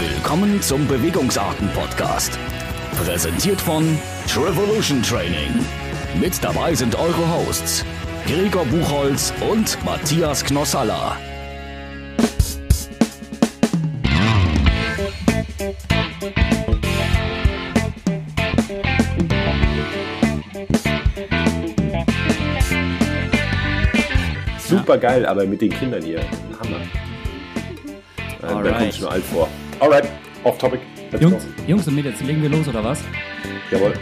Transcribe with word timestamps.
Willkommen 0.00 0.62
zum 0.62 0.86
Bewegungsarten-Podcast. 0.86 2.38
Präsentiert 3.04 3.60
von 3.60 3.98
Trevolution 4.28 5.02
Training. 5.02 5.52
Mit 6.20 6.42
dabei 6.44 6.72
sind 6.72 6.94
eure 6.94 7.28
Hosts 7.34 7.84
Gregor 8.24 8.64
Buchholz 8.66 9.32
und 9.50 9.76
Matthias 9.84 10.44
Knossalla. 10.44 11.16
Super 24.60 24.98
geil, 24.98 25.26
aber 25.26 25.44
mit 25.44 25.60
den 25.60 25.70
Kindern 25.70 26.02
hier. 26.02 26.20
Hammer. 26.60 26.82
Äh, 28.60 28.70
Da 28.70 28.80
ich 28.84 29.00
mir 29.00 29.10
alt 29.10 29.24
vor. 29.24 29.48
Alright, 29.80 30.10
off 30.42 30.58
topic. 30.58 30.80
Let's 31.12 31.22
Jungs, 31.22 31.44
go. 31.44 31.62
Jungs 31.68 31.86
und 31.86 31.94
Mädels, 31.94 32.20
legen 32.22 32.42
wir 32.42 32.48
los 32.48 32.66
oder 32.66 32.82
was? 32.82 33.00
Jawohl. 33.70 33.94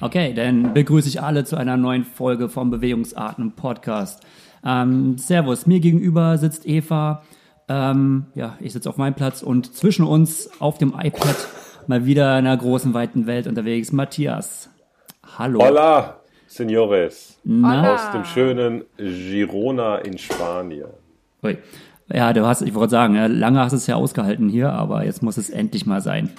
Okay, 0.00 0.34
dann 0.34 0.74
begrüße 0.74 1.08
ich 1.08 1.22
alle 1.22 1.44
zu 1.44 1.54
einer 1.56 1.76
neuen 1.76 2.02
Folge 2.04 2.48
vom 2.48 2.72
Bewegungsarten 2.72 3.52
Podcast. 3.52 4.26
Ähm, 4.64 5.18
servus, 5.18 5.66
mir 5.66 5.78
gegenüber 5.78 6.36
sitzt 6.36 6.66
Eva. 6.66 7.22
Ähm, 7.68 8.26
ja, 8.34 8.56
ich 8.58 8.72
sitze 8.72 8.88
auf 8.88 8.96
meinem 8.96 9.14
Platz 9.14 9.40
und 9.42 9.72
zwischen 9.72 10.04
uns 10.04 10.50
auf 10.58 10.78
dem 10.78 10.94
iPad 10.98 11.36
mal 11.86 12.06
wieder 12.06 12.36
in 12.36 12.46
einer 12.46 12.56
großen, 12.56 12.92
weiten 12.92 13.28
Welt 13.28 13.46
unterwegs. 13.46 13.92
Matthias. 13.92 14.68
Hallo. 15.38 15.60
Hola, 15.60 16.22
Senores. 16.48 17.38
Na? 17.44 17.94
Aus 17.94 18.10
dem 18.10 18.24
schönen 18.24 18.84
Girona 18.96 19.98
in 19.98 20.18
Spanien. 20.18 20.88
Ui. 21.44 21.56
Ja, 22.12 22.32
du 22.32 22.46
hast, 22.46 22.62
ich 22.62 22.74
wollte 22.74 22.90
sagen, 22.90 23.14
ja, 23.14 23.26
lange 23.26 23.60
hast 23.60 23.72
du 23.72 23.76
es 23.76 23.86
ja 23.86 23.94
ausgehalten 23.96 24.48
hier, 24.48 24.72
aber 24.72 25.04
jetzt 25.04 25.22
muss 25.22 25.36
es 25.36 25.50
endlich 25.50 25.86
mal 25.86 26.00
sein. 26.00 26.30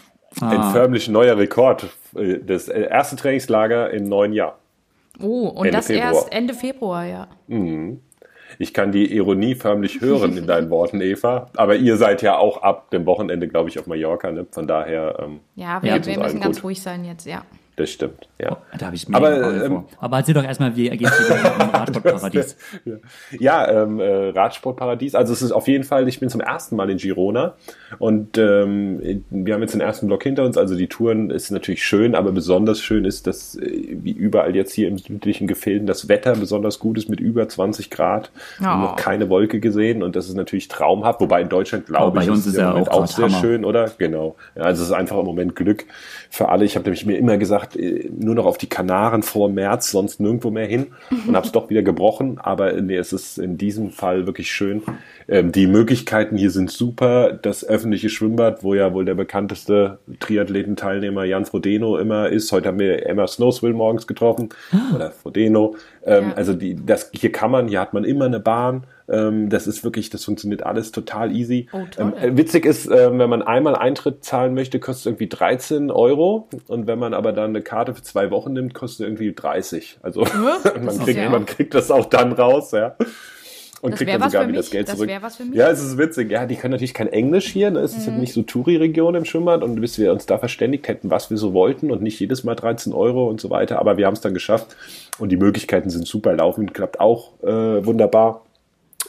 Ein 0.41 0.57
Ah, 0.59 0.71
förmlich 0.71 1.07
neuer 1.09 1.37
Rekord. 1.37 1.89
äh, 2.15 2.39
Das 2.39 2.67
äh, 2.69 2.81
erste 2.89 3.15
Trainingslager 3.15 3.89
im 3.91 4.03
neuen 4.05 4.33
Jahr. 4.33 4.57
Oh, 5.19 5.47
und 5.49 5.65
Ende 5.65 5.77
das 5.77 5.87
Februar. 5.87 6.13
erst 6.13 6.33
Ende 6.33 6.53
Februar, 6.53 7.05
ja. 7.05 7.27
Ich 8.59 8.73
kann 8.73 8.91
die 8.91 9.13
Ironie 9.15 9.55
förmlich 9.55 10.01
hören 10.01 10.35
in 10.37 10.47
deinen 10.47 10.69
Worten, 10.69 10.99
Eva. 11.01 11.47
Aber 11.55 11.75
ihr 11.75 11.95
seid 11.97 12.21
ja 12.21 12.37
auch 12.37 12.61
ab 12.63 12.89
dem 12.91 13.05
Wochenende, 13.05 13.47
glaube 13.47 13.69
ich, 13.69 13.79
auf 13.79 13.87
Mallorca. 13.87 14.31
Ne? 14.31 14.45
Von 14.51 14.67
daher, 14.67 15.17
ähm, 15.21 15.39
Ja, 15.55 15.81
wir, 15.81 15.95
Ja, 15.95 16.05
wir 16.05 16.19
müssen 16.19 16.39
ganz 16.39 16.57
gut. 16.57 16.65
ruhig 16.65 16.81
sein 16.81 17.05
jetzt, 17.05 17.25
ja. 17.25 17.43
Das 17.81 17.89
stimmt. 17.91 18.27
Ja. 18.39 18.57
da 18.77 18.85
habe 18.87 18.95
ich 18.95 19.05
Aber, 19.13 19.65
ähm. 19.65 19.83
Aber 19.99 20.17
erzähl 20.17 20.33
doch 20.33 20.43
erstmal, 20.43 20.75
wie 20.75 20.89
geht's 20.89 21.17
dir 21.17 21.35
im 21.35 21.69
Radsportparadies? 21.69 22.55
Ja, 22.85 22.95
ja 23.39 23.83
ähm, 23.83 23.99
äh, 23.99 24.29
Radsportparadies. 24.29 25.15
Also 25.15 25.33
es 25.33 25.41
ist 25.41 25.51
auf 25.51 25.67
jeden 25.67 25.83
Fall, 25.83 26.07
ich 26.07 26.19
bin 26.19 26.29
zum 26.29 26.41
ersten 26.41 26.75
Mal 26.75 26.89
in 26.89 26.97
Girona 26.97 27.53
und 27.99 28.37
ähm, 28.37 29.23
wir 29.29 29.53
haben 29.53 29.61
jetzt 29.61 29.73
den 29.73 29.81
ersten 29.81 30.07
Block 30.07 30.23
hinter 30.23 30.43
uns. 30.45 30.57
Also 30.57 30.75
die 30.75 30.87
Touren 30.87 31.29
ist 31.29 31.51
natürlich 31.51 31.83
schön, 31.83 32.15
aber 32.15 32.31
besonders 32.31 32.79
schön 32.81 33.05
ist, 33.05 33.27
dass 33.27 33.55
äh, 33.55 33.97
wie 34.01 34.11
überall 34.11 34.55
jetzt 34.55 34.73
hier 34.73 34.87
im 34.87 34.97
südlichen 34.97 35.47
Gefilden 35.47 35.87
das 35.87 36.07
Wetter 36.07 36.35
besonders 36.35 36.79
gut 36.79 36.97
ist 36.97 37.09
mit 37.09 37.19
über 37.19 37.47
20 37.47 37.89
Grad. 37.89 38.31
Wir 38.57 38.67
haben 38.67 38.81
Oh. 38.81 38.85
noch 38.85 38.95
keine 38.95 39.29
Wolke 39.29 39.59
gesehen 39.59 40.01
und 40.01 40.15
das 40.15 40.27
ist 40.27 40.35
natürlich 40.35 40.67
traumhaft. 40.67 41.19
Wobei 41.21 41.41
in 41.41 41.49
Deutschland 41.49 41.85
glaube 41.85 42.15
bei 42.15 42.23
ich, 42.23 42.29
ist 42.29 42.47
im 42.47 42.59
ja 42.61 42.73
auch 42.73 42.87
auch 42.87 43.07
sehr 43.07 43.25
Hammer. 43.25 43.39
schön, 43.39 43.65
oder? 43.65 43.91
Genau. 43.97 44.35
Ja, 44.55 44.63
also 44.63 44.81
es 44.81 44.89
ist 44.89 44.93
einfach 44.95 45.17
im 45.19 45.25
Moment 45.25 45.55
Glück 45.55 45.85
für 46.29 46.49
alle. 46.49 46.65
Ich 46.65 46.75
habe 46.75 46.83
nämlich 46.85 47.05
mir 47.05 47.17
immer 47.17 47.37
gesagt, 47.37 47.70
äh, 47.75 48.09
nur 48.17 48.35
noch 48.35 48.45
auf 48.45 48.57
die 48.57 48.69
Kanaren 48.69 49.23
vor 49.23 49.49
März, 49.49 49.91
sonst 49.91 50.19
nirgendwo 50.19 50.51
mehr 50.51 50.67
hin 50.67 50.87
und 51.27 51.35
habe 51.35 51.45
es 51.45 51.51
doch 51.51 51.69
wieder 51.69 51.83
gebrochen. 51.83 52.37
Aber 52.39 52.73
nee, 52.73 52.95
es 52.95 53.13
ist 53.13 53.37
in 53.37 53.57
diesem 53.57 53.91
Fall 53.91 54.25
wirklich 54.25 54.51
schön. 54.51 54.81
Ähm, 55.27 55.51
die 55.51 55.67
Möglichkeiten 55.67 56.37
hier 56.37 56.51
sind 56.51 56.71
super. 56.71 57.33
Das 57.33 57.63
öffentliche 57.63 58.09
Schwimmbad, 58.09 58.63
wo 58.63 58.73
ja 58.73 58.93
wohl 58.93 59.05
der 59.05 59.15
bekannteste 59.15 59.99
Triathletenteilnehmer 60.19 61.23
Jan 61.25 61.45
Frodeno 61.45 61.97
immer 61.97 62.29
ist. 62.29 62.51
Heute 62.51 62.69
haben 62.69 62.79
wir 62.79 63.05
Emma 63.05 63.27
Snowswill 63.27 63.73
morgens 63.73 64.07
getroffen 64.07 64.49
oder 64.95 65.11
Frodeno. 65.11 65.75
Ähm, 66.05 66.29
Ja. 66.29 66.33
Also 66.35 66.53
die, 66.53 66.75
das 66.85 67.09
hier 67.13 67.31
kann 67.31 67.51
man, 67.51 67.67
hier 67.67 67.79
hat 67.79 67.93
man 67.93 68.03
immer 68.03 68.25
eine 68.25 68.39
Bahn. 68.39 68.83
Ähm, 69.09 69.49
das 69.49 69.67
ist 69.67 69.83
wirklich, 69.83 70.09
das 70.09 70.23
funktioniert 70.25 70.63
alles 70.63 70.91
total 70.91 71.31
easy. 71.35 71.67
Oh. 71.73 71.79
Ähm, 71.97 72.13
äh, 72.15 72.37
witzig 72.37 72.65
ist, 72.65 72.85
ähm, 72.85 73.19
wenn 73.19 73.29
man 73.29 73.41
einmal 73.41 73.75
Eintritt 73.75 74.23
zahlen 74.23 74.53
möchte, 74.53 74.79
kostet 74.79 75.01
es 75.01 75.05
irgendwie 75.07 75.27
13 75.27 75.91
Euro. 75.91 76.47
Und 76.67 76.87
wenn 76.87 76.99
man 76.99 77.13
aber 77.13 77.33
dann 77.33 77.51
eine 77.51 77.61
Karte 77.61 77.93
für 77.93 78.03
zwei 78.03 78.31
Wochen 78.31 78.53
nimmt, 78.53 78.73
kostet 78.73 79.05
es 79.05 79.09
irgendwie 79.11 79.33
30. 79.33 79.97
Also 80.01 80.21
man, 80.81 80.99
kriegt, 80.99 81.17
ja 81.17 81.29
man 81.29 81.45
kriegt 81.45 81.73
das 81.73 81.91
auch 81.91 82.05
dann 82.05 82.31
raus, 82.33 82.71
ja. 82.71 82.95
Und 83.81 83.93
Das 83.93 83.97
kriegt 83.97 84.11
dann 84.13 84.29
sogar 84.29 84.47
wieder 84.47 84.57
das. 84.57 84.69
Geld 84.69 84.87
Das 84.87 84.95
zurück. 84.95 85.09
Ja, 85.53 85.71
es 85.71 85.83
ist 85.83 85.97
witzig. 85.97 86.29
Ja, 86.29 86.45
die 86.45 86.55
können 86.55 86.71
natürlich 86.71 86.93
kein 86.93 87.07
Englisch 87.07 87.47
hier. 87.47 87.71
Ne? 87.71 87.79
Es 87.79 87.97
ist 87.97 88.07
Mhm. 88.07 88.19
nicht 88.19 88.31
so 88.33 88.43
Touri-Region 88.43 89.15
im 89.15 89.25
Schwimmbad. 89.25 89.63
Und 89.63 89.81
bis 89.81 89.97
wir 89.97 90.11
uns 90.11 90.27
da 90.27 90.37
verständigt 90.37 90.87
hätten, 90.87 91.09
was 91.09 91.31
wir 91.31 91.37
so 91.37 91.53
wollten 91.55 91.89
und 91.89 92.03
nicht 92.03 92.19
jedes 92.19 92.43
Mal 92.43 92.53
13 92.53 92.93
Euro 92.93 93.27
und 93.27 93.41
so 93.41 93.49
weiter. 93.49 93.79
Aber 93.79 93.97
wir 93.97 94.05
haben 94.05 94.13
es 94.13 94.21
dann 94.21 94.35
geschafft. 94.35 94.75
Und 95.17 95.29
die 95.29 95.37
Möglichkeiten 95.37 95.89
sind 95.89 96.05
super. 96.05 96.33
Laufen 96.33 96.71
klappt 96.73 96.99
auch 96.99 97.31
äh, 97.41 97.83
wunderbar. 97.83 98.45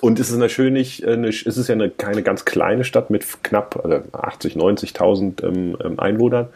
Und 0.01 0.19
es 0.19 0.31
ist 0.31 0.39
natürlich, 0.39 1.07
eine, 1.07 1.29
es 1.29 1.43
ist 1.45 1.69
ja 1.69 1.75
eine, 1.75 1.89
keine 1.91 2.23
ganz 2.23 2.45
kleine 2.45 2.83
Stadt 2.85 3.11
mit 3.11 3.25
knapp 3.45 3.85
äh, 3.85 4.01
80, 4.13 4.57
90.000 4.57 5.45
ähm, 5.45 5.77
ähm, 5.85 6.01
Einwohnern. 6.01 6.49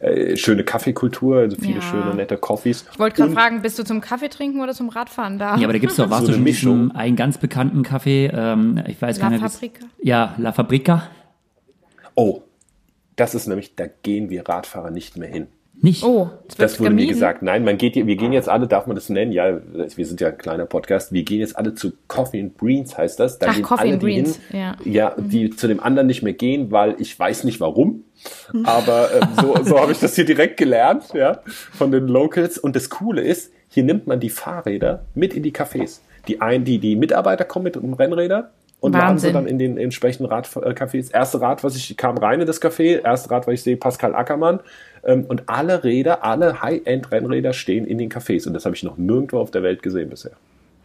Äh, 0.00 0.36
schöne 0.36 0.62
Kaffeekultur, 0.64 1.38
also 1.38 1.56
viele 1.56 1.76
Ja. 1.76 1.82
schöne, 1.82 2.14
nette 2.14 2.36
Coffees. 2.36 2.84
Ich 2.92 2.98
wollte 2.98 3.16
gerade 3.16 3.32
fragen, 3.32 3.62
bist 3.62 3.78
du 3.78 3.84
zum 3.84 4.00
Kaffee 4.00 4.28
trinken 4.28 4.60
oder 4.60 4.72
zum 4.72 4.88
Radfahren 4.88 5.38
da? 5.38 5.56
Ja, 5.56 5.64
aber 5.64 5.72
da 5.72 5.78
gibt's 5.78 5.96
doch, 5.96 6.10
warst 6.10 6.22
So 6.22 6.28
du 6.28 6.34
schon 6.34 6.42
Mischung. 6.44 6.90
einen 6.92 7.14
ganz 7.16 7.38
bekannten 7.38 7.82
Café, 7.82 8.30
ähm, 8.32 8.82
ich 8.88 9.00
weiß 9.00 9.18
La 9.18 9.22
gar 9.22 9.30
nicht. 9.30 9.42
wie's- 9.44 9.54
Fabrica? 9.54 9.86
Ja, 10.00 10.34
La 10.38 10.52
Fabrica. 10.52 11.08
Oh, 12.14 12.42
das 13.16 13.34
ist 13.34 13.46
nämlich, 13.46 13.74
da 13.76 13.86
gehen 14.02 14.28
wir 14.30 14.48
Radfahrer 14.48 14.90
nicht 14.90 15.16
mehr 15.16 15.28
hin. 15.28 15.46
Nicht? 15.84 16.04
Oh, 16.04 16.26
wird 16.26 16.62
Das 16.62 16.78
wurde 16.78 16.90
mir 16.90 16.96
gemieden. 16.98 17.14
gesagt. 17.14 17.42
Nein, 17.42 17.64
man 17.64 17.76
geht, 17.76 17.96
wir 17.96 18.16
gehen 18.16 18.32
jetzt 18.32 18.48
alle, 18.48 18.68
darf 18.68 18.86
man 18.86 18.94
das 18.94 19.08
nennen? 19.08 19.32
Ja, 19.32 19.60
wir 19.96 20.06
sind 20.06 20.20
ja 20.20 20.28
ein 20.28 20.38
kleiner 20.38 20.64
Podcast. 20.64 21.12
Wir 21.12 21.24
gehen 21.24 21.40
jetzt 21.40 21.56
alle 21.56 21.74
zu 21.74 21.92
Coffee 22.06 22.40
and 22.40 22.56
Greens, 22.56 22.96
heißt 22.96 23.18
das. 23.18 23.40
Da 23.40 23.48
Ach, 23.50 23.54
gehen 23.54 23.64
Coffee 23.64 23.80
alle, 23.82 23.92
and 23.94 24.02
die 24.02 24.06
Greens, 24.06 24.38
hin, 24.48 24.60
ja. 24.60 24.76
ja, 24.84 25.14
die 25.18 25.50
zu 25.50 25.66
dem 25.66 25.80
anderen 25.80 26.06
nicht 26.06 26.22
mehr 26.22 26.34
gehen, 26.34 26.70
weil 26.70 26.94
ich 27.00 27.18
weiß 27.18 27.42
nicht 27.42 27.58
warum. 27.60 28.04
Aber 28.62 29.10
ähm, 29.12 29.28
so, 29.40 29.56
so 29.64 29.80
habe 29.80 29.90
ich 29.90 29.98
das 29.98 30.14
hier 30.14 30.24
direkt 30.24 30.56
gelernt, 30.56 31.12
ja, 31.14 31.40
von 31.72 31.90
den 31.90 32.06
Locals. 32.06 32.58
Und 32.58 32.76
das 32.76 32.88
Coole 32.88 33.22
ist, 33.22 33.52
hier 33.68 33.82
nimmt 33.82 34.06
man 34.06 34.20
die 34.20 34.30
Fahrräder 34.30 35.04
mit 35.14 35.34
in 35.34 35.42
die 35.42 35.52
Cafés. 35.52 35.98
Die 36.28 36.40
ein, 36.40 36.64
die, 36.64 36.78
die 36.78 36.94
Mitarbeiter 36.94 37.44
kommen 37.44 37.64
mit 37.64 37.76
um 37.76 37.92
Rennräder 37.94 38.52
und 38.78 38.92
laden 38.92 39.18
sie 39.18 39.26
Wahnsinn. 39.28 39.32
dann 39.34 39.46
in 39.46 39.58
den 39.58 39.78
entsprechenden 39.78 40.30
Radcafés. 40.30 41.12
Erste 41.12 41.40
Rad, 41.40 41.64
was 41.64 41.74
ich 41.74 41.96
kam 41.96 42.18
rein 42.18 42.40
in 42.40 42.46
das 42.46 42.62
Café, 42.62 43.02
erste 43.02 43.30
Rad, 43.30 43.46
was 43.48 43.54
ich 43.54 43.62
sehe, 43.62 43.76
Pascal 43.76 44.14
Ackermann. 44.14 44.60
Ähm, 45.04 45.24
und 45.28 45.48
alle 45.48 45.82
Räder, 45.84 46.24
alle 46.24 46.62
High-End-Rennräder 46.62 47.52
stehen 47.52 47.86
in 47.86 47.98
den 47.98 48.10
Cafés. 48.10 48.46
Und 48.46 48.54
das 48.54 48.64
habe 48.64 48.74
ich 48.76 48.82
noch 48.82 48.98
nirgendwo 48.98 49.38
auf 49.40 49.50
der 49.50 49.62
Welt 49.62 49.82
gesehen 49.82 50.10
bisher. 50.10 50.32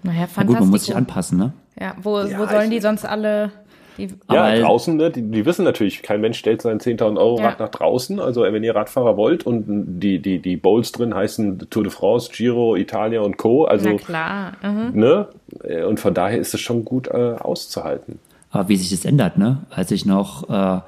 Naja, 0.04 0.20
Na 0.22 0.28
fantastisch. 0.28 0.48
gut, 0.48 0.60
man 0.60 0.70
muss 0.70 0.86
sich 0.86 0.96
anpassen, 0.96 1.38
ne? 1.38 1.54
Ja, 1.80 1.96
wo, 2.02 2.20
Ja, 2.20 2.40
wo 2.40 2.46
sollen 2.46 2.70
die 2.72 2.80
sonst 2.80 3.06
alle... 3.06 3.52
Die, 3.98 4.10
Ja, 4.32 4.44
Aber- 4.44 4.60
draußen, 4.60 4.96
ne, 4.96 5.10
die, 5.10 5.24
die 5.24 5.44
wissen 5.48 5.66
natürlich, 5.66 6.04
kein 6.04 6.22
Mensch 6.22 6.38
stellt 6.38 6.62
sein 6.62 6.80
10.000 6.80 7.18
Euro 7.18 7.40
Ja. 7.40 7.50
Rad 7.50 7.60
nach 7.60 7.70
draußen. 7.70 8.20
Also 8.20 8.44
wenn 8.44 8.64
ihr 8.64 8.76
Radfahrer 8.76 9.18
wollt 9.18 9.44
und 9.46 9.66
die, 10.00 10.20
die, 10.20 10.38
die 10.40 10.56
Bowls 10.56 10.92
drin 10.92 11.16
heißen 11.16 11.68
Tour 11.72 11.82
de 11.84 11.92
France, 11.92 12.30
Giro, 12.32 12.76
Italia 12.76 13.22
und 13.22 13.38
Co. 13.38 13.66
Also, 13.66 13.90
na 13.90 13.96
klar. 13.98 14.52
Mhm. 14.62 15.00
ne? 15.00 15.28
Äh, 15.64 15.84
Und 15.84 16.00
von 16.00 16.14
daher 16.14 16.38
ist 16.38 16.54
es 16.54 16.62
schon 16.62 16.86
gut 16.86 17.08
äh, 17.08 17.36
auszuhalten. 17.40 18.20
Aber 18.52 18.70
wie 18.70 18.76
sich 18.78 18.92
das 18.92 19.04
ändert, 19.04 19.38
ne? 19.40 19.64
Als 19.72 19.90
ich 19.90 20.06
noch 20.06 20.48
äh, 20.50 20.80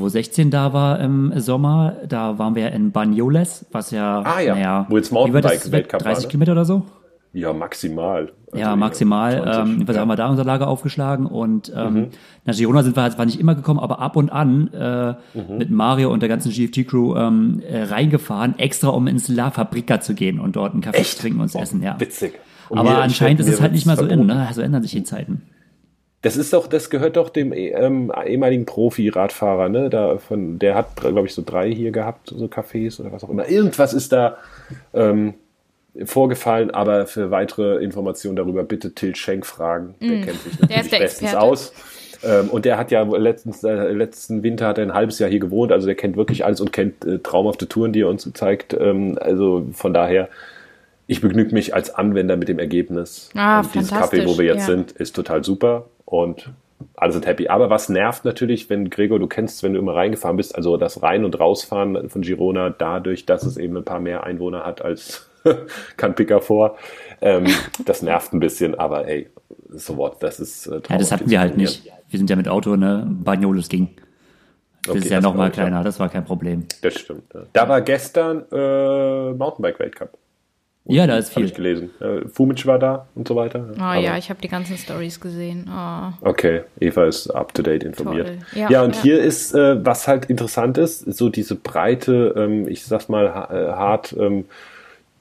2016 0.00 0.50
da 0.50 0.72
war 0.72 1.00
im 1.00 1.32
Sommer, 1.38 1.96
da 2.08 2.38
waren 2.38 2.54
wir 2.54 2.72
in 2.72 2.90
Banyoles, 2.92 3.66
was 3.72 3.90
ja, 3.90 4.22
Ah 4.24 4.40
ja, 4.40 4.54
naja, 4.54 4.86
wo 4.88 4.96
jetzt? 4.96 5.12
Mountainbike-Weltcup 5.12 6.00
war, 6.04 6.12
30 6.12 6.24
ne? 6.24 6.28
Kilometer 6.30 6.52
oder 6.52 6.64
so? 6.64 6.82
Ja, 7.32 7.52
maximal. 7.52 8.32
Also, 8.50 8.58
Ja, 8.64 8.74
maximal. 8.74 9.40
20, 9.40 9.80
ähm, 9.80 9.88
was 9.88 9.94
ja. 9.94 10.02
haben 10.02 10.08
wir 10.08 10.16
da 10.16 10.28
unser 10.28 10.44
Lager 10.44 10.66
aufgeschlagen 10.66 11.26
und 11.26 11.72
ähm, 11.76 11.94
Mhm. 11.94 12.08
nach 12.44 12.56
Girona 12.56 12.82
sind 12.82 12.96
wir 12.96 13.02
halt 13.04 13.12
zwar 13.12 13.24
nicht 13.26 13.38
immer 13.38 13.54
gekommen, 13.54 13.78
aber 13.78 14.00
ab 14.00 14.16
und 14.16 14.30
an 14.32 14.68
äh, 14.74 15.12
Mhm. 15.38 15.58
mit 15.58 15.70
Mario 15.70 16.12
und 16.12 16.22
der 16.22 16.28
ganzen 16.28 16.50
GFT-Crew 16.50 17.14
ähm, 17.16 17.62
äh, 17.70 17.84
reingefahren, 17.84 18.58
extra 18.58 18.88
um 18.88 19.06
ins 19.06 19.28
La 19.28 19.50
Fabrica 19.52 20.00
zu 20.00 20.14
gehen 20.14 20.40
und 20.40 20.56
dort 20.56 20.72
einen 20.72 20.80
Kaffee 20.82 20.98
Echt? 20.98 21.16
zu 21.18 21.22
trinken 21.22 21.40
und 21.40 21.48
zu 21.48 21.58
essen. 21.58 21.82
Ja. 21.82 22.00
Witzig. 22.00 22.32
Und 22.68 22.78
Aber 22.78 22.98
anscheinend 23.02 23.40
ist 23.40 23.48
es 23.48 23.60
halt 23.60 23.72
nicht 23.72 23.86
mehr 23.86 23.96
so 23.96 24.06
in, 24.06 24.26
ne? 24.26 24.48
So 24.52 24.60
ändern 24.62 24.82
sich 24.82 24.92
die 24.92 25.02
Zeiten. 25.04 25.42
Das 26.22 26.36
ist 26.36 26.52
doch, 26.52 26.66
das 26.66 26.90
gehört 26.90 27.16
doch 27.16 27.30
dem 27.30 27.52
ähm, 27.54 28.12
ehemaligen 28.26 28.66
Profi-Radfahrer, 28.66 29.70
ne? 29.70 29.88
Da 29.88 30.18
von, 30.18 30.58
der 30.58 30.74
hat, 30.74 30.96
glaube 30.96 31.26
ich, 31.26 31.34
so 31.34 31.42
drei 31.44 31.72
hier 31.72 31.92
gehabt, 31.92 32.28
so 32.36 32.44
Cafés 32.44 33.00
oder 33.00 33.10
was 33.10 33.24
auch 33.24 33.30
immer. 33.30 33.48
Irgendwas 33.48 33.94
ist 33.94 34.12
da 34.12 34.36
ähm, 34.92 35.34
vorgefallen, 36.04 36.70
aber 36.70 37.06
für 37.06 37.30
weitere 37.30 37.82
Informationen 37.82 38.36
darüber 38.36 38.64
bitte 38.64 38.94
Till 38.94 39.16
Schenk 39.16 39.46
fragen. 39.46 39.94
Der 40.00 40.20
kennt 40.26 40.42
sich 40.42 40.60
natürlich 40.60 40.76
Mm. 40.76 40.80
ist 40.80 40.92
der 40.92 40.98
bestens 40.98 41.34
aus. 41.34 41.72
Ähm, 42.22 42.50
und 42.50 42.66
der 42.66 42.76
hat 42.76 42.90
ja 42.90 43.02
letztens, 43.02 43.64
äh, 43.64 43.92
letzten 43.92 44.42
Winter 44.42 44.66
hat 44.66 44.76
er 44.76 44.84
ein 44.84 44.94
halbes 44.94 45.18
Jahr 45.18 45.30
hier 45.30 45.40
gewohnt, 45.40 45.72
also 45.72 45.86
der 45.86 45.94
kennt 45.94 46.16
wirklich 46.16 46.44
alles 46.44 46.60
und 46.60 46.70
kennt 46.70 47.04
äh, 47.06 47.18
traumhafte 47.18 47.66
Touren, 47.66 47.92
die 47.94 48.02
er 48.02 48.08
uns 48.08 48.30
zeigt. 48.34 48.74
Ähm, 48.78 49.18
also 49.18 49.66
von 49.72 49.94
daher, 49.94 50.28
ich 51.06 51.22
begnüge 51.22 51.54
mich 51.54 51.74
als 51.74 51.94
Anwender 51.94 52.36
mit 52.36 52.48
dem 52.48 52.58
Ergebnis. 52.58 53.30
Ah, 53.34 53.60
und 53.60 53.74
dieses 53.74 53.90
Café, 53.90 54.26
wo 54.26 54.36
wir 54.38 54.44
jetzt 54.44 54.68
ja. 54.68 54.76
sind, 54.76 54.92
ist 54.92 55.16
total 55.16 55.42
super. 55.44 55.86
Und 56.10 56.50
alle 56.96 57.12
sind 57.12 57.26
happy. 57.26 57.48
Aber 57.48 57.70
was 57.70 57.88
nervt 57.88 58.24
natürlich, 58.24 58.68
wenn 58.68 58.90
Gregor, 58.90 59.18
du 59.18 59.26
kennst, 59.28 59.62
wenn 59.62 59.74
du 59.74 59.78
immer 59.78 59.94
reingefahren 59.94 60.36
bist, 60.36 60.54
also 60.56 60.76
das 60.76 61.02
Rein- 61.02 61.24
und 61.24 61.38
Rausfahren 61.38 62.08
von 62.10 62.22
Girona, 62.22 62.70
dadurch, 62.70 63.26
dass 63.26 63.44
es 63.44 63.56
eben 63.56 63.76
ein 63.76 63.84
paar 63.84 64.00
mehr 64.00 64.24
Einwohner 64.24 64.64
hat 64.64 64.82
als 64.82 65.30
Canpica 65.96 66.40
vor, 66.40 66.76
ähm, 67.20 67.46
das 67.86 68.02
nervt 68.02 68.32
ein 68.32 68.40
bisschen, 68.40 68.74
aber 68.74 69.06
ey, 69.06 69.30
so 69.68 69.96
what, 69.96 70.22
das 70.22 70.40
ist 70.40 70.66
äh, 70.66 70.80
Ja, 70.88 70.98
das 70.98 71.12
hatten 71.12 71.30
wir 71.30 71.40
halt 71.40 71.56
nicht. 71.56 71.84
Wir 72.08 72.18
sind 72.18 72.28
ja 72.28 72.36
mit 72.36 72.48
Auto, 72.48 72.76
ne? 72.76 73.06
Bagnoles 73.08 73.68
ging. 73.68 73.90
Das 74.82 74.96
Okay, 74.96 74.98
ist 74.98 75.10
ja 75.10 75.18
das 75.18 75.24
noch 75.24 75.34
mal 75.34 75.50
glaub 75.50 75.52
ich, 75.52 75.56
ja. 75.58 75.68
kleiner, 75.68 75.84
das 75.84 76.00
war 76.00 76.08
kein 76.08 76.24
Problem. 76.24 76.66
Das 76.82 76.94
stimmt. 76.94 77.32
Ja. 77.34 77.42
Da 77.52 77.68
war 77.68 77.82
gestern 77.82 78.44
äh, 78.50 79.32
Mountainbike-Weltcup. 79.34 80.10
Ja, 80.86 81.06
da 81.06 81.18
ist 81.18 81.30
Habe 81.30 81.40
viel. 81.40 81.44
ich 81.46 81.54
gelesen. 81.54 81.90
Äh, 82.00 82.26
Fumic 82.28 82.66
war 82.66 82.78
da 82.78 83.06
und 83.14 83.28
so 83.28 83.36
weiter. 83.36 83.68
Oh 83.78 83.80
Aber- 83.80 84.00
ja, 84.00 84.16
ich 84.16 84.30
habe 84.30 84.40
die 84.40 84.48
ganzen 84.48 84.76
Stories 84.76 85.20
gesehen. 85.20 85.70
Oh. 85.72 86.28
Okay, 86.28 86.62
Eva 86.80 87.04
ist 87.04 87.28
up 87.30 87.54
to 87.54 87.62
date 87.62 87.84
informiert. 87.84 88.30
Ja, 88.54 88.70
Ja, 88.70 88.82
und 88.82 88.96
ja. 88.96 89.02
hier 89.02 89.20
ist, 89.20 89.54
äh, 89.54 89.84
was 89.84 90.08
halt 90.08 90.24
interessant 90.26 90.78
ist, 90.78 91.00
so 91.00 91.28
diese 91.28 91.54
breite, 91.54 92.34
ähm, 92.36 92.66
ich 92.66 92.84
sag's 92.84 93.08
mal 93.08 93.32
ha 93.34 93.48
äh, 93.52 93.72
hart, 93.72 94.16
ähm, 94.18 94.46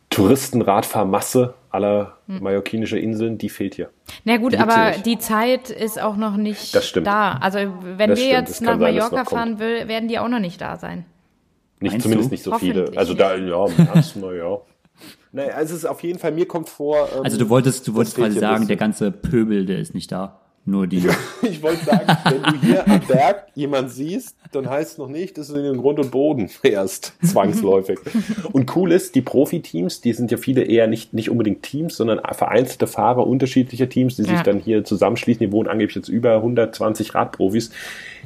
Touristenradfahrmasse 0.10 1.54
aller 1.72 2.14
Hm. 2.28 2.42
mallorquinischer 2.42 2.98
Inseln, 2.98 3.38
die 3.38 3.50
fehlt 3.50 3.76
hier. 3.76 3.90
Na 4.24 4.38
gut, 4.38 4.54
Die 4.54 4.58
aber 4.58 4.94
die 5.06 5.20
Zeit 5.20 5.70
ist 5.70 6.02
auch 6.02 6.16
noch 6.18 6.36
nicht 6.36 6.74
Das 6.74 6.88
stimmt. 6.88 7.06
da. 7.08 7.34
Also 7.42 7.60
wenn 7.98 8.10
Das 8.10 8.20
wir 8.20 8.26
stimmt, 8.26 8.48
jetzt 8.48 8.62
nach 8.62 8.72
sein, 8.72 8.80
Mallorca 8.80 9.26
fahren 9.26 9.60
will, 9.60 9.88
werden 9.88 10.08
die 10.10 10.18
auch 10.20 10.28
noch 10.30 10.40
nicht 10.40 10.60
da 10.62 10.78
sein. 10.78 11.06
Nicht, 11.80 11.92
Meinst 11.92 12.04
zumindest 12.04 12.30
du? 12.30 12.34
nicht 12.34 12.44
so 12.44 12.54
viele. 12.56 12.92
Also 12.96 13.14
da, 13.14 13.36
ja, 13.36 13.66
im 13.66 13.76
März, 13.86 14.16
na 14.20 14.32
ja. 14.34 14.58
Naja, 15.32 15.54
also 15.54 15.74
es 15.76 15.84
ist 15.84 15.86
auf 15.86 16.02
jeden 16.04 16.20
Fall, 16.20 16.32
mir 16.32 16.48
kommt 16.48 16.70
vor. 16.70 17.08
Ähm, 17.16 17.24
Also 17.24 17.38
du 17.38 17.50
wolltest, 17.50 17.88
du 17.88 17.94
wolltest 17.94 18.16
quasi 18.18 18.40
sagen, 18.40 18.68
der 18.68 18.78
ganze 18.78 19.12
Pöbel, 19.12 19.66
der 19.66 19.80
ist 19.80 19.94
nicht 19.94 20.12
da. 20.12 20.40
Nur 20.66 20.88
die. 20.88 21.04
Ich 21.42 21.64
wollte 21.64 21.84
sagen, 21.86 22.06
wenn 22.26 22.44
du 22.44 22.60
hier 22.62 22.88
am 22.88 23.00
Berg 23.08 23.48
jemand 23.56 23.92
siehst, 23.92 24.36
dann 24.52 24.70
heißt 24.70 24.92
es 24.94 24.98
noch 24.98 25.08
nicht, 25.08 25.38
dass 25.38 25.48
du 25.48 25.56
in 25.56 25.64
den 25.64 25.78
Grund 25.78 26.00
und 26.00 26.12
Boden 26.12 26.48
fährst, 26.50 27.14
zwangsläufig. 27.24 27.98
Und 28.52 28.76
cool 28.76 28.92
ist, 28.92 29.16
die 29.16 29.22
Profiteams, 29.22 30.02
die 30.02 30.14
sind 30.14 30.32
ja 30.32 30.38
viele 30.38 30.64
eher 30.64 30.88
nicht, 30.88 31.14
nicht 31.14 31.30
unbedingt 31.32 31.64
Teams, 31.64 31.96
sondern 31.96 32.20
vereinzelte 32.34 32.88
Fahrer 32.88 33.26
unterschiedlicher 33.26 33.88
Teams, 33.90 34.18
die 34.18 34.24
sich 34.24 34.34
Ja. 34.34 34.44
dann 34.44 34.60
hier 34.60 34.84
zusammenschließen. 34.84 35.40
Die 35.40 35.52
wohnen 35.52 35.70
angeblich 35.70 35.96
jetzt 35.96 36.10
über 36.10 36.36
120 36.36 37.16
Radprofis. 37.16 37.72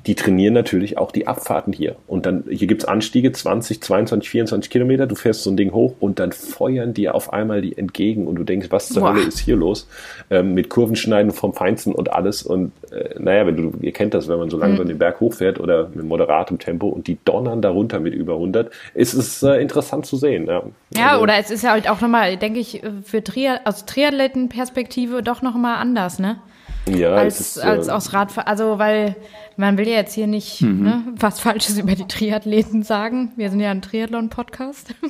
Die 0.05 0.15
trainieren 0.15 0.53
natürlich 0.53 0.97
auch 0.97 1.11
die 1.13 1.27
Abfahrten 1.27 1.71
hier. 1.71 1.95
Und 2.07 2.25
dann, 2.25 2.43
hier 2.49 2.67
gibt's 2.67 2.83
Anstiege, 2.83 3.31
20, 3.31 3.81
22, 3.81 4.29
24 4.29 4.69
Kilometer, 4.69 5.07
du 5.07 5.15
fährst 5.15 5.43
so 5.43 5.49
ein 5.49 5.55
Ding 5.55 5.71
hoch 5.71 5.93
und 6.01 6.19
dann 6.19 6.33
feuern 6.33 6.93
dir 6.93 7.15
auf 7.15 7.31
einmal 7.31 7.61
die 7.61 7.77
entgegen 7.77 8.27
und 8.27 8.35
du 8.35 8.43
denkst, 8.43 8.67
was 8.69 8.89
zur 8.89 9.03
Boah. 9.03 9.13
Hölle 9.13 9.23
ist 9.27 9.39
hier 9.39 9.55
los? 9.55 9.87
Ähm, 10.29 10.53
mit 10.53 10.69
Kurvenschneiden 10.69 11.31
vom 11.31 11.53
Feinsten 11.53 11.93
und 11.93 12.11
alles. 12.11 12.43
Und 12.43 12.73
äh, 12.91 13.17
naja, 13.17 13.47
wenn 13.47 13.55
du, 13.55 13.73
ihr 13.79 13.93
kennt 13.93 14.13
das, 14.13 14.27
wenn 14.27 14.37
man 14.39 14.49
so 14.49 14.57
Mhm. 14.57 14.63
langsam 14.63 14.87
den 14.89 14.97
Berg 14.97 15.21
hochfährt 15.21 15.59
oder 15.59 15.89
mit 15.93 16.05
moderatem 16.05 16.59
Tempo 16.59 16.87
und 16.87 17.07
die 17.07 17.17
donnern 17.23 17.61
darunter 17.61 17.99
mit 18.01 18.13
über 18.13 18.33
100, 18.33 18.71
ist 18.93 19.13
es 19.13 19.41
äh, 19.41 19.61
interessant 19.61 20.05
zu 20.05 20.17
sehen. 20.17 20.47
Ja, 20.47 20.63
Ja, 20.97 21.11
Also, 21.11 21.23
oder 21.23 21.37
es 21.37 21.49
ist 21.49 21.63
ja 21.63 21.71
halt 21.71 21.89
auch 21.89 22.01
nochmal, 22.01 22.35
denke 22.35 22.59
ich, 22.59 22.81
für 23.05 23.23
Triath 23.23 23.61
aus 23.65 23.85
Triathletenperspektive 23.85 25.23
doch 25.23 25.41
nochmal 25.41 25.77
anders, 25.77 26.19
ne? 26.19 26.39
Ja, 26.87 27.13
Als, 27.15 27.39
ist, 27.39 27.59
als 27.59 27.87
äh, 27.87 27.91
aus 27.91 28.13
Radfahren. 28.13 28.47
Also, 28.47 28.77
weil 28.79 29.15
man 29.57 29.77
will 29.77 29.87
ja 29.87 29.95
jetzt 29.95 30.13
hier 30.13 30.27
nicht 30.27 30.61
Mhm. 30.61 30.83
ne, 30.83 31.03
was 31.17 31.39
Falsches 31.39 31.77
über 31.77 31.95
die 31.95 32.07
Triathleten 32.07 32.83
sagen. 32.83 33.31
Wir 33.35 33.49
sind 33.49 33.59
ja 33.59 33.71
ein 33.71 33.81
Triathlon-Podcast. 33.81 34.93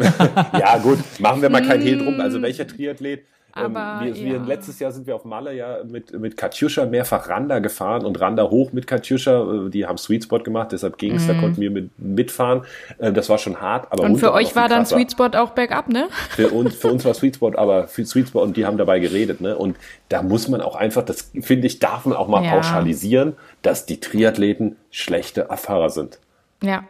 Ja, 0.58 0.76
gut, 0.78 0.98
machen 1.20 1.40
wir 1.40 1.48
mal 1.48 1.66
kein 1.66 1.80
Hehl 1.80 1.98
drum. 1.98 2.20
Also 2.20 2.42
welcher 2.42 2.66
Triathlet? 2.66 3.24
Ähm, 3.56 3.76
Aber, 3.76 4.04
wir, 4.04 4.14
wir, 4.14 4.32
ja. 4.34 4.42
letztes 4.44 4.78
Jahr 4.78 4.92
sind 4.92 5.06
wir 5.06 5.14
auf 5.16 5.24
Malle 5.24 5.54
ja 5.54 5.78
mit, 5.84 6.18
mit 6.18 6.36
Katjuscha 6.36 6.86
mehrfach 6.86 7.28
Randa 7.28 7.58
gefahren 7.58 8.04
und 8.04 8.20
Randa 8.20 8.44
hoch 8.50 8.72
mit 8.72 8.86
Katjuscha. 8.86 9.66
Äh, 9.66 9.70
Die 9.70 9.86
haben 9.86 9.98
Sweet 9.98 10.24
Spot 10.24 10.38
gemacht, 10.40 10.72
deshalb 10.72 10.98
ging 10.98 11.16
es, 11.16 11.26
da 11.26 11.34
konnten 11.34 11.60
wir 11.60 11.70
mit, 11.70 11.90
mitfahren. 11.98 12.62
Äh, 12.98 13.12
Das 13.12 13.28
war 13.28 13.38
schon 13.38 13.60
hart, 13.60 13.90
aber 13.92 14.04
Mhm. 14.06 14.14
Und 14.14 14.18
für 14.20 14.32
euch 14.32 14.54
war 14.56 14.68
dann 14.68 14.80
krasser. 14.84 14.96
Sweet 14.96 15.12
Spot 15.12 15.26
auch 15.38 15.50
bergab, 15.50 15.88
ne? 15.88 16.08
Für 16.30 16.48
uns, 16.50 16.74
für 16.80 16.88
uns 16.88 17.04
war 17.04 17.14
Sweet 17.14 17.36
Spot, 17.36 17.52
aber 17.56 17.88
für 17.88 18.04
Sweet 18.04 18.28
Spot 18.28 18.40
und 18.42 18.56
die 18.56 18.66
haben 18.66 18.78
dabei 18.78 18.98
geredet, 19.00 19.40
ne? 19.40 19.56
Und 19.56 19.76
da 20.08 20.22
muss 20.22 20.48
man 20.48 20.60
auch 20.60 20.76
einfach, 20.76 21.02
das 21.04 21.30
finde 21.40 21.66
ich, 21.66 21.78
darf 21.78 22.04
man 22.06 22.16
auch 22.16 22.28
mal 22.28 22.44
Ja. 22.44 22.52
pauschalisieren, 22.52 23.34
dass 23.62 23.86
die 23.86 24.00
Triathleten 24.00 24.76
schlechte 24.90 25.46
Fahrer 25.56 25.90
sind. 25.90 26.18
Ja. 26.62 26.84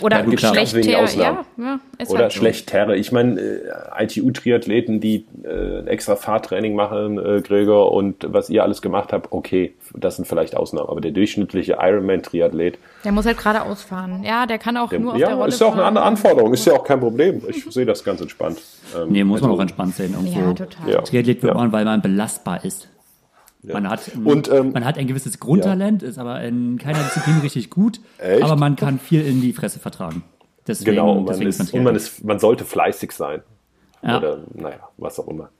Oder 0.00 0.24
ja, 0.24 0.98
Ausnahmen. 1.02 1.38
ja, 1.58 1.80
ist 1.98 2.10
Oder 2.10 2.20
halt 2.22 2.32
so. 2.32 2.38
schlechtere. 2.38 2.96
Ich 2.96 3.12
meine, 3.12 3.40
äh, 3.40 4.04
ITU-Triathleten, 4.04 5.00
die 5.00 5.26
äh, 5.44 5.84
extra 5.86 6.16
Fahrtraining 6.16 6.74
machen, 6.74 7.18
äh, 7.18 7.40
Gregor, 7.42 7.92
und 7.92 8.26
was 8.32 8.48
ihr 8.50 8.62
alles 8.62 8.80
gemacht 8.82 9.12
habt, 9.12 9.32
okay, 9.32 9.74
das 9.94 10.16
sind 10.16 10.26
vielleicht 10.26 10.56
Ausnahmen. 10.56 10.88
Aber 10.88 11.00
der 11.00 11.10
durchschnittliche 11.10 11.76
Ironman-Triathlet, 11.80 12.78
Der 13.04 13.12
muss 13.12 13.26
halt 13.26 13.38
geradeaus 13.38 13.82
fahren. 13.82 14.22
Ja, 14.24 14.46
der 14.46 14.58
kann 14.58 14.76
auch 14.76 14.88
der, 14.90 15.00
nur 15.00 15.12
auf 15.12 15.18
der 15.18 15.28
ja, 15.28 15.34
Rolle 15.34 15.48
ist 15.48 15.60
ja 15.60 15.66
auch 15.66 15.72
eine 15.74 15.84
andere 15.84 16.04
Anforderung, 16.04 16.52
ist 16.54 16.64
ja 16.66 16.72
auch 16.74 16.84
kein 16.84 17.00
Problem. 17.00 17.42
Ich 17.48 17.64
sehe 17.64 17.86
das 17.86 18.04
ganz 18.04 18.20
entspannt. 18.20 18.60
Ähm, 18.96 19.08
Nee, 19.10 19.24
muss 19.24 19.40
man 19.40 19.50
also, 19.50 19.58
auch 19.58 19.62
entspannt 19.62 19.94
sehen. 19.94 20.12
Irgendwo. 20.14 20.40
Ja, 20.40 20.52
total. 20.54 20.90
Ja. 20.90 21.02
Triathlet 21.02 21.42
wird 21.42 21.52
Ja. 21.54 21.58
man, 21.58 21.72
weil 21.72 21.84
man 21.84 22.00
belastbar 22.02 22.64
ist. 22.64 22.88
Man, 23.62 23.88
hat, 23.88 24.10
Und, 24.24 24.50
ähm, 24.50 24.72
man 24.72 24.84
hat 24.84 24.98
ein 24.98 25.06
gewisses 25.06 25.38
Grundtalent, 25.38 26.02
ist 26.02 26.18
aber 26.18 26.42
in 26.42 26.78
keiner 26.78 26.98
Disziplin 26.98 27.38
richtig 27.38 27.70
gut, 27.70 28.00
Echt? 28.18 28.42
aber 28.42 28.56
man 28.56 28.74
kann 28.74 28.98
viel 28.98 29.24
in 29.24 29.40
die 29.40 29.52
Fresse 29.52 29.78
vertragen. 29.78 30.24
Deswegen, 30.66 30.96
Genau, 30.96 31.12
und 31.18 31.24
man, 31.26 31.42
ist, 31.42 31.72
und 31.72 31.82
man, 31.82 31.94
ist, 31.94 32.24
man 32.24 32.38
sollte 32.38 32.64
fleißig 32.64 33.12
sein. 33.12 33.42
Ja. 34.02 34.18
Oder, 34.18 34.38
naja, 34.54 34.88
was 34.96 35.18
auch 35.20 35.28
immer. 35.28 35.50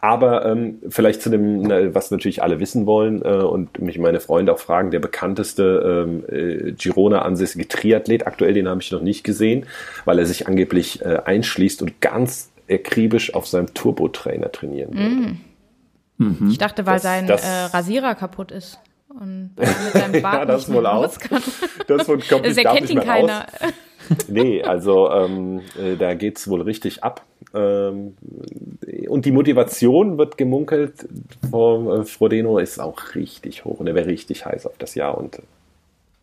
Aber 0.00 0.44
ähm, 0.44 0.78
vielleicht 0.88 1.22
zu 1.22 1.30
dem, 1.30 1.62
na, 1.62 1.94
was 1.94 2.10
natürlich 2.10 2.42
alle 2.42 2.60
wissen 2.60 2.86
wollen 2.86 3.22
äh, 3.22 3.28
und 3.28 3.80
mich 3.80 3.98
meine 3.98 4.20
Freunde 4.20 4.52
auch 4.52 4.58
fragen, 4.58 4.90
der 4.90 5.00
bekannteste 5.00 6.06
ähm, 6.06 6.24
äh, 6.28 6.72
Girona 6.72 7.22
ansässige 7.22 7.68
Triathlet, 7.68 8.26
aktuell 8.26 8.54
den 8.54 8.68
habe 8.68 8.82
ich 8.82 8.90
noch 8.90 9.02
nicht 9.02 9.24
gesehen, 9.24 9.66
weil 10.04 10.18
er 10.18 10.26
sich 10.26 10.46
angeblich 10.46 11.02
äh, 11.02 11.20
einschließt 11.24 11.82
und 11.82 12.00
ganz 12.00 12.50
akribisch 12.68 13.34
auf 13.34 13.46
seinem 13.46 13.72
Turbo-Trainer 13.74 14.50
trainieren 14.50 14.94
würde. 14.94 15.36
Ich 16.48 16.58
dachte, 16.58 16.86
weil 16.86 16.94
Das- 16.94 17.02
sein 17.02 17.26
das- 17.26 17.44
äh, 17.44 17.76
Rasierer 17.76 18.14
kaputt 18.14 18.50
ist. 18.50 18.78
Und 19.08 19.50
weil 19.56 19.66
er 19.66 19.84
mit 19.84 19.92
seinem 19.92 20.22
Bart 20.22 20.34
Ja, 20.40 20.44
das 20.46 20.60
nicht 20.60 20.68
mehr 20.68 20.78
wohl 20.80 20.86
auch. 20.86 21.18
kann. 21.18 21.42
Das 21.86 22.08
wird 22.08 22.28
kommt, 22.28 22.44
Das 22.46 22.54
darf 22.56 22.64
erkennt 22.64 22.80
nicht 22.82 22.94
ihn 22.94 23.00
keiner. 23.00 23.46
Nee, 24.28 24.62
also 24.62 25.10
ähm, 25.10 25.60
äh, 25.80 25.96
da 25.96 26.14
geht's 26.14 26.48
wohl 26.48 26.62
richtig 26.62 27.02
ab. 27.02 27.22
Ähm, 27.54 28.16
und 29.08 29.24
die 29.24 29.32
Motivation 29.32 30.16
wird 30.18 30.36
gemunkelt 30.38 31.08
vom 31.50 31.88
äh, 31.90 32.04
Frodeno 32.04 32.58
ist 32.58 32.78
auch 32.80 33.14
richtig 33.14 33.64
hoch 33.64 33.80
und 33.80 33.86
er 33.86 33.94
wäre 33.94 34.06
richtig 34.06 34.44
heiß 34.46 34.66
auf 34.66 34.76
das 34.78 34.94
Jahr 34.94 35.16
und 35.18 35.38
äh, 35.38 35.42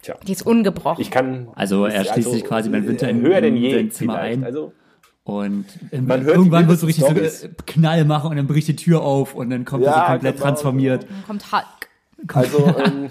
tja, 0.02 0.16
Die 0.26 0.32
ist 0.32 0.46
ungebrochen. 0.46 1.02
ich 1.02 1.12
kann 1.12 1.48
Also 1.56 1.86
er 1.86 2.06
schließt 2.06 2.32
sich 2.32 2.44
quasi 2.46 2.70
beim 2.70 2.88
Winter 2.88 3.10
in- 3.10 3.22
höher 3.22 3.42
denn 3.42 3.56
in 3.58 3.62
je 3.64 3.74
sein 3.76 3.92
Zimmer 3.92 4.14
vielleicht. 4.20 4.38
ein. 4.40 4.44
Also 4.46 4.72
Und 5.26 5.66
Man 5.92 6.22
hört 6.22 6.22
die 6.24 6.38
irgendwann 6.40 6.68
wird 6.68 6.80
so 6.80 6.86
richtig 6.86 7.06
wildesten 7.08 7.56
so 7.58 7.64
Knall 7.66 8.04
machen 8.04 8.32
und 8.32 8.36
dann 8.38 8.48
bricht 8.48 8.68
die 8.68 8.76
Tür 8.76 9.02
auf 9.04 9.36
und 9.36 9.50
dann 9.50 9.64
kommt 9.64 9.84
er 9.86 9.92
Ja, 9.92 10.06
so 10.06 10.12
komplett 10.12 10.36
genau. 10.36 10.46
transformiert. 10.46 11.04
Dann 11.10 11.24
kommt 11.28 11.52
Hulk. 11.52 11.66
Also, 12.34 12.76
ähm, 12.86 13.10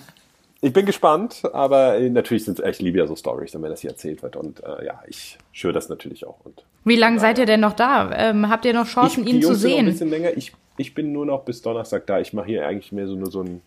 ich 0.60 0.72
bin 0.74 0.84
gespannt, 0.86 1.42
aber 1.54 1.96
äh, 1.98 2.10
natürlich 2.10 2.44
sind 2.44 2.58
es 2.58 2.64
echt, 2.64 2.80
ich 2.80 2.84
liebe 2.84 2.98
ja 2.98 3.06
so 3.06 3.16
Stories, 3.16 3.54
wenn 3.54 3.62
das 3.62 3.80
hier 3.80 3.90
erzählt 3.90 4.22
wird. 4.22 4.36
Und 4.36 4.62
äh, 4.62 4.84
ja, 4.84 5.00
ich 5.08 5.38
schwöre 5.52 5.72
das 5.72 5.88
natürlich 5.88 6.26
auch. 6.26 6.36
Und 6.44 6.64
Wie 6.84 6.96
lange 6.96 7.18
seid 7.18 7.38
ihr 7.38 7.46
denn 7.46 7.60
noch 7.60 7.72
da? 7.72 8.10
Ähm, 8.14 8.48
habt 8.50 8.64
ihr 8.66 8.74
noch 8.74 8.86
Chancen, 8.86 9.24
die 9.24 9.32
ihn 9.32 9.42
zu 9.42 9.48
Jungs 9.48 9.60
sind 9.62 9.70
noch 9.70 9.78
ein 9.78 9.84
sehen? 9.86 9.92
bisschen 9.92 10.10
länger. 10.10 10.36
Ich, 10.36 10.52
ich 10.76 10.94
bin 10.94 11.12
nur 11.12 11.24
noch 11.26 11.44
bis 11.44 11.62
Donnerstag 11.62 12.06
da. 12.06 12.20
Ich 12.20 12.32
mache 12.34 12.46
hier 12.46 12.66
eigentlich 12.66 12.92
mehr 12.92 13.06
so 13.06 13.14
nur 13.16 13.30
so 13.30 13.42
ein 13.42 13.62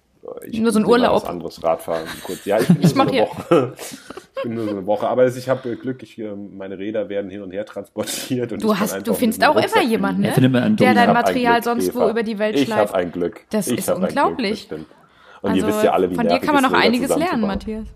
ich 0.47 0.59
Nur 0.59 0.71
so 0.71 0.79
ein 0.79 0.85
Urlaub. 0.85 1.23
Was 1.23 1.25
anderes 1.29 1.63
Radfahren 1.63 2.07
kurz. 2.23 2.45
Ja, 2.45 2.59
ich 2.59 2.67
bin 2.67 2.75
nur 2.81 2.83
Ich 2.85 2.89
so 2.91 2.95
mach 2.97 3.03
eine 3.07 3.11
hier- 3.13 3.23
Woche. 3.23 3.73
Ich 4.37 4.43
bin 4.43 4.53
nur 4.55 4.65
so 4.65 4.71
eine 4.71 4.85
Woche. 4.85 5.07
Aber 5.07 5.25
ich 5.25 5.49
habe 5.49 5.75
Glück, 5.77 6.03
ich, 6.03 6.19
äh, 6.19 6.35
meine 6.35 6.77
Räder 6.77 7.07
werden 7.09 7.31
hin 7.31 7.41
und 7.41 7.51
her 7.51 7.65
transportiert. 7.65 8.51
Und 8.51 8.61
Du, 8.61 8.73
ich 8.73 8.79
hast, 8.79 9.07
du 9.07 9.13
findest 9.13 9.43
auch 9.45 9.55
Rucksack 9.55 9.81
immer 9.83 9.89
jemanden, 9.91 10.21
ne? 10.21 10.33
der 10.75 10.93
dein 10.93 11.07
Ich 11.09 11.13
Material 11.13 11.53
Glück, 11.61 11.63
sonst 11.63 11.95
wo 11.95 12.01
Eva. 12.01 12.09
über 12.11 12.23
die 12.23 12.37
Welt 12.37 12.55
Ich 12.55 12.65
schleift. 12.65 12.89
habe 12.93 12.95
ein 12.95 13.11
Glück. 13.11 13.41
Das 13.49 13.67
ich 13.67 13.77
ist 13.79 13.85
Glück, 13.87 13.97
unglaublich. 13.99 14.51
das 14.51 14.59
stimmt. 14.61 14.87
Und 15.41 15.51
Also, 15.51 15.61
ihr 15.61 15.67
wisst 15.67 15.83
ja 15.83 15.91
alle, 15.93 16.11
wie 16.11 16.15
von 16.15 16.27
dir 16.27 16.39
kann 16.39 16.53
man 16.53 16.63
noch 16.63 16.73
einiges 16.73 17.15
lernen. 17.15 17.41
Matthias. 17.41 17.87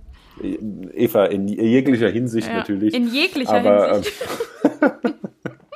Eva, 0.93 1.25
in 1.25 1.47
jeglicher 1.49 2.09
Hinsicht 2.09 2.47
Ja, 2.47 2.53
natürlich. 2.57 2.93
in 2.93 3.07
jeglicher 3.13 3.53
aber, 3.59 3.93
Hinsicht. 3.95 4.13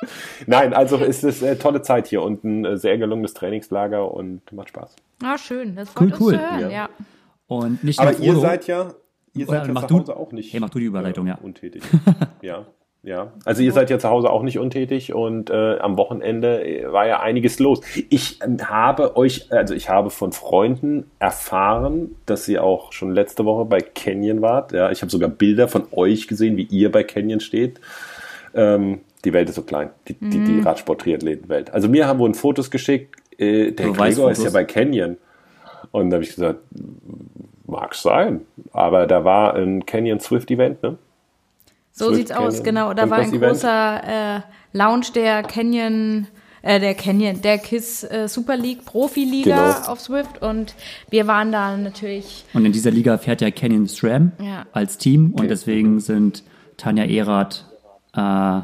Nein, 0.46 0.74
also 0.74 0.96
es 0.98 1.22
ist 1.24 1.42
eine 1.42 1.58
tolle 1.58 1.82
Zeit 1.82 2.06
hier 2.06 2.22
und 2.22 2.44
ein 2.44 2.64
äh, 2.64 2.76
sehr 2.76 2.98
gelungenes 2.98 3.34
Trainingslager 3.34 4.10
und 4.12 4.52
macht 4.52 4.68
Spaß. 4.70 4.94
Ah, 5.22 5.38
schön. 5.38 5.76
Das 5.76 5.90
Cool, 5.98 6.10
freut 6.10 6.20
cool. 6.20 6.32
zu 6.34 6.40
hören, 6.40 6.60
Ja. 6.60 6.68
ja. 6.70 6.88
Und 7.46 7.84
nicht 7.84 7.98
Aber 8.00 8.12
ihr 8.18 8.36
seid 8.36 8.66
ja, 8.66 8.94
ihr 9.34 9.46
seid 9.46 9.66
ja 9.68 9.74
zu 9.74 9.86
du- 9.86 9.98
Hause 10.00 10.16
auch 10.16 10.32
nicht. 10.32 10.52
Hey, 10.52 10.60
mach 10.60 10.70
du 10.70 10.78
die 10.78 10.86
Überleitung, 10.86 11.26
äh, 11.26 11.30
ja. 11.30 11.38
Untätig. 11.42 11.82
ja, 12.42 12.64
ja. 13.02 13.32
Also 13.44 13.62
ihr 13.62 13.72
seid 13.72 13.90
ja 13.90 13.98
zu 13.98 14.08
Hause 14.08 14.30
auch 14.30 14.42
nicht 14.42 14.58
untätig 14.58 15.12
und 15.12 15.50
äh, 15.50 15.78
am 15.78 15.98
Wochenende 15.98 16.64
äh, 16.64 16.90
war 16.90 17.06
ja 17.06 17.20
einiges 17.20 17.58
los. 17.58 17.80
Ich 18.08 18.40
ähm, 18.42 18.56
habe 18.66 19.16
euch, 19.18 19.52
also 19.52 19.74
ich 19.74 19.90
habe 19.90 20.08
von 20.08 20.32
Freunden 20.32 21.10
erfahren, 21.18 22.16
dass 22.24 22.48
ihr 22.48 22.64
auch 22.64 22.92
schon 22.92 23.12
letzte 23.12 23.44
Woche 23.44 23.66
bei 23.66 23.80
Canyon 23.82 24.40
wart. 24.40 24.72
Ja, 24.72 24.90
ich 24.90 25.02
habe 25.02 25.10
sogar 25.10 25.28
Bilder 25.28 25.68
von 25.68 25.84
euch 25.92 26.26
gesehen, 26.28 26.56
wie 26.56 26.62
ihr 26.64 26.90
bei 26.90 27.04
Canyon 27.04 27.40
steht. 27.40 27.78
Ähm, 28.54 29.00
die 29.24 29.32
Welt 29.32 29.48
ist 29.48 29.54
so 29.56 29.62
klein, 29.62 29.90
die, 30.08 30.14
die, 30.14 30.44
die 30.44 30.60
Radsport-Triathleten-Welt. 30.60 31.72
Also 31.72 31.88
mir 31.88 32.06
haben 32.06 32.18
wurden 32.18 32.34
Fotos 32.34 32.70
geschickt. 32.70 33.16
Äh, 33.38 33.72
der 33.72 33.96
weißt 33.96 34.16
Gregor 34.16 34.30
ist 34.30 34.44
ja 34.44 34.50
bei 34.50 34.64
Canyon. 34.64 35.16
Und 35.90 36.10
da 36.10 36.16
habe 36.16 36.24
ich 36.24 36.34
gesagt, 36.34 36.60
mag 37.66 37.94
sein. 37.94 38.42
Aber 38.72 39.06
da 39.06 39.24
war 39.24 39.54
ein 39.54 39.84
Canyon 39.86 40.20
Swift 40.20 40.50
Event, 40.50 40.82
ne? 40.82 40.98
So 41.92 42.06
Swift 42.06 42.16
sieht's 42.16 42.30
aus, 42.32 42.58
Canyon 42.58 42.64
genau. 42.64 42.94
Da 42.94 43.08
war 43.10 43.18
ein 43.18 43.30
Conquest 43.30 43.62
großer 43.62 44.36
äh, 44.36 44.40
Lounge 44.72 45.06
der 45.14 45.42
Canyon, 45.44 46.26
äh, 46.62 46.80
der 46.80 46.94
Canyon, 46.94 47.40
der 47.42 47.58
KISS 47.58 48.04
äh, 48.04 48.26
Super 48.28 48.56
League 48.56 48.84
Profi-Liga 48.84 49.74
Genau. 49.74 49.92
auf 49.92 50.00
Swift 50.00 50.42
und 50.42 50.74
wir 51.10 51.26
waren 51.26 51.52
da 51.52 51.76
natürlich, 51.76 52.44
Und 52.54 52.64
in 52.66 52.72
dieser 52.72 52.90
Liga 52.90 53.16
fährt 53.18 53.40
ja 53.40 53.50
Canyon 53.50 53.86
SRAM 53.86 54.32
Ja. 54.40 54.66
als 54.72 54.98
Team 54.98 55.32
und 55.38 55.48
deswegen 55.48 56.00
sind 56.00 56.42
Tanja 56.76 57.04
Erath, 57.04 57.64
äh, 58.16 58.60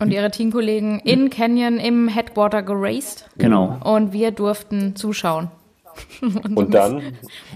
und 0.00 0.10
ihre 0.10 0.30
Teamkollegen 0.30 1.00
in 1.00 1.30
Canyon 1.30 1.78
im 1.78 2.08
Headquarter 2.08 2.62
geraced 2.62 3.28
genau. 3.38 3.78
und 3.84 4.12
wir 4.12 4.30
durften 4.30 4.96
zuschauen. 4.96 5.50
Und 6.56 6.74
dann 6.74 7.02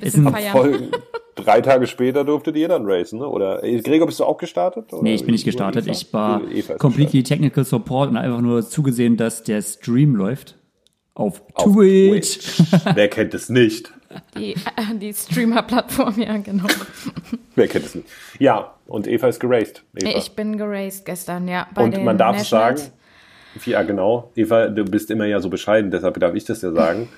Bisschen 0.00 0.28
ein 0.28 0.32
feiern. 0.32 0.52
voll, 0.52 0.90
drei 1.34 1.60
Tage 1.60 1.88
später 1.88 2.24
durftet 2.24 2.56
ihr 2.56 2.68
dann 2.68 2.84
racen, 2.86 3.18
ne? 3.18 3.28
Oder 3.28 3.64
äh, 3.64 3.80
Gregor, 3.80 4.06
bist 4.06 4.20
du 4.20 4.24
auch 4.24 4.38
gestartet? 4.38 4.92
Oder 4.92 5.02
Nee, 5.02 5.14
ich 5.14 5.22
bin 5.24 5.32
nicht 5.32 5.44
gestartet. 5.44 5.86
Eva? 5.86 5.92
Ich 5.92 6.12
war 6.12 6.42
Eva 6.48 6.74
ist 6.74 6.78
completely 6.78 7.24
technical 7.24 7.64
support 7.64 8.10
und 8.10 8.16
einfach 8.16 8.40
nur 8.40 8.62
zugesehen, 8.62 9.16
dass 9.16 9.42
der 9.42 9.60
Stream 9.62 10.14
läuft. 10.14 10.56
Auf, 11.14 11.42
Auf 11.54 11.72
Twitch. 11.72 12.38
Wer 12.94 13.08
kennt 13.08 13.34
es 13.34 13.48
nicht? 13.48 13.92
Die, 14.36 14.52
äh, 14.52 14.94
die 14.94 15.12
Streamer-Plattform, 15.12 16.20
ja, 16.20 16.36
genau. 16.38 16.66
Wer 17.54 17.68
kennt 17.68 17.86
es 17.86 17.94
nicht? 17.94 18.08
Ja, 18.38 18.74
und 18.86 19.06
Eva 19.06 19.28
ist 19.28 19.40
geraced. 19.40 19.82
Eva. 19.96 20.18
Ich 20.18 20.32
bin 20.32 20.56
geraced 20.56 21.04
gestern, 21.04 21.48
ja. 21.48 21.66
Bei 21.74 21.82
und 21.84 22.04
man 22.04 22.16
darf 22.16 22.36
es 22.36 22.50
Nationals. 22.50 22.80
sagen, 22.82 22.92
ja 23.66 23.82
genau, 23.82 24.30
Eva, 24.34 24.68
du 24.68 24.84
bist 24.84 25.10
immer 25.10 25.26
ja 25.26 25.40
so 25.40 25.50
bescheiden, 25.50 25.90
deshalb 25.90 26.18
darf 26.20 26.34
ich 26.34 26.44
das 26.44 26.62
ja 26.62 26.72
sagen. 26.72 27.08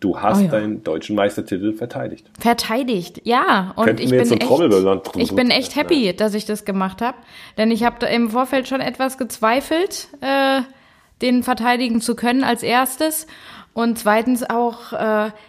Du 0.00 0.20
hast 0.20 0.40
Oh 0.40 0.44
ja. 0.44 0.48
deinen 0.50 0.84
deutschen 0.84 1.16
Meistertitel 1.16 1.72
verteidigt. 1.72 2.30
Verteidigt, 2.38 3.22
ja. 3.24 3.72
Und 3.76 3.86
Könnten 3.86 4.02
ich 4.02 4.10
bin, 4.10 4.18
jetzt 4.18 4.28
so 4.28 4.34
ein 4.34 5.00
echt, 5.00 5.16
ich 5.16 5.34
bin 5.34 5.50
echt 5.50 5.76
happy, 5.76 6.14
dass 6.14 6.34
ich 6.34 6.44
das 6.44 6.66
gemacht 6.66 7.00
habe. 7.00 7.16
Denn 7.56 7.70
ich 7.70 7.84
habe 7.84 8.04
im 8.06 8.28
Vorfeld 8.28 8.68
schon 8.68 8.82
etwas 8.82 9.16
gezweifelt, 9.16 10.08
äh, 10.20 10.60
den 11.22 11.42
verteidigen 11.42 12.02
zu 12.02 12.16
können 12.16 12.44
als 12.44 12.62
erstes. 12.62 13.26
Und 13.74 13.98
zweitens 13.98 14.48
auch 14.48 14.92
äh, 14.92 14.96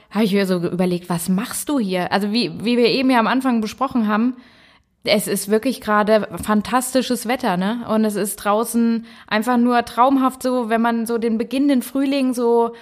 habe 0.09 0.23
ich 0.23 0.33
mir 0.33 0.47
so 0.47 0.57
überlegt, 0.57 1.09
was 1.09 1.29
machst 1.29 1.69
du 1.69 1.79
hier? 1.79 2.11
Also 2.11 2.33
wie, 2.33 2.51
wie 2.65 2.75
wir 2.75 2.87
eben 2.87 3.11
ja 3.11 3.19
am 3.19 3.27
Anfang 3.27 3.61
besprochen 3.61 4.07
haben, 4.07 4.35
es 5.03 5.27
ist 5.27 5.49
wirklich 5.49 5.79
gerade 5.79 6.27
fantastisches 6.43 7.27
Wetter, 7.27 7.57
ne? 7.57 7.85
Und 7.87 8.03
es 8.03 8.15
ist 8.15 8.37
draußen 8.37 9.05
einfach 9.27 9.57
nur 9.57 9.85
traumhaft 9.85 10.41
so, 10.41 10.69
wenn 10.69 10.81
man 10.81 11.05
so 11.05 11.19
den 11.19 11.37
beginnenden 11.37 11.83
Frühling 11.83 12.33
so 12.33 12.73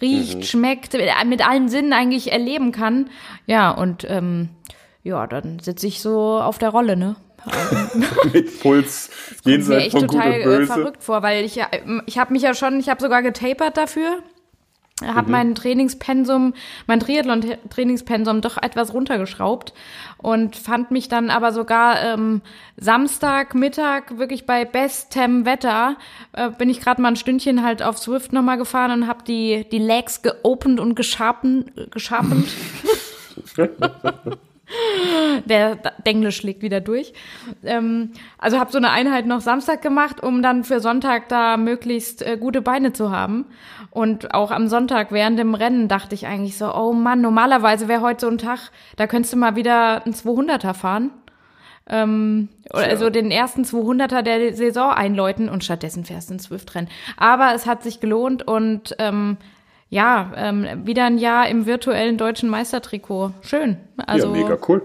riecht, 0.00 0.46
schmeckt, 0.46 0.94
mit, 0.94 1.10
mit 1.26 1.46
allen 1.46 1.68
Sinnen 1.68 1.92
eigentlich 1.92 2.32
erleben 2.32 2.72
kann. 2.72 3.10
Ja, 3.46 3.70
und 3.70 4.06
ähm, 4.08 4.48
ja, 5.02 5.26
dann 5.26 5.58
sitze 5.58 5.86
ich 5.86 6.00
so 6.00 6.40
auf 6.40 6.58
der 6.58 6.70
Rolle, 6.70 6.96
ne? 6.96 7.16
Mit 8.32 8.58
Puls 8.60 9.08
jenseits 9.44 9.84
echt 9.84 9.92
von 9.92 10.08
Gut 10.08 10.16
total 10.16 10.32
und 10.32 10.40
äh, 10.40 10.44
Böse. 10.44 10.72
verrückt 10.72 11.02
vor, 11.04 11.22
weil 11.22 11.44
ich 11.44 11.54
ja, 11.54 11.68
ich 12.06 12.18
habe 12.18 12.32
mich 12.32 12.42
ja 12.42 12.54
schon, 12.54 12.80
ich 12.80 12.88
habe 12.88 13.00
sogar 13.00 13.22
getapert 13.22 13.76
dafür. 13.76 14.22
Mhm. 15.00 15.14
Habe 15.14 15.30
mein 15.30 15.54
Trainingspensum, 15.54 16.54
mein 16.86 17.00
Triathlon-Trainingspensum 17.00 18.40
doch 18.40 18.56
etwas 18.56 18.94
runtergeschraubt 18.94 19.74
und 20.16 20.56
fand 20.56 20.90
mich 20.90 21.08
dann 21.08 21.28
aber 21.28 21.52
sogar 21.52 22.02
ähm, 22.02 22.40
Samstag 22.78 23.54
Mittag 23.54 24.16
wirklich 24.16 24.46
bei 24.46 24.64
bestem 24.64 25.44
Wetter 25.44 25.96
äh, 26.32 26.50
bin 26.50 26.70
ich 26.70 26.80
gerade 26.80 27.02
mal 27.02 27.08
ein 27.08 27.16
Stündchen 27.16 27.62
halt 27.62 27.82
auf 27.82 27.98
Swift 27.98 28.32
nochmal 28.32 28.56
gefahren 28.56 29.02
und 29.02 29.06
habe 29.06 29.22
die 29.24 29.66
die 29.70 29.78
Legs 29.78 30.22
geopend 30.22 30.80
und 30.80 30.94
geschapen, 30.94 31.70
geschapend. 31.90 32.48
Der 35.44 35.76
Denglisch 36.04 36.38
schlägt 36.38 36.62
wieder 36.62 36.80
durch. 36.80 37.12
Ähm, 37.62 38.12
also 38.38 38.58
habe 38.58 38.72
so 38.72 38.78
eine 38.78 38.90
Einheit 38.90 39.26
noch 39.26 39.40
Samstag 39.40 39.80
gemacht, 39.80 40.22
um 40.22 40.42
dann 40.42 40.64
für 40.64 40.80
Sonntag 40.80 41.28
da 41.28 41.56
möglichst 41.56 42.22
äh, 42.22 42.36
gute 42.36 42.62
Beine 42.62 42.92
zu 42.92 43.12
haben. 43.12 43.46
Und 43.96 44.34
auch 44.34 44.50
am 44.50 44.68
Sonntag 44.68 45.10
während 45.10 45.38
dem 45.38 45.54
Rennen 45.54 45.88
dachte 45.88 46.14
ich 46.14 46.26
eigentlich 46.26 46.58
so, 46.58 46.70
oh 46.74 46.92
Mann, 46.92 47.22
normalerweise 47.22 47.88
wäre 47.88 48.02
heute 48.02 48.26
so 48.26 48.30
ein 48.30 48.36
Tag, 48.36 48.70
da 48.96 49.06
könntest 49.06 49.32
du 49.32 49.38
mal 49.38 49.56
wieder 49.56 50.04
einen 50.04 50.12
200er 50.14 50.74
fahren. 50.74 51.12
Ähm, 51.88 52.50
oder 52.74 52.88
Tja. 52.88 52.96
so 52.98 53.08
den 53.08 53.30
ersten 53.30 53.62
200er 53.62 54.20
der 54.20 54.54
Saison 54.54 54.90
einläuten 54.90 55.48
und 55.48 55.64
stattdessen 55.64 56.04
fährst 56.04 56.28
du 56.28 56.34
ein 56.34 56.40
Swift-Rennen. 56.40 56.90
Aber 57.16 57.54
es 57.54 57.64
hat 57.64 57.82
sich 57.82 57.98
gelohnt 58.00 58.46
und 58.46 58.94
ähm, 58.98 59.38
ja, 59.88 60.30
ähm, 60.36 60.66
wieder 60.84 61.06
ein 61.06 61.16
Jahr 61.16 61.48
im 61.48 61.64
virtuellen 61.64 62.18
deutschen 62.18 62.50
Meistertrikot. 62.50 63.32
Schön. 63.40 63.78
Also, 64.06 64.26
ja, 64.26 64.42
mega 64.42 64.58
cool. 64.68 64.82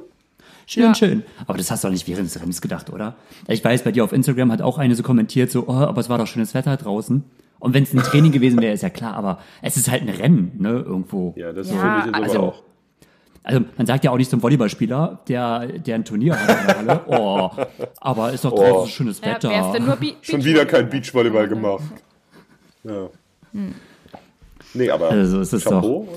Schön, 0.68 0.84
Ja. 0.84 0.96
schön. 0.96 1.24
Aber 1.48 1.58
das 1.58 1.70
hast 1.70 1.84
du 1.84 1.90
auch 1.90 1.92
nicht 1.92 2.08
während 2.08 2.28
des 2.28 2.40
Rennens 2.40 2.62
gedacht, 2.62 2.90
oder? 2.90 3.16
Ich 3.50 3.62
weiß, 3.62 3.84
bei 3.84 3.92
dir 3.92 4.06
auf 4.06 4.14
Instagram 4.14 4.54
hat 4.54 4.62
auch 4.62 4.78
eine 4.78 4.96
so 4.96 5.04
kommentiert, 5.04 5.52
so, 5.52 5.66
oh, 5.68 5.74
aber 5.74 6.00
es 6.00 6.08
war 6.08 6.18
doch 6.18 6.28
schönes 6.28 6.54
Wetter 6.54 6.78
draußen. 6.78 7.26
Und 7.62 7.74
wenn 7.74 7.84
es 7.84 7.94
ein 7.94 8.00
Training 8.00 8.34
gewesen 8.34 8.60
wäre, 8.60 8.74
ist 8.74 8.82
ja 8.84 8.90
klar, 8.90 9.14
aber 9.16 9.40
es 9.62 9.78
ist 9.78 9.90
halt 9.90 10.02
ein 10.02 10.10
Rennen, 10.10 10.52
ne, 10.58 10.72
irgendwo. 10.72 11.34
Ja, 11.38 11.54
das 11.54 11.70
Ja, 11.72 11.78
finde 11.80 12.00
ich 12.00 12.06
jetzt 12.08 12.16
also- 12.16 12.38
aber 12.40 12.48
auch. 12.48 12.64
Also 13.44 13.62
man 13.76 13.88
sagt 13.88 14.04
ja 14.04 14.12
auch 14.12 14.18
nicht 14.18 14.30
zum 14.30 14.44
Volleyballspieler, 14.44 15.22
der, 15.28 15.66
der 15.66 15.96
ein 15.96 16.06
Turnier 16.06 16.40
hat 16.40 16.60
in 16.62 16.68
der 16.68 16.78
Halle, 16.78 17.02
oh, 17.08 17.50
aber 18.00 18.34
ist 18.34 18.46
doch 18.46 18.52
draußen 18.54 18.74
Oh. 18.74 18.86
schönes 18.86 19.20
ja, 19.22 19.28
Wetter. 19.34 19.80
nur 19.80 19.96
Be 19.96 20.14
Schon 20.22 20.44
wieder 20.44 20.66
kein 20.66 20.90
Beachvolleyball 20.90 21.48
gemacht. 21.48 21.84
Ja. 22.84 23.10
Nee, 24.74 24.90
aber 24.92 25.10
Also 25.10 25.44
so 25.44 25.56
ist 25.58 25.64
Chapeau. 25.66 26.08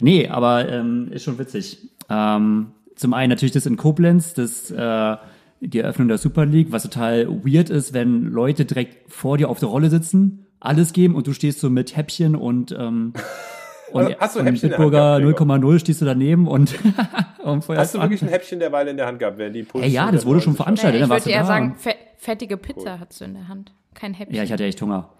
Nee, 0.00 0.28
aber 0.28 0.68
ähm, 0.68 1.08
ist 1.10 1.24
schon 1.24 1.38
witzig. 1.38 1.78
Ähm, 2.10 2.68
zum 2.96 3.14
einen 3.14 3.30
natürlich 3.30 3.52
das 3.52 3.64
in 3.66 3.76
Koblenz, 3.76 4.34
das, 4.34 4.70
äh, 4.70 5.16
die 5.60 5.78
Eröffnung 5.80 6.08
der 6.08 6.18
Super 6.18 6.44
League, 6.46 6.68
was 6.70 6.82
total 6.82 7.28
weird 7.44 7.70
ist, 7.70 7.94
wenn 7.94 8.24
Leute 8.24 8.64
direkt 8.66 9.10
vor 9.10 9.38
dir 9.38 9.48
auf 9.48 9.58
der 9.58 9.68
Rolle 9.68 9.88
sitzen, 9.90 10.44
alles 10.60 10.92
geben 10.92 11.14
und 11.14 11.26
du 11.26 11.32
stehst 11.32 11.60
so 11.60 11.70
mit 11.70 11.96
Häppchen 11.96 12.34
und 12.36 12.72
ähm, 12.72 13.12
und, 13.92 14.16
Hast 14.18 14.36
du 14.36 14.40
und 14.40 14.60
Bitburger 14.60 15.20
gehabt, 15.20 15.38
Gregor? 15.38 15.56
0,0 15.56 15.78
stehst 15.78 16.00
du 16.00 16.04
daneben 16.04 16.46
und, 16.46 16.74
und 17.44 17.68
Hast 17.68 17.94
du 17.94 18.00
wirklich 18.00 18.22
ein 18.22 18.28
Häppchen 18.28 18.58
derweil 18.58 18.88
in 18.88 18.96
der 18.96 19.06
Hand 19.06 19.18
gehabt, 19.18 19.38
während 19.38 19.56
die 19.56 19.62
Puls 19.62 19.84
Ey, 19.84 19.90
ja, 19.90 20.10
das 20.10 20.26
wurde 20.26 20.40
schon 20.40 20.54
veranstaltet. 20.54 20.96
ich 20.96 21.00
dann 21.02 21.10
warst 21.10 21.26
würde 21.26 21.34
eher 21.34 21.42
da. 21.42 21.46
sagen, 21.46 21.74
fe 21.76 21.94
fettige 22.16 22.56
Pizza 22.56 22.98
hast 22.98 23.20
du 23.20 23.24
in 23.26 23.34
der 23.34 23.48
Hand. 23.48 23.72
Kein 23.94 24.12
Häppchen. 24.12 24.34
Ja, 24.34 24.42
ich 24.42 24.52
hatte 24.52 24.64
echt 24.64 24.82
Hunger. 24.82 25.10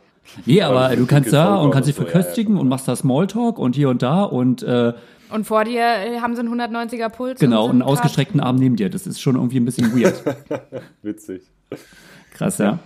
Nee, 0.44 0.62
aber 0.62 0.94
du 0.96 1.06
kannst 1.06 1.32
da 1.32 1.56
und 1.56 1.70
kannst 1.70 1.88
dich 1.88 1.96
so, 1.96 2.02
ja, 2.02 2.10
verköstigen 2.10 2.58
und 2.58 2.68
machst 2.68 2.88
da 2.88 2.94
Smalltalk 2.94 3.58
und 3.58 3.76
hier 3.76 3.88
und 3.88 4.02
da 4.02 4.24
und 4.24 4.62
äh, 4.62 4.92
und 5.30 5.44
vor 5.44 5.64
dir 5.64 5.80
äh, 5.80 6.20
haben 6.20 6.34
sie 6.34 6.40
einen 6.40 6.58
190er 6.58 7.10
Puls. 7.10 7.38
genau, 7.38 7.64
und 7.64 7.70
einen 7.72 7.82
ausgestreckten 7.82 8.40
Arm 8.40 8.56
neben 8.56 8.76
dir. 8.76 8.88
Das 8.88 9.06
ist 9.06 9.20
schon 9.20 9.36
irgendwie 9.36 9.60
ein 9.60 9.64
bisschen 9.64 9.92
weird. 9.94 10.22
Witzig. 11.02 11.42
Krass, 12.32 12.58
ja. 12.58 12.78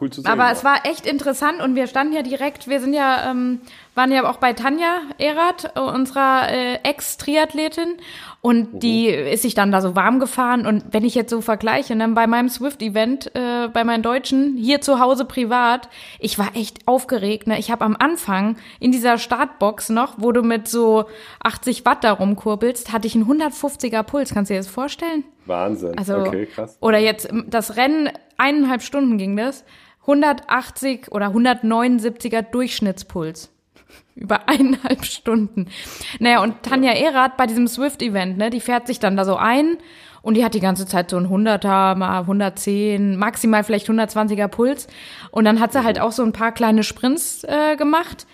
Cool 0.00 0.10
zu 0.10 0.22
sehen. 0.22 0.30
Aber 0.30 0.50
es 0.50 0.64
war 0.64 0.86
echt 0.86 1.06
interessant 1.06 1.60
und 1.60 1.74
wir 1.74 1.86
standen 1.86 2.14
ja 2.14 2.22
direkt, 2.22 2.68
wir 2.68 2.80
sind 2.80 2.94
ja, 2.94 3.30
ähm, 3.30 3.60
waren 3.98 4.12
ja 4.12 4.30
auch 4.30 4.36
bei 4.36 4.52
Tanja 4.54 5.02
Erath, 5.18 5.72
äh, 5.74 5.80
unserer 5.80 6.48
äh, 6.50 6.74
Ex-Triathletin. 6.84 7.96
Und 8.40 8.84
die 8.84 9.08
ist 9.08 9.42
sich 9.42 9.54
dann 9.54 9.72
da 9.72 9.80
so 9.80 9.96
warm 9.96 10.20
gefahren. 10.20 10.64
Und 10.64 10.84
wenn 10.92 11.04
ich 11.04 11.16
jetzt 11.16 11.30
so 11.30 11.40
vergleiche, 11.40 11.96
ne, 11.96 12.06
bei 12.08 12.28
meinem 12.28 12.48
Swift-Event, 12.48 13.34
äh, 13.34 13.68
bei 13.68 13.82
meinen 13.82 14.04
Deutschen, 14.04 14.56
hier 14.56 14.80
zu 14.80 15.00
Hause 15.00 15.24
privat, 15.24 15.88
ich 16.20 16.38
war 16.38 16.54
echt 16.54 16.86
aufgeregt. 16.86 17.48
Ne? 17.48 17.58
Ich 17.58 17.72
habe 17.72 17.84
am 17.84 17.96
Anfang 17.98 18.56
in 18.78 18.92
dieser 18.92 19.18
Startbox 19.18 19.88
noch, 19.88 20.14
wo 20.18 20.30
du 20.30 20.42
mit 20.42 20.68
so 20.68 21.06
80 21.42 21.84
Watt 21.84 22.04
da 22.04 22.12
rumkurbelst, 22.12 22.92
hatte 22.92 23.08
ich 23.08 23.16
einen 23.16 23.26
150er 23.26 24.04
Puls. 24.04 24.32
Kannst 24.32 24.50
du 24.50 24.54
dir 24.54 24.60
das 24.60 24.68
vorstellen? 24.68 25.24
Wahnsinn. 25.44 25.98
Also, 25.98 26.18
okay, 26.18 26.46
krass. 26.46 26.78
oder 26.80 26.98
jetzt 26.98 27.28
das 27.48 27.76
Rennen, 27.76 28.10
eineinhalb 28.36 28.82
Stunden 28.82 29.18
ging 29.18 29.36
das, 29.36 29.64
180 30.02 31.10
oder 31.10 31.26
179er 31.26 32.42
Durchschnittspuls. 32.42 33.50
Über 34.18 34.40
eineinhalb 34.48 35.04
Stunden. 35.04 35.68
Naja, 36.18 36.42
und 36.42 36.62
Tanja 36.62 36.92
Erath 36.92 37.36
bei 37.36 37.46
diesem 37.46 37.68
Swift-Event, 37.68 38.36
ne, 38.36 38.50
die 38.50 38.60
fährt 38.60 38.86
sich 38.86 38.98
dann 38.98 39.16
da 39.16 39.24
so 39.24 39.36
ein 39.36 39.78
und 40.22 40.34
die 40.34 40.44
hat 40.44 40.54
die 40.54 40.60
ganze 40.60 40.86
Zeit 40.86 41.10
so 41.10 41.16
ein 41.16 41.28
100er, 41.28 41.94
mal 41.94 42.20
110, 42.20 43.16
maximal 43.16 43.64
vielleicht 43.64 43.88
120er 43.88 44.48
Puls. 44.48 44.88
Und 45.30 45.44
dann 45.44 45.60
hat 45.60 45.72
sie 45.72 45.84
halt 45.84 46.00
auch 46.00 46.12
so 46.12 46.22
ein 46.22 46.32
paar 46.32 46.52
kleine 46.52 46.82
Sprints 46.82 47.44
äh, 47.44 47.76
gemacht. 47.76 48.26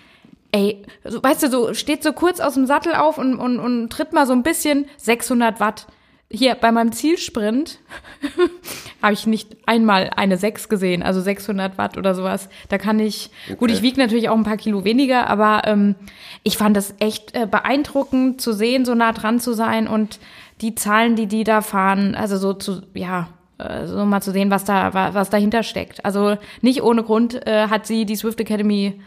Ey, 0.51 0.83
so, 1.03 1.21
weißt 1.21 1.43
du, 1.43 1.49
so 1.49 1.73
steht 1.73 2.03
so 2.03 2.13
kurz 2.13 2.39
aus 2.39 2.55
dem 2.55 2.65
Sattel 2.65 2.95
auf 2.95 3.17
und, 3.17 3.35
und, 3.35 3.59
und 3.59 3.89
tritt 3.89 4.13
mal 4.13 4.25
so 4.25 4.33
ein 4.33 4.43
bisschen 4.43 4.85
600 4.97 5.59
Watt. 5.59 5.87
Hier 6.31 6.55
bei 6.55 6.71
meinem 6.71 6.91
Zielsprint 6.91 7.79
habe 9.05 9.13
ich 9.13 9.27
nicht 9.27 9.55
einmal 9.65 10.09
eine 10.15 10.35
6 10.37 10.67
gesehen, 10.67 11.03
also 11.03 11.21
600 11.21 11.77
Watt 11.77 11.97
oder 11.97 12.13
sowas. 12.15 12.49
Da 12.69 12.77
kann 12.77 12.99
ich, 12.99 13.29
gut, 13.57 13.69
ich 13.71 13.81
wiege 13.81 13.99
natürlich 13.99 14.29
auch 14.29 14.35
ein 14.35 14.43
paar 14.43 14.57
Kilo 14.57 14.83
weniger, 14.83 15.29
aber 15.29 15.61
ähm, 15.65 15.95
ich 16.43 16.57
fand 16.57 16.75
das 16.75 16.95
echt 16.99 17.33
äh, 17.35 17.47
beeindruckend 17.49 18.41
zu 18.41 18.51
sehen, 18.53 18.83
so 18.85 18.95
nah 18.95 19.13
dran 19.13 19.39
zu 19.39 19.53
sein 19.53 19.87
und 19.87 20.19
die 20.61 20.75
Zahlen, 20.75 21.15
die 21.15 21.27
die 21.27 21.43
da 21.43 21.61
fahren, 21.61 22.15
also 22.15 22.37
so 22.37 22.53
zu, 22.53 22.81
ja, 22.93 23.27
äh, 23.57 23.85
so 23.87 24.05
mal 24.05 24.21
zu 24.21 24.31
sehen, 24.31 24.49
was 24.51 24.63
da, 24.65 24.93
wa- 24.93 25.13
was 25.13 25.29
dahinter 25.29 25.63
steckt. 25.63 26.03
Also 26.03 26.37
nicht 26.61 26.81
ohne 26.83 27.03
Grund 27.03 27.45
äh, 27.47 27.67
hat 27.69 27.85
sie 27.87 28.05
die 28.05 28.15
Swift 28.15 28.39
Academy 28.39 28.87
äh, 28.87 28.99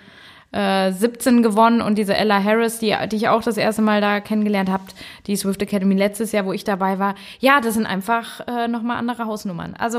17 0.52 1.42
gewonnen 1.42 1.82
und 1.82 1.98
diese 1.98 2.16
Ella 2.16 2.42
Harris, 2.42 2.78
die, 2.78 2.94
die 3.10 3.16
ich 3.16 3.28
auch 3.28 3.42
das 3.42 3.56
erste 3.58 3.82
Mal 3.82 4.00
da 4.00 4.20
kennengelernt 4.20 4.70
habe, 4.70 4.84
die 5.26 5.36
Swift 5.36 5.60
Academy 5.62 5.94
letztes 5.94 6.32
Jahr, 6.32 6.46
wo 6.46 6.52
ich 6.52 6.64
dabei 6.64 6.98
war. 6.98 7.14
Ja, 7.38 7.60
das 7.60 7.74
sind 7.74 7.86
einfach 7.86 8.46
äh, 8.46 8.66
nochmal 8.68 8.96
andere 8.96 9.26
Hausnummern. 9.26 9.74
Also 9.78 9.98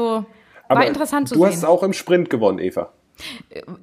war 0.67 0.77
Aber 0.77 0.87
interessant 0.87 1.29
zu 1.29 1.35
du 1.35 1.41
sehen. 1.41 1.51
hast 1.51 1.65
auch 1.65 1.83
im 1.83 1.93
Sprint 1.93 2.29
gewonnen, 2.29 2.59
Eva. 2.59 2.91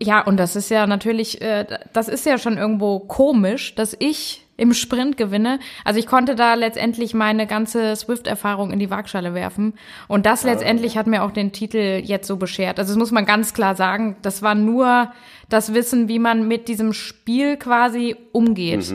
Ja, 0.00 0.22
und 0.22 0.38
das 0.38 0.56
ist 0.56 0.70
ja 0.70 0.86
natürlich, 0.86 1.40
äh, 1.42 1.66
das 1.92 2.08
ist 2.08 2.24
ja 2.26 2.38
schon 2.38 2.56
irgendwo 2.56 3.00
komisch, 3.00 3.74
dass 3.74 3.94
ich 3.98 4.45
im 4.56 4.72
Sprint 4.74 5.16
gewinne. 5.16 5.58
Also 5.84 5.98
ich 6.00 6.06
konnte 6.06 6.34
da 6.34 6.54
letztendlich 6.54 7.14
meine 7.14 7.46
ganze 7.46 7.94
Swift-Erfahrung 7.94 8.70
in 8.70 8.78
die 8.78 8.90
Waagschale 8.90 9.34
werfen. 9.34 9.74
Und 10.08 10.26
das 10.26 10.44
letztendlich 10.44 10.96
hat 10.96 11.06
mir 11.06 11.22
auch 11.22 11.30
den 11.30 11.52
Titel 11.52 12.00
jetzt 12.02 12.26
so 12.26 12.36
beschert. 12.36 12.78
Also 12.78 12.92
das 12.92 12.98
muss 12.98 13.12
man 13.12 13.26
ganz 13.26 13.54
klar 13.54 13.74
sagen. 13.74 14.16
Das 14.22 14.42
war 14.42 14.54
nur 14.54 15.10
das 15.48 15.74
Wissen, 15.74 16.08
wie 16.08 16.18
man 16.18 16.48
mit 16.48 16.68
diesem 16.68 16.92
Spiel 16.92 17.56
quasi 17.56 18.16
umgeht. 18.32 18.94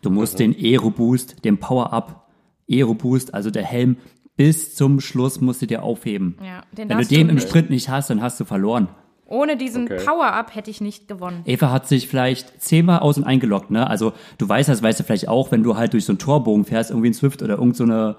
Du 0.00 0.10
musst 0.10 0.38
den 0.38 0.54
Aero-Boost, 0.54 1.44
den 1.44 1.58
Power-Up, 1.58 2.26
Aero-Boost, 2.68 3.34
also 3.34 3.50
der 3.50 3.64
Helm, 3.64 3.96
bis 4.36 4.74
zum 4.74 5.00
Schluss 5.00 5.40
musst 5.40 5.62
du 5.62 5.66
dir 5.66 5.82
aufheben. 5.82 6.36
Ja, 6.42 6.62
den 6.72 6.88
Wenn 6.88 6.98
du 6.98 7.04
den 7.04 7.28
du 7.28 7.34
im. 7.34 7.40
Sprint 7.40 7.70
nicht 7.70 7.88
hast, 7.88 8.10
dann 8.10 8.22
hast 8.22 8.40
du 8.40 8.44
verloren. 8.44 8.88
Ohne 9.32 9.56
diesen 9.56 9.84
Okay. 9.84 10.04
Power-Up 10.04 10.54
hätte 10.54 10.70
ich 10.70 10.80
nicht 10.82 11.08
gewonnen. 11.08 11.40
Eva 11.46 11.70
hat 11.70 11.88
sich 11.88 12.06
vielleicht 12.06 12.60
zehnmal 12.60 12.98
aus- 13.00 13.16
und 13.16 13.24
eingeloggt, 13.24 13.70
ne? 13.70 13.88
Also 13.88 14.12
du 14.38 14.46
weißt 14.48 14.68
das, 14.68 14.82
weißt 14.82 15.00
du 15.00 15.04
vielleicht 15.04 15.26
auch, 15.28 15.50
wenn 15.50 15.62
du 15.62 15.76
halt 15.76 15.94
durch 15.94 16.04
so 16.04 16.12
einen 16.12 16.18
Torbogen 16.18 16.64
fährst, 16.66 16.90
irgendwie 16.90 17.08
in 17.08 17.14
Swift 17.14 17.42
oder 17.42 17.54
irgend 17.56 17.76
so 17.76 17.84
eine 17.84 18.16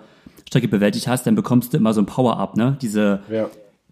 Strecke 0.47 0.67
bewältigt 0.67 1.07
hast, 1.07 1.27
dann 1.27 1.35
bekommst 1.35 1.73
du 1.73 1.77
immer 1.77 1.93
so 1.93 2.01
ein 2.01 2.07
Power-Up, 2.07 2.57
ne? 2.57 2.77
Diese, 2.81 3.21
Ja. 3.29 3.45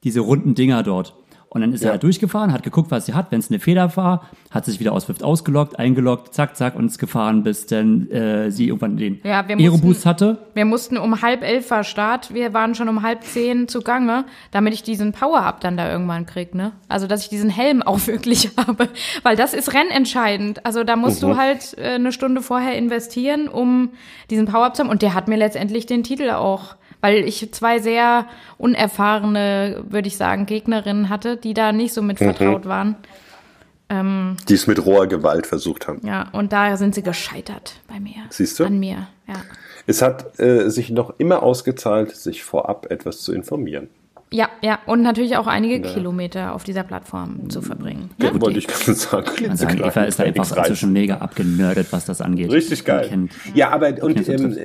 diese 0.04 0.22
runden 0.22 0.56
Dinger 0.56 0.82
dort. 0.84 1.14
Und 1.54 1.60
dann 1.60 1.74
ist 1.74 1.82
Ja. 1.82 1.90
er 1.90 1.92
halt 1.94 2.04
durchgefahren, 2.04 2.54
hat 2.54 2.64
geguckt, 2.64 2.92
was 2.92 3.08
sie 3.08 3.14
hat. 3.14 3.30
Wenn 3.30 3.40
es 3.42 3.50
eine 3.50 3.60
Fehler 3.60 3.98
war, 3.98 4.30
hat 4.52 4.64
sich 4.64 4.80
wieder 4.80 4.94
aus 4.94 5.04
Swift 5.04 5.22
ausgeloggt, 5.22 5.78
eingeloggt, 5.80 6.34
zack, 6.34 6.56
zack 6.56 6.78
und 6.78 6.86
ist 6.86 6.98
gefahren, 6.98 7.44
bis 7.44 7.66
dann 7.66 8.10
äh, 8.10 8.50
sie 8.52 8.68
irgendwann 8.70 8.96
den 8.96 9.20
Ja, 9.26 9.46
wir 9.50 9.58
Aero-Boost 9.58 9.84
mussten- 9.84 10.10
hatte. 10.10 10.38
Wir 10.54 10.64
mussten 10.64 10.98
um 10.98 11.22
halb 11.22 11.44
elf 11.44 11.70
war 11.70 11.84
Start, 11.84 12.34
wir 12.34 12.54
waren 12.54 12.74
schon 12.74 12.88
um 12.88 13.02
halb 13.02 13.24
zehn 13.26 13.68
zugange, 13.68 14.24
damit 14.52 14.74
ich 14.74 14.84
diesen 14.84 15.12
Power-Up 15.12 15.60
dann 15.60 15.76
da 15.76 15.92
irgendwann 15.92 16.26
krieg, 16.26 16.56
ne? 16.56 16.72
Also, 16.88 17.06
dass 17.06 17.24
ich 17.24 17.28
diesen 17.30 17.50
Helm 17.50 17.82
auch 17.86 18.08
wirklich 18.08 18.50
habe, 18.56 18.88
weil 19.24 19.36
das 19.36 19.54
ist 19.54 19.74
rennentscheidend. 19.74 20.66
Also, 20.66 20.86
da 20.86 20.96
musst 20.96 21.22
du 21.22 21.36
halt 21.36 21.78
äh, 21.78 21.96
eine 21.96 22.14
Stunde 22.14 22.42
vorher 22.42 22.78
investieren, 22.78 23.50
um 23.50 23.90
diesen 24.30 24.46
Power-Up 24.46 24.78
zu 24.78 24.84
haben 24.84 24.90
und 24.90 25.02
der 25.02 25.14
hat 25.16 25.28
mir 25.28 25.36
letztendlich 25.38 25.86
den 25.86 26.04
Titel 26.04 26.30
auch, 26.30 26.76
weil 27.02 27.28
ich 27.28 27.52
zwei 27.52 27.80
sehr 27.80 28.28
unerfahrene, 28.58 29.84
würde 29.90 30.08
ich 30.08 30.18
sagen, 30.18 30.46
Gegnerinnen 30.46 31.10
hatte, 31.10 31.38
die 31.38 31.54
da 31.54 31.72
nicht 31.72 31.94
so 31.94 32.02
mit 32.02 32.20
vertraut 32.20 32.66
waren. 32.66 32.96
Die 33.94 34.54
es 34.54 34.68
mit 34.68 34.86
roher 34.86 35.08
Gewalt 35.08 35.46
versucht 35.46 35.90
haben. 35.90 36.00
Ja, 36.08 36.30
und 36.32 36.54
da 36.54 36.78
sind 36.78 36.96
sie 36.96 37.04
gescheitert 37.04 37.82
bei 37.90 38.00
mir. 38.00 38.24
Siehst 38.30 38.58
du? 38.58 38.64
An 38.64 38.80
mir, 38.80 39.10
ja. 39.28 39.36
Es 39.86 40.02
hat 40.02 40.40
äh, 40.40 40.70
sich 40.70 40.92
noch 40.92 41.20
immer 41.20 41.44
ausgezahlt, 41.44 42.16
sich 42.16 42.44
vorab 42.44 42.90
etwas 42.90 43.20
zu 43.20 43.34
informieren. 43.34 43.90
Ja, 44.34 44.50
ja, 44.62 44.80
und 44.86 45.02
natürlich 45.02 45.36
auch 45.36 45.48
einige 45.48 45.82
Kilometer 45.82 46.56
auf 46.56 46.64
dieser 46.64 46.84
Plattform 46.84 47.50
zu 47.50 47.62
verbringen. 47.62 48.12
Ja, 48.18 48.32
wollte 48.40 48.60
ich 48.60 48.68
gerade 48.68 48.94
sagen. 48.94 49.26
Sagen, 49.28 49.36
klitzeklein, 49.36 49.90
Eva 49.90 50.04
ist 50.04 50.20
da 50.20 50.24
einfach 50.24 50.56
inzwischen 50.58 50.94
mega 50.94 51.18
abgenördet, 51.18 51.88
was 51.92 52.06
das 52.06 52.22
angeht. 52.22 52.50
Richtig 52.50 52.86
geil. 52.86 53.08
Kennt- 53.10 53.34
Ja, 53.54 53.72
aber 53.72 53.90
und 54.02 54.24
so 54.26 54.32
ähm, 54.32 54.56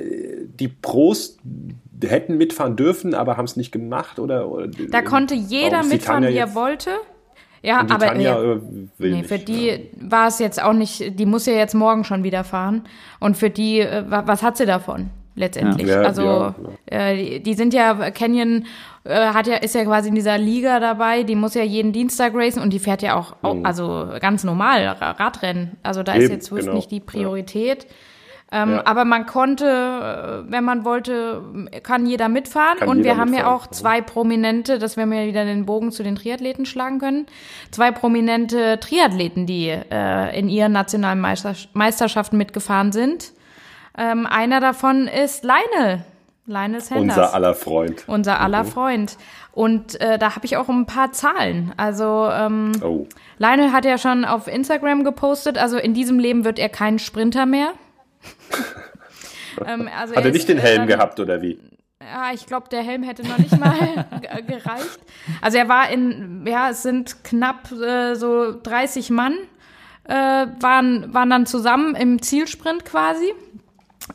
die 0.57 0.69
Pros 0.69 1.37
hätten 2.01 2.37
mitfahren 2.37 2.77
dürfen, 2.77 3.13
aber 3.13 3.35
haben 3.35 3.43
es 3.45 3.57
nicht 3.57 3.71
gemacht 3.73 4.19
oder, 4.19 4.49
oder 4.49 4.67
Da 4.67 5.01
konnte 5.01 5.33
jeder 5.35 5.83
mitfahren, 5.83 6.23
wie 6.27 6.37
er 6.37 6.55
wollte. 6.55 6.91
Ja, 7.63 7.81
Und 7.81 7.89
die 7.89 7.93
aber 7.95 8.05
Tanja 8.05 8.39
äh, 8.41 8.51
äh, 8.53 8.61
will 8.99 9.11
nee, 9.11 9.17
nicht. 9.17 9.27
für 9.27 9.39
die 9.39 9.89
war 9.99 10.27
es 10.27 10.39
jetzt 10.39 10.61
auch 10.63 10.73
nicht, 10.73 11.19
die 11.19 11.25
muss 11.25 11.45
ja 11.47 11.53
jetzt 11.53 11.73
morgen 11.73 12.03
schon 12.05 12.23
wieder 12.23 12.43
fahren. 12.43 12.83
Und 13.19 13.35
für 13.35 13.49
die, 13.49 13.79
äh, 13.79 14.05
wa- 14.09 14.23
was 14.27 14.43
hat 14.43 14.55
sie 14.57 14.65
davon 14.67 15.09
letztendlich? 15.37 15.87
Ja. 15.87 16.01
Ja, 16.01 16.07
also 16.07 16.23
ja, 16.23 16.55
Äh, 16.85 17.39
die, 17.39 17.53
sind 17.53 17.73
ja, 17.73 18.11
Canyon 18.11 18.65
äh, 19.05 19.27
hat 19.27 19.47
ja, 19.47 19.55
ist 19.55 19.75
ja 19.75 19.83
quasi 19.85 20.09
in 20.09 20.15
dieser 20.15 20.37
Liga 20.37 20.79
dabei, 20.81 21.23
die 21.23 21.35
muss 21.35 21.53
ja 21.53 21.63
jeden 21.63 21.93
Dienstag 21.93 22.33
racen 22.35 22.61
und 22.61 22.71
die 22.73 22.79
fährt 22.79 23.01
ja 23.01 23.15
auch, 23.15 23.35
auch 23.41 23.55
also 23.63 24.07
ganz 24.19 24.43
normal 24.43 24.85
Ra- 24.85 25.11
Radrennen. 25.11 25.77
Also 25.83 26.03
da 26.03 26.13
ist 26.13 26.17
Mhm. 26.19 26.23
Eben, 26.25 26.33
jetzt 26.33 26.45
Swift 26.47 26.63
genau. 26.65 26.75
nicht 26.75 26.91
die 26.91 26.99
Priorität. 26.99 27.87
Ähm, 28.49 28.71
Ja. 28.71 28.85
Aber 28.85 29.03
man 29.03 29.25
konnte, 29.25 29.65
äh, 29.65 30.49
wenn 30.51 30.63
man 30.63 30.85
wollte, 30.85 31.41
kann 31.83 32.05
jeder 32.05 32.29
mitfahren. 32.29 32.77
Kann 32.79 32.87
und 32.87 32.97
jeder 32.99 33.09
wir 33.09 33.17
haben 33.17 33.33
ja 33.33 33.39
mitfahren, 33.39 33.59
auch 33.59 33.67
zwei 33.67 33.99
prominente, 34.01 34.79
dass 34.79 34.95
wir 34.95 35.05
mir 35.05 35.27
wieder 35.27 35.43
den 35.43 35.65
Bogen 35.65 35.91
zu 35.91 36.01
den 36.01 36.15
Triathleten 36.15 36.65
schlagen 36.65 36.99
können. 36.99 37.25
Zwei 37.71 37.91
prominente 37.91 38.79
Triathleten, 38.79 39.45
die 39.47 39.67
äh, 39.69 40.39
in 40.39 40.47
ihren 40.47 40.71
nationalen 40.71 41.19
Meister 41.19 41.55
Meisterschaften 41.73 42.37
mitgefahren 42.37 42.93
sind. 42.93 43.33
Ähm, 43.97 44.25
einer 44.27 44.59
davon 44.59 45.07
ist 45.07 45.43
Leine. 45.43 46.05
Leine 46.45 46.79
Sanders. 46.79 47.17
Unser 47.17 47.33
aller 47.33 47.53
Freund. 47.55 48.03
Unser 48.07 48.39
aller 48.39 48.63
Mhm. 48.63 48.67
Freund. 48.67 49.17
Und 49.51 49.99
äh, 49.99 50.17
da 50.17 50.35
habe 50.35 50.45
ich 50.45 50.55
auch 50.55 50.69
ein 50.69 50.85
paar 50.85 51.11
Zahlen. 51.11 51.73
Also 51.77 52.29
ähm, 52.31 52.71
Oh. 52.81 53.07
Lionel 53.37 53.71
hat 53.73 53.83
ja 53.85 53.97
schon 53.97 54.23
auf 54.23 54.47
Instagram 54.47 55.03
gepostet, 55.03 55.57
also 55.57 55.77
in 55.77 55.93
diesem 55.93 56.19
Leben 56.19 56.45
wird 56.45 56.57
er 56.59 56.69
kein 56.69 56.99
Sprinter 56.99 57.45
mehr. 57.45 57.71
ähm, 59.65 59.89
also 59.97 60.15
Hat 60.15 60.23
er 60.23 60.29
ist, 60.29 60.33
nicht 60.35 60.49
den 60.49 60.57
äh, 60.57 60.61
Helm 60.61 60.77
dann- 60.79 60.87
gehabt 60.87 61.19
oder 61.19 61.41
wie? 61.41 61.59
Ja, 61.99 62.31
ich 62.33 62.45
glaube, 62.45 62.69
der 62.69 62.83
Helm 62.83 63.03
hätte 63.03 63.27
noch 63.27 63.37
nicht 63.37 63.57
mal 63.59 64.05
ge- 64.21 64.41
gereicht. 64.43 64.99
Also 65.41 65.57
er 65.57 65.67
war 65.67 65.89
in, 65.89 66.45
ja, 66.47 66.69
es 66.69 66.81
sind 66.83 67.23
knapp 67.25 67.69
äh, 67.73 68.13
so 68.15 68.53
30 68.61 69.09
Mann, 69.09 69.33
äh, 70.05 70.13
waren, 70.13 71.13
waren 71.13 71.29
dann 71.29 71.45
zusammen 71.45 71.95
im 71.95 72.21
Zielsprint 72.21 72.85
quasi. 72.85 73.33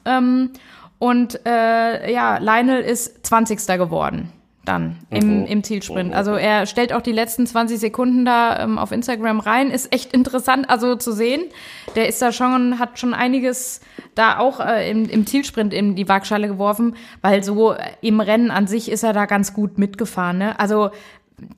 Ähm, 0.05 0.51
und 0.99 1.45
äh, 1.47 2.13
ja, 2.13 2.39
Lionel 2.39 2.81
ist 2.81 3.27
20. 3.27 3.67
geworden 3.79 4.31
dann 4.65 4.99
im, 5.11 5.45
im 5.45 5.65
Zielsprint. 5.65 6.15
Also 6.15 6.35
er 6.35 6.67
stellt 6.67 6.93
auch 6.93 7.01
die 7.01 7.13
letzten 7.13 7.47
20 7.47 7.81
Sekunden 7.81 8.25
da 8.25 8.61
ähm, 8.61 8.79
auf 8.79 8.93
Instagram 8.93 9.41
rein. 9.41 9.71
Ist 9.71 9.93
echt 9.93 10.13
interessant, 10.13 10.71
also 10.71 10.95
zu 10.95 11.11
sehen. 11.13 11.43
Der 11.97 12.09
ist 12.09 12.23
da 12.23 12.31
schon, 12.31 12.79
hat 12.79 12.99
schon 12.99 13.13
einiges 13.13 13.81
da 14.15 14.39
auch 14.39 14.61
äh, 14.61 14.89
im, 14.89 15.09
im 15.09 15.27
Zielsprint 15.27 15.75
in 15.75 15.97
die 15.97 16.09
Waagschale 16.09 16.47
geworfen, 16.47 16.95
weil 17.23 17.43
so 17.43 17.75
im 18.01 18.21
Rennen 18.21 18.53
an 18.53 18.69
sich 18.69 18.91
ist 18.91 19.03
er 19.03 19.13
da 19.13 19.27
ganz 19.27 19.53
gut 19.53 19.79
mitgefahren. 19.79 20.39
Ne? 20.39 20.59
Also 20.61 20.91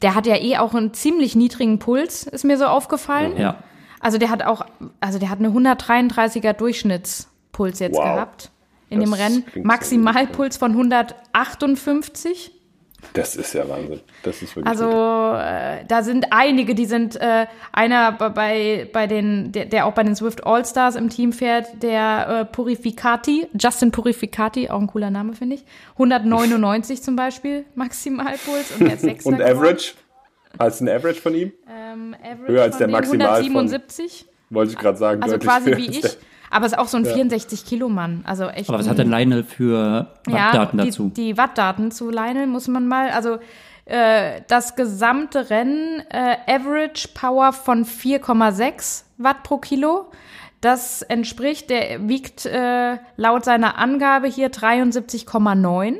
der 0.00 0.14
hat 0.14 0.26
ja 0.26 0.36
eh 0.36 0.56
auch 0.56 0.74
einen 0.74 0.94
ziemlich 0.94 1.36
niedrigen 1.36 1.78
Puls, 1.78 2.22
ist 2.22 2.44
mir 2.44 2.56
so 2.56 2.64
aufgefallen. 2.64 3.36
Ja. 3.36 3.56
Also 4.00 4.16
der 4.16 4.30
hat 4.30 4.44
auch, 4.44 4.64
also 5.00 5.18
der 5.18 5.28
hat 5.28 5.40
eine 5.40 5.48
133er 5.48 6.54
Durchschnittspuls 7.54 7.78
jetzt 7.80 7.96
Wow. 7.96 8.04
gehabt 8.04 8.50
in 8.90 9.00
Das 9.00 9.08
dem 9.10 9.14
Rennen. 9.14 9.44
Maximalpuls 9.62 10.56
von 10.56 10.72
158. 10.72 12.52
Das 13.12 13.36
ist 13.36 13.52
ja 13.52 13.68
Wahnsinn. 13.68 14.00
Das 14.22 14.40
ist 14.40 14.56
wirklich 14.56 14.66
Also 14.66 14.88
äh, 14.90 15.84
da 15.86 16.02
sind 16.02 16.26
einige, 16.32 16.74
die 16.74 16.86
sind 16.86 17.16
äh, 17.16 17.46
einer 17.70 18.12
bei 18.12 18.88
bei 18.90 19.06
den 19.06 19.52
der, 19.52 19.66
der 19.66 19.84
auch 19.86 19.92
bei 19.92 20.02
den 20.04 20.16
Swift 20.16 20.46
All 20.46 20.64
Stars 20.64 20.96
im 20.96 21.10
Team 21.10 21.32
fährt, 21.34 21.82
der 21.82 22.28
äh, 22.28 22.44
Purificati, 22.46 23.46
Justin 23.60 23.90
Purificati, 23.90 24.70
auch 24.70 24.80
ein 24.80 24.86
cooler 24.86 25.10
Name 25.10 25.34
finde 25.34 25.56
ich. 25.56 25.64
199 25.92 27.02
zum 27.02 27.14
Beispiel 27.14 27.66
Maximalpuls 27.74 28.72
und 28.78 28.88
der 28.88 28.96
Sechster 28.98 29.28
Und. 29.28 29.42
Average? 29.42 29.92
Als 30.56 30.80
ein 30.80 30.88
Average 30.88 31.20
von 31.20 31.34
ihm? 31.34 31.52
Ähm, 31.68 32.14
Average 32.22 32.52
Höher 32.52 32.62
als 32.62 32.76
von 32.76 32.78
der 32.78 32.88
Maximal 32.88 33.26
von- 33.42 33.44
177. 33.44 34.26
Wollte 34.50 34.72
ich 34.72 34.78
gerade 34.78 34.96
sagen. 34.96 35.22
Also 35.22 35.38
quasi 35.38 35.76
wie 35.76 35.90
ich. 35.90 36.16
Aber 36.50 36.66
ist 36.66 36.78
auch 36.78 36.88
so 36.88 36.96
ein 36.96 37.04
64 37.04 37.64
Kilo 37.64 37.88
Mann. 37.88 38.22
Also 38.26 38.44
echt. 38.46 38.68
Aber 38.68 38.78
was 38.78 38.88
hat 38.88 38.98
denn 38.98 39.10
Lionel 39.10 39.44
für 39.44 40.08
Wattdaten 40.26 40.78
die, 40.78 40.86
dazu? 40.86 41.10
Die 41.14 41.36
Wattdaten 41.36 41.90
zu 41.90 42.10
Lionel 42.10 42.46
muss 42.46 42.68
man 42.68 42.86
mal, 42.86 43.10
also 43.10 43.38
äh, 43.86 44.40
das 44.48 44.76
gesamte 44.76 45.50
Rennen, 45.50 46.02
äh, 46.10 46.36
Average 46.46 47.08
Power 47.14 47.52
von 47.52 47.84
4,6 47.84 49.04
Watt 49.18 49.42
pro 49.42 49.58
Kilo. 49.58 50.10
Das 50.60 51.02
entspricht, 51.02 51.68
der 51.68 52.08
wiegt 52.08 52.46
äh, 52.46 52.96
laut 53.16 53.44
seiner 53.44 53.76
Angabe 53.78 54.28
hier 54.28 54.50
73,9. 54.50 55.98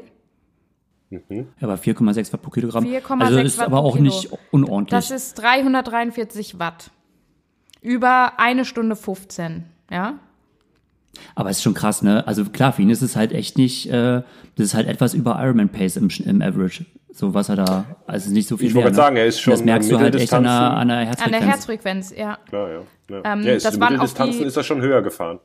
Ja, 1.11 1.45
aber 1.61 1.75
4,6 1.75 2.33
Watt 2.33 2.43
pro 2.43 2.51
Kilogramm. 2.51 2.85
4,6 2.85 3.21
also 3.21 3.39
ist 3.41 3.59
Watt 3.59 3.67
aber 3.67 3.81
auch 3.81 3.97
Kilo. 3.97 4.05
nicht 4.05 4.31
unordentlich. 4.51 4.91
Das 4.91 5.11
ist 5.11 5.35
343 5.35 6.59
Watt. 6.59 6.91
Über 7.83 8.39
eine 8.39 8.65
Stunde 8.65 8.97
15, 8.97 9.67
ja. 9.91 10.15
Aber 11.35 11.51
es 11.51 11.59
ist 11.59 11.63
schon 11.63 11.75
krass, 11.75 12.03
ne? 12.03 12.27
Also 12.27 12.45
klar, 12.45 12.73
für 12.73 12.83
ihn 12.83 12.91
ist 12.91 13.03
es 13.03 13.17
halt 13.17 13.33
echt 13.33 13.59
nicht, 13.59 13.91
äh, 13.91 14.23
das 14.57 14.67
ist 14.67 14.75
halt 14.75 14.87
etwas 14.89 15.15
über 15.15 15.39
Ironman 15.43 15.69
Pace 15.69 15.97
im, 15.97 16.09
im 16.25 16.43
Average. 16.43 16.85
So 17.13 17.33
was 17.33 17.49
er 17.49 17.57
da, 17.57 17.85
also 18.07 18.25
es 18.25 18.27
ist 18.27 18.33
nicht 18.33 18.49
so 18.49 18.57
viel 18.57 18.69
Ich 18.69 18.75
wollte 18.75 18.87
gerade 18.87 18.97
sagen, 18.97 19.17
er 19.17 19.27
ist 19.27 19.41
schon 19.41 19.53
Das 19.53 19.65
merkst 19.65 19.91
du 19.91 19.99
halt 20.01 20.15
echt 20.17 20.33
an 20.33 20.43
der, 20.43 20.53
an 20.53 20.89
der 20.89 20.97
An 20.99 21.05
Herzfrequenz. 21.07 21.39
der 21.41 21.49
Herzfrequenz, 21.49 22.15
ja. 22.17 22.39
Klar, 22.49 22.69
ja. 22.71 22.81
ja. 23.11 23.33
Ähm, 23.33 23.43
ja 23.45 23.53
ist, 23.53 23.65
das 23.65 23.75
waren 23.79 23.83
auch 23.85 23.91
Mitteldistanzen 24.03 24.41
die- 24.41 24.47
ist 24.47 24.57
er 24.57 24.65
schon 24.65 24.81
höher 24.81 25.01
gefahren. 25.03 25.39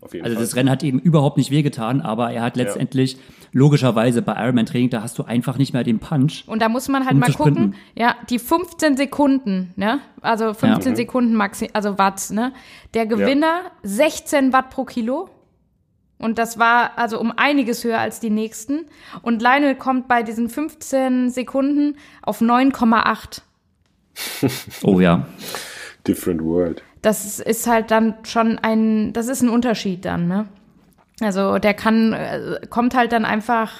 Auf 0.00 0.12
jeden 0.14 0.24
Also 0.24 0.36
Fall. 0.36 0.44
das 0.44 0.56
Rennen 0.56 0.70
hat 0.70 0.82
eben 0.82 0.98
überhaupt 1.00 1.36
nicht 1.36 1.50
wehgetan, 1.50 2.00
aber 2.00 2.30
er 2.30 2.42
hat 2.42 2.56
letztendlich 2.56 3.16
logischerweise 3.52 4.20
bei 4.22 4.34
Ironman 4.34 4.66
Training, 4.66 4.90
da 4.90 5.02
hast 5.02 5.18
du 5.18 5.24
einfach 5.24 5.56
nicht 5.58 5.72
mehr 5.72 5.82
den 5.84 5.98
Punch. 5.98 6.44
Und 6.46 6.60
da 6.60 6.68
muss 6.68 6.88
man 6.88 7.04
halt 7.04 7.14
Um 7.14 7.20
mal 7.20 7.32
sprinten. 7.32 7.54
gucken, 7.72 7.74
ja, 7.94 8.14
die 8.28 8.38
15 8.38 8.96
Sekunden, 8.96 9.72
ne? 9.76 10.00
Also 10.20 10.52
15 10.52 10.92
Ja. 10.92 10.96
Sekunden 10.96 11.34
Maxi, 11.34 11.70
also 11.72 11.98
Watt, 11.98 12.30
ne? 12.30 12.52
Der 12.94 13.06
Gewinner 13.06 13.62
16 13.82 14.52
Watt 14.52 14.70
pro 14.70 14.84
Kilo. 14.84 15.30
Und 16.18 16.38
das 16.38 16.58
war 16.58 16.92
also 16.96 17.20
um 17.20 17.30
einiges 17.36 17.84
höher 17.84 17.98
als 17.98 18.20
die 18.20 18.30
nächsten. 18.30 18.86
Und 19.22 19.42
Lionel 19.42 19.74
kommt 19.74 20.08
bei 20.08 20.22
diesen 20.22 20.48
15 20.48 21.28
Sekunden 21.30 21.96
auf 22.22 22.40
9,8. 22.40 23.42
Oh 24.82 25.00
ja. 25.00 25.26
Different 26.06 26.42
World. 26.42 26.82
Das 27.06 27.38
ist 27.38 27.68
halt 27.68 27.92
dann 27.92 28.14
schon 28.24 28.58
ein, 28.58 29.12
das 29.12 29.28
ist 29.28 29.40
ein 29.40 29.48
Unterschied 29.48 30.04
dann, 30.04 30.26
ne? 30.26 30.48
Also 31.20 31.58
der 31.58 31.72
kann, 31.72 32.12
äh, 32.12 32.58
kommt 32.68 32.96
halt 32.96 33.12
dann 33.12 33.24
einfach 33.24 33.72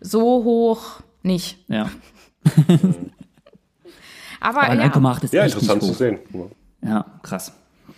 so 0.00 0.44
hoch 0.44 1.00
nicht. 1.24 1.58
Ja. 1.68 1.90
Aber, 4.40 4.62
Aber 4.62 4.74
ja. 4.74 4.86
9,8 4.86 5.24
ist 5.24 5.32
Ja, 5.34 5.44
echt 5.46 5.54
interessant 5.54 5.82
nicht 5.82 5.92
zu 5.92 5.98
sehen. 5.98 6.18
Ja, 6.80 7.06
krass. 7.24 7.52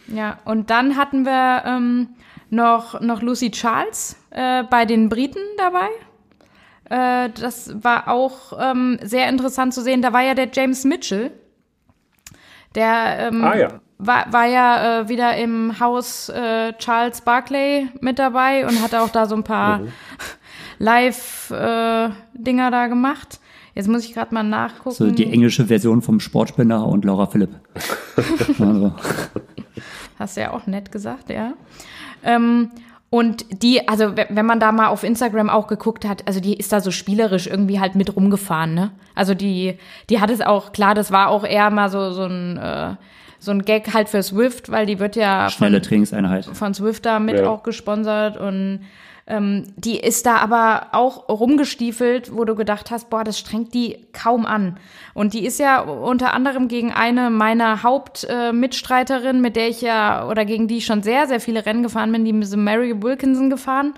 Ja, 0.07 0.39
und 0.47 0.71
dann 0.71 0.97
hatten 0.97 1.27
wir 1.27 1.65
ähm, 1.67 2.09
noch, 2.49 2.99
noch 3.03 3.21
Lucy 3.21 3.51
Charles 3.51 4.17
äh, 4.31 4.65
bei 4.65 4.87
den 4.87 5.11
Briten 5.11 5.43
dabei. 5.59 5.89
Äh, 6.89 7.29
das 7.39 7.85
war 7.85 8.09
auch 8.09 8.55
ähm, 8.59 8.99
sehr 9.03 9.29
interessant 9.29 9.75
zu 9.75 9.83
sehen. 9.83 10.01
Da 10.01 10.15
war 10.15 10.23
ja 10.23 10.33
der 10.33 10.49
James 10.51 10.85
Mitchell. 10.85 11.31
Der 12.75 13.29
ähm, 13.31 13.45
Ah, 13.45 13.55
ja. 13.55 13.69
War, 14.05 14.33
war 14.33 14.47
ja 14.47 15.01
äh, 15.01 15.09
wieder 15.09 15.37
im 15.37 15.79
Haus 15.81 16.29
äh, 16.29 16.73
Charles 16.75 17.21
Barclay 17.21 17.89
mit 18.01 18.19
dabei 18.19 18.67
und 18.67 18.83
hatte 18.83 19.01
auch 19.01 19.09
da 19.11 19.27
so 19.27 19.35
ein 19.35 19.45
paar 19.45 19.79
Mhm. 19.79 19.89
Live-Dinger 20.79 22.71
da 22.71 22.87
gemacht. 22.89 23.41
Jetzt 23.75 23.89
muss 23.89 24.05
ich 24.05 24.13
gerade 24.15 24.35
mal 24.35 24.43
nachgucken. 24.43 24.95
So 24.97 25.11
die 25.11 25.31
englische 25.33 25.67
Version 25.67 26.03
vom 26.03 26.21
Sportspender 26.21 26.85
und 26.87 27.05
Laura 27.05 27.27
Philipp. 27.27 27.51
also, 28.59 28.93
Hast 30.19 30.37
du 30.37 30.41
ja 30.43 30.53
auch 30.53 30.67
nett 30.67 30.93
gesagt, 30.93 31.31
ja. 31.31 31.55
Ähm, 32.23 32.71
und 33.09 33.63
die, 33.63 33.89
also 33.89 34.17
we- 34.17 34.27
wenn 34.31 34.47
man 34.47 34.61
da 34.61 34.73
mal 34.73 34.89
auf 34.89 35.05
Instagram 35.05 35.49
auch 35.51 35.67
geguckt 35.69 36.07
hat, 36.07 36.27
also 36.27 36.41
die 36.41 36.55
ist 36.55 36.73
da 36.73 36.81
so 36.81 36.91
spielerisch 36.91 37.47
irgendwie 37.47 37.81
halt 37.81 37.95
mit 37.95 38.15
rumgefahren, 38.15 38.75
ne? 38.75 38.91
Also 39.15 39.35
die, 39.35 39.79
die 40.11 40.21
hat 40.21 40.31
es 40.31 40.41
auch, 40.41 40.73
klar, 40.73 40.95
das 40.95 41.11
war 41.13 41.29
auch 41.29 41.45
eher 41.45 41.71
mal 41.71 41.89
so, 41.91 42.11
so 42.13 42.25
ein, 42.25 42.57
äh, 42.59 42.95
so 43.43 43.51
ein 43.51 43.63
Gag 43.63 43.93
halt 43.93 44.09
für 44.09 44.23
Swift, 44.23 44.71
weil 44.71 44.87
die 44.87 45.01
wird 45.01 45.17
ja 45.17 45.51
schnelle 45.51 45.79
von, 45.79 45.83
Trainingseinheit. 45.83 46.45
von 46.45 46.75
Swift 46.75 47.05
da 47.05 47.19
mit 47.19 47.39
Ja. 47.39 47.49
auch 47.49 47.65
gesponsert 47.65 48.37
und 48.37 48.85
ähm, 49.27 49.65
die 49.77 49.99
ist 49.99 50.27
da 50.27 50.37
aber 50.37 50.89
auch 50.93 51.29
rumgestiefelt, 51.29 52.35
wo 52.37 52.45
du 52.45 52.55
gedacht 52.55 52.91
hast, 52.91 53.11
boah, 53.11 53.25
das 53.25 53.39
strengt 53.39 53.73
die 53.75 54.07
kaum 54.13 54.47
an. 54.47 54.79
Und 55.15 55.33
die 55.35 55.45
ist 55.45 55.59
ja 55.59 55.81
unter 55.81 56.35
anderem 56.35 56.69
gegen 56.69 56.93
eine 56.93 57.31
meiner 57.31 57.83
Hauptmitstreiterinnen, 57.83 59.43
äh, 59.43 59.47
mit 59.47 59.57
der 59.57 59.69
ich 59.69 59.81
ja, 59.81 60.29
oder 60.29 60.45
gegen 60.45 60.69
die 60.69 60.79
ich 60.79 60.87
schon 60.87 61.03
sehr, 61.03 61.27
sehr 61.27 61.41
viele 61.41 61.67
Rennen 61.67 61.83
gefahren 61.83 62.11
bin, 62.13 62.25
die 62.25 62.33
ist 62.33 62.57
Mary 62.57 63.01
Wilkinson 63.03 63.51
gefahren. 63.51 63.95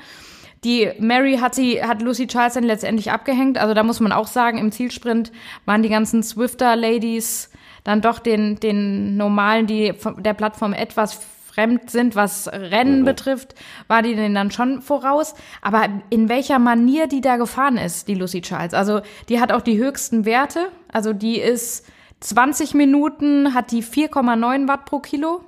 Die 0.62 0.90
Mary 0.98 1.37
hat 1.37 1.54
sie, 1.54 1.83
hat 1.83 2.00
Lucy 2.00 2.26
Charles 2.26 2.54
dann 2.54 2.64
letztendlich 2.64 3.11
abgehängt. 3.11 3.59
Also 3.59 3.74
da 3.74 3.83
muss 3.83 4.00
man 4.00 4.12
auch 4.12 4.26
sagen, 4.26 4.57
im 4.59 4.72
Zielsprint 4.72 5.33
waren 5.66 5.83
die 5.83 5.90
ganzen 5.90 6.22
Swifter-Ladies 6.22 7.50
dann 7.85 8.01
doch 8.01 8.18
den, 8.18 8.59
den 8.61 9.16
normalen, 9.16 9.66
die 9.66 9.92
der 10.18 10.35
Plattform 10.35 10.73
etwas 10.73 11.20
fremd 11.55 11.90
sind, 11.90 12.16
was 12.16 12.49
Rennen 12.49 13.05
betrifft, 13.05 13.55
war 13.87 14.03
die 14.03 14.16
denen 14.16 14.35
dann 14.35 14.51
schon 14.51 14.83
voraus. 14.83 15.35
Aber 15.62 15.88
in 16.11 16.29
welcher 16.29 16.59
Manier 16.59 17.07
die 17.07 17.20
da 17.20 17.37
gefahren 17.37 17.77
ist, 17.77 18.09
die 18.09 18.14
Lucy 18.14 18.40
Charles. 18.40 18.75
Also 18.75 19.03
die 19.29 19.40
hat 19.40 19.53
auch 19.53 19.61
die 19.61 19.79
höchsten 19.79 20.25
Werte. 20.25 20.68
Also 20.90 21.12
die 21.12 21.38
ist 21.38 21.87
20 22.20 22.75
Minuten, 22.75 23.55
hat 23.55 23.70
die 23.70 23.85
4,9 23.85 24.66
Watt 24.66 24.85
pro 24.87 24.99
Kilo. 24.99 25.42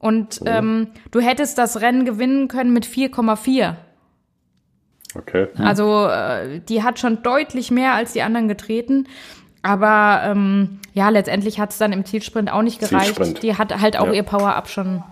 Und 0.00 0.40
ähm, 0.46 0.88
du 1.10 1.20
hättest 1.20 1.58
das 1.58 1.80
Rennen 1.80 2.04
gewinnen 2.04 2.48
können 2.48 2.72
mit 2.72 2.86
4,4. 2.86 3.76
Okay. 5.14 5.48
Also 5.56 6.06
äh, 6.06 6.60
die 6.60 6.82
hat 6.82 6.98
schon 6.98 7.22
deutlich 7.22 7.70
mehr 7.70 7.94
als 7.94 8.12
die 8.12 8.22
anderen 8.22 8.48
getreten. 8.48 9.06
Aber 9.62 10.22
ähm, 10.24 10.78
ja, 10.94 11.08
letztendlich 11.08 11.58
hat 11.60 11.70
es 11.70 11.78
dann 11.78 11.92
im 11.92 12.04
Zielsprint 12.04 12.50
auch 12.52 12.62
nicht 12.62 12.78
gereicht. 12.80 13.06
Zielsprint. 13.16 13.42
Die 13.42 13.56
hat 13.56 13.80
halt 13.80 13.98
auch 13.98 14.06
Ja. 14.06 14.12
ihr 14.14 14.22
Power-Up 14.22 14.68
schon 14.68 15.02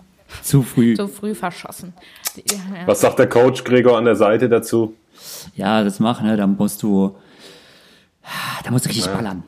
Zu 0.42 0.62
früh. 0.62 0.94
so 0.96 1.08
früh 1.08 1.34
verschossen. 1.34 1.92
Die, 2.36 2.44
ja. 2.54 2.86
Was 2.86 3.00
sagt 3.00 3.18
der 3.18 3.28
Coach 3.28 3.64
Gregor 3.64 3.96
an 3.98 4.04
der 4.04 4.16
Seite 4.16 4.48
dazu? 4.48 4.94
Ja, 5.56 5.82
das 5.82 5.98
machen, 6.00 6.26
ne? 6.26 6.36
Da 6.36 6.46
musst 6.46 6.82
du, 6.82 7.16
da 8.64 8.70
musst 8.70 8.84
du 8.84 8.88
richtig 8.90 9.06
ballern. 9.12 9.42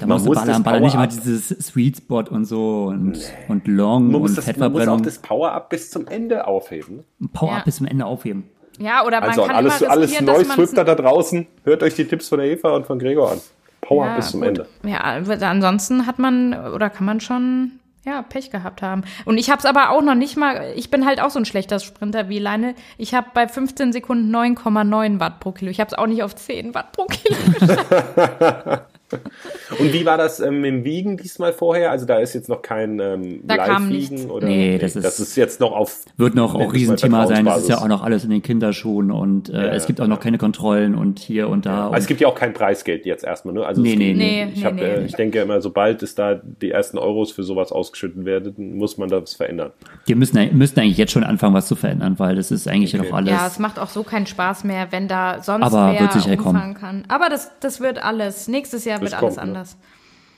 Da 0.00 0.06
Man 0.06 0.16
musst 0.16 0.24
du 0.26 0.30
muss 0.30 0.38
ballern, 0.38 0.54
das 0.54 0.62
ballern, 0.64 0.82
nicht 0.82 0.94
immer 0.94 1.06
dieses 1.06 1.48
Sweet 1.48 1.98
Spot 1.98 2.24
und 2.28 2.44
so 2.46 2.86
und, 2.86 3.16
und 3.48 3.68
Long 3.68 4.10
Man 4.10 4.20
muss, 4.22 4.30
und 4.30 4.38
das, 4.38 4.46
man 4.46 4.72
muss 4.72 4.80
auch 4.80 4.80
Fettverbrennung. 4.80 5.02
das 5.04 5.18
Power-Up 5.18 5.70
bis 5.70 5.90
zum 5.90 6.06
Ende 6.08 6.46
aufheben. 6.48 7.04
Power-Up 7.32 7.58
Ja. 7.58 7.64
bis 7.64 7.76
zum 7.76 7.86
Ende 7.86 8.04
aufheben. 8.04 8.44
ja, 8.80 9.04
oder 9.06 9.20
man 9.20 9.30
Also 9.30 9.42
an 9.42 9.48
kann 9.48 9.56
alles, 9.56 9.80
immer 9.80 9.90
alles 9.92 10.04
riskieren, 10.10 10.26
dass 10.26 10.38
man 10.38 10.46
Neu-Swifter 10.48 10.84
da 10.84 10.94
draußen, 10.96 11.46
hört 11.62 11.82
euch 11.84 11.94
die 11.94 12.06
Tipps 12.06 12.28
von 12.28 12.40
der 12.40 12.48
Eva 12.50 12.70
und 12.74 12.86
von 12.86 12.98
Gregor 12.98 13.30
an. 13.32 13.40
Power 13.84 14.06
ja, 14.06 14.16
bis 14.16 14.30
zum 14.30 14.40
gut. 14.40 14.48
Ende. 14.48 14.66
Ja, 14.84 15.00
ansonsten 15.48 16.06
hat 16.06 16.18
man 16.18 16.54
oder 16.72 16.90
kann 16.90 17.06
man 17.06 17.20
schon 17.20 17.72
ja 18.04 18.22
Pech 18.22 18.50
gehabt 18.50 18.82
haben. 18.82 19.04
Und 19.24 19.38
ich 19.38 19.50
habe 19.50 19.58
es 19.58 19.64
aber 19.64 19.90
auch 19.90 20.02
noch 20.02 20.14
nicht 20.14 20.36
mal. 20.36 20.72
Ich 20.76 20.90
bin 20.90 21.06
halt 21.06 21.20
auch 21.20 21.30
so 21.30 21.38
ein 21.38 21.44
schlechter 21.44 21.78
Sprinter 21.78 22.28
wie 22.28 22.38
Leine. 22.38 22.74
Ich 22.98 23.14
habe 23.14 23.28
bei 23.34 23.48
15 23.48 23.92
Sekunden 23.92 24.34
9,9 24.34 25.20
Watt 25.20 25.40
pro 25.40 25.52
Kilo. 25.52 25.70
Ich 25.70 25.80
habe 25.80 25.88
es 25.88 25.94
auch 25.94 26.06
nicht 26.06 26.22
auf 26.22 26.34
10 26.34 26.74
Watt 26.74 26.92
pro 26.92 27.06
Kilo. 27.06 27.36
Und 29.78 29.92
wie 29.92 30.04
war 30.06 30.16
das 30.18 30.40
ähm, 30.40 30.64
im 30.64 30.84
Wiegen 30.84 31.16
diesmal 31.16 31.52
vorher? 31.52 31.90
Also 31.90 32.06
da 32.06 32.18
ist 32.18 32.34
jetzt 32.34 32.48
noch 32.48 32.62
kein 32.62 32.98
ähm, 33.00 33.40
Da 33.44 33.56
kam 33.58 33.88
nichts. 33.88 34.24
oder 34.26 34.46
Nee, 34.46 34.78
das 34.78 34.96
ist- 34.96 35.04
das 35.04 35.20
ist 35.20 35.36
jetzt 35.36 35.60
noch 35.60 35.72
auf 35.72 36.00
Wird 36.16 36.34
noch 36.34 36.54
auch 36.54 36.68
es 36.68 36.72
Riesenthema 36.74 37.26
sein. 37.26 37.44
Das 37.44 37.62
ist 37.62 37.68
ja 37.68 37.78
auch 37.78 37.88
noch 37.88 38.02
alles 38.02 38.24
in 38.24 38.30
den 38.30 38.42
Kinderschuhen 38.42 39.10
und 39.10 39.48
äh, 39.50 39.68
es 39.70 39.86
gibt 39.86 40.00
auch 40.00 40.06
noch 40.06 40.20
keine 40.20 40.38
Kontrollen 40.38 40.94
und 40.94 41.18
hier 41.18 41.48
und 41.48 41.66
da. 41.66 41.84
Also 41.86 41.96
es 41.96 42.04
Und 42.04 42.08
gibt 42.08 42.20
ja 42.22 42.28
auch 42.28 42.34
kein 42.34 42.52
Preisgeld 42.54 43.06
jetzt 43.06 43.24
erstmal, 43.24 43.54
ne? 43.54 43.64
Also 43.66 43.82
Nee, 43.82 43.92
es- 43.92 43.98
nee, 43.98 44.14
nee. 44.14 44.48
Ich, 44.52 44.58
Nee, 44.60 44.64
hab, 44.64 44.74
nee, 44.74 44.82
äh, 44.82 45.04
ich 45.04 45.14
denke 45.14 45.38
immer, 45.40 45.60
sobald 45.60 46.02
es 46.02 46.14
da 46.14 46.34
die 46.34 46.70
ersten 46.70 46.98
Euros 46.98 47.30
für 47.32 47.42
sowas 47.44 47.72
ausgeschüttet 47.72 48.24
werden, 48.24 48.76
muss 48.76 48.98
man 48.98 49.08
das 49.08 49.34
verändern. 49.34 49.72
die 50.08 50.14
müssen, 50.14 50.56
müssen 50.56 50.78
eigentlich 50.80 50.96
jetzt 50.98 51.12
schon 51.12 51.24
anfangen, 51.24 51.54
was 51.54 51.66
zu 51.66 51.76
verändern, 51.76 52.18
weil 52.18 52.36
das 52.36 52.50
ist 52.50 52.68
eigentlich 52.68 52.94
Okay. 52.98 53.06
noch 53.08 53.16
alles. 53.16 53.30
Ja, 53.30 53.46
es 53.46 53.58
macht 53.58 53.78
auch 53.78 53.88
so 53.88 54.02
keinen 54.02 54.26
Spaß 54.26 54.64
mehr, 54.64 54.88
wenn 54.90 55.08
da 55.08 55.42
sonst 55.42 55.64
Aber 55.64 55.92
wer 55.92 56.00
wird 56.00 56.12
sicher 56.12 56.36
kommen. 56.36 56.56
umfahren 56.56 56.74
kann. 56.74 57.04
Aber 57.08 57.28
das, 57.28 57.50
das 57.60 57.80
wird 57.80 58.02
alles. 58.02 58.48
Nächstes 58.48 58.84
Jahr 58.84 58.93
Das 59.00 59.12
wird 59.12 59.22
alles 59.22 59.36
kommt, 59.36 59.36
ne? 59.36 59.42
anders. 59.42 59.76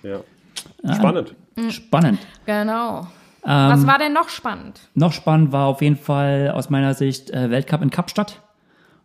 Ja. 0.03 0.95
Spannend. 0.95 1.35
Spannend. 1.71 2.19
Genau. 2.45 3.01
Ähm, 3.45 3.71
Was 3.71 3.87
war 3.87 3.99
denn 3.99 4.12
noch 4.12 4.29
spannend? 4.29 4.81
Noch 4.95 5.12
spannend 5.12 5.53
war 5.53 5.66
auf 5.66 5.81
jeden 5.81 5.97
Fall 5.97 6.51
aus 6.51 6.69
meiner 6.71 6.95
Sicht 6.95 7.31
äh, 7.31 7.51
Weltcup 7.51 7.83
in 7.83 7.90
Kapstadt. 7.90 8.42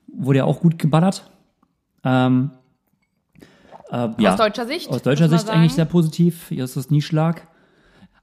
Wurde 0.08 0.40
ja 0.40 0.46
auch 0.46 0.60
gut 0.60 0.80
geballert. 0.80 1.30
Ähm, 2.04 2.52
äh, 3.92 4.10
ja, 4.18 4.32
Aus 4.32 4.38
deutscher 4.38 4.66
Sicht? 4.66 4.90
Aus 4.90 5.04
deutscher 5.04 5.30
Sicht 5.30 5.50
eigentlich 5.50 5.74
sehr 5.74 5.86
positiv. 5.86 6.50
Justus 6.50 6.90
Nieschlag. 6.90 7.48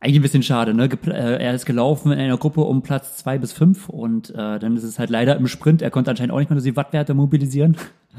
Eigentlich 0.01 0.21
ein 0.21 0.23
bisschen 0.23 0.43
schade, 0.45 0.75
ne? 0.75 0.89
Äh, 1.07 1.43
Er 1.43 1.55
ist 1.55 1.67
gelaufen 1.67 2.13
in 2.13 2.19
einer 2.21 2.37
Gruppe 2.37 2.61
um 2.61 2.83
Platz 2.83 3.17
zwei 3.17 3.37
bis 3.37 3.53
fünf 3.53 3.89
und 3.89 4.31
äh, 4.31 4.59
dann 4.59 4.77
ist 4.77 4.85
es 4.85 4.99
halt 4.99 5.11
leider 5.11 5.37
im 5.37 5.49
Sprint. 5.49 5.83
Er 5.83 5.91
konnte 5.91 6.11
anscheinend 6.11 6.33
auch 6.33 6.39
nicht 6.39 6.51
mehr 6.51 6.61
so 6.61 6.65
die 6.65 6.77
Wattwerte 6.77 7.15
mobilisieren. 7.15 7.77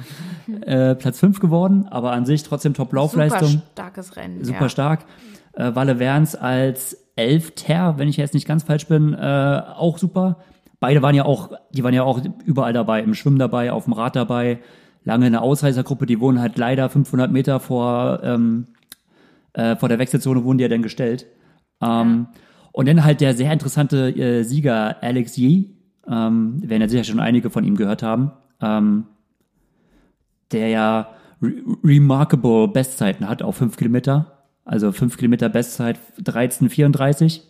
äh, 0.61 0.95
Platz 0.95 1.19
fünf 1.19 1.39
geworden, 1.39 1.87
aber 1.89 2.11
an 2.11 2.25
sich 2.25 2.43
trotzdem 2.43 2.73
Top-Laufleistung 2.73 3.47
Super 3.47 3.63
starkes 3.71 4.15
Rennen. 4.17 4.43
super 4.43 4.61
ja. 4.63 4.69
stark. 4.69 5.05
Äh, 5.53 5.73
Walle 5.73 5.99
Werns 5.99 6.35
als 6.35 6.97
Elfter, 7.15 7.97
wenn 7.97 8.09
ich 8.09 8.17
jetzt 8.17 8.33
nicht 8.33 8.47
ganz 8.47 8.63
falsch 8.63 8.87
bin, 8.87 9.13
äh, 9.13 9.61
auch 9.75 9.97
super. 9.97 10.37
Beide 10.79 11.01
waren 11.01 11.15
ja 11.15 11.25
auch, 11.25 11.51
die 11.71 11.83
waren 11.83 11.93
ja 11.93 12.03
auch 12.03 12.21
überall 12.45 12.73
dabei, 12.73 13.01
im 13.01 13.13
Schwimmen 13.13 13.39
dabei, 13.39 13.71
auf 13.71 13.85
dem 13.85 13.93
Rad 13.93 14.15
dabei, 14.15 14.59
lange 15.03 15.27
in 15.27 15.33
der 15.33 15.41
Ausreißergruppe, 15.41 16.05
die 16.05 16.19
wurden 16.19 16.39
halt 16.39 16.57
leider 16.57 16.89
500 16.89 17.31
Meter 17.31 17.59
vor, 17.59 18.19
ähm, 18.23 18.67
äh, 19.53 19.75
vor 19.75 19.89
der 19.89 19.99
Wechselzone 19.99 20.43
wurden 20.43 20.57
die 20.57 20.63
ja 20.63 20.69
dann 20.69 20.81
gestellt. 20.81 21.25
Ähm, 21.81 22.27
Und 22.71 22.87
dann 22.87 23.03
halt 23.03 23.21
der 23.21 23.33
sehr 23.33 23.51
interessante 23.51 24.09
äh, 24.09 24.43
Sieger 24.43 24.97
Alex 25.01 25.37
Yee, 25.37 25.65
ähm, 26.07 26.61
werden 26.67 26.81
ja 26.81 26.87
sicher 26.89 27.03
schon 27.03 27.19
einige 27.19 27.49
von 27.49 27.63
ihm 27.63 27.75
gehört 27.75 28.03
haben, 28.03 28.31
ähm, 28.61 29.05
der 30.51 30.69
ja 30.69 31.09
re 31.41 31.51
remarkable 31.83 32.67
Bestzeiten 32.67 33.27
hat 33.29 33.41
auf 33.43 33.55
5 33.57 33.77
Kilometer. 33.77 34.43
Also 34.65 34.91
5 34.91 35.17
Kilometer 35.17 35.49
Bestzeit 35.49 35.99
13,34 36.21 37.41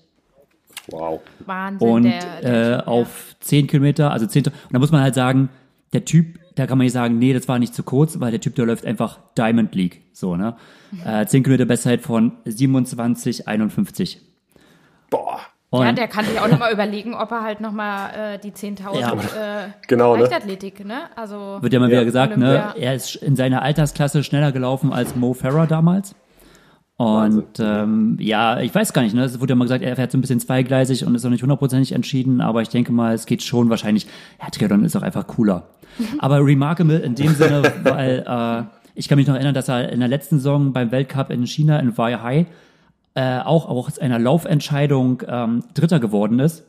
Wow. 0.91 1.19
Wahnsinn. 1.45 1.87
und 1.89 2.03
der, 2.03 2.41
der 2.41 2.73
äh, 2.73 2.77
Typ, 2.79 2.87
auf 2.87 3.35
10 3.41 3.67
Kilometer, 3.67 4.11
also 4.11 4.25
10, 4.25 4.45
und 4.45 4.53
da 4.71 4.79
muss 4.79 4.91
man 4.91 5.01
halt 5.01 5.13
sagen, 5.15 5.49
der 5.93 6.05
Typ, 6.05 6.39
da 6.59 6.67
kann 6.67 6.77
man 6.77 6.85
nicht 6.85 6.93
sagen, 6.93 7.17
nee, 7.19 7.33
das 7.33 7.47
war 7.47 7.57
nicht 7.59 7.73
zu 7.73 7.83
kurz, 7.83 8.19
weil 8.19 8.31
der 8.31 8.39
Typ, 8.41 8.55
der 8.55 8.65
läuft 8.65 8.85
einfach 8.85 9.19
Diamond 9.37 9.73
League, 9.75 10.01
so, 10.13 10.35
ne? 10.35 10.55
Äh, 11.05 11.25
10 11.25 11.43
Kilometer 11.43 11.65
Bestzeit 11.65 12.01
von 12.01 12.33
27,51. 12.45 14.17
Boah. 15.09 15.39
Und 15.71 15.85
Ja, 15.85 15.91
der 15.91 16.07
kann 16.07 16.25
sich 16.25 16.39
auch 16.39 16.47
nochmal 16.47 16.73
überlegen, 16.73 17.13
ob 17.13 17.29
er 17.31 17.43
halt 17.43 17.61
nochmal 17.61 18.35
äh, 18.35 18.39
die 18.39 18.51
10.000 18.51 18.99
Ja. 18.99 19.13
äh, 19.65 19.69
Genau, 19.87 20.15
ne? 20.15 20.23
Leichtathletik, 20.23 20.83
ne? 20.83 21.01
Also, 21.15 21.59
wird 21.61 21.71
ja 21.73 21.79
mal 21.79 21.89
wieder 21.91 22.05
gesagt, 22.05 22.33
Olympia. 22.35 22.73
ne, 22.73 22.81
er 22.81 22.95
ist 22.95 23.15
in 23.17 23.35
seiner 23.35 23.61
Altersklasse 23.61 24.23
schneller 24.23 24.51
gelaufen 24.51 24.91
als 24.91 25.15
Mo 25.15 25.33
Farah 25.35 25.67
damals. 25.67 26.15
Und 26.99 27.61
ähm, 27.61 28.17
ja, 28.19 28.59
ich 28.59 28.75
weiß 28.75 28.91
gar 28.91 29.03
nicht, 29.03 29.15
ne? 29.15 29.23
Es 29.23 29.39
wurde 29.39 29.53
ja 29.53 29.55
mal 29.55 29.63
gesagt, 29.63 29.85
er 29.85 29.95
fährt 29.95 30.11
so 30.11 30.17
ein 30.17 30.21
bisschen 30.21 30.41
zweigleisig 30.41 31.05
und 31.05 31.15
ist 31.15 31.23
noch 31.23 31.31
nicht 31.31 31.41
hundertprozentig 31.41 31.93
entschieden, 31.93 32.41
aber 32.41 32.61
ich 32.61 32.67
denke 32.67 32.91
mal, 32.91 33.13
es 33.13 33.25
geht 33.25 33.41
schon 33.41 33.69
wahrscheinlich. 33.69 34.05
Ja, 34.41 34.49
Triathlon 34.49 34.83
ist 34.83 34.97
auch 34.97 35.01
einfach 35.01 35.25
cooler. 35.25 35.69
Aber 36.17 36.45
remarkable 36.45 36.97
in 36.97 37.15
dem 37.15 37.33
Sinne, 37.35 37.63
weil 37.83 38.25
äh, 38.27 38.63
ich 38.95 39.07
kann 39.07 39.17
mich 39.17 39.27
noch 39.27 39.35
erinnern, 39.35 39.53
dass 39.53 39.69
er 39.69 39.93
in 39.93 40.01
der 40.01 40.09
letzten 40.09 40.39
Saison 40.39 40.73
beim 40.73 40.91
Weltcup 40.91 41.29
in 41.29 41.47
China 41.47 41.79
in 41.79 41.97
Weihai 41.97 42.47
äh, 43.15 43.39
auch 43.39 43.69
auch 43.69 43.87
aus 43.87 43.97
einer 43.97 44.19
Laufentscheidung 44.19 45.23
ähm, 45.25 45.63
Dritter 45.75 46.01
geworden 46.01 46.39
ist. 46.39 46.65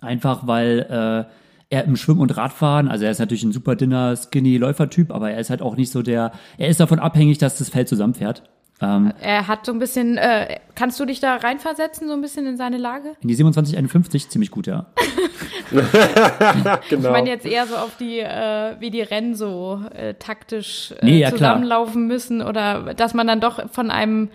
Einfach 0.00 0.46
weil 0.46 0.86
äh, 0.88 1.74
er 1.74 1.84
im 1.86 1.96
Schwimmen 1.96 2.20
und 2.20 2.36
Radfahren, 2.36 2.86
also 2.86 3.04
er 3.04 3.10
ist 3.10 3.18
natürlich 3.18 3.42
ein 3.42 3.50
super 3.50 3.74
dünner, 3.74 4.14
skinny 4.14 4.58
Läufertyp, 4.58 5.10
aber 5.10 5.32
er 5.32 5.40
ist 5.40 5.50
halt 5.50 5.60
auch 5.60 5.76
nicht 5.76 5.90
so 5.90 6.02
der, 6.02 6.30
er 6.56 6.68
ist 6.68 6.78
davon 6.78 7.00
abhängig, 7.00 7.38
dass 7.38 7.58
das 7.58 7.68
Feld 7.68 7.88
zusammenfährt. 7.88 8.44
Ähm, 8.80 9.12
er 9.20 9.46
hat 9.46 9.64
so 9.66 9.72
ein 9.72 9.78
bisschen, 9.78 10.16
äh, 10.18 10.58
kannst 10.74 10.98
du 10.98 11.04
dich 11.04 11.20
da 11.20 11.36
reinversetzen, 11.36 12.08
so 12.08 12.14
ein 12.14 12.20
bisschen 12.20 12.46
in 12.46 12.56
seine 12.56 12.76
Lage? 12.76 13.14
in 13.22 13.28
die 13.28 13.36
2751 13.36 14.28
ziemlich 14.28 14.50
gut, 14.50 14.66
ja. 14.66 14.86
genau. 15.70 16.78
Ich 16.90 17.12
meine 17.12 17.28
jetzt 17.30 17.46
eher 17.46 17.66
so 17.66 17.76
auf 17.76 17.96
die, 17.98 18.18
äh, 18.18 18.74
wie 18.80 18.90
die 18.90 19.02
Rennen 19.02 19.34
so 19.34 19.80
äh, 19.94 20.14
taktisch 20.14 20.92
äh, 21.00 21.04
Nee, 21.04 21.18
ja, 21.20 21.28
klar. 21.30 21.54
zusammenlaufen 21.54 22.06
müssen 22.06 22.42
oder 22.42 22.94
dass 22.94 23.14
man 23.14 23.26
dann 23.26 23.40
doch 23.40 23.70
von 23.70 23.90
einem 23.90 24.28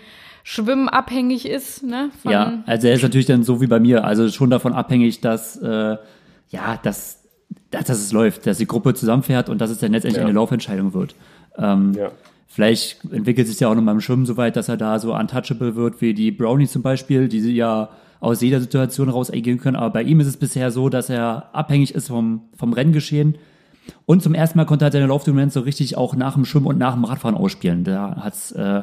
Schwimmen 0.44 0.90
abhängig 0.90 1.48
ist, 1.48 1.84
ne? 1.84 2.10
Von, 2.24 2.32
Ja, 2.32 2.64
also 2.66 2.88
er 2.88 2.94
ist 2.96 3.04
natürlich 3.04 3.28
dann 3.28 3.44
so 3.44 3.62
wie 3.62 3.68
bei 3.68 3.80
mir, 3.80 4.04
also 4.06 4.30
schon 4.30 4.50
davon 4.50 4.74
abhängig, 4.74 5.22
dass 5.22 5.58
äh, 5.58 5.98
ja, 6.50 6.80
dass, 6.82 7.24
dass, 7.72 7.86
dass 7.86 8.00
es 8.00 8.12
läuft, 8.12 8.48
dass 8.48 8.58
die 8.58 8.66
Gruppe 8.66 8.94
zusammenfährt 8.94 9.50
und 9.50 9.60
dass 9.60 9.70
es 9.70 9.78
dann 9.80 9.92
letztendlich 9.92 10.22
Ja. 10.22 10.26
eine 10.26 10.34
Laufentscheidung 10.34 10.94
wird. 10.94 11.14
Ähm, 11.58 11.94
ja. 11.94 12.10
Vielleicht 12.52 13.04
entwickelt 13.12 13.48
sich 13.48 13.60
ja 13.60 13.70
auch 13.70 13.76
noch 13.76 13.86
beim 13.86 14.02
Schwimmen 14.02 14.26
so 14.26 14.36
weit, 14.36 14.56
dass 14.56 14.70
er 14.70 14.76
da 14.78 14.98
so 14.98 15.14
untouchable 15.16 15.76
wird 15.76 16.02
wie 16.02 16.16
die 16.16 16.32
Brownies 16.32 16.72
zum 16.72 16.82
Beispiel, 16.82 17.28
die 17.28 17.42
sie 17.42 17.56
ja 17.56 17.90
aus 18.20 18.42
jeder 18.42 18.60
Situation 18.60 19.08
raus 19.08 19.32
agieren 19.32 19.60
können. 19.60 19.76
Aber 19.76 19.92
bei 19.92 20.02
ihm 20.04 20.20
ist 20.20 20.28
es 20.28 20.36
bisher 20.38 20.72
so, 20.72 20.90
dass 20.90 21.10
er 21.10 21.50
abhängig 21.54 21.94
ist 21.94 22.08
vom, 22.08 22.42
vom 22.58 22.74
Renngeschehen. 22.74 23.38
Und 24.08 24.24
zum 24.24 24.34
ersten 24.34 24.58
Mal 24.58 24.66
konnte 24.66 24.86
er 24.86 24.92
seine 24.92 25.06
Laufdominanz 25.06 25.54
so 25.54 25.62
richtig 25.62 25.96
auch 25.96 26.16
nach 26.16 26.34
dem 26.34 26.46
Schwimmen 26.46 26.66
und 26.66 26.80
nach 26.80 26.96
dem 26.96 27.06
Radfahren 27.06 27.38
ausspielen. 27.38 27.84
Da 27.84 28.18
hat's 28.20 28.52
äh, 28.52 28.82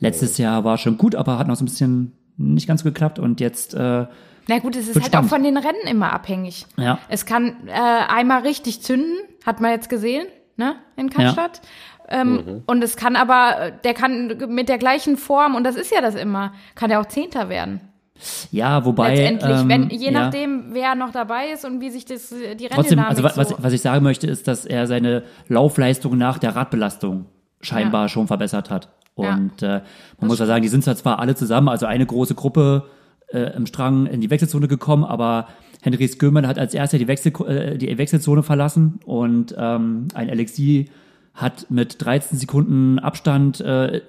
letztes 0.00 0.38
Jahr 0.38 0.64
war 0.64 0.78
schon 0.78 0.96
gut, 0.96 1.14
aber 1.14 1.38
hat 1.38 1.48
noch 1.48 1.56
so 1.56 1.64
ein 1.64 1.66
bisschen 1.66 2.12
nicht 2.38 2.66
ganz 2.66 2.82
geklappt. 2.82 3.18
Und 3.18 3.40
jetzt 3.40 3.74
äh, 3.74 4.06
Na 4.48 4.58
gut, 4.60 4.74
es 4.74 4.88
ist 4.88 4.96
halt 4.96 5.06
spannend. 5.06 5.26
auch 5.26 5.34
von 5.36 5.42
den 5.42 5.58
Rennen 5.58 5.86
immer 5.86 6.12
abhängig. 6.12 6.66
Ja. 6.78 6.98
Es 7.08 7.26
kann 7.26 7.56
äh, 7.66 7.72
einmal 7.72 8.42
richtig 8.42 8.80
zünden, 8.82 9.16
hat 9.44 9.60
man 9.60 9.70
jetzt 9.70 9.88
gesehen, 9.88 10.26
ne, 10.56 10.76
in 10.96 11.10
Kapstadt. 11.10 11.60
Ähm, 12.08 12.62
Und 12.66 12.82
es 12.84 12.96
kann 12.96 13.16
aber, 13.16 13.72
der 13.84 13.94
kann 13.94 14.36
mit 14.48 14.68
der 14.68 14.78
gleichen 14.78 15.16
Form, 15.16 15.54
und 15.54 15.64
das 15.64 15.76
ist 15.76 15.90
ja 15.92 16.00
das 16.00 16.14
immer, 16.14 16.52
kann 16.74 16.90
er 16.90 17.00
auch 17.00 17.06
Zehnter 17.06 17.48
werden. 17.48 17.80
ja, 18.50 18.84
wobei 18.84 19.14
Letztendlich, 19.16 19.60
ähm, 19.62 19.68
wenn, 19.68 19.90
je 19.90 20.06
ja. 20.06 20.10
nachdem, 20.12 20.66
wer 20.72 20.94
noch 20.94 21.10
dabei 21.12 21.48
ist 21.52 21.64
und 21.64 21.80
wie 21.80 21.90
sich 21.90 22.04
das, 22.04 22.30
äh, 22.32 22.54
die 22.54 22.66
Trotzdem, 22.68 22.98
Renndynamik 23.00 23.10
also 23.10 23.22
wa- 23.24 23.32
was, 23.36 23.48
so. 23.48 23.56
was 23.58 23.72
ich 23.72 23.80
sagen 23.80 24.02
möchte, 24.04 24.26
ist, 24.26 24.46
dass 24.46 24.64
er 24.66 24.86
seine 24.86 25.22
Laufleistung 25.48 26.16
nach 26.18 26.38
der 26.38 26.54
Radbelastung 26.54 27.26
scheinbar 27.60 28.02
Ja. 28.02 28.08
schon 28.08 28.26
verbessert 28.26 28.70
hat. 28.70 28.88
Ja. 29.16 29.34
Und 29.34 29.62
äh, 29.62 29.80
man 30.20 30.28
muss 30.28 30.38
ja 30.38 30.46
sagen, 30.46 30.62
die 30.62 30.68
sind 30.68 30.84
zwar 30.84 30.96
zwar 30.96 31.18
alle 31.18 31.34
zusammen, 31.34 31.68
also 31.68 31.86
eine 31.86 32.06
große 32.06 32.34
Gruppe 32.34 32.84
äh, 33.28 33.54
im 33.56 33.66
Strang 33.66 34.06
in 34.06 34.20
die 34.20 34.30
Wechselzone 34.30 34.68
gekommen, 34.68 35.04
aber 35.04 35.48
Henry 35.82 36.06
Skömann 36.08 36.46
hat 36.46 36.58
als 36.58 36.74
erster 36.74 36.98
die, 36.98 37.08
Wechsel, 37.08 37.32
äh, 37.48 37.76
die 37.78 37.96
Wechselzone 37.98 38.42
verlassen 38.42 39.00
und 39.04 39.54
ähm, 39.58 40.08
ein 40.14 40.30
Alexi 40.30 40.90
hat 41.34 41.66
mit 41.70 42.04
13 42.04 42.38
Sekunden 42.38 42.98
Abstand 42.98 43.60
äh, 43.60 44.02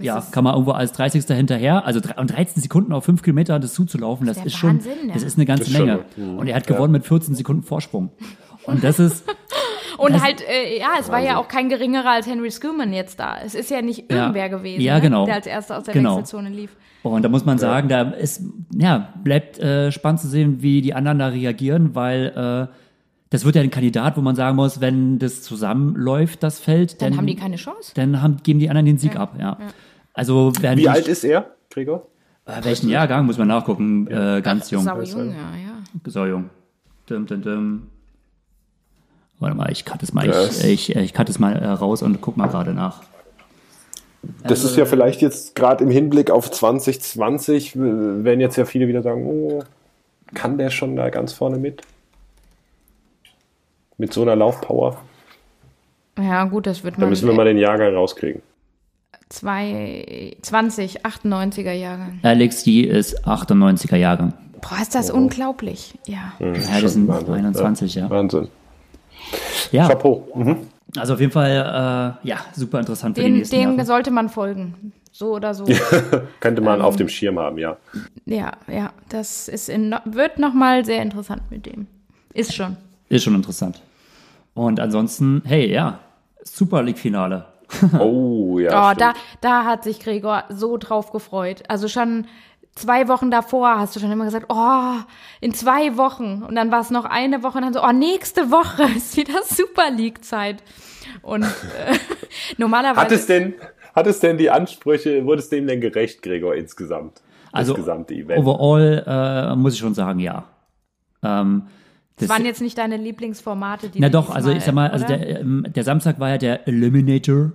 ja, 0.00 0.18
ist- 0.18 0.32
kann 0.32 0.44
man 0.44 0.54
irgendwo 0.54 0.72
als 0.72 0.92
30. 0.92 1.24
hinterher, 1.26 1.84
also 1.84 2.00
und 2.16 2.30
13 2.30 2.62
Sekunden 2.62 2.92
auf 2.92 3.04
5 3.04 3.22
Kilometer 3.22 3.58
das 3.58 3.74
zuzulaufen, 3.74 4.26
das 4.26 4.36
der 4.38 4.46
ist 4.46 4.56
schon, 4.56 4.76
Wahnsinn, 4.76 4.92
ja. 5.08 5.14
das 5.14 5.22
ist 5.24 5.36
eine 5.36 5.46
ganze 5.46 5.64
ist 5.64 5.72
schon- 5.76 5.86
Menge. 5.86 6.04
mhm. 6.16 6.38
Und 6.38 6.46
er 6.46 6.56
hat 6.56 6.66
gewonnen 6.66 6.92
mit 6.92 7.04
14 7.04 7.34
Sekunden 7.34 7.62
Vorsprung. 7.62 8.10
Und 8.64 8.84
das 8.84 8.98
ist, 8.98 9.24
Und 9.98 10.14
das- 10.14 10.22
halt, 10.22 10.40
äh, 10.48 10.78
ja, 10.78 10.90
es 10.98 11.10
war 11.10 11.18
ja 11.20 11.36
auch 11.36 11.48
kein 11.48 11.68
geringerer 11.68 12.10
als 12.10 12.26
Henry 12.26 12.50
Schumann 12.50 12.92
jetzt 12.92 13.18
da. 13.20 13.36
Es 13.44 13.54
ist 13.54 13.70
ja 13.70 13.82
nicht 13.82 14.10
Ja. 14.10 14.18
irgendwer 14.22 14.48
gewesen, 14.48 14.80
Ja, 14.80 14.94
ne, 14.94 15.00
genau. 15.02 15.26
der 15.26 15.34
als 15.34 15.46
erster 15.46 15.76
aus 15.78 15.84
der 15.84 15.92
Genau. 15.94 16.12
Wechselzone 16.16 16.48
lief. 16.48 16.70
und 17.02 17.22
da 17.22 17.28
muss 17.28 17.44
man 17.44 17.58
sagen, 17.58 17.88
da 17.88 18.02
ist, 18.10 18.42
ja, 18.74 19.12
bleibt 19.24 19.58
äh, 19.58 19.90
spannend 19.92 20.20
zu 20.20 20.28
sehen, 20.28 20.62
wie 20.62 20.80
die 20.82 20.94
anderen 20.94 21.18
da 21.18 21.26
reagieren, 21.28 21.94
weil 21.94 22.68
äh, 22.70 22.74
das 23.30 23.44
wird 23.44 23.54
ja 23.56 23.62
ein 23.62 23.70
Kandidat, 23.70 24.16
wo 24.16 24.20
man 24.20 24.34
sagen 24.36 24.56
muss, 24.56 24.80
wenn 24.80 25.18
das 25.18 25.42
zusammenläuft, 25.42 26.42
das 26.42 26.58
Feld, 26.60 27.00
Dann 27.00 27.10
dann, 27.10 27.18
haben 27.18 27.26
die 27.26 27.36
keine 27.36 27.56
Chance. 27.56 27.92
dann 27.94 28.20
haben, 28.22 28.38
geben 28.42 28.58
die 28.60 28.68
anderen 28.68 28.86
den 28.86 28.98
Sieg 28.98 29.14
Ja. 29.14 29.20
ab, 29.20 29.36
ja. 29.38 29.56
Also 30.12 30.52
werden 30.60 30.78
Wie 30.78 30.82
die, 30.82 30.88
alt 30.88 31.06
ist 31.08 31.24
er, 31.24 31.50
Gregor? 31.70 32.06
äh, 32.46 32.62
welchen 32.64 32.88
Jahrgang 32.90 33.26
muss 33.26 33.38
man 33.38 33.48
nachgucken? 33.48 34.06
Äh, 34.08 34.40
ganz 34.42 34.70
jung. 34.70 34.82
Sau 34.82 35.00
jung, 35.00 35.28
ja, 35.30 35.34
ja. 35.34 35.82
So 36.06 36.26
jung. 36.26 36.50
Dum, 37.06 37.26
dum, 37.26 37.42
dum. 37.42 37.82
Warte 39.38 39.56
mal, 39.56 39.70
ich 39.72 39.84
cut 39.84 40.02
es 40.02 40.12
mal, 40.12 40.28
ich, 40.28 40.64
ich, 40.64 40.96
ich 40.96 41.14
cut 41.14 41.28
es 41.30 41.38
mal 41.38 41.52
äh, 41.56 41.66
raus 41.66 42.02
und 42.02 42.20
guck 42.20 42.36
mal 42.36 42.48
gerade 42.48 42.74
nach. 42.74 43.02
Das 44.46 44.64
ist 44.64 44.76
ja 44.76 44.84
vielleicht 44.84 45.22
jetzt 45.22 45.54
gerade 45.54 45.82
im 45.82 45.90
Hinblick 45.90 46.30
auf 46.30 46.50
2020, 46.50 47.76
w- 47.76 48.24
werden 48.24 48.40
jetzt 48.40 48.56
ja 48.56 48.66
viele 48.66 48.86
wieder 48.86 49.02
sagen, 49.02 49.24
oh, 49.26 49.62
kann 50.34 50.58
der 50.58 50.68
schon 50.70 50.94
da 50.94 51.08
ganz 51.08 51.32
vorne 51.32 51.56
mit? 51.56 51.80
Mit 54.00 54.14
so 54.14 54.22
einer 54.22 54.34
Laufpower? 54.34 54.96
Ja, 56.18 56.44
gut, 56.44 56.66
das 56.66 56.82
wird 56.82 56.96
Da 56.96 57.00
man. 57.00 57.10
müssen 57.10 57.28
wir 57.28 57.34
mal 57.34 57.44
den 57.44 57.58
Jahrgang 57.58 57.94
rauskriegen. 57.94 58.40
zwei, 59.28 60.36
20, 60.40 61.04
98er 61.04 61.72
Jahrgang. 61.72 62.18
Alex 62.22 62.64
D 62.64 62.80
ist 62.80 63.26
98er 63.26 63.96
Jahrgang. 63.96 64.32
Boah, 64.62 64.80
ist 64.80 64.94
das 64.94 65.10
unglaublich. 65.10 65.98
Ja. 66.06 66.32
Ja, 66.38 66.54
Schon 66.54 66.82
das 66.82 66.92
sind 66.94 67.08
Wahnsinn, 67.08 67.34
21, 67.34 67.94
ja. 67.96 68.08
Wahnsinn. 68.08 68.48
Ja, 69.70 69.86
Chapeau. 69.86 70.26
Mhm. 70.34 70.56
also 70.96 71.12
auf 71.14 71.20
jeden 71.20 71.32
Fall, 71.32 72.16
äh, 72.22 72.26
ja, 72.26 72.38
super 72.54 72.78
interessant 72.80 73.16
für 73.16 73.22
die 73.22 73.28
Den, 73.28 73.36
nächsten 73.38 73.56
dem 73.56 73.70
Jahre. 73.72 73.84
sollte 73.84 74.10
man 74.10 74.30
folgen. 74.30 74.92
So 75.12 75.34
oder 75.34 75.52
so. 75.52 75.64
Könnte 76.40 76.60
Ähm. 76.62 76.64
man 76.64 76.80
auf 76.80 76.96
dem 76.96 77.08
Schirm 77.10 77.38
haben, 77.38 77.58
ja. 77.58 77.76
ja, 78.24 78.52
ja. 78.66 78.92
Das 79.10 79.46
ist 79.48 79.68
in, 79.68 79.94
wird 80.06 80.38
nochmal 80.38 80.86
sehr 80.86 81.02
interessant 81.02 81.42
mit 81.50 81.66
dem. 81.66 81.86
Ist 82.32 82.54
schon. 82.54 82.78
Ist 83.10 83.24
schon 83.24 83.34
interessant. 83.34 83.82
Und 84.60 84.78
ansonsten, 84.78 85.40
hey, 85.46 85.72
ja, 85.72 86.00
Super 86.42 86.82
League-Finale. 86.82 87.46
Oh, 87.98 88.58
ja. 88.58 88.90
Oh, 88.90 88.94
da, 88.94 89.14
da 89.40 89.64
hat 89.64 89.84
sich 89.84 90.00
Gregor 90.00 90.44
so 90.50 90.76
drauf 90.76 91.12
gefreut. 91.12 91.62
Also 91.68 91.88
schon 91.88 92.26
zwei 92.74 93.08
Wochen 93.08 93.30
davor 93.30 93.78
hast 93.78 93.96
du 93.96 94.00
schon 94.00 94.10
immer 94.10 94.26
gesagt, 94.26 94.46
oh, 94.50 94.96
in 95.40 95.54
zwei 95.54 95.96
Wochen. 95.96 96.42
Und 96.42 96.56
dann 96.56 96.70
war 96.70 96.80
es 96.80 96.90
noch 96.90 97.06
eine 97.06 97.42
Woche 97.42 97.56
und 97.56 97.64
dann 97.64 97.72
so, 97.72 97.82
oh, 97.82 97.92
nächste 97.92 98.50
Woche 98.50 98.82
ist 98.96 99.16
wieder 99.16 99.40
Super 99.44 99.90
League-Zeit. 99.90 100.62
Und 101.22 101.44
äh, 101.44 101.96
normalerweise. 102.58 103.00
Hat 103.00 103.12
es 103.12 103.26
denn, 103.26 103.54
hat 103.94 104.06
es 104.08 104.20
denn 104.20 104.36
die 104.36 104.50
Ansprüche, 104.50 105.24
wurde 105.24 105.40
es 105.40 105.48
dem 105.48 105.66
denn 105.66 105.80
gerecht, 105.80 106.20
Gregor, 106.20 106.54
insgesamt? 106.54 107.22
Also 107.50 107.72
das 107.72 107.84
gesamte 107.84 108.12
Event. 108.12 108.44
overall 108.44 109.04
äh, 109.06 109.56
muss 109.56 109.72
ich 109.72 109.80
schon 109.80 109.94
sagen, 109.94 110.18
ja. 110.18 110.44
Ähm, 111.22 111.68
das 112.20 112.28
das, 112.28 112.36
waren 112.36 112.44
jetzt 112.44 112.60
nicht 112.60 112.78
deine 112.78 112.96
Lieblingsformate, 112.96 113.88
die 113.88 114.00
na 114.00 114.08
doch, 114.08 114.30
also 114.30 114.50
ich 114.50 114.62
sag 114.64 114.74
mal, 114.74 114.90
also 114.90 115.06
der, 115.06 115.40
ähm, 115.40 115.66
der 115.74 115.84
Samstag 115.84 116.20
war 116.20 116.28
ja 116.30 116.38
der 116.38 116.68
Eliminator, 116.68 117.52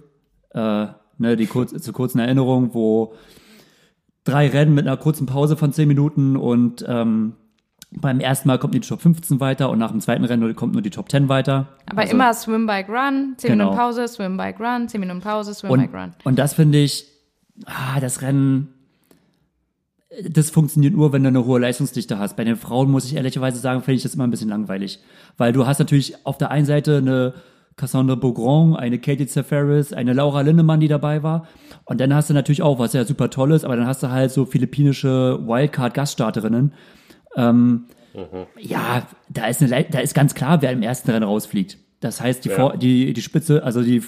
äh, 0.51 0.87
ne, 1.17 1.35
die 1.37 1.45
kurz, 1.47 1.73
zur 1.81 1.93
kurzen 1.93 2.19
Erinnerung, 2.19 2.73
wo 2.73 3.13
drei 4.23 4.47
Rennen 4.47 4.73
mit 4.73 4.87
einer 4.87 4.97
kurzen 4.97 5.25
Pause 5.27 5.55
von 5.57 5.71
zehn 5.71 5.87
Minuten 5.87 6.35
und 6.35 6.83
ähm, 6.87 7.33
beim 7.91 8.19
ersten 8.19 8.47
Mal 8.47 8.57
kommt 8.59 8.73
die 8.73 8.79
Top 8.81 9.01
15 9.01 9.39
weiter 9.39 9.69
und 9.69 9.79
nach 9.79 9.91
dem 9.91 10.01
zweiten 10.01 10.25
Rennen 10.25 10.55
kommt 10.55 10.73
nur 10.73 10.81
die 10.81 10.89
Top 10.89 11.09
10 11.09 11.29
weiter. 11.29 11.67
Aber 11.85 12.01
Also- 12.01 12.13
immer 12.13 12.33
Swim, 12.33 12.65
Bike, 12.65 12.89
Run, 12.89 13.35
10 13.37 13.51
Genau. 13.51 13.65
Minuten 13.65 13.77
Pause, 13.77 14.07
Swim, 14.07 14.37
Bike, 14.37 14.59
Run, 14.59 14.89
10 14.89 14.99
Minuten 14.99 15.21
Pause, 15.21 15.53
Swim, 15.53 15.69
Und, 15.71 15.79
Bike, 15.79 15.93
Run. 15.93 16.13
und 16.23 16.37
das 16.39 16.53
finde 16.53 16.79
ich, 16.79 17.05
ah, 17.65 17.99
das 18.01 18.21
Rennen, 18.21 18.73
das 20.29 20.49
funktioniert 20.49 20.93
nur, 20.93 21.13
wenn 21.13 21.23
du 21.23 21.29
eine 21.29 21.45
hohe 21.45 21.59
Leistungsdichte 21.59 22.17
hast. 22.17 22.35
Bei 22.35 22.43
den 22.43 22.55
Frauen 22.55 22.89
muss 22.91 23.05
ich 23.05 23.15
ehrlicherweise 23.15 23.59
sagen, 23.59 23.81
finde 23.81 23.97
ich 23.97 24.03
das 24.03 24.15
immer 24.15 24.25
ein 24.25 24.31
bisschen 24.31 24.49
langweilig. 24.49 24.99
Weil 25.37 25.53
du 25.53 25.65
hast 25.65 25.79
natürlich 25.79 26.25
auf 26.25 26.37
der 26.37 26.51
einen 26.51 26.65
Seite 26.65 26.97
eine 26.97 27.33
Cassandra 27.75 28.15
Beaugrand, 28.15 28.77
eine 28.77 28.99
Katie 28.99 29.27
Zafaris, 29.27 29.91
eine 29.91 30.13
Laura 30.13 30.41
Lindemann, 30.41 30.79
die 30.79 30.87
dabei 30.87 31.23
war. 31.23 31.47
Und 31.83 31.99
dann 31.99 32.13
hast 32.13 32.29
du 32.29 32.33
natürlich 32.33 32.61
auch, 32.61 32.79
was 32.79 32.93
ja 32.93 33.03
super 33.03 33.29
toll 33.29 33.51
ist, 33.51 33.65
aber 33.65 33.75
dann 33.75 33.87
hast 33.87 34.01
du 34.01 34.09
halt 34.09 34.31
so 34.31 34.45
philippinische 34.45 35.39
Wildcard-Gaststarterinnen. 35.45 36.73
Ähm, 37.35 37.85
Ja, 38.59 39.05
da 39.29 39.47
ist, 39.47 39.61
eine, 39.61 39.83
da 39.83 39.99
ist 39.99 40.13
ganz 40.13 40.35
klar, 40.35 40.61
wer 40.61 40.71
im 40.71 40.81
ersten 40.81 41.11
Rennen 41.11 41.25
rausfliegt. 41.25 41.77
Das 41.99 42.21
heißt, 42.21 42.45
die, 42.45 42.49
Ja. 42.49 42.55
Vor, 42.55 42.77
die, 42.77 43.13
die 43.13 43.21
Spitze, 43.21 43.63
also 43.63 43.81
die 43.81 44.01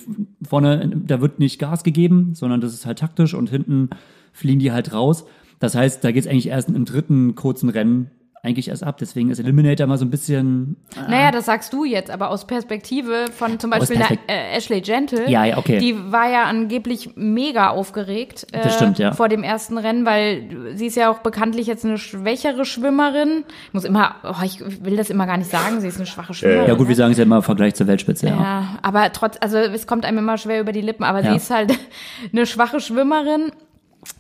vorne, 0.48 0.90
da 1.06 1.20
wird 1.20 1.40
nicht 1.40 1.60
Gas 1.60 1.84
gegeben, 1.84 2.36
sondern 2.36 2.62
das 2.62 2.74
ist 2.74 2.86
halt 2.86 3.00
taktisch 3.00 3.34
und 3.34 3.50
hinten 3.50 3.90
fliegen 4.32 4.60
die 4.60 4.72
halt 4.72 4.94
raus. 4.94 5.26
Das 5.60 5.76
heißt, 5.76 6.04
da 6.04 6.12
geht 6.12 6.24
es 6.26 6.30
eigentlich 6.30 6.48
erst 6.50 6.70
im 6.70 6.86
dritten 6.86 7.36
kurzen 7.36 7.70
Rennen 7.70 8.12
eigentlich 8.44 8.70
erst 8.70 8.84
ab. 8.84 8.98
Deswegen 9.00 9.30
ist 9.32 9.40
Eliminator 9.40 9.88
mal 9.88 9.98
so 9.98 10.06
ein 10.06 10.12
bisschen. 10.12 10.78
Naja, 11.10 11.32
das 11.32 11.48
sagst 11.48 11.74
du 11.74 11.84
jetzt, 11.84 12.12
aber 12.12 12.30
aus 12.30 12.46
Perspektive 12.48 13.26
von 13.36 13.60
zum 13.60 13.72
Beispiel 13.72 13.98
Perspekt- 13.98 14.30
einer, 14.30 14.40
äh, 14.40 14.56
Ashley 14.56 14.80
Gentle, 14.82 15.30
Ja, 15.30 15.44
ja, 15.44 15.58
okay. 15.58 15.80
die 15.80 15.96
war 16.14 16.30
ja 16.30 16.44
angeblich 16.44 17.10
mega 17.16 17.72
aufgeregt 17.72 18.46
äh, 18.54 18.62
Das 18.62 18.76
stimmt, 18.76 19.00
ja. 19.00 19.12
vor 19.12 19.28
dem 19.28 19.44
ersten 19.44 19.78
Rennen, 19.78 20.06
weil 20.06 20.76
sie 20.76 20.86
ist 20.86 20.96
ja 20.96 21.10
auch 21.12 21.20
bekanntlich 21.20 21.66
jetzt 21.68 21.84
eine 21.84 21.98
schwächere 21.98 22.64
Schwimmerin. 22.64 23.44
Ich 23.70 23.74
muss 23.74 23.84
immer, 23.84 24.16
oh, 24.24 24.44
ich 24.46 24.62
will 24.86 24.96
das 24.96 25.10
immer 25.10 25.26
gar 25.26 25.38
nicht 25.38 25.50
sagen, 25.50 25.82
sie 25.82 25.88
ist 25.88 25.98
eine 25.98 26.06
schwache 26.06 26.34
Schwimmerin. 26.36 26.68
Ja 26.70 26.76
gut, 26.76 26.88
wir 26.88 26.92
ne? 26.92 26.96
sagen 26.96 27.12
es 27.14 27.18
ja 27.18 27.24
immer 27.24 27.38
im 27.38 27.44
Vergleich 27.44 27.74
zur 27.74 27.88
Weltspitze. 27.88 28.28
Ja. 28.28 28.36
Ja, 28.40 28.68
aber 28.84 29.12
trotz, 29.12 29.36
also 29.42 29.58
es 29.58 29.88
kommt 29.88 30.06
einem 30.06 30.20
immer 30.20 30.38
schwer 30.38 30.62
über 30.62 30.72
die 30.72 30.82
Lippen, 30.82 31.04
aber 31.04 31.22
Ja. 31.22 31.32
sie 31.32 31.38
ist 31.38 31.50
halt 31.50 31.78
eine 32.32 32.46
schwache 32.46 32.80
Schwimmerin. 32.80 33.52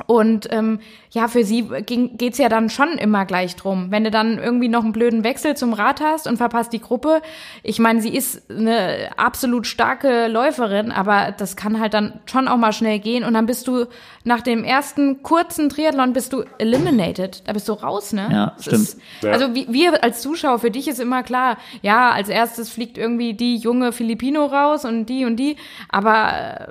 Und 0.06 0.48
ähm, 0.52 0.80
ja, 1.12 1.28
für 1.28 1.44
sie 1.44 1.64
ging, 1.86 2.18
geht's 2.18 2.38
ja 2.38 2.50
dann 2.50 2.70
schon 2.70 2.90
immer 2.98 3.26
gleich 3.26 3.56
drum. 3.56 3.88
Wenn 3.90 4.04
du 4.04 4.12
dann 4.12 4.38
irgendwie 4.38 4.68
noch 4.68 4.84
einen 4.84 4.94
blöden 4.94 5.24
Wechsel 5.24 5.58
zum 5.58 5.74
Rad 5.74 6.02
hast 6.02 6.28
und 6.28 6.38
verpasst 6.38 6.72
die 6.74 6.82
Gruppe, 6.82 7.22
ich 7.64 7.80
meine, 7.80 8.02
sie 8.02 8.16
ist 8.16 8.50
eine 8.52 9.10
absolut 9.18 9.66
starke 9.66 10.28
Läuferin, 10.28 10.92
aber 10.92 11.34
das 11.36 11.56
kann 11.56 11.80
halt 11.80 11.94
dann 11.94 12.20
schon 12.26 12.48
auch 12.48 12.58
mal 12.58 12.74
schnell 12.74 13.00
gehen. 13.00 13.24
Und 13.24 13.34
dann 13.34 13.48
bist 13.48 13.68
du 13.68 13.86
nach 14.24 14.42
dem 14.42 14.64
ersten 14.64 15.24
kurzen 15.24 15.70
Triathlon 15.70 16.14
bist 16.14 16.34
du 16.34 16.44
eliminated. 16.58 17.44
Da 17.48 17.54
bist 17.54 17.68
du 17.68 17.74
raus, 17.74 18.14
ne? 18.14 18.30
Ja, 18.32 18.54
Das 18.56 18.66
stimmt. 18.66 18.84
Ist, 18.84 19.26
also 19.26 19.56
wie, 19.56 19.68
wir 19.72 20.04
als 20.04 20.22
Zuschauer, 20.22 20.60
für 20.60 20.72
dich 20.72 20.88
ist 20.88 21.00
immer 21.00 21.24
klar, 21.24 21.58
ja, 21.82 22.12
als 22.12 22.30
erstes 22.30 22.70
fliegt 22.70 22.98
irgendwie 22.98 23.34
die 23.34 23.56
junge 23.56 23.92
Filipino 23.92 24.46
raus 24.46 24.86
und 24.86 25.08
die 25.08 25.26
und 25.26 25.38
die, 25.38 25.56
aber 25.90 26.70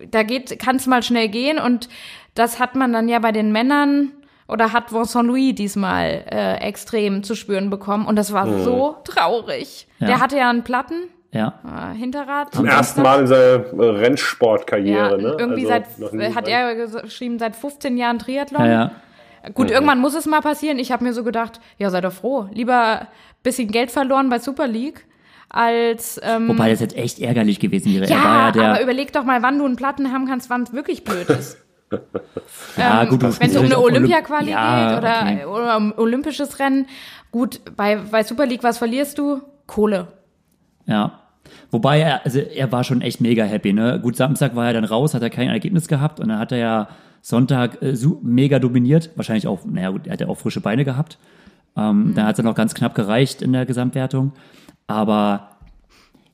äh, 0.00 0.06
da 0.10 0.22
geht, 0.22 0.58
kann 0.58 0.76
es 0.76 0.86
mal 0.86 1.02
schnell 1.02 1.28
gehen 1.28 1.58
und 1.58 1.88
das 2.40 2.58
hat 2.58 2.74
man 2.74 2.92
dann 2.92 3.08
ja 3.08 3.18
bei 3.20 3.30
den 3.32 3.52
Männern 3.52 4.10
oder 4.48 4.72
hat 4.72 4.92
Vincent 4.92 5.26
Louis 5.28 5.54
diesmal 5.54 6.24
äh, 6.30 6.56
extrem 6.56 7.22
zu 7.22 7.34
spüren 7.36 7.70
bekommen 7.70 8.06
und 8.06 8.16
das 8.16 8.32
war 8.32 8.48
so 8.62 8.96
traurig. 9.04 9.86
Ja. 10.00 10.06
Der 10.08 10.20
hatte 10.20 10.36
ja 10.38 10.50
einen 10.50 10.64
Platten, 10.64 11.04
ja. 11.30 11.54
äh, 11.64 11.96
Hinterrad. 11.96 12.52
Zum 12.52 12.66
ersten 12.66 13.02
Mal 13.02 13.20
in 13.20 13.26
seiner 13.28 13.64
äh, 13.64 13.88
Rennsportkarriere, 14.00 15.10
Ja, 15.12 15.16
ne? 15.16 15.36
irgendwie 15.38 15.70
Also 15.70 16.08
seit, 16.10 16.34
hat 16.34 16.48
er 16.48 16.72
ges- 16.72 17.00
geschrieben, 17.02 17.38
seit 17.38 17.54
15 17.54 17.96
Jahren 17.96 18.18
Triathlon. 18.18 18.64
Ja, 18.64 18.70
ja. 18.72 18.90
Gut, 19.54 19.70
irgendwann 19.70 20.00
muss 20.00 20.14
es 20.14 20.26
mal 20.26 20.40
passieren. 20.40 20.78
Ich 20.78 20.92
habe 20.92 21.04
mir 21.04 21.12
so 21.14 21.24
gedacht, 21.24 21.60
ja, 21.78 21.88
sei 21.88 22.00
doch 22.02 22.12
froh. 22.12 22.48
Lieber 22.52 23.06
bisschen 23.42 23.68
Geld 23.70 23.90
verloren 23.90 24.28
bei 24.28 24.38
Super 24.38 24.66
League, 24.66 25.06
als 25.48 26.20
ähm, 26.22 26.48
Wobei 26.48 26.70
das 26.70 26.80
jetzt 26.80 26.96
echt 26.96 27.18
ärgerlich 27.20 27.58
gewesen 27.58 27.94
wäre. 27.94 28.04
ja, 28.10 28.16
er 28.18 28.24
war 28.24 28.46
ja 28.46 28.50
der. 28.52 28.68
aber 28.72 28.82
überleg 28.82 29.12
doch 29.12 29.24
mal, 29.24 29.42
wann 29.42 29.58
du 29.58 29.64
einen 29.64 29.76
Platten 29.76 30.12
haben 30.12 30.26
kannst, 30.26 30.50
wann 30.50 30.64
es 30.64 30.72
wirklich 30.72 31.04
blöd 31.04 31.28
ist. 31.30 31.56
ja, 32.76 33.04
gut, 33.04 33.22
du 33.22 33.40
Wenn 33.40 33.50
es 33.50 33.56
um 33.56 33.64
eine 33.64 33.78
Olympia-Quali 33.78 34.50
ja, 34.50 34.90
geht 34.90 34.98
oder, 34.98 35.22
okay. 35.22 35.44
oder 35.44 35.76
um 35.76 35.94
olympisches 35.96 36.58
Rennen, 36.58 36.86
gut, 37.30 37.60
bei, 37.76 37.96
bei 37.96 38.22
Super 38.22 38.46
League, 38.46 38.62
was 38.62 38.78
verlierst 38.78 39.18
du? 39.18 39.42
Kohle. 39.66 40.08
Ja. 40.86 41.20
Wobei 41.70 42.00
er, 42.00 42.24
also 42.24 42.38
er 42.38 42.70
war 42.70 42.84
schon 42.84 43.00
echt 43.00 43.20
mega 43.20 43.44
happy, 43.44 43.72
ne? 43.72 43.98
Gut, 44.00 44.16
Samstag 44.16 44.54
war 44.54 44.66
er 44.66 44.72
dann 44.72 44.84
raus, 44.84 45.14
hat 45.14 45.22
er 45.22 45.30
kein 45.30 45.48
Ergebnis 45.48 45.88
gehabt 45.88 46.20
und 46.20 46.28
dann 46.28 46.38
hat 46.38 46.52
er 46.52 46.58
ja 46.58 46.88
Sonntag 47.22 47.82
äh, 47.82 47.94
mega 48.22 48.58
dominiert. 48.58 49.10
Wahrscheinlich 49.16 49.46
auch, 49.46 49.64
naja 49.64 49.90
gut, 49.90 50.06
er 50.06 50.14
hat 50.14 50.20
ja 50.20 50.28
auch 50.28 50.38
frische 50.38 50.60
Beine 50.60 50.84
gehabt. 50.84 51.18
Ähm, 51.76 52.12
Dann 52.14 52.26
hat 52.26 52.38
es 52.38 52.44
noch 52.44 52.54
ganz 52.54 52.74
knapp 52.74 52.94
gereicht 52.94 53.42
in 53.42 53.52
der 53.52 53.66
Gesamtwertung. 53.66 54.32
Aber 54.86 55.56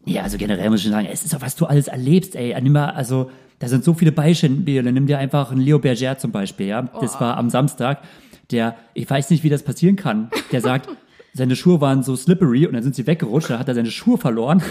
ja, 0.04 0.22
also 0.22 0.38
generell 0.38 0.70
muss 0.70 0.80
ich 0.80 0.84
schon 0.84 0.92
sagen, 0.92 1.08
es 1.10 1.24
ist 1.24 1.34
doch, 1.34 1.42
was 1.42 1.56
du 1.56 1.66
alles 1.66 1.88
erlebst, 1.88 2.36
ey. 2.36 2.58
Nimm 2.62 2.72
mal, 2.72 2.90
also, 2.90 3.30
da 3.58 3.68
sind 3.68 3.84
so 3.84 3.94
viele 3.94 4.12
Beispiele. 4.12 4.92
Nimm 4.92 5.06
dir 5.06 5.18
einfach 5.18 5.50
einen 5.50 5.60
Leo 5.60 5.78
Berger 5.78 6.18
zum 6.18 6.32
Beispiel, 6.32 6.66
ja. 6.66 6.82
Das 6.82 7.20
war 7.20 7.36
am 7.36 7.50
Samstag. 7.50 8.02
Der, 8.50 8.76
ich 8.94 9.08
weiß 9.08 9.30
nicht, 9.30 9.42
wie 9.42 9.48
das 9.48 9.62
passieren 9.62 9.96
kann. 9.96 10.30
Der 10.52 10.60
sagt, 10.60 10.88
seine 11.32 11.56
Schuhe 11.56 11.80
waren 11.80 12.02
so 12.02 12.14
slippery 12.16 12.66
und 12.66 12.74
dann 12.74 12.82
sind 12.82 12.94
sie 12.94 13.06
weggerutscht, 13.06 13.50
dann 13.50 13.58
hat 13.58 13.68
er 13.68 13.74
seine 13.74 13.90
Schuhe 13.90 14.18
verloren. 14.18 14.62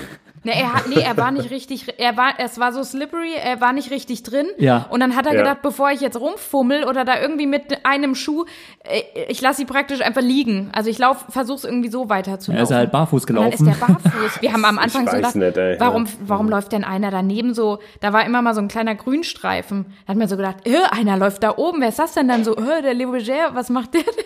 Ne, 0.45 0.53
er 0.57 0.73
hat, 0.73 0.87
nee, 0.87 1.01
er 1.01 1.17
war 1.17 1.31
nicht 1.31 1.49
richtig, 1.49 1.87
er 1.99 2.15
war, 2.17 2.33
es 2.37 2.59
war 2.59 2.71
so 2.71 2.83
slippery, 2.83 3.33
er 3.33 3.59
war 3.61 3.73
nicht 3.73 3.89
richtig 3.89 4.21
drin. 4.23 4.45
Ja. 4.59 4.85
Und 4.91 4.99
dann 4.99 5.15
hat 5.15 5.25
er 5.25 5.33
Ja. 5.33 5.39
gedacht, 5.39 5.63
bevor 5.63 5.89
ich 5.91 6.01
jetzt 6.01 6.19
rumfummel 6.19 6.83
oder 6.85 7.03
da 7.03 7.19
irgendwie 7.19 7.47
mit 7.47 7.83
einem 7.83 8.13
Schuh, 8.13 8.45
äh, 8.83 9.01
ich 9.27 9.41
lasse 9.41 9.57
sie 9.57 9.65
praktisch 9.65 10.01
einfach 10.01 10.21
liegen. 10.21 10.69
Also 10.71 10.89
ich 10.91 10.99
lauf, 10.99 11.25
versuch's 11.29 11.63
irgendwie 11.63 11.89
so 11.89 12.09
weiter 12.09 12.39
zu 12.39 12.51
Er 12.51 12.59
laufen. 12.59 12.71
ist 12.71 12.77
halt 12.77 12.91
barfuß 12.91 13.25
Und 13.25 13.35
dann 13.35 13.49
gelaufen. 13.49 13.67
ist 13.67 13.79
der 13.81 13.85
barfuß. 13.87 14.41
Wir 14.41 14.53
haben 14.53 14.65
am 14.65 14.77
Anfang 14.77 15.07
so 15.07 15.15
gedacht, 15.15 15.35
nicht, 15.35 15.57
ey. 15.57 15.79
warum, 15.79 16.05
Ja. 16.05 16.11
warum 16.27 16.47
läuft 16.47 16.71
denn 16.71 16.83
einer 16.83 17.09
daneben 17.09 17.55
so? 17.55 17.79
Da 18.01 18.13
war 18.13 18.23
immer 18.25 18.43
mal 18.43 18.53
so 18.53 18.61
ein 18.61 18.67
kleiner 18.67 18.93
Grünstreifen. 18.93 19.87
Da 20.05 20.11
hat 20.11 20.17
man 20.19 20.27
so 20.27 20.37
gedacht, 20.37 20.57
äh, 20.67 20.75
einer 20.91 21.17
läuft 21.17 21.41
da 21.41 21.57
oben. 21.57 21.81
Wer 21.81 21.89
ist 21.89 21.97
das 21.99 22.13
denn 22.13 22.27
dann 22.27 22.43
so? 22.43 22.55
Äh, 22.55 22.83
der 22.83 22.93
Leo 22.93 23.11
Berger, 23.13 23.51
was 23.55 23.69
macht 23.71 23.95
der 23.95 24.03
denn? 24.03 24.25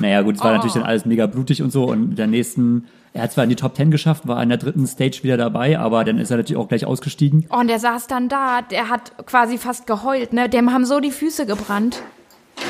Naja, 0.00 0.22
gut, 0.22 0.36
es 0.36 0.40
war 0.42 0.50
Oh. 0.52 0.54
natürlich 0.54 0.74
dann 0.74 0.82
alles 0.84 1.04
mega 1.04 1.26
blutig 1.26 1.62
und 1.62 1.70
so. 1.70 1.84
Und 1.84 2.16
der 2.16 2.26
nächsten, 2.26 2.88
er 3.12 3.22
hat 3.22 3.32
zwar 3.32 3.44
in 3.44 3.50
die 3.50 3.56
Top 3.56 3.76
10 3.76 3.90
geschafft, 3.90 4.28
war 4.28 4.42
in 4.42 4.48
der 4.48 4.58
dritten 4.58 4.86
Stage 4.86 5.20
wieder 5.22 5.36
dabei, 5.36 5.78
aber 5.78 6.04
dann 6.04 6.18
ist 6.18 6.30
er 6.30 6.36
natürlich 6.36 6.60
auch 6.60 6.68
gleich 6.68 6.84
ausgestiegen. 6.84 7.46
Oh, 7.50 7.58
und 7.58 7.68
der 7.68 7.78
saß 7.78 8.06
dann 8.06 8.28
da, 8.28 8.62
der 8.62 8.88
hat 8.88 9.12
quasi 9.26 9.58
fast 9.58 9.86
geheult, 9.86 10.32
ne? 10.32 10.48
Dem 10.48 10.72
haben 10.72 10.84
so 10.84 11.00
die 11.00 11.10
Füße 11.10 11.46
gebrannt. 11.46 12.02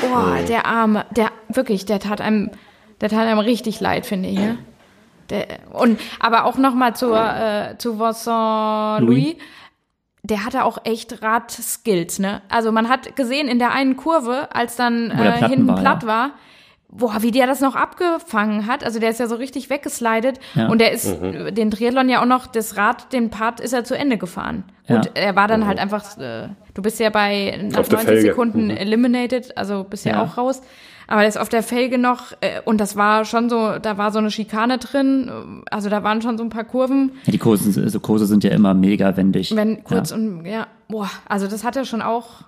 Oh, 0.03 0.47
der 0.47 0.65
Arme, 0.65 1.05
der, 1.11 1.31
wirklich, 1.49 1.85
der 1.85 1.99
tat 1.99 2.21
einem, 2.21 2.51
der 3.01 3.09
tat 3.09 3.27
einem 3.27 3.39
richtig 3.39 3.79
leid, 3.79 4.05
finde 4.05 4.29
ich, 4.29 4.39
ne? 4.39 4.57
Der, 5.29 5.45
und, 5.73 5.99
aber 6.19 6.45
auch 6.45 6.57
nochmal 6.57 6.95
zur, 6.95 7.19
äh, 7.19 7.77
zu 7.77 7.99
Vincent 7.99 9.07
Louis. 9.07 9.23
Louis. 9.23 9.35
Der 10.21 10.45
hatte 10.45 10.65
auch 10.65 10.79
echt 10.83 11.21
Rad-Skills, 11.21 12.19
ne? 12.19 12.41
Also 12.49 12.71
man 12.71 12.89
hat 12.89 13.15
gesehen 13.15 13.47
in 13.47 13.59
der 13.59 13.71
einen 13.71 13.95
Kurve, 13.95 14.53
als 14.53 14.75
dann 14.75 15.11
äh, 15.11 15.47
hinten 15.47 15.67
war, 15.67 15.79
platt 15.79 16.03
ja. 16.03 16.07
war, 16.07 16.31
boah, 16.91 17.21
wie 17.21 17.31
der 17.31 17.45
das 17.47 17.61
noch 17.61 17.75
abgefangen 17.75 18.65
hat. 18.67 18.83
Also 18.83 18.99
der 18.99 19.09
ist 19.11 19.19
ja 19.19 19.27
so 19.27 19.35
richtig 19.35 19.69
weggeslidet. 19.69 20.39
Ja. 20.55 20.67
Und 20.69 20.81
der 20.81 20.91
ist 20.91 21.07
den 21.21 21.71
Triathlon 21.71 22.09
ja 22.09 22.21
auch 22.21 22.25
noch, 22.25 22.47
das 22.47 22.77
Rad, 22.77 23.13
den 23.13 23.29
Part 23.29 23.59
ist 23.59 23.73
er 23.73 23.83
zu 23.83 23.95
Ende 23.97 24.17
gefahren. 24.17 24.63
Ja. 24.87 24.95
Und 24.97 25.11
er 25.15 25.35
war 25.35 25.47
dann 25.47 25.67
halt 25.67 25.77
einfach, 25.79 26.17
äh, 26.17 26.49
du 26.73 26.81
bist 26.81 26.99
ja 26.99 27.09
bei 27.11 27.59
nach 27.71 27.79
Auf 27.81 27.89
der 27.89 27.99
90 27.99 28.05
Felge. 28.15 28.21
Sekunden 28.29 28.65
Mhm. 28.65 28.77
eliminated, 28.77 29.55
also 29.57 29.83
bist 29.83 30.05
ja, 30.05 30.13
Ja. 30.13 30.23
auch 30.23 30.37
raus. 30.37 30.61
Aber 31.07 31.21
der 31.21 31.29
ist 31.29 31.37
auf 31.39 31.49
der 31.49 31.63
Felge 31.63 31.97
noch, 31.97 32.33
äh, 32.41 32.61
und 32.65 32.79
das 32.79 32.95
war 32.95 33.25
schon 33.25 33.49
so, 33.49 33.77
da 33.79 33.97
war 33.97 34.11
so 34.11 34.19
eine 34.19 34.29
Schikane 34.29 34.77
drin, 34.77 35.27
äh, 35.27 35.65
also 35.71 35.89
da 35.89 36.03
waren 36.03 36.21
schon 36.21 36.37
so 36.37 36.43
ein 36.43 36.49
paar 36.49 36.63
Kurven, 36.65 37.13
Ja, 37.25 37.31
die 37.31 37.37
Kurse, 37.39 37.71
sind- 37.71 37.83
also 37.83 37.99
Kurse 37.99 38.25
sind 38.27 38.43
ja 38.43 38.51
immer 38.51 38.73
mega 38.75 39.15
wendig. 39.17 39.55
wenn 39.55 39.83
kurz 39.83 40.11
ja. 40.11 40.17
und 40.17 40.45
ja, 40.45 40.67
boah, 40.87 41.09
also 41.27 41.47
das 41.47 41.63
hat 41.63 41.75
er 41.75 41.85
schon 41.85 42.01
auch. 42.03 42.41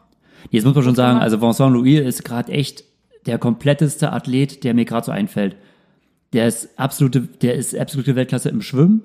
Jetzt 0.51 0.65
muss 0.65 0.75
man 0.75 0.83
schon 0.83 0.95
sagen, 0.95 1.19
also 1.19 1.41
Vincent 1.41 1.73
Louis 1.73 2.01
ist 2.01 2.23
gerade 2.23 2.51
echt 2.51 2.83
der 3.25 3.37
kompletteste 3.37 4.11
Athlet, 4.11 4.63
der 4.63 4.73
mir 4.73 4.85
gerade 4.85 5.05
so 5.05 5.11
einfällt. 5.11 5.55
Der 6.33 6.47
ist 6.47 6.79
absolute, 6.79 7.21
der 7.21 7.55
ist 7.55 7.77
absolute 7.77 8.15
Weltklasse 8.15 8.49
im 8.49 8.61
Schwimmen. 8.61 9.03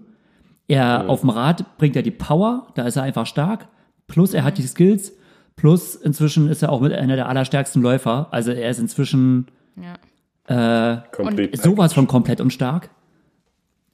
Er 0.69 1.09
auf 1.09 1.21
dem 1.21 1.31
Rad 1.31 1.77
bringt 1.79 1.97
er 1.97 2.03
die 2.03 2.11
Power, 2.11 2.69
da 2.75 2.87
ist 2.87 2.97
er 2.97 3.03
einfach 3.03 3.27
stark. 3.27 3.69
Plus 4.07 4.35
er 4.35 4.45
hat 4.45 4.59
die 4.59 4.63
Skills. 4.63 5.13
Plus 5.57 5.95
inzwischen 5.95 6.49
ist 6.49 6.63
er 6.63 6.71
auch 6.71 6.81
mit 6.81 6.93
einer 6.93 7.17
der 7.17 7.29
allerstärksten 7.29 7.83
Läufer. 7.83 8.29
Also 8.31 8.53
er 8.53 8.71
ist 8.71 8.79
inzwischen 8.79 9.47
Ja. 9.77 11.05
Complete 11.13 11.61
sowas 11.61 11.93
von 11.93 12.07
komplett 12.07 12.41
und 12.41 12.53
stark. 12.53 12.91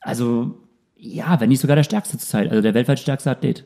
Also 0.00 0.58
ja, 0.96 1.40
wenn 1.40 1.48
nicht 1.48 1.60
sogar 1.60 1.76
der 1.76 1.82
stärkste 1.82 2.18
zurzeit, 2.18 2.50
also 2.50 2.62
der 2.62 2.74
weltweit 2.74 2.98
stärkste 2.98 3.30
Athlet, 3.30 3.64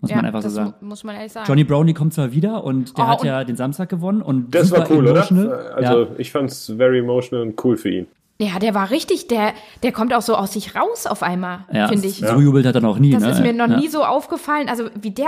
muss 0.00 0.10
ja, 0.10 0.16
man 0.16 0.26
einfach 0.26 0.42
so 0.42 0.48
sagen. 0.50 0.74
mu- 0.80 0.88
muss 0.88 1.02
man 1.04 1.16
ehrlich 1.16 1.32
sagen. 1.32 1.46
Johnny 1.48 1.64
Brownie 1.64 1.94
kommt 1.94 2.12
zwar 2.14 2.32
wieder 2.32 2.62
und 2.64 2.96
der 2.98 3.04
Oh, 3.04 3.08
hat 3.08 3.20
und- 3.20 3.26
ja 3.26 3.44
den 3.44 3.56
Samstag 3.56 3.88
gewonnen 3.88 4.20
und 4.22 4.54
Das 4.54 4.70
war 4.70 4.90
cool, 4.90 5.06
emotional. 5.08 5.46
oder? 5.46 5.76
Also 5.76 6.02
ja. 6.02 6.08
ich 6.18 6.30
fand's 6.30 6.72
very 6.76 6.98
emotional 6.98 7.46
und 7.46 7.64
cool 7.64 7.76
für 7.76 7.90
ihn. 7.90 8.06
Ja, 8.40 8.58
der 8.58 8.74
war 8.74 8.90
richtig, 8.90 9.28
der, 9.28 9.52
der 9.84 9.92
kommt 9.92 10.12
auch 10.12 10.20
so 10.20 10.34
aus 10.34 10.52
sich 10.54 10.74
raus 10.74 11.06
auf 11.06 11.22
einmal, 11.22 11.60
Ja, 11.72 11.86
finde 11.86 12.08
ich. 12.08 12.16
So 12.18 12.40
jubelt 12.40 12.66
hat 12.66 12.74
er 12.74 12.80
noch 12.80 12.98
nie. 12.98 13.12
Das 13.12 13.22
ne? 13.22 13.30
ist 13.30 13.40
mir 13.40 13.52
noch 13.52 13.68
ja. 13.68 13.76
nie 13.78 13.86
so 13.86 14.02
aufgefallen. 14.04 14.68
Also 14.68 14.88
wie 15.00 15.12
der 15.12 15.26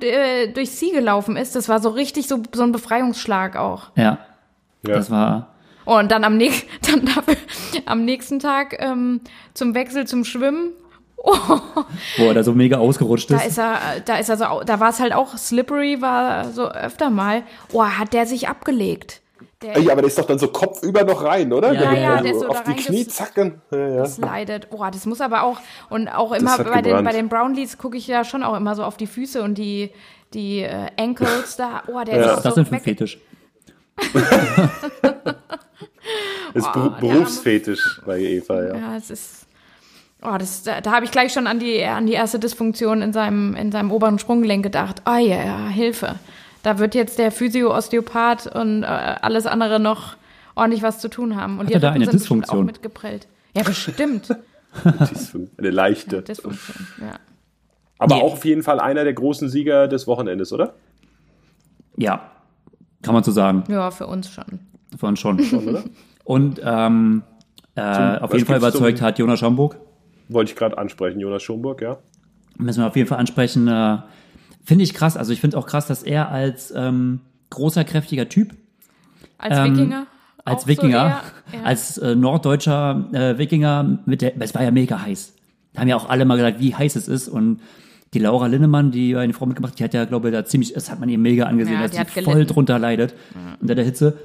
da 0.00 0.06
äh, 0.06 0.48
durchs 0.52 0.76
Ziel 0.76 0.92
gelaufen 0.94 1.36
ist, 1.36 1.54
das 1.54 1.68
war 1.68 1.80
so 1.80 1.90
richtig 1.90 2.26
so, 2.28 2.42
so 2.54 2.62
ein 2.62 2.72
Befreiungsschlag 2.72 3.56
auch. 3.56 3.90
Ja, 3.94 4.18
Ja. 4.86 4.94
das 4.94 5.10
war. 5.10 5.48
Oh, 5.84 5.98
und 5.98 6.10
dann 6.10 6.24
am, 6.24 6.38
näch 6.38 6.66
dann 6.90 7.04
dafür, 7.04 7.36
am 7.84 8.06
nächsten 8.06 8.38
Tag 8.38 8.74
ähm, 8.80 9.20
zum 9.52 9.74
Wechsel 9.74 10.06
zum 10.06 10.24
Schwimmen, 10.24 10.70
Wo 11.22 12.24
er 12.24 12.34
da 12.34 12.42
so 12.42 12.52
mega 12.52 12.76
ausgerutscht 12.78 13.30
da 13.30 13.36
ist. 13.38 13.46
ist 13.48 13.58
er, 13.58 13.78
da 14.04 14.16
ist 14.18 14.28
er 14.28 14.36
so, 14.36 14.44
da 14.64 14.80
war 14.80 14.90
es 14.90 15.00
halt 15.00 15.12
auch 15.12 15.36
slippery, 15.36 16.00
war 16.00 16.50
so 16.50 16.68
öfter 16.70 17.10
mal. 17.10 17.42
Oh, 17.72 17.84
hat 17.84 18.12
der 18.12 18.26
sich 18.26 18.48
abgelegt. 18.48 19.22
Der 19.62 19.78
Ja, 19.80 19.92
aber 19.92 20.02
der 20.02 20.08
ist 20.08 20.18
doch 20.18 20.26
dann 20.26 20.38
so 20.38 20.48
kopfüber 20.48 21.02
noch 21.04 21.24
rein, 21.24 21.52
oder? 21.52 21.72
Ja, 21.72 21.92
ja, 21.92 21.98
ja, 22.16 22.22
der 22.22 22.32
ist 22.32 22.40
so 22.40 22.48
auf 22.48 22.62
da 22.62 22.72
die 22.72 22.82
Knie 22.82 23.06
zacken. 23.08 23.62
Ja, 23.70 23.88
ja. 24.04 24.06
leidet. 24.18 24.68
Oh, 24.70 24.84
das 24.92 25.06
muss 25.06 25.20
aber 25.22 25.42
auch, 25.44 25.58
und 25.88 26.08
auch 26.08 26.32
immer 26.32 26.58
bei 26.58 26.82
den, 26.82 27.02
bei 27.02 27.12
den 27.12 27.28
Brownlees 27.28 27.78
gucke 27.78 27.96
ich 27.96 28.06
ja 28.06 28.22
schon 28.24 28.42
auch 28.42 28.54
immer 28.54 28.74
so 28.76 28.84
auf 28.84 28.96
die 28.98 29.06
Füße 29.06 29.42
und 29.42 29.56
die, 29.56 29.90
die 30.34 30.60
äh, 30.60 30.88
Ankles 30.98 31.56
da. 31.56 31.82
Oh, 31.88 32.04
der 32.04 32.16
Ja. 32.16 32.22
ist 32.22 32.28
Was 32.28 32.36
ist 32.38 32.44
das 32.44 32.54
so 32.54 32.60
ein 32.60 32.70
weg- 32.70 32.82
Fetisch? 32.82 33.18
Ist 36.54 36.66
Oh, 36.74 36.90
Berufsfetisch 37.00 38.00
bei 38.06 38.18
Eva, 38.20 38.62
ja. 38.62 38.76
Ja, 38.76 38.96
es 38.96 39.10
ist. 39.10 39.45
Oh, 40.22 40.36
das, 40.38 40.62
da, 40.62 40.80
da 40.80 40.92
habe 40.92 41.04
ich 41.04 41.10
gleich 41.10 41.32
schon 41.32 41.46
an 41.46 41.58
die, 41.58 41.84
an 41.84 42.06
die 42.06 42.14
erste 42.14 42.38
Dysfunktion 42.38 43.02
in 43.02 43.12
seinem, 43.12 43.54
in 43.54 43.70
seinem 43.70 43.92
oberen 43.92 44.18
Sprunggelenk 44.18 44.62
gedacht. 44.62 45.02
Oh 45.06 45.16
ja, 45.18 45.44
ja, 45.44 45.68
Hilfe. 45.68 46.16
Da 46.62 46.78
wird 46.78 46.94
jetzt 46.94 47.18
der 47.18 47.30
Physio, 47.30 47.72
Osteopath 47.76 48.46
und 48.52 48.82
äh, 48.82 48.86
alles 48.86 49.46
andere 49.46 49.78
noch 49.78 50.16
ordentlich 50.56 50.82
was 50.82 50.98
zu 51.00 51.08
tun 51.08 51.36
haben. 51.36 51.58
Und 51.58 51.66
Hat 51.66 51.70
die 51.70 51.74
er 51.74 51.80
da 51.80 51.90
eine 51.92 52.06
Dysfunktion? 52.06 52.60
auch 52.60 52.64
mitgeprellt. 52.64 53.28
Ja, 53.54 53.62
bestimmt. 53.62 54.28
Eine 55.56 55.70
leichte. 55.70 56.20
Dysfunktion, 56.22 56.86
ja. 57.00 57.14
Aber 57.98 58.16
Nee. 58.16 58.20
auch 58.22 58.32
auf 58.34 58.44
jeden 58.44 58.62
Fall 58.62 58.78
einer 58.80 59.04
der 59.04 59.14
großen 59.14 59.48
Sieger 59.48 59.88
des 59.88 60.06
Wochenendes, 60.06 60.52
oder? 60.52 60.74
Ja, 61.96 62.30
kann 63.00 63.14
man 63.14 63.22
so 63.24 63.30
sagen. 63.32 63.64
Ja, 63.68 63.90
für 63.90 64.06
uns 64.06 64.28
schon. 64.30 64.60
Von 64.98 65.16
schon. 65.16 65.40
oder? 65.66 65.84
Und 66.24 66.60
ähm, 66.62 67.22
äh, 67.74 68.18
auf 68.18 68.34
jeden 68.34 68.44
Fall 68.44 68.58
überzeugt 68.58 69.00
hat 69.00 69.18
Jonas 69.18 69.38
Schamburg. 69.38 69.78
Wollte 70.28 70.50
ich 70.52 70.56
gerade 70.56 70.76
ansprechen, 70.78 71.20
Jonas 71.20 71.42
Schomburg, 71.42 71.82
ja. 71.82 71.98
Müssen 72.58 72.80
wir 72.82 72.88
auf 72.88 72.96
jeden 72.96 73.08
Fall 73.08 73.18
ansprechen. 73.18 73.68
Äh, 73.68 73.98
finde 74.64 74.84
ich 74.84 74.94
krass. 74.94 75.16
Also 75.16 75.32
ich 75.32 75.40
finde 75.40 75.56
auch 75.58 75.66
krass, 75.66 75.86
dass 75.86 76.02
er 76.02 76.30
als 76.30 76.72
ähm, 76.74 77.20
großer, 77.50 77.84
kräftiger 77.84 78.28
Typ, 78.28 78.54
Als 79.38 79.56
Ähm, 79.58 79.74
Wikinger? 79.76 80.06
als 80.44 80.66
Wikinger, 80.66 81.22
So 81.50 81.56
eher, 81.56 81.60
ja. 81.60 81.66
als 81.66 81.98
äh, 81.98 82.14
norddeutscher 82.14 83.08
äh, 83.12 83.38
Wikinger, 83.38 83.98
mit 84.06 84.22
der, 84.22 84.40
es 84.40 84.54
war 84.54 84.62
ja 84.62 84.70
mega 84.70 85.02
heiß. 85.02 85.34
Da 85.72 85.80
haben 85.82 85.88
ja 85.88 85.96
auch 85.96 86.08
alle 86.08 86.24
mal 86.24 86.36
gesagt, 86.36 86.60
wie 86.60 86.74
heiß 86.74 86.96
es 86.96 87.08
ist. 87.08 87.28
Und 87.28 87.60
die 88.14 88.18
Laura 88.20 88.46
Linnemann, 88.46 88.90
die 88.92 89.14
eine 89.16 89.32
Frau 89.34 89.44
mitgemacht, 89.46 89.78
die 89.78 89.84
hat 89.84 89.92
ja, 89.92 90.04
glaube 90.06 90.28
ich, 90.28 90.34
da 90.34 90.44
ziemlich, 90.44 90.72
das 90.72 90.90
hat 90.90 91.00
man 91.00 91.08
ihr 91.08 91.18
mega 91.18 91.44
angesehen, 91.44 91.74
Ja, 91.80 91.86
dass 91.88 92.14
sie 92.14 92.22
voll 92.22 92.46
drunter 92.46 92.78
leidet 92.78 93.14
unter 93.60 93.74
der 93.74 93.84
Hitze. 93.84 94.18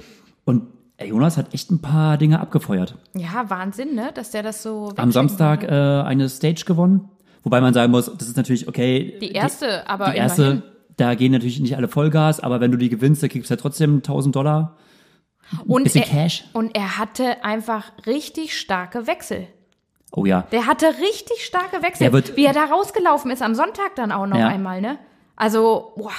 Und 0.44 0.62
ey, 0.98 1.08
Jonas 1.08 1.36
hat 1.36 1.52
echt 1.54 1.70
ein 1.70 1.80
paar 1.80 2.16
Dinge 2.18 2.40
abgefeuert. 2.40 2.96
ja, 3.14 3.48
Wahnsinn, 3.48 3.94
ne? 3.94 4.10
Dass 4.14 4.30
der 4.30 4.42
das 4.42 4.62
so. 4.62 4.92
Am 4.96 5.12
Samstag 5.12 5.64
äh, 5.64 5.68
eine 5.68 6.28
Stage 6.28 6.64
gewonnen. 6.66 7.08
Wobei 7.44 7.60
man 7.60 7.74
sagen 7.74 7.90
muss, 7.90 8.06
das 8.16 8.28
ist 8.28 8.36
natürlich 8.36 8.68
okay. 8.68 9.18
Die 9.20 9.32
erste, 9.32 9.88
aber 9.88 10.10
die 10.12 10.16
erste, 10.18 10.42
immerhin. 10.42 10.62
da 10.96 11.14
gehen 11.16 11.32
natürlich 11.32 11.58
nicht 11.58 11.76
alle 11.76 11.88
Vollgas, 11.88 12.38
aber 12.38 12.60
wenn 12.60 12.70
du 12.70 12.78
die 12.78 12.88
gewinnst, 12.88 13.22
dann 13.22 13.30
kriegst 13.30 13.50
du 13.50 13.54
ja 13.54 13.60
trotzdem 13.60 13.96
1000 13.96 14.36
Dollar. 14.36 14.76
Und 15.66 15.84
bisschen 15.84 16.02
er, 16.04 16.08
Cash. 16.08 16.44
Und 16.52 16.76
er 16.76 16.98
hatte 16.98 17.44
einfach 17.44 17.90
richtig 18.06 18.56
starke 18.58 19.06
Wechsel. 19.08 19.48
Oh 20.12 20.24
ja. 20.24 20.42
Der 20.52 20.66
hatte 20.66 20.86
richtig 20.86 21.44
starke 21.44 21.82
Wechsel. 21.82 22.04
Der 22.04 22.12
wird- 22.12 22.36
Wie 22.36 22.44
er 22.44 22.52
da 22.52 22.64
rausgelaufen 22.66 23.30
ist 23.30 23.42
am 23.42 23.54
Sonntag 23.54 23.96
dann 23.96 24.12
auch 24.12 24.26
noch 24.26 24.38
Ja. 24.38 24.46
einmal, 24.48 24.80
ne? 24.80 24.98
Also, 25.34 25.92
boah. 25.96 26.12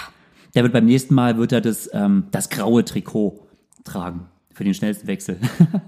Der 0.56 0.64
wird 0.64 0.74
beim 0.74 0.86
nächsten 0.86 1.16
Mal 1.16 1.38
wird 1.38 1.52
er 1.54 1.62
das, 1.62 1.90
ähm, 1.94 2.28
das 2.32 2.50
graue 2.50 2.84
Trikot 2.84 3.40
tragen 3.86 4.28
für 4.54 4.64
den 4.64 4.74
schnellsten 4.74 5.08
Wechsel. 5.08 5.38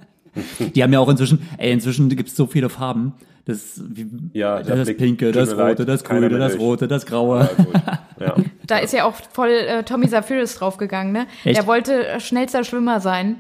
die 0.59 0.83
haben 0.83 0.91
ja 0.93 0.99
auch 0.99 1.09
inzwischen, 1.09 1.47
ey, 1.57 1.71
inzwischen 1.71 2.09
gibt's 2.09 2.35
so 2.35 2.45
viele 2.47 2.69
Farben. 2.69 3.13
Das, 3.45 3.79
wie, 3.89 4.07
Ja, 4.33 4.61
da 4.63 4.75
das 4.75 4.87
blickt- 4.87 4.97
Pinke, 4.97 5.31
das 5.31 5.51
leid, 5.51 5.73
Rote, 5.79 5.85
das 5.85 6.03
Grüne, 6.03 6.29
das. 6.29 6.57
Rote, 6.57 6.87
das 6.87 7.05
Graue. 7.05 7.47
Ja, 7.57 7.63
gut. 7.63 7.73
ja. 8.19 8.35
Da 8.65 8.77
ist 8.79 8.91
ja 8.91 9.05
auch 9.05 9.13
voll 9.33 9.49
äh, 9.51 9.83
Tommy 9.83 10.09
Zafiris 10.09 10.55
draufgegangen, 10.55 11.13
ne? 11.13 11.27
Echt? 11.43 11.57
Der 11.57 11.67
wollte 11.67 12.19
schnellster 12.19 12.63
Schwimmer 12.63 12.99
sein 13.01 13.39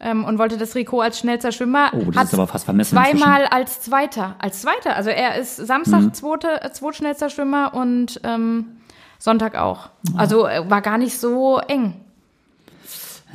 ähm, 0.00 0.24
und 0.24 0.38
wollte 0.40 0.58
das 0.58 0.70
Trikot 0.72 1.02
als 1.02 1.20
schnellster 1.20 1.52
Schwimmer. 1.52 1.90
Oh, 1.94 2.02
das 2.06 2.16
Hat 2.16 2.24
ist 2.26 2.34
aber 2.34 2.48
fast 2.48 2.64
vermessen 2.64 2.96
Zweimal 2.96 3.46
als 3.46 3.80
Zweiter. 3.80 4.34
Als 4.40 4.60
Zweiter. 4.60 4.96
Also 4.96 5.10
er 5.10 5.36
ist 5.36 5.56
Samstag 5.56 6.00
Mhm. 6.00 6.14
zweite, 6.14 6.60
äh, 6.60 6.72
zweitschnellster 6.72 7.30
Schwimmer 7.30 7.74
und 7.74 8.20
ähm, 8.24 8.66
Sonntag 9.20 9.54
auch. 9.54 9.90
Also 10.16 10.48
äh, 10.48 10.68
war 10.68 10.82
gar 10.82 10.98
nicht 10.98 11.16
so 11.16 11.58
eng. 11.58 11.94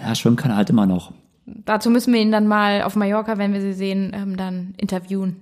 Ja, 0.05 0.13
schwimmen 0.15 0.35
kann 0.35 0.51
er 0.51 0.57
halt 0.57 0.69
immer 0.69 0.85
noch. 0.85 1.13
Dazu 1.65 1.89
müssen 1.89 2.13
wir 2.13 2.21
ihn 2.21 2.31
dann 2.31 2.47
mal 2.47 2.81
auf 2.83 2.95
Mallorca, 2.95 3.37
wenn 3.37 3.53
wir 3.53 3.61
sie 3.61 3.73
sehen, 3.73 4.11
ähm, 4.15 4.37
dann 4.37 4.73
interviewen. 4.77 5.37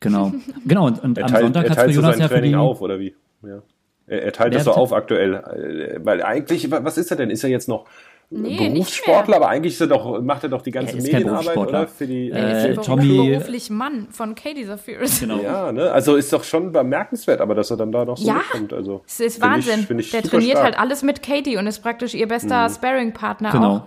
Genau. 0.00 0.32
Genau, 0.66 0.86
und, 0.86 1.02
und 1.02 1.18
Er 1.18 1.24
am 1.24 1.30
teilt, 1.30 1.42
Sonntag 1.44 1.66
er 1.68 1.74
teilt 1.76 1.94
so 1.94 2.00
Jonas 2.00 2.16
sein 2.16 2.20
ja 2.22 2.28
für 2.28 2.34
Training 2.34 2.50
die, 2.52 2.56
auf, 2.56 2.80
oder 2.80 2.98
wie? 2.98 3.14
Ja. 3.44 3.62
Er, 4.06 4.22
er 4.24 4.32
teilt 4.32 4.54
das 4.54 4.64
so 4.64 4.70
hat- 4.72 4.78
auf 4.78 4.92
aktuell. 4.92 5.34
äh, 5.34 6.00
Weil 6.04 6.22
eigentlich, 6.22 6.70
wa- 6.70 6.80
was 6.82 6.98
ist 6.98 7.10
er 7.10 7.16
denn? 7.16 7.30
Ist 7.30 7.44
er 7.44 7.50
jetzt 7.50 7.68
noch 7.68 7.86
Nee, 8.34 8.56
Berufssportler? 8.56 9.18
nicht 9.18 9.28
mehr. 9.28 9.36
Aber 9.36 9.48
eigentlich 9.50 9.74
ist 9.74 9.80
er 9.82 9.88
doch, 9.88 10.22
macht 10.22 10.42
er 10.42 10.48
doch 10.48 10.62
die 10.62 10.70
ganze 10.70 10.96
Medienarbeit, 10.96 11.24
Berufssportler. 11.26 11.78
oder? 11.80 11.88
Für 11.88 12.06
die, 12.06 12.30
Äh, 12.30 12.72
Beruf- 12.74 12.86
Tommy- 12.86 13.28
Beruflich 13.30 13.68
Mann 13.68 14.06
von 14.10 14.34
Katie 14.34 14.64
Zafiris. 14.66 15.20
Genau. 15.20 15.38
ja, 15.42 15.70
ne? 15.70 15.92
Also 15.92 16.16
ist 16.16 16.32
doch 16.32 16.42
schon 16.42 16.72
bemerkenswert, 16.72 17.42
aber 17.42 17.54
dass 17.54 17.70
er 17.70 17.76
dann 17.76 17.92
da 17.92 18.06
noch 18.06 18.16
so 18.16 18.26
Ja. 18.26 18.36
mitkommt. 18.36 18.72
Also, 18.72 19.02
Es 19.06 19.20
ist 19.20 19.34
find 19.38 19.52
Wahnsinn. 19.52 19.80
Ich, 19.98 20.06
ich 20.06 20.10
der 20.12 20.22
trainiert 20.22 20.52
stark. 20.52 20.64
halt 20.64 20.78
alles 20.78 21.02
mit 21.02 21.22
Katie 21.22 21.58
und 21.58 21.66
ist 21.66 21.80
praktisch 21.80 22.14
ihr 22.14 22.26
bester 22.26 22.68
Sparring-Partner 22.70 23.50
Genau. 23.52 23.76
auch. 23.76 23.86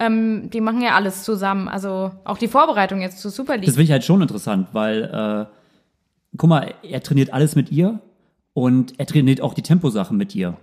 Ähm, 0.00 0.48
die 0.50 0.60
machen 0.60 0.80
ja 0.80 0.94
alles 0.94 1.24
zusammen. 1.24 1.68
Also 1.68 2.12
auch 2.24 2.38
die 2.38 2.48
Vorbereitung 2.48 3.00
jetzt 3.00 3.18
zur 3.20 3.30
Super 3.30 3.54
League. 3.56 3.66
Das 3.66 3.74
finde 3.74 3.84
ich 3.84 3.92
halt 3.92 4.04
schon 4.04 4.22
interessant, 4.22 4.68
weil, 4.72 5.04
äh, 5.04 5.46
guck 6.36 6.48
mal, 6.50 6.74
er 6.82 7.02
trainiert 7.02 7.32
alles 7.32 7.56
mit 7.56 7.70
ihr 7.72 8.00
und 8.52 8.98
er 8.98 9.06
trainiert 9.06 9.40
auch 9.40 9.54
die 9.54 9.62
Temposachen 9.62 10.16
mit 10.16 10.34
ihr. 10.34 10.56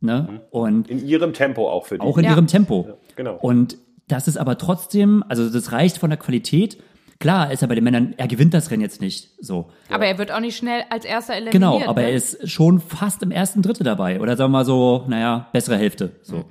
Ne? 0.00 0.40
Und 0.50 0.88
In 0.88 1.04
ihrem 1.06 1.32
Tempo 1.32 1.68
auch 1.70 1.86
für 1.86 1.96
die. 1.98 2.00
auch 2.02 2.16
in 2.18 2.24
Ja. 2.24 2.30
ihrem 2.30 2.46
Tempo. 2.46 2.88
genau. 3.16 3.34
Und 3.36 3.76
das 4.06 4.26
ist 4.28 4.38
aber 4.38 4.56
trotzdem, 4.56 5.22
also 5.28 5.50
das 5.50 5.72
reicht 5.72 5.98
von 5.98 6.08
der 6.10 6.18
Qualität. 6.18 6.78
Klar 7.20 7.50
ist 7.50 7.62
er 7.62 7.68
bei 7.68 7.74
den 7.74 7.82
Männern, 7.84 8.14
er 8.16 8.28
gewinnt 8.28 8.54
das 8.54 8.70
Rennen 8.70 8.80
jetzt 8.82 9.00
nicht 9.00 9.30
so. 9.40 9.70
Aber 9.90 10.06
er 10.06 10.18
wird 10.18 10.30
auch 10.30 10.38
nicht 10.40 10.56
schnell 10.56 10.84
als 10.88 11.04
erster 11.04 11.34
eliminiert. 11.34 11.52
Genau, 11.52 11.82
aber 11.90 12.00
ne? 12.02 12.08
er 12.10 12.14
ist 12.14 12.48
schon 12.48 12.80
fast 12.80 13.22
im 13.24 13.32
ersten 13.32 13.60
Drittel 13.60 13.82
dabei. 13.82 14.20
Oder 14.20 14.36
sagen 14.36 14.52
wir 14.52 14.58
mal 14.58 14.64
so, 14.64 15.04
naja, 15.08 15.48
bessere 15.52 15.76
Hälfte. 15.76 16.12
So. 16.22 16.44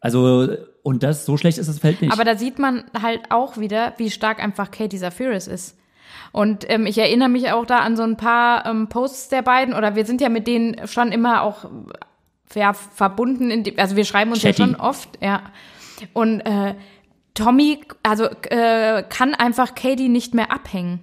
Also, 0.00 0.56
und 0.82 1.02
das, 1.02 1.26
so 1.26 1.36
schlecht 1.36 1.58
ist 1.58 1.68
das 1.68 1.80
Feld 1.80 2.00
nicht. 2.00 2.12
Aber 2.12 2.24
da 2.24 2.36
sieht 2.36 2.58
man 2.58 2.84
halt 3.00 3.30
auch 3.30 3.58
wieder, 3.58 3.94
wie 3.96 4.10
stark 4.10 4.42
einfach 4.42 4.70
Katie 4.70 4.98
Zafiris 4.98 5.46
ist. 5.46 5.76
Und 6.32 6.68
ähm, 6.70 6.86
ich 6.86 6.98
erinnere 6.98 7.28
mich 7.28 7.50
auch 7.50 7.66
da 7.66 7.78
an 7.78 7.96
so 7.96 8.02
ein 8.02 8.16
paar 8.16 8.66
ähm, 8.66 8.88
Posts 8.88 9.30
der 9.30 9.42
beiden, 9.42 9.74
oder 9.74 9.96
wir 9.96 10.04
sind 10.04 10.20
ja 10.20 10.28
mit 10.28 10.46
denen 10.46 10.86
schon 10.86 11.10
immer 11.10 11.42
auch 11.42 11.64
ja, 12.54 12.72
verbunden, 12.72 13.50
in 13.50 13.64
die, 13.64 13.78
also 13.78 13.96
wir 13.96 14.04
schreiben 14.04 14.30
uns 14.30 14.42
Chatty. 14.42 14.62
ja 14.62 14.68
schon 14.68 14.76
oft, 14.76 15.18
ja. 15.20 15.42
Und 16.12 16.40
äh, 16.40 16.74
Tommy, 17.34 17.80
also 18.02 18.24
äh, 18.24 19.02
kann 19.08 19.34
einfach 19.34 19.74
Katie 19.74 20.08
nicht 20.08 20.34
mehr 20.34 20.52
abhängen. 20.52 21.00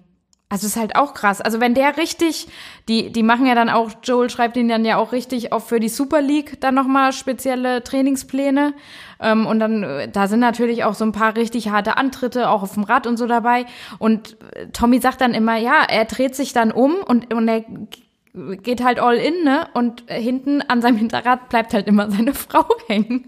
Also 0.48 0.68
ist 0.68 0.78
halt 0.78 0.96
auch 0.96 1.16
krass. 1.16 1.42
Also 1.42 1.60
wenn 1.60 1.74
der 1.74 1.98
richtig, 1.98 2.48
die, 2.88 3.12
die 3.12 3.24
machen 3.24 3.48
ja 3.48 3.56
dann 3.56 3.68
auch, 3.70 3.90
Joel 4.04 4.30
schreibt 4.30 4.56
ihn 4.58 4.68
dann 4.68 4.86
ja 4.86 4.98
auch 4.98 5.12
richtig 5.12 5.52
auch 5.52 5.64
für 5.64 5.80
die 5.80 5.90
Super 5.90 6.22
League 6.22 6.62
dann 6.62 6.76
nochmal 6.76 7.14
spezielle 7.14 7.84
Trainingspläne. 7.84 8.74
Ähm, 9.20 9.48
und 9.48 9.60
dann, 9.60 9.82
äh, 9.82 10.08
da 10.08 10.28
sind 10.28 10.42
natürlich 10.42 10.84
auch 10.84 10.94
so 10.94 11.04
ein 11.04 11.14
paar 11.14 11.36
richtig 11.36 11.70
harte 11.70 11.98
Antritte, 11.98 12.50
auch 12.50 12.62
auf 12.62 12.76
dem 12.76 12.84
Rad 12.84 13.08
und 13.08 13.18
so 13.18 13.26
dabei. 13.26 13.66
Und 13.98 14.38
äh, 14.54 14.68
Tommy 14.68 15.00
sagt 15.00 15.22
dann 15.22 15.34
immer, 15.34 15.58
ja, 15.58 15.84
er 15.88 16.06
dreht 16.06 16.36
sich 16.36 16.54
dann 16.54 16.72
um 16.72 16.94
und, 16.94 17.34
und 17.34 17.48
er 17.48 17.66
geht 18.62 18.84
halt 18.84 19.00
all 19.00 19.16
in, 19.16 19.44
ne? 19.44 19.68
Und 19.74 20.04
hinten 20.08 20.62
an 20.62 20.82
seinem 20.82 20.98
Hinterrad 20.98 21.50
bleibt 21.50 21.74
halt 21.74 21.88
immer 21.88 22.12
seine 22.12 22.34
Frau 22.36 22.66
hängen. 22.88 23.26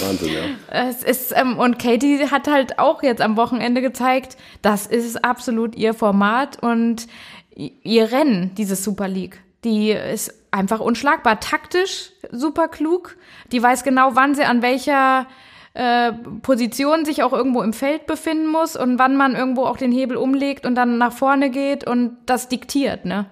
Wahnsinn, 0.00 0.32
ja. 0.32 0.40
Es 0.68 1.02
ist, 1.02 1.32
ähm, 1.36 1.58
und 1.58 1.78
Katie 1.78 2.30
hat 2.30 2.48
halt 2.48 2.78
auch 2.78 3.02
jetzt 3.02 3.22
am 3.22 3.36
Wochenende 3.36 3.80
gezeigt, 3.80 4.36
das 4.62 4.86
ist 4.86 5.24
absolut 5.24 5.74
ihr 5.76 5.94
Format 5.94 6.62
und 6.62 7.06
ihr 7.54 8.12
Rennen, 8.12 8.52
diese 8.56 8.76
Super 8.76 9.08
League. 9.08 9.40
Die 9.64 9.90
ist 9.90 10.34
einfach 10.50 10.80
unschlagbar. 10.80 11.40
Taktisch 11.40 12.12
super 12.30 12.68
klug. 12.68 13.16
Die 13.52 13.62
weiß 13.62 13.82
genau, 13.82 14.10
wann 14.14 14.34
sie 14.34 14.44
an 14.44 14.62
welcher 14.62 15.26
äh, 15.74 16.12
Position 16.42 17.04
sich 17.04 17.22
auch 17.22 17.32
irgendwo 17.32 17.62
im 17.62 17.72
Feld 17.72 18.06
befinden 18.06 18.46
muss 18.46 18.76
und 18.76 18.98
wann 18.98 19.16
man 19.16 19.34
irgendwo 19.34 19.64
auch 19.64 19.76
den 19.76 19.92
Hebel 19.92 20.16
umlegt 20.16 20.64
und 20.66 20.74
dann 20.74 20.98
nach 20.98 21.12
vorne 21.12 21.50
geht 21.50 21.86
und 21.86 22.16
das 22.26 22.48
diktiert, 22.48 23.04
ne? 23.04 23.26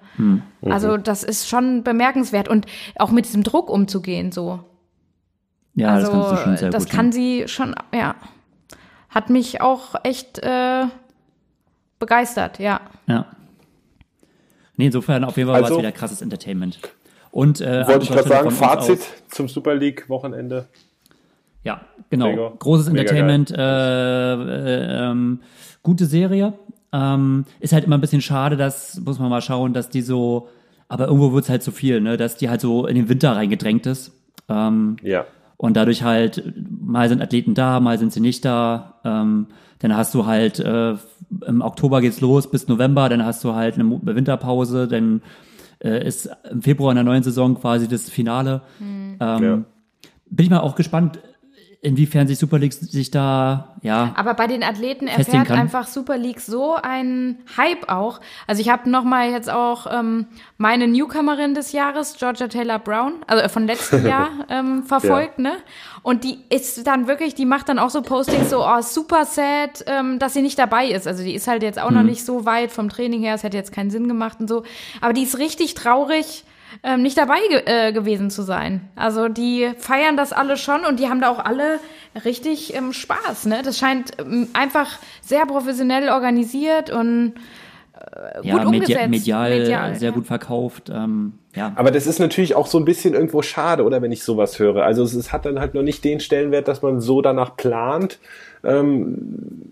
Also 0.71 0.97
das 0.97 1.23
ist 1.23 1.47
schon 1.47 1.83
bemerkenswert 1.83 2.47
und 2.47 2.65
auch 2.97 3.11
mit 3.11 3.25
diesem 3.25 3.43
Druck 3.43 3.69
umzugehen 3.69 4.31
so. 4.31 4.59
Ja, 5.75 5.89
Also, 5.89 6.11
das 6.11 6.13
kannst 6.21 6.31
du 6.31 6.43
schon 6.45 6.57
sehr 6.57 6.69
das 6.69 6.83
gut. 6.85 6.93
kann 6.93 7.11
sie 7.11 7.47
schon, 7.47 7.75
ja. 7.93 8.15
Hat 9.09 9.29
mich 9.29 9.61
auch 9.61 9.95
echt 10.03 10.39
äh, 10.39 10.85
begeistert, 11.99 12.59
ja. 12.59 12.81
Ja. 13.07 13.25
Nee, 14.77 14.87
insofern 14.87 15.23
auf 15.23 15.37
jeden 15.37 15.47
Fall 15.49 15.61
war 15.61 15.63
Also- 15.63 15.75
es 15.75 15.79
wieder 15.81 15.91
krasses 15.91 16.21
Entertainment. 16.21 16.79
Und 17.31 17.59
äh, 17.61 17.85
Wollte 17.87 18.03
ich 18.03 18.11
gerade 18.11 18.27
sagen, 18.29 18.51
Fazit 18.51 18.99
aus- 18.99 19.07
zum 19.29 19.47
Super 19.49 19.75
League 19.75 20.07
Wochenende. 20.09 20.67
Ja, 21.63 21.81
genau. 22.09 22.27
Mega. 22.29 22.51
Großes 22.59 22.87
Mega 22.89 23.01
Entertainment, 23.01 23.51
äh, 23.51 24.33
äh, 24.33 25.09
ähm, 25.11 25.41
gute 25.83 26.05
Serie. 26.05 26.53
Ähm, 26.93 27.45
ist 27.59 27.73
halt 27.73 27.83
immer 27.85 27.97
ein 27.97 28.01
bisschen 28.01 28.21
schade, 28.21 28.55
dass, 28.55 28.99
muss 29.01 29.19
man 29.19 29.29
mal 29.29 29.41
schauen, 29.41 29.73
dass 29.73 29.89
die 29.89 30.01
so, 30.01 30.47
aber 30.87 31.07
irgendwo 31.07 31.33
wird's 31.33 31.49
halt 31.49 31.63
zu 31.63 31.71
viel, 31.71 31.99
ne, 31.99 32.15
dass 32.15 32.37
die 32.37 32.49
halt 32.49 32.61
so 32.61 32.85
in 32.87 32.95
den 32.95 33.09
Winter 33.09 33.35
reingedrängt 33.35 33.85
ist. 33.85 34.11
Ähm, 34.47 34.95
Ja. 35.01 35.25
Und 35.57 35.77
dadurch 35.77 36.03
halt, 36.03 36.53
mal 36.81 37.07
sind 37.09 37.21
Athleten 37.21 37.53
da, 37.53 37.79
mal 37.79 37.97
sind 37.97 38.11
sie 38.13 38.19
nicht 38.19 38.43
da. 38.43 38.99
Ähm, 39.03 39.47
dann 39.79 39.95
hast 39.95 40.13
du 40.13 40.25
halt, 40.25 40.59
äh, 40.59 40.95
im 41.47 41.61
Oktober 41.61 42.01
geht's 42.01 42.21
los 42.21 42.49
bis 42.49 42.67
November, 42.67 43.09
dann 43.09 43.25
hast 43.25 43.43
du 43.43 43.53
halt 43.53 43.75
eine 43.75 43.99
Winterpause, 44.03 44.87
dann 44.87 45.21
äh, 45.83 46.05
ist 46.05 46.29
im 46.49 46.61
Februar 46.61 46.91
in 46.91 46.95
der 46.95 47.03
neuen 47.03 47.23
Saison 47.23 47.55
quasi 47.55 47.87
das 47.87 48.09
Finale. 48.09 48.61
Ähm, 49.19 49.43
ja. 49.43 49.63
bin 50.29 50.45
ich 50.45 50.49
mal 50.49 50.59
auch 50.59 50.75
gespannt. 50.75 51.19
Inwiefern 51.85 52.27
sich 52.27 52.39
Super 52.39 52.57
League 52.57 52.73
sich 52.73 53.11
da, 53.11 53.75
ja. 53.83 54.11
Aber 54.15 54.33
bei 54.33 54.47
den 54.47 54.63
Athleten 54.63 55.07
erfährt 55.07 55.47
kann. 55.47 55.59
einfach 55.59 55.87
Super 55.87 56.17
League 56.17 56.39
so 56.39 56.73
einen 56.73 57.37
Hype 57.55 57.87
auch. 57.87 58.19
Also 58.47 58.61
ich 58.61 58.69
habe 58.69 58.89
nochmal 58.89 59.29
jetzt 59.29 59.49
auch 59.49 59.85
ähm, 59.91 60.25
meine 60.57 60.87
Newcomerin 60.87 61.53
des 61.53 61.71
Jahres, 61.71 62.15
Georgia 62.17 62.47
Taylor 62.47 62.79
Brown, 62.79 63.13
also 63.27 63.43
äh, 63.43 63.49
von 63.49 63.67
letztem 63.67 64.05
Jahr 64.07 64.29
ähm, 64.49 64.83
verfolgt, 64.83 65.37
ne? 65.37 65.53
Und 66.01 66.23
die 66.23 66.39
ist 66.49 66.85
dann 66.87 67.07
wirklich, 67.07 67.35
die 67.35 67.45
macht 67.45 67.69
dann 67.69 67.79
auch 67.79 67.91
so 67.91 68.01
Postings 68.01 68.49
so, 68.49 68.65
oh, 68.65 68.81
super 68.81 69.25
sad, 69.25 69.83
ähm, 69.85 70.17
dass 70.17 70.33
sie 70.33 70.41
nicht 70.41 70.57
dabei 70.57 70.87
ist. 70.87 71.07
Also 71.07 71.23
die 71.23 71.35
ist 71.35 71.47
halt 71.47 71.61
jetzt 71.61 71.79
auch 71.79 71.91
noch 71.91 72.03
nicht 72.03 72.25
so 72.25 72.45
weit 72.45 72.71
vom 72.71 72.89
Training 72.89 73.21
her, 73.21 73.35
es 73.35 73.43
hätte 73.43 73.57
jetzt 73.57 73.71
keinen 73.71 73.91
Sinn 73.91 74.07
gemacht 74.07 74.39
und 74.39 74.47
so. 74.47 74.63
Aber 75.01 75.13
die 75.13 75.23
ist 75.23 75.37
richtig 75.37 75.75
traurig, 75.75 76.43
ähm, 76.83 77.01
nicht 77.01 77.17
dabei 77.17 77.39
ge 77.49 77.61
äh, 77.65 77.93
gewesen 77.93 78.29
zu 78.29 78.41
sein. 78.41 78.89
Also 78.95 79.27
die 79.27 79.71
feiern 79.77 80.17
das 80.17 80.33
alle 80.33 80.57
schon 80.57 80.85
und 80.85 80.99
die 80.99 81.07
haben 81.07 81.21
da 81.21 81.29
auch 81.29 81.43
alle 81.43 81.79
richtig 82.23 82.75
ähm, 82.75 82.93
Spaß. 82.93 83.45
Ne? 83.47 83.61
Das 83.63 83.77
scheint 83.77 84.11
ähm, 84.19 84.47
einfach 84.53 84.99
sehr 85.21 85.45
professionell 85.45 86.09
organisiert 86.09 86.89
und 86.89 87.33
äh, 87.95 88.47
ja, 88.47 88.57
gut 88.57 88.71
media 88.71 88.79
umgesetzt. 88.79 89.09
medial, 89.09 89.49
Medial, 89.49 89.95
sehr 89.95 90.09
ja. 90.09 90.15
gut 90.15 90.27
verkauft. 90.27 90.89
Ähm, 90.93 91.33
ja. 91.55 91.73
Aber 91.75 91.91
das 91.91 92.07
ist 92.07 92.19
natürlich 92.19 92.55
auch 92.55 92.67
so 92.67 92.77
ein 92.77 92.85
bisschen 92.85 93.13
irgendwo 93.13 93.41
schade, 93.41 93.83
oder 93.83 94.01
wenn 94.01 94.11
ich 94.11 94.23
sowas 94.23 94.59
höre. 94.59 94.83
Also 94.83 95.03
es, 95.03 95.13
es 95.13 95.31
hat 95.31 95.45
dann 95.45 95.59
halt 95.59 95.73
noch 95.73 95.83
nicht 95.83 96.03
den 96.03 96.19
Stellenwert, 96.19 96.67
dass 96.67 96.81
man 96.81 96.99
so 97.01 97.21
danach 97.21 97.55
plant. 97.55 98.19
Ähm, 98.63 99.71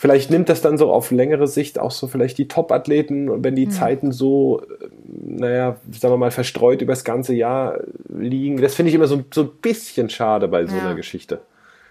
vielleicht 0.00 0.30
nimmt 0.30 0.48
das 0.48 0.62
dann 0.62 0.78
so 0.78 0.90
auf 0.92 1.10
längere 1.10 1.46
Sicht 1.48 1.78
auch 1.78 1.90
so 1.90 2.06
vielleicht 2.06 2.38
die 2.38 2.46
Top-Athleten, 2.48 3.42
wenn 3.44 3.54
die 3.56 3.68
Zeiten 3.68 4.12
so, 4.12 4.62
äh, 4.62 4.86
naja, 5.26 5.76
sagen 5.90 6.14
wir 6.14 6.18
mal, 6.18 6.30
verstreut 6.30 6.80
übers 6.80 7.02
ganze 7.04 7.34
Jahr 7.34 7.80
liegen. 8.08 8.62
Das 8.62 8.74
finde 8.76 8.88
ich 8.90 8.94
immer 8.94 9.08
so, 9.08 9.22
so 9.34 9.42
ein 9.42 9.50
bisschen 9.60 10.08
schade 10.08 10.46
bei 10.48 10.64
so 10.66 10.74
Ja. 10.76 10.82
einer 10.82 10.94
Geschichte. 10.94 11.40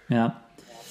ja. 0.09 0.41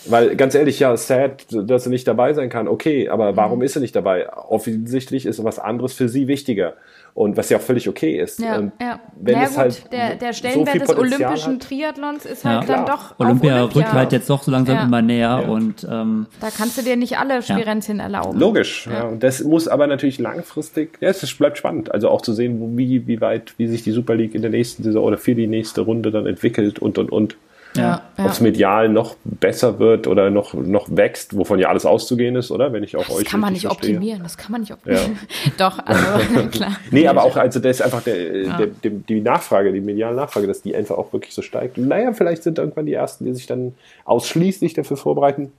Weil 0.09 0.37
ganz 0.37 0.55
ehrlich, 0.55 0.79
ja, 0.79 0.97
sad, 0.97 1.47
dass 1.51 1.83
sie 1.83 1.91
nicht 1.91 2.07
dabei 2.07 2.33
sein 2.33 2.49
kann. 2.49 2.69
Okay, 2.69 3.09
aber 3.09 3.33
Mhm. 3.33 3.37
warum 3.39 3.62
ist 3.62 3.73
sie 3.73 3.81
nicht 3.81 3.97
dabei? 3.97 4.33
Offensichtlich 4.33 5.27
ist 5.27 5.43
was 5.43 5.59
anderes 5.59 5.95
für 5.95 6.09
sie 6.09 6.29
wichtiger. 6.29 6.75
Und 7.17 7.35
was 7.39 7.49
ja 7.49 7.57
auch 7.57 7.62
völlig 7.62 7.89
okay 7.89 8.21
ist. 8.21 8.41
Ja, 8.41 8.59
Und 8.59 8.73
ja. 8.79 9.01
Wenn 9.19 9.37
naja, 9.37 9.45
es 9.47 9.51
gut, 9.55 9.59
halt 9.59 9.93
der, 9.93 10.14
der 10.17 10.33
so 10.35 10.39
Stellenwert 10.39 10.69
viel 10.71 10.81
des 10.83 10.97
olympischen 10.99 11.55
hat, 11.55 11.62
Triathlons 11.62 12.27
ist 12.27 12.45
Ja. 12.45 12.59
halt 12.61 12.69
dann 12.69 12.85
doch 12.85 13.19
Olympia, 13.19 13.55
auf 13.55 13.61
Olympia. 13.75 13.81
rückt 13.81 13.93
halt 13.95 14.12
jetzt 14.12 14.29
doch 14.29 14.43
so 14.43 14.51
langsam 14.51 14.77
Ja. 14.77 14.83
immer 14.85 15.01
näher 15.01 15.41
Ja. 15.43 15.49
und 15.49 15.87
ähm, 15.91 16.27
Da 16.43 16.49
kannst 16.55 16.77
du 16.77 16.83
dir 16.83 16.95
nicht 16.97 17.17
alle 17.19 17.41
Spirenzien 17.41 18.01
erlauben. 18.01 18.39
Logisch, 18.39 18.87
ja. 18.87 19.05
Und 19.05 19.23
das 19.23 19.43
muss 19.43 19.67
aber 19.67 19.87
natürlich 19.87 20.19
langfristig, 20.19 20.99
ja, 21.01 21.09
es 21.09 21.35
bleibt 21.35 21.57
spannend. 21.57 21.91
Also 21.91 22.11
auch 22.11 22.21
zu 22.21 22.35
sehen, 22.35 22.61
wo- 22.61 22.77
wie, 22.77 23.07
wie 23.07 23.19
weit, 23.23 23.55
wie 23.57 23.67
sich 23.67 23.83
die 23.83 23.93
Super 23.93 24.14
League 24.14 24.35
in 24.35 24.43
der 24.43 24.51
nächsten 24.51 24.83
Saison 24.83 25.03
oder 25.03 25.17
für 25.17 25.35
die 25.35 25.47
nächste 25.47 25.81
Runde 25.81 26.11
dann 26.11 26.27
entwickelt 26.27 26.79
und 26.81 26.99
und 26.99 27.11
und. 27.11 27.39
Ja, 27.83 28.03
ja. 28.18 28.24
Ob 28.24 28.31
es 28.31 28.41
medial 28.41 28.89
noch 28.89 29.16
besser 29.24 29.79
wird 29.79 30.07
oder 30.07 30.31
noch, 30.31 30.55
noch 30.55 30.87
wächst, 30.91 31.37
wovon 31.37 31.59
ja 31.59 31.68
alles 31.68 31.87
auszugehen 31.87 32.37
ist, 32.37 32.51
oder? 32.51 32.72
Wenn 32.72 32.83
ich 32.83 32.97
auch 32.97 33.07
Das 33.07 33.16
euch 33.16 33.24
kann 33.24 33.41
man 33.41 33.53
nicht 33.53 33.62
verstehe. 33.66 33.91
optimieren, 33.97 34.22
das 34.22 34.37
kann 34.37 34.53
man 34.53 34.61
nicht 34.62 34.72
optimieren. 34.72 35.18
Doch, 35.59 35.79
also 35.85 36.49
klar. 36.51 36.72
Nee, 36.91 37.07
aber 37.09 37.24
auch, 37.24 37.37
also 37.37 37.61
das 37.61 37.77
ist 37.77 37.83
einfach 37.83 38.03
der, 38.03 38.16
der, 38.59 38.66
der, 38.66 38.91
die 38.91 39.20
Nachfrage, 39.20 39.72
die 39.72 39.81
mediale 39.81 40.16
Nachfrage, 40.16 40.47
dass 40.47 40.62
die 40.62 40.74
einfach 40.77 40.97
auch 40.99 41.12
wirklich 41.12 41.35
so 41.35 41.43
steigt. 41.43 41.79
Und 41.79 41.89
naja, 41.89 42.12
vielleicht 42.12 42.43
sind 42.43 42.59
irgendwann 42.59 42.87
die 42.87 42.95
Ersten, 42.95 43.24
die 43.24 43.35
sich 43.35 43.47
dann 43.47 43.74
ausschließlich 44.05 44.74
dafür 44.74 44.97
vorbereiten. 44.97 45.53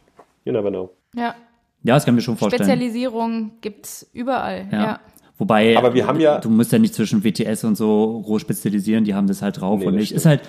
You 0.46 0.54
never 0.54 0.70
know. 0.70 0.90
Ja. 1.16 1.36
ja, 1.84 1.94
das 1.96 2.06
kann 2.06 2.14
ich 2.14 2.18
mir 2.18 2.22
schon 2.22 2.38
vorstellen. 2.38 2.64
Spezialisierung 2.64 3.52
gibt's 3.62 4.10
überall. 4.14 4.68
Ja. 4.72 4.84
Ja. 4.84 5.00
Wobei, 5.40 5.78
Aber 5.78 5.94
wir 5.94 6.08
haben 6.08 6.20
ja- 6.20 6.40
du 6.40 6.50
musst 6.50 6.72
ja 6.72 6.80
nicht 6.80 6.96
zwischen 6.96 7.24
WTS 7.24 7.64
und 7.64 7.76
so 7.76 8.24
roh 8.26 8.40
spezialisieren, 8.40 9.04
die 9.04 9.14
haben 9.14 9.28
das 9.28 9.42
halt 9.44 9.62
drauf 9.62 9.80
Nee, 9.82 9.86
und 9.88 9.96
nicht. 9.96 10.08
stimmt. 10.08 10.18
Ist 10.18 10.26
halt, 10.26 10.42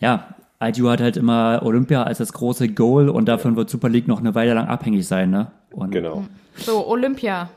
ja, 0.00 0.34
ITU 0.60 0.88
hat 0.88 1.00
halt 1.00 1.16
immer 1.16 1.60
Olympia 1.64 2.02
als 2.02 2.18
das 2.18 2.32
große 2.32 2.68
Goal 2.70 3.08
und 3.08 3.26
davon 3.26 3.54
wird 3.56 3.70
Super 3.70 3.88
League 3.88 4.08
noch 4.08 4.18
eine 4.20 4.34
Weile 4.34 4.54
lang 4.54 4.66
abhängig 4.66 5.06
sein, 5.06 5.30
ne? 5.30 5.52
Und 5.70 5.90
Genau. 5.92 6.24
So, 6.56 6.86
Olympia. 6.88 7.50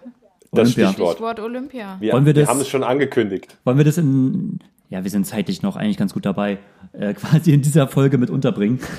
Das 0.52 0.68
Olympia. 0.70 0.88
Stichwort. 0.90 1.12
Stichwort 1.14 1.40
Olympia. 1.40 1.98
Wir, 2.00 2.14
Wollen 2.14 2.26
wir 2.26 2.36
wir 2.36 2.42
das- 2.44 2.50
haben 2.50 2.60
es 2.62 2.68
schon 2.68 2.84
angekündigt. 2.84 3.58
Wollen 3.64 3.78
wir 3.78 3.86
das 3.86 3.98
in, 3.98 4.60
ja, 4.90 5.04
wir 5.04 5.10
sind 5.10 5.26
zeitlich 5.26 5.62
noch 5.64 5.76
eigentlich 5.78 5.98
ganz 5.98 6.14
gut 6.14 6.26
dabei, 6.26 6.60
äh, 6.94 7.14
quasi 7.16 7.54
in 7.54 7.62
dieser 7.62 7.88
Folge 7.88 8.18
mit 8.18 8.30
unterbringen. 8.30 8.80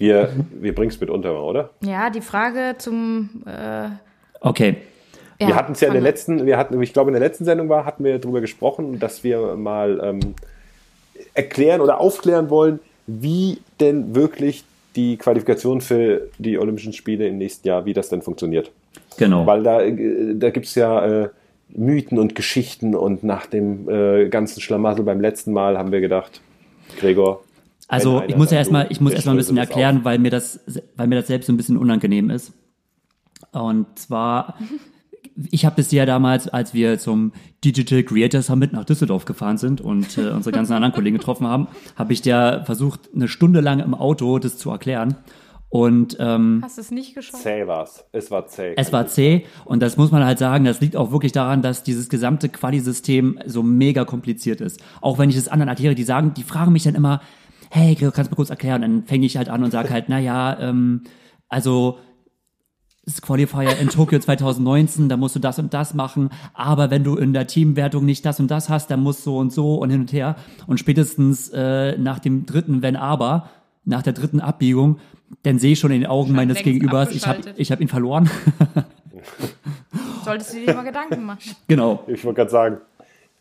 Wir, 0.00 0.28
wir 0.60 0.74
bringen 0.76 0.90
es 0.92 1.00
mit 1.00 1.10
unter, 1.10 1.42
oder? 1.42 1.70
Ja, 1.80 2.08
die 2.10 2.20
Frage 2.20 2.76
zum. 2.78 3.42
Äh, 3.46 3.88
Okay, 4.40 4.76
ja, 5.40 5.48
wir 5.48 5.56
hatten 5.56 5.72
es 5.72 5.80
ja 5.80 5.88
in 5.88 5.94
der 5.94 6.02
letzten, 6.02 6.46
wir 6.46 6.56
hatten, 6.56 6.80
ich 6.80 6.92
glaube 6.92 7.10
in 7.10 7.14
der 7.14 7.20
letzten 7.20 7.44
Sendung 7.44 7.68
war, 7.68 7.84
hatten 7.84 8.04
wir 8.04 8.20
darüber 8.20 8.40
gesprochen, 8.40 9.00
dass 9.00 9.24
wir 9.24 9.56
mal 9.56 10.00
ähm, 10.00 10.20
erklären 11.34 11.80
oder 11.80 12.00
aufklären 12.00 12.50
wollen, 12.50 12.80
wie 13.06 13.58
denn 13.80 14.14
wirklich 14.14 14.64
die 14.96 15.16
Qualifikation 15.16 15.80
für 15.80 16.28
die 16.38 16.58
Olympischen 16.58 16.92
Spiele 16.92 17.26
im 17.26 17.38
nächsten 17.38 17.68
Jahr, 17.68 17.84
wie 17.84 17.92
das 17.92 18.08
denn 18.08 18.22
funktioniert. 18.22 18.70
genau. 19.16 19.46
Weil 19.46 19.62
da, 19.62 19.80
äh, 19.80 20.34
da 20.34 20.50
gibt 20.50 20.66
es 20.66 20.74
ja 20.74 21.24
äh, 21.24 21.28
Mythen 21.68 22.18
und 22.18 22.34
Geschichten 22.34 22.94
und 22.94 23.22
nach 23.22 23.46
dem 23.46 23.88
äh, 23.88 24.28
ganzen 24.28 24.60
Schlamassel 24.60 25.04
beim 25.04 25.20
letzten 25.20 25.52
Mal 25.52 25.78
haben 25.78 25.92
wir 25.92 26.00
gedacht, 26.00 26.40
Gregor. 26.98 27.44
Also 27.86 28.18
einer 28.18 28.28
ich 28.28 28.36
muss 28.36 28.50
ja 28.50 28.58
erstmal, 28.58 28.86
ich 28.90 29.00
muss 29.00 29.12
wir 29.12 29.16
erstmal 29.16 29.34
ein 29.34 29.38
bisschen 29.38 29.56
erklären, 29.56 30.00
weil 30.04 30.18
mir 30.18 30.30
das, 30.30 30.60
weil 30.96 31.06
mir 31.06 31.16
das 31.16 31.26
selbst 31.26 31.46
so 31.46 31.52
ein 31.52 31.56
bisschen 31.56 31.76
unangenehm 31.76 32.30
ist. 32.30 32.52
Und 33.52 33.98
zwar, 33.98 34.58
ich 35.50 35.64
habe 35.64 35.76
das 35.76 35.92
ja 35.92 36.06
damals, 36.06 36.48
als 36.48 36.74
wir 36.74 36.98
zum 36.98 37.32
Digital 37.64 38.02
Creator 38.02 38.42
Summit 38.42 38.72
nach 38.72 38.84
Düsseldorf 38.84 39.24
gefahren 39.24 39.58
sind 39.58 39.80
und 39.80 40.18
äh, 40.18 40.30
unsere 40.34 40.54
ganzen 40.54 40.72
anderen 40.72 40.92
Kollegen 40.92 41.18
getroffen 41.18 41.46
haben, 41.46 41.68
habe 41.96 42.12
ich 42.12 42.22
dir 42.22 42.62
versucht, 42.64 43.08
eine 43.14 43.28
Stunde 43.28 43.60
lang 43.60 43.80
im 43.80 43.94
Auto 43.94 44.38
das 44.38 44.58
zu 44.58 44.70
erklären. 44.70 45.16
Und 45.70 46.16
ähm, 46.18 46.60
Hast 46.64 46.78
du 46.78 46.80
es 46.80 46.90
nicht 46.90 47.14
geschafft? 47.14 47.42
Zäh 47.42 47.66
war's. 47.66 48.06
Es 48.12 48.30
war 48.30 48.46
zäh. 48.46 48.72
es 48.76 48.90
war 48.90 49.06
zäh 49.06 49.44
und 49.66 49.80
das 49.82 49.98
muss 49.98 50.10
man 50.10 50.24
halt 50.24 50.38
sagen, 50.38 50.64
das 50.64 50.80
liegt 50.80 50.96
auch 50.96 51.12
wirklich 51.12 51.32
daran, 51.32 51.60
dass 51.60 51.82
dieses 51.82 52.08
gesamte 52.08 52.48
Quali-System 52.48 53.38
so 53.44 53.62
mega 53.62 54.06
kompliziert 54.06 54.62
ist. 54.62 54.82
Auch 55.02 55.18
wenn 55.18 55.28
ich 55.28 55.36
es 55.36 55.46
anderen 55.46 55.68
erkläre, 55.68 55.94
die 55.94 56.04
sagen, 56.04 56.32
die 56.32 56.42
fragen 56.42 56.72
mich 56.72 56.84
dann 56.84 56.94
immer, 56.94 57.20
hey, 57.70 57.94
Gregor, 57.94 58.12
kannst 58.12 58.30
du 58.30 58.32
mir 58.32 58.36
kurz 58.36 58.48
erklären? 58.48 58.80
Dann 58.80 59.04
fange 59.04 59.26
ich 59.26 59.36
halt 59.36 59.50
an 59.50 59.62
und 59.62 59.70
sage 59.70 59.90
halt, 59.90 60.08
naja, 60.08 60.58
ähm, 60.58 61.02
also 61.50 61.98
das 63.08 63.22
Qualifier 63.22 63.78
in 63.78 63.88
Tokio 63.88 64.18
2019, 64.18 65.08
da 65.08 65.16
musst 65.16 65.34
du 65.34 65.38
das 65.38 65.58
und 65.58 65.72
das 65.72 65.94
machen, 65.94 66.28
aber 66.52 66.90
wenn 66.90 67.04
du 67.04 67.16
in 67.16 67.32
der 67.32 67.46
Teamwertung 67.46 68.04
nicht 68.04 68.24
das 68.26 68.38
und 68.38 68.50
das 68.50 68.68
hast, 68.68 68.90
dann 68.90 69.00
musst 69.00 69.20
du 69.20 69.30
so 69.30 69.38
und 69.38 69.52
so 69.52 69.76
und 69.76 69.88
hin 69.88 70.02
und 70.02 70.12
her. 70.12 70.36
Und 70.66 70.78
spätestens 70.78 71.48
äh, 71.54 71.96
nach 71.96 72.18
dem 72.18 72.44
dritten 72.44 72.82
Wenn 72.82 72.96
aber, 72.96 73.48
nach 73.86 74.02
der 74.02 74.12
dritten 74.12 74.40
Abbiegung, 74.40 74.98
dann 75.42 75.58
sehe 75.58 75.72
ich 75.72 75.78
schon 75.78 75.90
in 75.90 76.02
den 76.02 76.10
Augen 76.10 76.32
meines 76.32 76.58
Gegenübers, 76.58 77.12
ich 77.12 77.26
habe 77.26 77.40
ich 77.56 77.72
hab 77.72 77.80
ihn 77.80 77.88
verloren. 77.88 78.28
Solltest 80.24 80.52
du 80.52 80.66
dir 80.66 80.74
mal 80.74 80.84
Gedanken 80.84 81.24
machen. 81.24 81.56
genau. 81.66 82.04
Ich 82.06 82.22
wollte 82.24 82.36
gerade 82.36 82.50
sagen. 82.50 82.76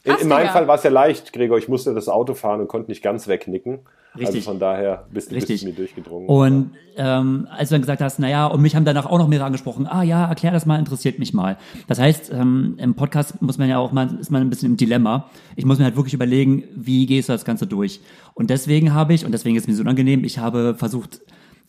In, 0.06 0.16
in 0.16 0.28
meinem 0.30 0.44
Digga. 0.44 0.54
Fall 0.54 0.68
war 0.70 0.76
es 0.76 0.84
ja 0.84 0.90
leicht, 0.90 1.34
Gregor. 1.34 1.58
Ich 1.58 1.68
musste 1.68 1.94
das 1.94 2.08
Auto 2.08 2.34
fahren 2.34 2.62
und 2.62 2.70
konnte 2.70 2.90
nicht 2.90 3.04
ganz 3.04 3.28
wegnicken. 3.28 3.80
Richtig. 4.18 4.36
Also 4.36 4.52
von 4.52 4.60
daher 4.60 5.06
bist, 5.12 5.30
bist 5.30 5.50
Richtig. 5.50 5.62
du 5.62 5.68
mir 5.68 5.74
durchgedrungen. 5.74 6.28
Und 6.28 6.72
ähm, 6.98 7.48
als 7.52 7.70
du 7.70 7.76
dann 7.76 7.82
gesagt 7.82 8.02
hast, 8.02 8.20
naja, 8.20 8.48
und 8.48 8.62
mich 8.62 8.76
haben 8.76 8.86
danach 8.86 9.06
auch 9.06 9.18
noch 9.18 9.28
mehrere 9.28 9.46
angesprochen, 9.46 9.88
ah 9.88 10.04
ja, 10.04 10.28
erklär 10.28 10.52
das 10.52 10.66
mal, 10.66 10.80
interessiert 10.80 11.20
mich 11.20 11.34
mal. 11.34 11.58
Das 11.88 12.00
heißt, 12.00 12.32
ähm, 12.34 12.76
im 12.78 12.96
Podcast 12.96 13.42
muss 13.42 13.58
man 13.58 13.70
ja 13.70 13.78
auch 13.78 13.92
mal, 13.92 14.18
ist 14.20 14.32
man 14.32 14.42
ein 14.42 14.50
bisschen 14.50 14.72
im 14.72 14.78
Dilemma. 14.78 15.30
Ich 15.56 15.66
muss 15.66 15.78
mir 15.78 15.86
halt 15.86 15.96
wirklich 15.96 16.14
überlegen, 16.14 16.64
wie 16.76 17.06
gehst 17.06 17.30
du 17.30 17.34
das 17.34 17.46
Ganze 17.46 17.68
durch? 17.68 18.00
Und 18.34 18.50
deswegen 18.50 18.94
habe 18.94 19.14
ich, 19.14 19.26
und 19.26 19.32
deswegen 19.32 19.56
ist 19.56 19.64
es 19.64 19.68
mir 19.68 19.76
so 19.76 19.82
unangenehm, 19.82 20.24
ich 20.24 20.40
habe 20.40 20.76
versucht, 20.78 21.22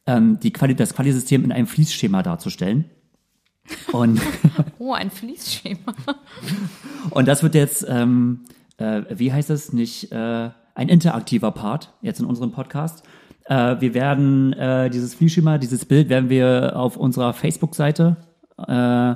ähm, 0.06 0.38
die 0.40 0.52
Quali 0.52 0.74
das 0.74 0.94
Quali-System 0.94 1.44
in 1.44 1.52
einem 1.52 1.66
Fließschema 1.66 2.22
darzustellen. 2.22 2.86
Und 3.92 4.20
Oh, 4.78 4.92
ein 4.92 5.10
Fließschema. 5.10 5.94
Und 7.10 7.28
das 7.28 7.42
wird 7.42 7.54
jetzt, 7.54 7.84
ähm, 7.88 8.44
äh, 8.78 9.02
wie 9.10 9.32
heißt 9.32 9.50
es, 9.50 9.72
nicht 9.72 10.10
äh, 10.12 10.50
ein 10.78 10.88
interaktiver 10.88 11.50
Part 11.50 11.92
jetzt 12.02 12.20
in 12.20 12.26
unserem 12.26 12.52
Podcast. 12.52 13.02
Äh, 13.46 13.76
wir 13.80 13.94
werden 13.94 14.52
äh, 14.52 14.88
dieses 14.90 15.14
Fließschema, 15.14 15.58
dieses 15.58 15.84
Bild 15.84 16.08
werden 16.08 16.30
wir 16.30 16.74
auf 16.76 16.96
unserer 16.96 17.32
Facebook-Seite, 17.32 18.16
äh, 18.66 19.14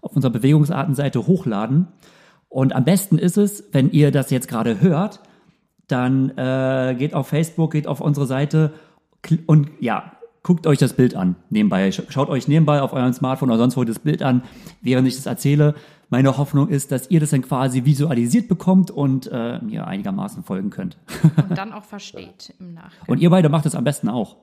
auf 0.00 0.12
unserer 0.16 0.32
Bewegungsartenseite 0.32 1.26
hochladen. 1.28 1.86
Und 2.48 2.74
am 2.74 2.84
besten 2.84 3.18
ist 3.18 3.36
es, 3.36 3.64
wenn 3.72 3.90
ihr 3.90 4.10
das 4.10 4.30
jetzt 4.30 4.48
gerade 4.48 4.80
hört, 4.80 5.20
dann 5.86 6.30
äh, 6.36 6.96
geht 6.98 7.14
auf 7.14 7.28
Facebook, 7.28 7.70
geht 7.72 7.86
auf 7.86 8.00
unsere 8.00 8.26
Seite 8.26 8.72
und 9.46 9.68
ja, 9.78 10.12
guckt 10.42 10.66
euch 10.66 10.78
das 10.78 10.94
Bild 10.94 11.14
an 11.14 11.36
nebenbei. 11.50 11.88
Sch- 11.90 12.10
Schaut 12.10 12.28
euch 12.30 12.48
nebenbei 12.48 12.82
auf 12.82 12.92
eurem 12.92 13.12
Smartphone 13.12 13.50
oder 13.50 13.58
sonst 13.58 13.76
wo 13.76 13.84
das 13.84 14.00
Bild 14.00 14.22
an, 14.22 14.42
während 14.82 15.06
ich 15.06 15.14
das 15.14 15.26
erzähle. 15.26 15.74
Meine 16.08 16.38
Hoffnung 16.38 16.68
ist, 16.68 16.92
dass 16.92 17.10
ihr 17.10 17.18
das 17.20 17.30
dann 17.30 17.42
quasi 17.42 17.84
visualisiert 17.84 18.46
bekommt 18.48 18.90
und 18.90 19.28
äh, 19.32 19.58
mir 19.60 19.86
einigermaßen 19.86 20.44
folgen 20.44 20.70
könnt. 20.70 20.96
Und 21.48 21.58
dann 21.58 21.72
auch 21.72 21.84
versteht 21.84 22.54
im 22.60 22.74
Nachgang. 22.74 23.08
Und 23.08 23.18
ihr 23.20 23.30
beide 23.30 23.48
macht 23.48 23.66
das 23.66 23.74
am 23.74 23.82
besten 23.84 24.08
auch. 24.08 24.36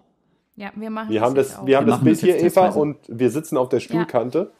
Ja, 0.55 0.71
wir 0.75 0.89
machen 0.89 1.09
wir 1.09 1.21
haben 1.21 1.35
jetzt 1.35 1.51
das, 1.53 1.59
auch. 1.59 1.65
wir 1.65 1.77
haben 1.77 1.85
Wir 1.87 1.93
das 1.93 2.03
Bild 2.03 2.17
das 2.17 2.23
hier, 2.23 2.43
Eva, 2.43 2.67
und 2.69 2.97
wir 3.07 3.29
sitzen 3.31 3.57
auf 3.57 3.69
der 3.69 3.79
Stuhlkante 3.79 4.51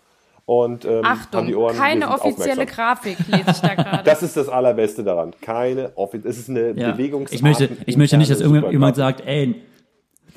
und 0.46 0.86
ähm, 0.86 0.92
haben 0.92 1.06
Achtung, 1.06 1.46
die 1.48 1.56
Ohren. 1.56 1.76
keine 1.76 2.10
offizielle. 2.10 2.66
Grafik 2.66 3.18
lese 3.28 3.52
ich 3.52 3.60
da 3.60 3.76
gerade. 3.76 4.04
Das 4.04 4.24
ist 4.24 4.36
das 4.38 4.50
Allerbeste 4.50 5.04
daran. 5.04 5.34
Keine 5.42 5.92
offizielle. 5.98 6.30
Es 6.32 6.40
ist 6.40 6.50
eine 6.50 6.72
Ja. 6.72 6.92
Bewegungs. 6.94 7.32
Ich 7.32 7.42
möchte, 7.44 7.70
ich 7.86 7.98
möchte 7.98 8.18
nicht, 8.18 8.32
dass 8.32 8.40
irgendjemand 8.42 8.96
sagt, 8.96 9.22
ey, 9.26 9.56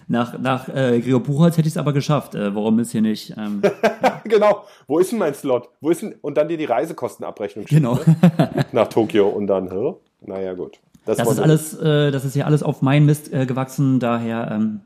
Nach, 0.09 0.39
nach 0.39 0.69
äh, 0.69 1.01
Gregor 1.01 1.21
Buchholz 1.21 1.57
hätte 1.57 1.67
ich 1.67 1.75
es 1.75 1.79
aber 1.79 1.93
geschafft. 1.93 2.35
Äh, 2.35 2.55
warum 2.55 2.79
ist 2.79 2.93
hier 2.93 3.03
nicht? 3.03 3.35
Ähm, 3.37 3.61
genau. 4.25 4.65
Wo 4.87 4.99
ist 4.99 5.11
denn 5.11 5.19
mein 5.19 5.35
Slot? 5.35 5.69
Wo 5.81 5.91
ist 5.91 6.03
denn, 6.03 6.15
und 6.21 6.37
dann 6.37 6.47
dir 6.49 6.57
die 6.57 6.65
Reisekostenabrechnung 6.65 7.67
schicken, 7.67 7.83
genau. 7.83 7.99
ne? 8.07 8.67
nach 8.73 8.89
Tokio 8.89 9.29
und 9.29 9.49
dann, 9.49 9.71
hä? 9.71 9.95
naja, 10.21 10.55
gut. 10.55 10.79
Das 11.07 11.19
ist 11.19 11.27
wollte- 11.27 11.43
alles, 11.43 11.75
äh, 11.79 12.11
das 12.13 12.25
ist 12.25 12.35
hier 12.35 12.47
alles 12.47 12.63
auf 12.63 12.83
meinen 12.83 13.07
Mist 13.07 13.33
äh, 13.33 13.47
gewachsen. 13.47 13.99
Daher, 13.99 14.51
ähm, 14.53 14.81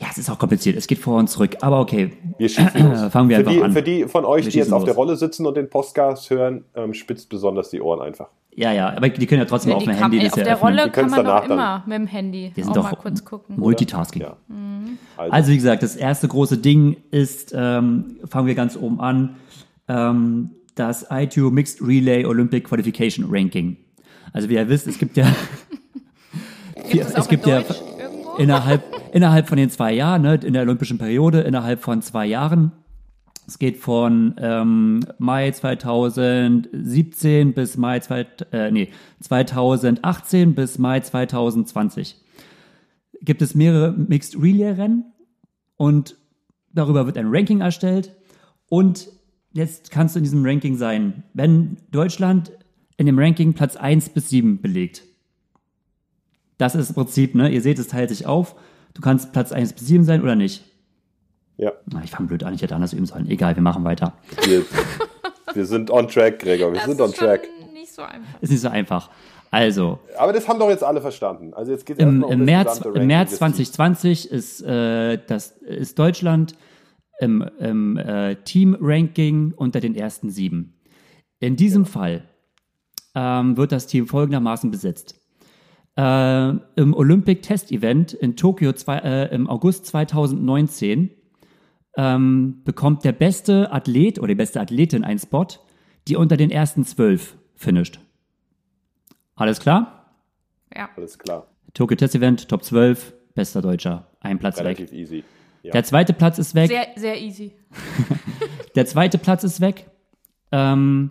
ja, 0.00 0.08
es 0.10 0.18
ist 0.18 0.30
auch 0.30 0.38
kompliziert. 0.38 0.76
Es 0.76 0.86
geht 0.86 0.98
vor 0.98 1.18
und 1.18 1.28
zurück. 1.28 1.58
Aber 1.60 1.80
okay, 1.80 2.12
Wir 2.38 2.48
schießen 2.48 2.90
los. 2.90 3.00
Fangen 3.12 3.28
wir 3.28 3.36
für 3.36 3.40
einfach 3.40 3.52
die, 3.52 3.62
an. 3.62 3.72
Für 3.72 3.82
die 3.82 4.04
von 4.04 4.24
euch, 4.24 4.46
Wir 4.46 4.50
die 4.50 4.58
jetzt 4.58 4.66
schießen 4.66 4.74
auf 4.74 4.84
der 4.84 4.94
los. 4.94 4.98
Rolle 4.98 5.16
sitzen 5.16 5.46
und 5.46 5.56
den 5.56 5.68
Podcast 5.68 6.30
hören, 6.30 6.64
ähm, 6.74 6.94
spitzt 6.94 7.28
besonders 7.28 7.70
die 7.70 7.80
Ohren 7.80 8.00
einfach. 8.00 8.28
Ja, 8.54 8.72
ja, 8.72 8.94
aber 8.96 9.08
die 9.08 9.26
können 9.26 9.40
ja 9.40 9.46
trotzdem 9.46 9.70
Ja, 9.70 9.76
auf 9.76 9.84
die 9.84 9.90
dem 9.90 9.98
Handy 9.98 10.18
ey, 10.18 10.24
das 10.24 10.32
auf 10.34 10.38
ja 10.38 10.44
der 10.44 10.54
öffnen. 10.54 10.70
Rolle 10.74 10.84
Die 10.86 10.90
kann 10.90 11.10
man 11.10 11.24
doch 11.24 11.40
dann. 11.40 11.50
immer 11.50 11.82
mit 11.86 11.96
dem 11.98 12.06
Handy 12.06 12.52
Wir 12.54 12.64
auch 12.64 12.74
sind 12.74 12.82
mal 12.82 12.90
doch 12.90 12.98
kurz 12.98 13.24
gucken. 13.24 13.58
Multitasking. 13.58 14.22
Ja. 14.22 14.36
Also, 15.16 15.32
Also 15.32 15.50
wie 15.52 15.56
gesagt, 15.56 15.82
das 15.82 15.96
erste 15.96 16.28
große 16.28 16.58
Ding 16.58 16.96
ist, 17.10 17.52
ähm, 17.56 18.18
fangen 18.26 18.46
wir 18.46 18.54
ganz 18.54 18.76
oben 18.76 19.00
an, 19.00 19.36
ähm, 19.88 20.50
das 20.74 21.06
ITU 21.10 21.50
Mixed 21.50 21.80
Relay 21.80 22.24
Olympic 22.26 22.68
Qualification 22.68 23.26
Ranking. 23.30 23.76
Also 24.32 24.48
wie 24.48 24.54
ihr 24.54 24.68
wisst, 24.68 24.86
es 24.86 24.98
gibt 24.98 25.16
ja, 25.16 25.26
Gibt 26.90 27.04
es, 27.04 27.10
es 27.10 27.16
auch 27.16 27.28
gibt 27.28 27.46
in 27.46 27.52
ja 27.52 27.62
innerhalb, 28.38 28.82
innerhalb 29.12 29.48
von 29.48 29.56
den 29.58 29.70
zwei 29.70 29.92
Jahren, 29.92 30.22
ne, 30.22 30.34
in 30.36 30.52
der 30.54 30.62
olympischen 30.62 30.98
Periode, 30.98 31.40
innerhalb 31.40 31.80
von 31.82 32.02
zwei 32.02 32.26
Jahren. 32.26 32.72
Es 33.52 33.58
geht 33.58 33.76
von 33.76 34.34
ähm, 34.38 35.00
Mai 35.18 35.50
2017 35.50 37.52
bis 37.52 37.76
Mai 37.76 38.00
zwei, 38.00 38.26
äh, 38.50 38.70
nee, 38.70 38.88
2018 39.20 40.54
bis 40.54 40.78
Mai 40.78 41.00
2020. 41.00 42.16
Gibt 43.20 43.42
es 43.42 43.54
mehrere 43.54 43.92
Mixed 43.92 44.40
Relay 44.40 44.70
Rennen 44.70 45.12
und 45.76 46.16
darüber 46.72 47.04
wird 47.04 47.18
ein 47.18 47.26
Ranking 47.28 47.60
erstellt 47.60 48.16
und 48.70 49.10
jetzt 49.52 49.90
kannst 49.90 50.14
du 50.14 50.20
in 50.20 50.24
diesem 50.24 50.46
Ranking 50.46 50.78
sein, 50.78 51.22
wenn 51.34 51.76
Deutschland 51.90 52.52
in 52.96 53.04
dem 53.04 53.18
Ranking 53.18 53.52
Platz 53.52 53.76
1 53.76 54.08
bis 54.08 54.30
7 54.30 54.62
belegt. 54.62 55.02
Das 56.56 56.74
ist 56.74 56.88
das 56.88 56.94
Prinzip, 56.94 57.34
ne? 57.34 57.50
Ihr 57.50 57.60
seht, 57.60 57.78
es 57.78 57.88
teilt 57.88 58.08
sich 58.08 58.24
auf. 58.24 58.56
Du 58.94 59.02
kannst 59.02 59.34
Platz 59.34 59.52
1 59.52 59.74
bis 59.74 59.88
7 59.88 60.04
sein 60.04 60.22
oder 60.22 60.36
nicht. 60.36 60.71
Ja, 61.56 61.72
ich 62.02 62.10
fange 62.10 62.28
blöd 62.28 62.42
an, 62.44 62.54
ich 62.54 62.62
hätte 62.62 62.74
anders 62.74 62.92
üben 62.92 63.06
sollen. 63.06 63.28
Egal, 63.28 63.54
wir 63.54 63.62
machen 63.62 63.84
weiter. 63.84 64.14
wir, 64.44 64.64
wir 65.54 65.66
sind 65.66 65.90
on 65.90 66.08
track, 66.08 66.38
Gregor. 66.38 66.72
Wir 66.72 66.80
Das 66.80 66.86
sind 66.86 67.00
on 67.00 67.10
ist 67.10 67.18
track. 67.18 67.44
schon 67.44 67.72
nicht 67.72 67.92
so 67.92 68.02
einfach. 68.02 68.42
Ist 68.42 68.50
nicht 68.50 68.60
so 68.60 68.68
einfach. 68.68 69.10
Also, 69.50 69.98
Aber 70.16 70.32
das 70.32 70.48
haben 70.48 70.58
doch 70.58 70.70
jetzt 70.70 70.82
alle 70.82 71.02
verstanden. 71.02 71.52
Also 71.52 71.72
jetzt 71.72 71.84
geht 71.84 71.98
im, 71.98 72.24
im, 72.24 72.44
März, 72.46 72.80
im 72.80 73.06
März 73.06 73.36
2020 73.36 74.30
ist, 74.30 74.62
äh, 74.62 75.18
das, 75.26 75.50
ist 75.50 75.98
Deutschland 75.98 76.56
im, 77.20 77.42
im 77.58 77.98
äh, 77.98 78.36
Team-Ranking 78.36 79.52
unter 79.54 79.80
den 79.80 79.94
ersten 79.94 80.30
sieben. 80.30 80.80
In 81.38 81.56
diesem 81.56 81.84
Fall 81.84 82.24
ähm, 83.14 83.58
wird 83.58 83.72
das 83.72 83.86
Team 83.86 84.06
folgendermaßen 84.06 84.70
besetzt. 84.70 85.20
Äh, 85.98 86.48
Im 86.76 86.94
Olympic 86.94 87.42
Test 87.42 87.70
Event 87.72 88.14
in 88.14 88.36
Tokio 88.36 88.72
zwei, 88.72 88.98
äh, 88.98 89.34
im 89.34 89.50
August 89.50 89.84
2019 89.84 91.10
ähm, 91.96 92.62
bekommt 92.64 93.04
der 93.04 93.12
beste 93.12 93.72
Athlet 93.72 94.18
oder 94.18 94.28
die 94.28 94.34
beste 94.34 94.60
Athletin 94.60 95.04
einen 95.04 95.18
Spot, 95.18 95.46
die 96.08 96.16
unter 96.16 96.36
den 96.36 96.50
ersten 96.50 96.84
zwölf 96.84 97.36
finisht. 97.54 98.00
Alles 99.34 99.60
klar? 99.60 100.14
Ja. 100.74 100.88
Alles 100.96 101.18
klar. 101.18 101.46
Tokyo 101.74 101.96
Test 101.96 102.14
Event, 102.14 102.48
Top 102.48 102.64
12, 102.64 103.14
bester 103.34 103.62
Deutscher, 103.62 104.08
ein 104.20 104.38
Platz 104.38 104.58
weg. 104.58 104.78
Relativ 104.78 104.92
easy. 104.92 105.24
Ja. 105.62 105.72
Der 105.72 105.84
zweite 105.84 106.12
Platz 106.12 106.38
ist 106.38 106.54
weg. 106.54 106.68
Sehr, 106.68 106.86
sehr 106.96 107.20
easy. 107.20 107.52
Der 108.74 108.86
zweite 108.86 109.18
Platz 109.18 109.44
ist 109.44 109.60
weg, 109.60 109.90
ähm, 110.50 111.10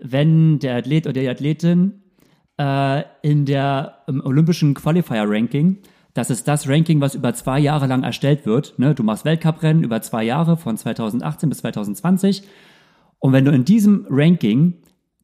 wenn 0.00 0.60
der 0.60 0.76
Athlet 0.76 1.06
oder 1.06 1.20
die 1.20 1.28
Athletin 1.28 2.02
äh, 2.58 3.02
in 3.22 3.44
der 3.44 4.04
im 4.06 4.24
olympischen 4.24 4.74
Qualifier 4.74 5.24
Ranking, 5.26 5.78
das 6.14 6.30
ist 6.30 6.46
das 6.46 6.68
Ranking, 6.68 7.00
was 7.00 7.14
über 7.14 7.32
zwei 7.34 7.58
Jahre 7.58 7.86
lang 7.86 8.02
erstellt 8.02 8.44
wird. 8.44 8.78
Ne? 8.78 8.94
Du 8.94 9.02
machst 9.02 9.24
Weltcuprennen 9.24 9.82
über 9.82 10.02
zwei 10.02 10.24
Jahre 10.24 10.56
von 10.56 10.76
2018 10.76 11.48
bis 11.48 11.58
2020. 11.58 12.42
Und 13.18 13.32
wenn 13.32 13.44
du 13.44 13.52
in 13.52 13.64
diesem 13.64 14.06
Ranking, 14.10 14.74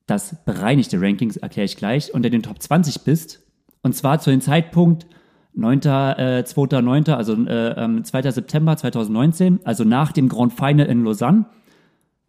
das 0.07 0.37
bereinigte 0.45 1.01
Ranking, 1.01 1.31
erkläre 1.43 1.67
ich 1.67 1.77
gleich, 1.77 2.15
unter 2.15 2.31
den 2.31 2.43
Top 2.43 2.63
20 2.63 3.03
bist, 3.03 3.41
und 3.83 3.95
zwar 3.95 4.19
zu 4.21 4.31
dem 4.31 4.41
Zeitpunkt 4.41 5.07
9. 5.55 5.81
Äh, 5.81 6.45
2.9., 6.47 7.13
also 7.13 7.35
äh, 7.35 7.85
ähm, 7.85 8.05
2. 8.05 8.31
September 8.31 8.77
2019, 8.77 9.61
also 9.65 9.85
nach 9.85 10.13
dem 10.13 10.29
Grand 10.29 10.53
Final 10.53 10.87
in 10.87 11.05
Lausanne, 11.05 11.47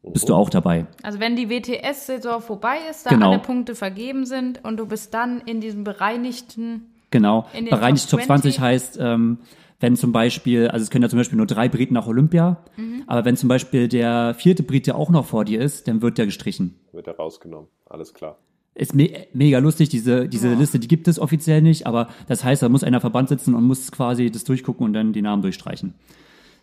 bist 0.02 0.30
du 0.30 0.34
auch 0.34 0.50
dabei. 0.50 0.88
Also 1.04 1.20
wenn 1.20 1.36
die 1.36 1.50
WTS-Saison 1.50 2.42
vorbei 2.42 2.78
ist, 2.90 3.06
da 3.06 3.12
Genau. 3.12 3.32
alle 3.32 3.40
Punkte 3.40 3.76
vergeben 3.76 4.26
sind 4.26 4.64
und 4.64 4.78
du 4.78 4.86
bist 4.86 5.14
dann 5.14 5.42
in 5.42 5.62
diesem 5.62 5.84
bereinigten, 5.84 6.88
Genau. 7.12 7.48
Bereinigt 7.70 8.10
Top 8.10 8.20
Top 8.20 8.28
20 8.28 8.56
20 8.56 8.60
heißt, 8.60 8.98
ähm, 9.02 9.40
wenn 9.80 9.96
zum 9.96 10.12
Beispiel, 10.12 10.68
also 10.68 10.84
es 10.84 10.90
können 10.90 11.04
ja 11.04 11.10
zum 11.10 11.18
Beispiel 11.20 11.38
nur 11.38 11.46
drei 11.48 11.70
Briten 11.70 11.94
nach 11.94 12.06
Olympia, 12.08 12.58
Mhm. 12.76 13.04
aber 13.08 13.24
wenn 13.26 13.38
zum 13.38 13.48
Beispiel 13.50 13.88
der 13.88 14.34
vierte 14.36 14.62
Brite 14.64 14.94
auch 14.96 15.10
noch 15.10 15.26
vor 15.26 15.46
dir 15.46 15.62
ist, 15.62 15.88
dann 15.88 16.02
wird 16.02 16.18
der 16.18 16.26
gestrichen. 16.26 16.76
Wird 16.92 17.08
er 17.08 17.16
rausgenommen. 17.16 17.70
Alles 17.90 18.14
klar. 18.14 18.38
Ist 18.76 18.94
me 18.94 19.10
mega 19.34 19.60
lustig, 19.60 19.90
diese, 19.90 20.28
diese 20.30 20.54
Liste, 20.54 20.80
die 20.80 20.88
gibt 20.88 21.08
es 21.08 21.18
offiziell 21.20 21.62
nicht, 21.62 21.88
aber 21.88 22.08
das 22.28 22.44
heißt, 22.44 22.62
da 22.62 22.70
muss 22.70 22.84
einer 22.84 23.02
Verband 23.02 23.30
sitzen 23.30 23.54
und 23.54 23.64
muss 23.64 23.92
quasi 23.92 24.30
das 24.32 24.44
durchgucken 24.44 24.86
und 24.86 24.94
dann 24.94 25.12
die 25.14 25.22
Namen 25.22 25.42
durchstreichen. 25.42 25.96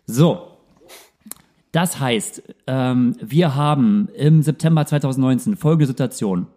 So. 0.05 0.47
Das 1.71 1.99
heißt, 1.99 2.41
ähm, 2.65 3.15
wir 3.21 3.55
haben 3.55 4.09
im 4.15 4.41
September 4.41 4.85
2019 4.85 5.57
folgende 5.57 5.85
Situation. 5.85 6.47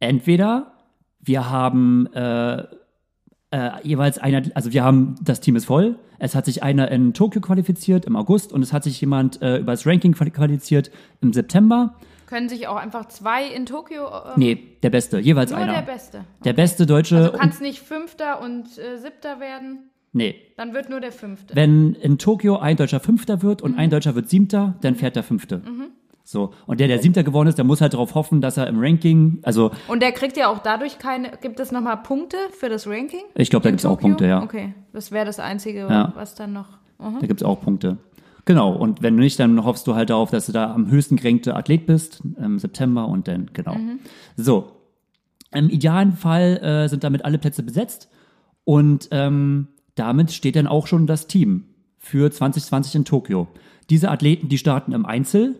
Entweder 0.00 0.72
wir 1.20 1.50
haben 1.50 2.06
äh, 2.14 2.64
äh, 3.50 3.70
jeweils 3.82 4.18
einer, 4.18 4.42
also 4.54 4.72
wir 4.72 4.84
haben, 4.84 5.16
das 5.22 5.40
Team 5.40 5.56
ist 5.56 5.64
voll. 5.66 5.96
Es 6.18 6.34
hat 6.34 6.44
sich 6.44 6.62
einer 6.62 6.90
in 6.90 7.14
Tokio 7.14 7.40
qualifiziert 7.40 8.04
im 8.04 8.14
August 8.16 8.52
und 8.52 8.62
es 8.62 8.72
hat 8.72 8.84
sich 8.84 9.00
jemand 9.00 9.40
äh, 9.42 9.58
über 9.58 9.72
das 9.72 9.86
Ranking 9.86 10.12
quali- 10.14 10.30
qualifiziert 10.30 10.90
im 11.20 11.32
September. 11.32 11.96
können 12.26 12.48
sich 12.48 12.68
auch 12.68 12.76
einfach 12.76 13.06
zwei 13.08 13.46
in 13.46 13.66
Tokio. 13.66 14.06
Ähm, 14.06 14.32
Nee, 14.36 14.76
der 14.82 14.90
Beste, 14.90 15.18
jeweils 15.18 15.50
nur 15.50 15.58
einer. 15.60 15.72
der 15.74 15.82
Beste. 15.82 16.24
Der 16.44 16.52
beste 16.52 16.86
Deutsche. 16.86 17.16
Also 17.16 17.32
du 17.32 17.38
kannst 17.38 17.60
nicht 17.60 17.80
Fünfter 17.80 18.40
und 18.42 18.66
äh, 18.78 18.98
Siebter 18.98 19.40
werden, 19.40 19.90
nee, 20.12 20.36
dann 20.56 20.72
wird 20.74 20.88
nur 20.90 21.00
der 21.00 21.10
Fünfte. 21.12 21.56
wenn 21.56 21.94
in 21.94 22.18
Tokio 22.18 22.58
ein 22.58 22.76
Deutscher 22.76 23.00
Fünfter 23.00 23.42
wird 23.42 23.62
und 23.62 23.76
ein 23.78 23.90
Deutscher 23.90 24.14
wird 24.14 24.28
Siebter, 24.28 24.76
dann 24.82 24.94
fährt 24.94 25.16
der 25.16 25.22
Fünfte. 25.24 25.62
So. 26.30 26.52
Und 26.66 26.78
der, 26.78 26.86
der 26.86 27.00
Siebter 27.00 27.24
geworden 27.24 27.48
ist, 27.48 27.58
der 27.58 27.64
muss 27.64 27.80
halt 27.80 27.92
darauf 27.92 28.14
hoffen, 28.14 28.40
dass 28.40 28.56
er 28.56 28.68
im 28.68 28.78
Ranking, 28.78 29.40
also 29.42 29.72
Und 29.88 30.00
der 30.00 30.12
kriegt 30.12 30.36
ja 30.36 30.46
auch 30.48 30.60
dadurch 30.60 31.00
keine. 31.00 31.32
Gibt 31.40 31.58
es 31.58 31.72
nochmal 31.72 31.96
Punkte 31.96 32.36
für 32.56 32.68
das 32.68 32.86
Ranking? 32.86 33.22
ich 33.34 33.50
glaube, 33.50 33.64
da 33.64 33.68
in 33.70 33.72
gibt's 33.74 33.84
auch? 33.84 33.98
Punkte, 33.98 34.26
ja. 34.26 34.40
Okay, 34.40 34.72
das 34.92 35.10
wäre 35.10 35.26
das 35.26 35.40
Einzige, 35.40 35.80
Ja. 35.80 36.12
was 36.14 36.36
dann 36.36 36.52
noch. 36.52 36.68
Mhm. 37.00 37.16
Da 37.20 37.26
gibt's 37.26 37.42
auch 37.42 37.60
Punkte. 37.60 37.98
Genau, 38.44 38.72
und 38.72 39.02
wenn 39.02 39.16
du 39.16 39.22
nicht, 39.24 39.40
dann 39.40 39.64
hoffst 39.64 39.88
du 39.88 39.96
halt 39.96 40.10
darauf, 40.10 40.30
dass 40.30 40.46
du 40.46 40.52
da 40.52 40.72
am 40.72 40.88
höchsten 40.88 41.16
gerankte 41.16 41.56
Athlet 41.56 41.86
bist 41.86 42.22
im 42.40 42.60
September 42.60 43.08
und 43.08 43.26
dann, 43.26 43.50
genau. 43.52 43.76
So. 44.36 44.70
Im 45.52 45.68
idealen 45.68 46.12
Fall 46.12 46.58
äh, 46.62 46.88
sind 46.88 47.02
damit 47.02 47.24
alle 47.24 47.38
Plätze 47.38 47.64
besetzt 47.64 48.08
und 48.62 49.08
ähm, 49.10 49.66
damit 49.96 50.30
steht 50.30 50.54
dann 50.54 50.68
auch 50.68 50.86
schon 50.86 51.08
das 51.08 51.26
Team 51.26 51.64
für 51.98 52.30
2020 52.30 52.94
in 52.94 53.04
Tokio. 53.04 53.48
Diese 53.90 54.12
Athleten, 54.12 54.48
die 54.48 54.58
starten 54.58 54.92
im 54.92 55.04
Einzel 55.04 55.58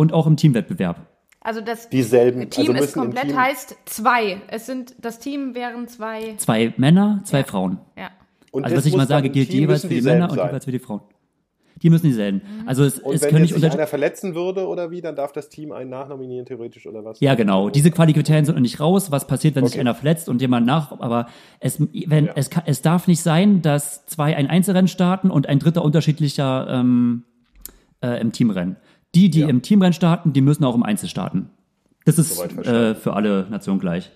und 0.00 0.12
auch 0.12 0.26
im 0.26 0.36
Teamwettbewerb. 0.36 1.06
Also 1.42 1.60
das 1.60 1.88
Dieselben. 1.88 2.50
Team 2.50 2.72
also 2.72 2.84
ist 2.84 2.92
komplett 2.94 3.28
Team- 3.28 3.36
heißt 3.38 3.76
zwei. 3.86 4.42
Es 4.48 4.66
sind 4.66 4.94
das 5.00 5.18
Team 5.20 5.54
wären 5.54 5.88
zwei. 5.88 6.34
Zwei 6.36 6.74
Männer, 6.76 7.20
zwei 7.24 7.38
Ja. 7.38 7.44
Frauen. 7.44 7.78
Ja. 7.96 8.10
Und 8.52 8.64
Also 8.64 8.76
das 8.76 8.84
was 8.84 8.90
ich 8.90 8.96
mal 8.96 9.06
sage, 9.06 9.30
gilt 9.30 9.50
jeweils 9.50 9.82
für 9.82 9.88
die 9.88 10.02
Männer 10.02 10.28
und 10.30 10.36
sein. 10.36 10.46
jeweils 10.48 10.64
für 10.64 10.72
die 10.72 10.78
Frauen. 10.80 11.00
Die 11.82 11.88
müssen 11.88 12.08
dieselben. 12.08 12.42
Also 12.66 12.84
es, 12.84 12.98
Und 12.98 13.14
es 13.14 13.22
wenn 13.22 13.30
können 13.30 13.44
jetzt 13.44 13.52
nicht 13.52 13.54
sich 13.54 13.64
unter 13.64 13.78
einer 13.78 13.86
verletzen 13.86 14.34
würde 14.34 14.66
oder 14.66 14.90
wie, 14.90 15.00
dann 15.00 15.16
darf 15.16 15.32
das 15.32 15.48
Team 15.48 15.72
einen 15.72 15.88
nachnominieren, 15.88 16.44
theoretisch, 16.44 16.86
oder 16.86 17.02
was? 17.06 17.20
Ja, 17.20 17.34
genau. 17.36 17.70
Diese 17.70 17.90
Qualikriterien 17.90 18.44
sind 18.44 18.56
noch 18.56 18.60
nicht 18.60 18.80
raus. 18.80 19.10
Was 19.10 19.26
passiert, 19.26 19.54
wenn 19.54 19.64
sich 19.64 19.76
Okay. 19.76 19.80
einer 19.80 19.94
verletzt 19.94 20.28
und 20.28 20.42
jemand 20.42 20.66
nach? 20.66 20.92
Aber 21.00 21.28
es, 21.58 21.80
wenn, 21.80 22.26
Ja. 22.26 22.32
es, 22.36 22.50
es 22.66 22.82
darf 22.82 23.06
nicht 23.06 23.22
sein, 23.22 23.62
dass 23.62 24.04
zwei 24.04 24.36
ein 24.36 24.46
Einzelrennen 24.46 24.88
starten 24.88 25.30
und 25.30 25.48
ein 25.48 25.58
dritter 25.58 25.82
unterschiedlicher 25.82 26.66
ähm, 26.68 27.24
äh, 28.02 28.20
im 28.20 28.32
Teamrennen. 28.32 28.76
Die, 29.14 29.30
die 29.30 29.40
Ja. 29.40 29.48
im 29.48 29.62
Teamrennen 29.62 29.92
starten, 29.92 30.32
die 30.32 30.40
müssen 30.40 30.64
auch 30.64 30.74
im 30.74 30.82
Einzel 30.82 31.08
starten. 31.08 31.50
Das 32.04 32.18
ist 32.18 32.40
äh, 32.40 32.94
für 32.94 33.14
alle 33.14 33.46
Nationen 33.50 33.80
gleich. 33.80 34.10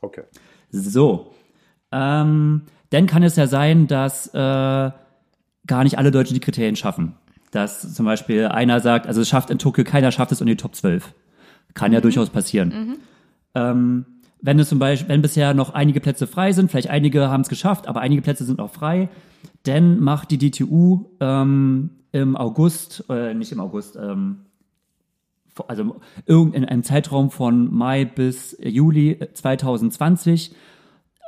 Okay. 0.00 0.22
So. 0.70 1.32
Ähm, 1.92 2.62
dann 2.90 3.06
kann 3.06 3.22
es 3.22 3.36
ja 3.36 3.46
sein, 3.46 3.86
dass 3.86 4.28
äh, 4.28 4.38
gar 4.38 5.84
nicht 5.84 5.98
alle 5.98 6.10
Deutschen 6.10 6.34
die 6.34 6.40
Kriterien 6.40 6.76
schaffen. 6.76 7.14
Dass 7.50 7.94
zum 7.94 8.06
Beispiel 8.06 8.46
einer 8.46 8.80
sagt, 8.80 9.06
also 9.06 9.20
es 9.20 9.28
schafft 9.28 9.50
in 9.50 9.58
Tokio 9.58 9.84
keiner 9.84 10.12
schafft 10.12 10.32
es 10.32 10.40
in 10.40 10.46
die 10.46 10.56
Top 10.56 10.74
12. 10.74 11.12
Kann 11.74 11.92
ja 11.92 12.00
durchaus 12.00 12.30
passieren. 12.30 12.96
Ähm, 13.54 14.04
wenn 14.42 14.58
es 14.58 14.68
zum 14.68 14.78
Beispiel, 14.78 15.08
wenn 15.08 15.22
bisher 15.22 15.54
noch 15.54 15.70
einige 15.74 16.00
Plätze 16.00 16.26
frei 16.26 16.52
sind, 16.52 16.70
vielleicht 16.70 16.90
einige 16.90 17.28
haben 17.28 17.42
es 17.42 17.48
geschafft, 17.48 17.86
aber 17.88 18.00
einige 18.00 18.22
Plätze 18.22 18.44
sind 18.44 18.60
auch 18.60 18.70
frei, 18.70 19.08
dann 19.64 20.00
macht 20.00 20.30
die 20.30 20.38
DTU 20.38 21.06
ähm, 21.20 21.90
im 22.12 22.36
August, 22.36 23.04
äh, 23.10 23.34
nicht 23.34 23.52
im 23.52 23.60
August, 23.60 23.96
ähm, 23.96 24.46
also 25.68 25.96
irgend 26.26 26.54
in 26.54 26.64
einem 26.64 26.82
Zeitraum 26.82 27.30
von 27.30 27.72
Mai 27.72 28.04
bis 28.06 28.56
Juli 28.62 29.18
2020 29.34 30.54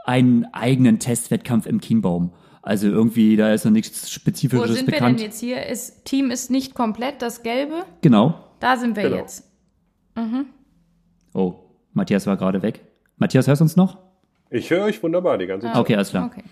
einen 0.06 0.46
eigenen 0.52 0.98
Testwettkampf 0.98 1.66
im 1.66 1.80
Kienbaum. 1.80 2.32
Also 2.62 2.86
irgendwie, 2.86 3.36
da 3.36 3.52
ist 3.52 3.64
noch 3.64 3.72
nichts 3.72 4.04
Wo 4.04 4.08
Spezifisches 4.08 4.76
sind 4.76 4.86
wir 4.86 4.92
bekannt. 4.92 5.18
denn 5.18 5.26
jetzt 5.26 5.40
hier? 5.40 5.66
Ist, 5.66 6.04
Team 6.04 6.30
ist 6.30 6.50
nicht 6.50 6.74
komplett, 6.74 7.20
das 7.20 7.42
Gelbe. 7.42 7.84
Genau. 8.00 8.34
Da 8.60 8.76
sind 8.76 8.96
wir 8.96 9.02
Genau. 9.04 9.16
jetzt. 9.16 9.44
Oh, 11.34 11.54
Matthias 11.92 12.26
war 12.26 12.36
gerade 12.36 12.62
weg. 12.62 12.80
Matthias, 13.16 13.46
hörst 13.46 13.60
du 13.60 13.64
uns 13.64 13.76
noch? 13.76 13.98
Ich 14.50 14.70
höre 14.70 14.84
euch 14.84 15.02
wunderbar 15.02 15.38
die 15.38 15.46
ganze 15.46 15.66
Zeit. 15.66 15.76
Okay, 15.76 15.94
alles 15.96 16.10
klar. 16.10 16.26
Okay. 16.32 16.42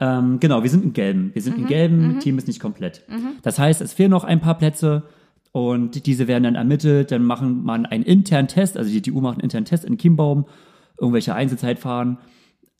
Ähm, 0.00 0.38
genau, 0.38 0.62
wir 0.62 0.70
sind 0.70 0.84
in 0.84 0.92
Gelben. 0.92 1.30
Wir 1.34 1.42
sind 1.42 1.58
in 1.58 1.66
Gelben, 1.66 2.20
Team 2.20 2.38
ist 2.38 2.46
nicht 2.46 2.60
komplett. 2.60 3.02
Das 3.42 3.58
heißt, 3.58 3.80
es 3.80 3.92
fehlen 3.92 4.10
noch 4.10 4.22
ein 4.24 4.40
paar 4.40 4.56
Plätze 4.56 5.02
und 5.52 6.06
diese 6.06 6.28
werden 6.28 6.44
dann 6.44 6.54
ermittelt. 6.54 7.10
Dann 7.10 7.24
machen 7.24 7.64
man 7.64 7.84
einen 7.86 8.04
internen 8.04 8.46
Test, 8.48 8.76
also 8.76 8.90
die 8.90 9.02
TU 9.02 9.20
macht 9.20 9.34
einen 9.34 9.42
internen 9.44 9.64
Test 9.64 9.84
in 9.84 9.98
Chiembaum, 9.98 10.46
irgendwelche 11.00 11.34
Einzelzeit 11.34 11.80
fahren. 11.80 12.18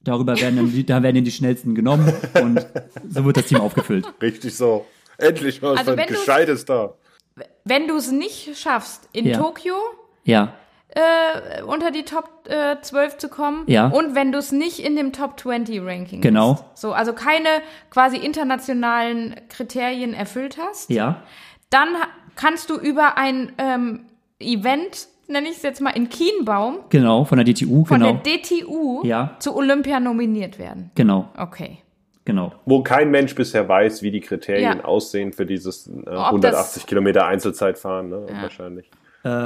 Darüber 0.05 0.41
werden 0.41 0.57
dann 0.57 0.71
die, 0.71 0.87
da 0.87 1.03
werden 1.03 1.17
dann 1.17 1.25
die 1.25 1.33
schnellsten 1.33 1.75
genommen 1.75 2.13
und 2.41 2.65
so 3.09 3.25
wird 3.25 3.37
das 3.37 3.47
Team 3.47 3.61
aufgefüllt. 3.61 4.07
Richtig 4.23 4.55
so. 4.57 4.87
Endlich 5.17 5.61
mal 5.61 5.77
Also 5.77 5.97
was 5.97 6.07
du's- 6.07 6.19
Gescheites 6.21 6.65
da. 6.67 6.95
Wenn 7.65 7.89
du 7.89 7.97
es 7.97 8.13
nicht 8.13 8.57
schaffst, 8.57 9.09
in 9.13 9.27
Ja. 9.27 9.39
Tokio 9.39 9.75
Ja, 10.25 10.55
äh, 10.91 11.63
unter 11.63 11.91
die 11.91 12.05
Top 12.05 12.29
äh, 12.49 12.77
12 12.81 13.19
zu 13.19 13.29
kommen 13.29 13.65
Ja. 13.67 13.89
und 13.89 14.15
wenn 14.15 14.33
du 14.33 14.39
es 14.39 14.53
nicht 14.53 14.79
in 14.79 14.97
dem 14.97 15.13
Top 15.13 15.39
20 15.39 15.81
Ranking 15.85 16.21
Genau. 16.21 16.55
bist. 16.55 16.65
So, 16.75 16.93
also 16.93 17.13
keine 17.13 17.49
quasi 17.91 18.17
internationalen 18.17 19.35
Kriterien 19.49 20.15
erfüllt 20.15 20.57
hast, 20.59 20.91
ja, 20.91 21.23
dann 21.71 21.89
kannst 22.37 22.71
du 22.71 22.77
über 22.77 23.19
ein 23.19 23.53
ähm, 23.59 24.07
Event, 24.41 25.09
nenne 25.27 25.49
ich 25.51 25.57
es 25.57 25.63
jetzt 25.63 25.81
mal, 25.83 25.91
in 25.91 26.09
Kienbaum 26.09 26.79
genau, 26.89 27.25
von 27.25 27.37
der 27.37 27.45
DTU, 27.45 27.85
von 27.85 28.01
genau, 28.01 28.15
der 28.25 28.39
DTU 28.39 29.03
Ja. 29.05 29.37
zu 29.41 29.55
Olympia 29.55 30.01
nominiert 30.01 30.59
werden. 30.59 30.91
genau, 30.95 31.29
Okay. 31.37 31.79
genau. 32.25 32.53
Wo 32.65 32.83
kein 32.83 33.11
Mensch 33.11 33.35
bisher 33.35 33.69
weiß, 33.69 34.03
wie 34.03 34.11
die 34.11 34.21
Kriterien 34.21 34.79
Ja. 34.79 34.85
aussehen 34.85 35.33
für 35.35 35.45
dieses 35.45 35.87
äh, 35.87 35.93
das- 36.07 36.25
180 36.31 36.87
Kilometer 36.87 37.27
Einzelzeitfahren. 37.27 38.09
Ne? 38.09 38.27
Wahrscheinlich. 38.41 38.91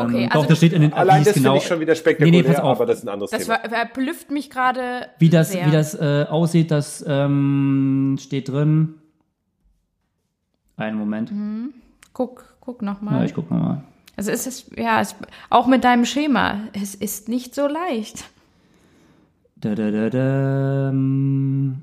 Okay, 0.07 0.29
Doch, 0.29 0.35
also 0.37 0.49
das 0.49 0.59
steht 0.59 0.73
in 0.73 0.83
den 0.83 0.93
Allein 0.93 1.25
das 1.25 1.35
genau, 1.35 1.51
finde 1.53 1.63
ich 1.63 1.69
schon 1.69 1.81
wieder 1.81 1.93
Nee, 1.93 1.99
spektakulär, 1.99 2.43
nee, 2.43 2.49
pass 2.49 2.61
auf. 2.61 2.77
aber 2.79 2.87
das 2.87 2.99
ist 2.99 3.05
ein 3.05 3.09
anderes 3.09 3.31
das 3.31 3.43
Thema. 3.45 3.59
ver 3.61 3.69
verblüfft 3.71 4.31
mich 4.31 4.51
gerade 4.51 5.07
Wie 5.19 5.29
das, 5.31 5.53
sehr. 5.53 5.67
wie 5.67 5.71
das 5.71 5.95
äh, 5.95 6.27
aussieht, 6.29 6.71
das 6.71 7.05
ähm, 7.07 8.17
steht 8.21 8.49
drin. 8.49 8.95
Einen 10.77 10.97
Moment. 10.99 11.33
Guck, 12.13 12.45
guck 12.61 12.83
Ja, 12.83 12.87
nochmal. 12.93 13.25
ich 13.25 13.35
guck 13.35 13.51
mal. 13.51 13.83
Also 14.17 14.31
es 14.31 14.47
ist, 14.47 14.77
ja, 14.77 15.01
es, 15.01 15.15
auch 15.51 15.67
mit 15.67 15.85
deinem 15.85 16.05
Schema, 16.05 16.61
es 16.75 16.95
ist 16.95 17.29
nicht 17.29 17.55
so 17.55 17.67
leicht. 17.67 18.25
Da, 19.57 19.75
da, 19.75 19.91
da, 19.91 20.11
da, 20.11 20.89
ähm. 20.91 21.83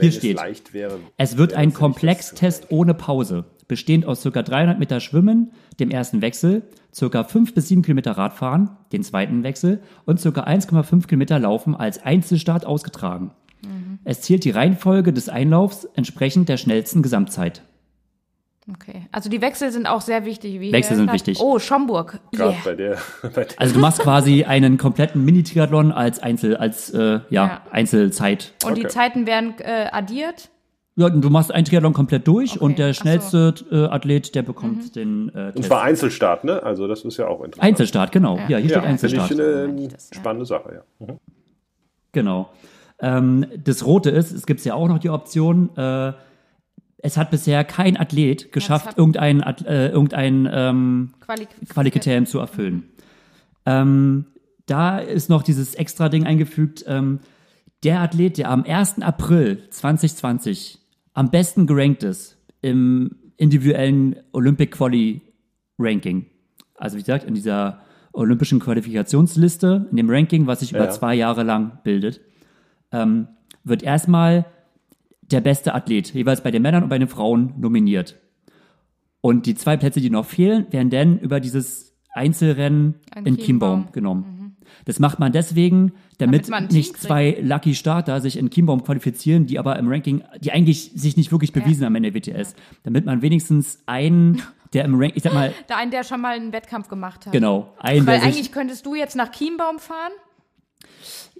Hier 0.00 0.08
es 0.10 0.16
steht, 0.16 0.36
leicht 0.36 0.74
wäre. 0.74 0.98
es 1.16 1.36
wird 1.36 1.54
ein 1.54 1.72
Komplextest 1.72 2.66
ohne 2.70 2.94
Pause, 2.94 3.44
bestehend 3.68 4.06
aus 4.06 4.22
ca. 4.22 4.42
300 4.42 4.78
Meter 4.78 5.00
Schwimmen, 5.00 5.52
dem 5.80 5.90
ersten 5.90 6.22
Wechsel, 6.22 6.62
ca. 6.98 7.24
5 7.24 7.54
bis 7.54 7.68
7 7.68 7.82
Kilometer 7.82 8.12
Radfahren, 8.12 8.70
den 8.92 9.02
zweiten 9.02 9.42
Wechsel 9.42 9.80
und 10.04 10.20
ca. 10.22 10.28
1,5 10.28 11.06
Kilometer 11.06 11.38
Laufen 11.38 11.74
als 11.74 12.02
Einzelstart 12.02 12.66
ausgetragen. 12.66 13.32
Es 14.04 14.20
zählt 14.20 14.44
die 14.44 14.50
Reihenfolge 14.50 15.12
des 15.12 15.28
Einlaufs 15.28 15.86
entsprechend 15.94 16.48
der 16.48 16.58
schnellsten 16.58 17.02
Gesamtzeit. 17.02 17.62
Okay. 18.72 19.06
Also 19.12 19.28
die 19.28 19.42
Wechsel 19.42 19.70
sind 19.72 19.86
auch 19.86 20.00
sehr 20.00 20.24
wichtig. 20.24 20.58
Wie 20.58 20.72
Wechsel 20.72 20.96
sind 20.96 21.12
wichtig. 21.12 21.38
Oh, 21.40 21.58
Schomburg. 21.58 22.18
Gerade 22.32 22.52
Yeah. 22.52 22.60
bei 22.64 22.74
der, 22.74 22.98
bei 23.22 23.44
der 23.44 23.60
Also 23.60 23.74
du 23.74 23.80
machst 23.80 23.98
quasi 24.00 24.44
einen 24.44 24.78
kompletten 24.78 25.22
Mini-Triathlon 25.24 25.92
als 25.92 26.18
Einzel, 26.22 26.56
als 26.56 26.88
äh, 26.90 26.98
ja, 26.98 27.20
Ja. 27.30 27.62
Einzelzeit. 27.70 28.54
Und 28.64 28.76
die 28.78 28.82
Okay. 28.82 28.88
Zeiten 28.90 29.26
werden 29.26 29.54
äh, 29.58 29.88
addiert. 29.92 30.48
Ja, 30.96 31.10
du 31.10 31.28
machst 31.28 31.52
einen 31.52 31.64
Triathlon 31.66 31.92
komplett 31.92 32.26
durch 32.26 32.52
Okay, 32.52 32.64
und 32.64 32.78
der 32.78 32.90
ach 32.90 32.94
so. 32.94 33.00
schnellste 33.02 33.54
äh, 33.70 33.84
Athlet, 33.86 34.34
der 34.34 34.42
bekommt 34.42 34.94
den 34.96 35.28
äh, 35.34 35.52
Und 35.54 35.64
zwar 35.64 35.82
Einzelstart, 35.82 36.44
ne? 36.44 36.62
Also 36.62 36.86
das 36.88 37.04
ist 37.04 37.16
ja 37.18 37.26
auch 37.26 37.42
interessant. 37.42 37.62
Einzelstart, 37.68 38.12
genau. 38.12 38.36
Ja, 38.38 38.46
hier 38.46 38.60
ja, 38.60 38.64
steht 38.64 38.72
finde 38.74 38.88
Einzelstart. 38.88 39.30
ich 39.32 39.40
eine 39.40 39.88
das, 39.88 40.10
ja. 40.10 40.16
spannende 40.20 40.46
Sache, 40.46 40.82
ja. 41.00 41.06
Mhm. 41.06 41.18
Genau. 42.12 42.48
Ähm, 43.00 43.44
das 43.62 43.84
Rote 43.84 44.10
ist, 44.10 44.30
es 44.32 44.46
gibt 44.46 44.64
ja 44.64 44.74
auch 44.74 44.86
noch 44.88 44.98
die 44.98 45.10
Option, 45.10 45.76
äh, 45.76 46.12
es 47.04 47.18
hat 47.18 47.30
bisher 47.30 47.64
kein 47.64 47.98
Athlet 47.98 48.50
geschafft, 48.50 48.96
irgendein, 48.96 49.40
äh, 49.42 49.88
irgendein 49.90 50.48
ähm, 50.50 51.10
Quali 51.20 51.46
Qualikriterien 51.68 52.24
zu 52.24 52.38
erfüllen. 52.38 52.84
Ähm, 53.66 54.24
da 54.64 54.98
ist 54.98 55.28
noch 55.28 55.42
dieses 55.42 55.74
extra 55.74 56.08
Ding 56.08 56.24
eingefügt. 56.24 56.82
Ähm, 56.88 57.20
der 57.82 58.00
Athlet, 58.00 58.38
der 58.38 58.50
am 58.50 58.64
1. 58.64 59.02
April 59.02 59.68
2020 59.68 60.78
am 61.12 61.30
besten 61.30 61.66
gerankt 61.66 62.02
ist 62.04 62.38
im 62.62 63.14
individuellen 63.36 64.16
Olympic 64.32 64.70
Quali 64.72 65.20
Ranking, 65.78 66.24
also 66.76 66.96
wie 66.96 67.02
gesagt, 67.02 67.24
in 67.24 67.34
dieser 67.34 67.80
olympischen 68.14 68.60
Qualifikationsliste, 68.60 69.88
in 69.90 69.98
dem 69.98 70.08
Ranking, 70.08 70.46
was 70.46 70.60
sich 70.60 70.70
über 70.72 70.84
Ja. 70.84 70.90
zwei 70.90 71.14
Jahre 71.14 71.42
lang 71.42 71.80
bildet, 71.84 72.22
ähm, 72.92 73.28
wird 73.62 73.82
erstmal 73.82 74.46
der 75.30 75.40
beste 75.40 75.74
Athlet, 75.74 76.12
jeweils 76.14 76.42
bei 76.42 76.50
den 76.50 76.62
Männern 76.62 76.82
und 76.84 76.88
bei 76.88 76.98
den 76.98 77.08
Frauen, 77.08 77.54
nominiert. 77.58 78.16
Und 79.20 79.46
die 79.46 79.54
zwei 79.54 79.76
Plätze, 79.76 80.00
die 80.00 80.10
noch 80.10 80.26
fehlen, 80.26 80.66
werden 80.70 80.90
dann 80.90 81.18
über 81.18 81.40
dieses 81.40 81.94
Einzelrennen 82.12 82.96
Ein 83.10 83.26
in 83.26 83.36
Chiembaum. 83.38 83.80
Chiembaum 83.84 83.92
genommen. 83.92 84.56
Das 84.84 84.98
macht 84.98 85.18
man 85.18 85.32
deswegen, 85.32 85.92
damit, 86.18 86.48
Damit 86.48 86.48
man 86.50 86.66
nicht 86.66 86.96
zwei 86.98 87.38
Lucky 87.40 87.74
Starter 87.74 88.20
sich 88.20 88.36
in 88.36 88.50
Chiembaum 88.50 88.84
qualifizieren, 88.84 89.46
die 89.46 89.58
aber 89.58 89.78
im 89.78 89.88
Ranking, 89.88 90.22
die 90.40 90.52
eigentlich 90.52 90.92
sich 90.94 91.16
nicht 91.16 91.32
wirklich 91.32 91.52
bewiesen 91.52 91.84
haben 91.84 91.94
in 91.96 92.02
der 92.02 92.14
WTS. 92.14 92.54
Damit 92.82 93.04
man 93.06 93.22
wenigstens 93.22 93.82
einen, 93.86 94.42
der 94.72 94.84
im 94.84 94.94
Ranking, 94.94 95.16
ich 95.16 95.22
sag 95.22 95.32
mal, 95.32 95.52
Der 95.68 95.78
einen, 95.78 95.90
der 95.90 96.04
schon 96.04 96.20
mal 96.20 96.36
einen 96.36 96.52
Wettkampf 96.52 96.88
gemacht 96.88 97.26
hat. 97.26 97.32
genau, 97.32 97.72
einen, 97.78 98.06
Weil 98.06 98.20
eigentlich 98.20 98.52
könntest 98.52 98.84
du 98.86 98.94
jetzt 98.94 99.16
nach 99.16 99.30
Chiembaum 99.30 99.78
fahren. 99.78 100.12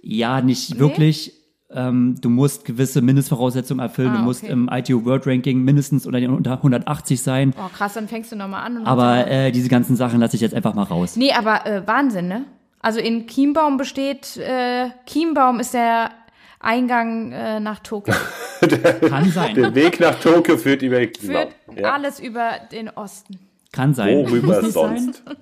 Ja, 0.01 0.41
nicht 0.41 0.79
wirklich. 0.79 1.33
Ähm, 1.71 2.15
du 2.21 2.29
musst 2.29 2.63
gewisse 2.65 3.01
Mindestvoraussetzungen 3.01 3.79
erfüllen. 3.79 4.11
Ah, 4.11 4.17
du 4.17 4.23
musst 4.23 4.43
okay. 4.43 4.51
im 4.51 4.69
ITU 4.71 5.03
World 5.03 5.25
Ranking 5.25 5.63
mindestens 5.63 6.05
unter, 6.05 6.19
den, 6.19 6.29
unter 6.29 6.53
180 6.53 7.21
sein. 7.21 7.53
Oh, 7.57 7.69
krass, 7.75 7.93
dann 7.93 8.07
fängst 8.07 8.31
du 8.31 8.35
nochmal 8.35 8.63
an. 8.65 8.77
Und 8.77 8.85
Aber 8.85 9.27
äh, 9.27 9.51
diese 9.51 9.67
ganzen 9.69 9.95
Sachen 9.95 10.19
lasse 10.19 10.35
ich 10.35 10.41
jetzt 10.41 10.53
einfach 10.53 10.75
mal 10.75 10.83
raus. 10.83 11.15
Nee, 11.15 11.31
aber 11.33 11.65
äh, 11.65 11.87
Wahnsinn, 11.87 12.27
ne? 12.27 12.45
Also 12.81 12.99
in 12.99 13.25
Chiembaum 13.25 13.77
besteht, 13.77 14.37
äh, 14.37 14.89
Chiembaum 15.07 15.59
ist 15.59 15.73
der 15.73 16.11
Eingang 16.59 17.31
äh, 17.31 17.59
nach 17.59 17.79
Tokio. 17.79 18.13
Kann 19.09 19.31
sein. 19.31 19.55
Der 19.55 19.73
Weg 19.73 19.99
nach 19.99 20.19
Tokio 20.19 20.57
führt 20.57 20.83
über 20.83 20.97
Führt 20.97 21.55
genau. 21.67 21.81
ja. 21.81 21.93
alles 21.93 22.19
über 22.19 22.51
den 22.71 22.89
Osten. 22.89 23.39
Kann 23.71 23.95
sein. 23.95 24.17
Worüber 24.17 24.47
Muss 24.47 24.61
nicht 24.61 24.73
sonst? 24.73 25.23
sein. 25.25 25.35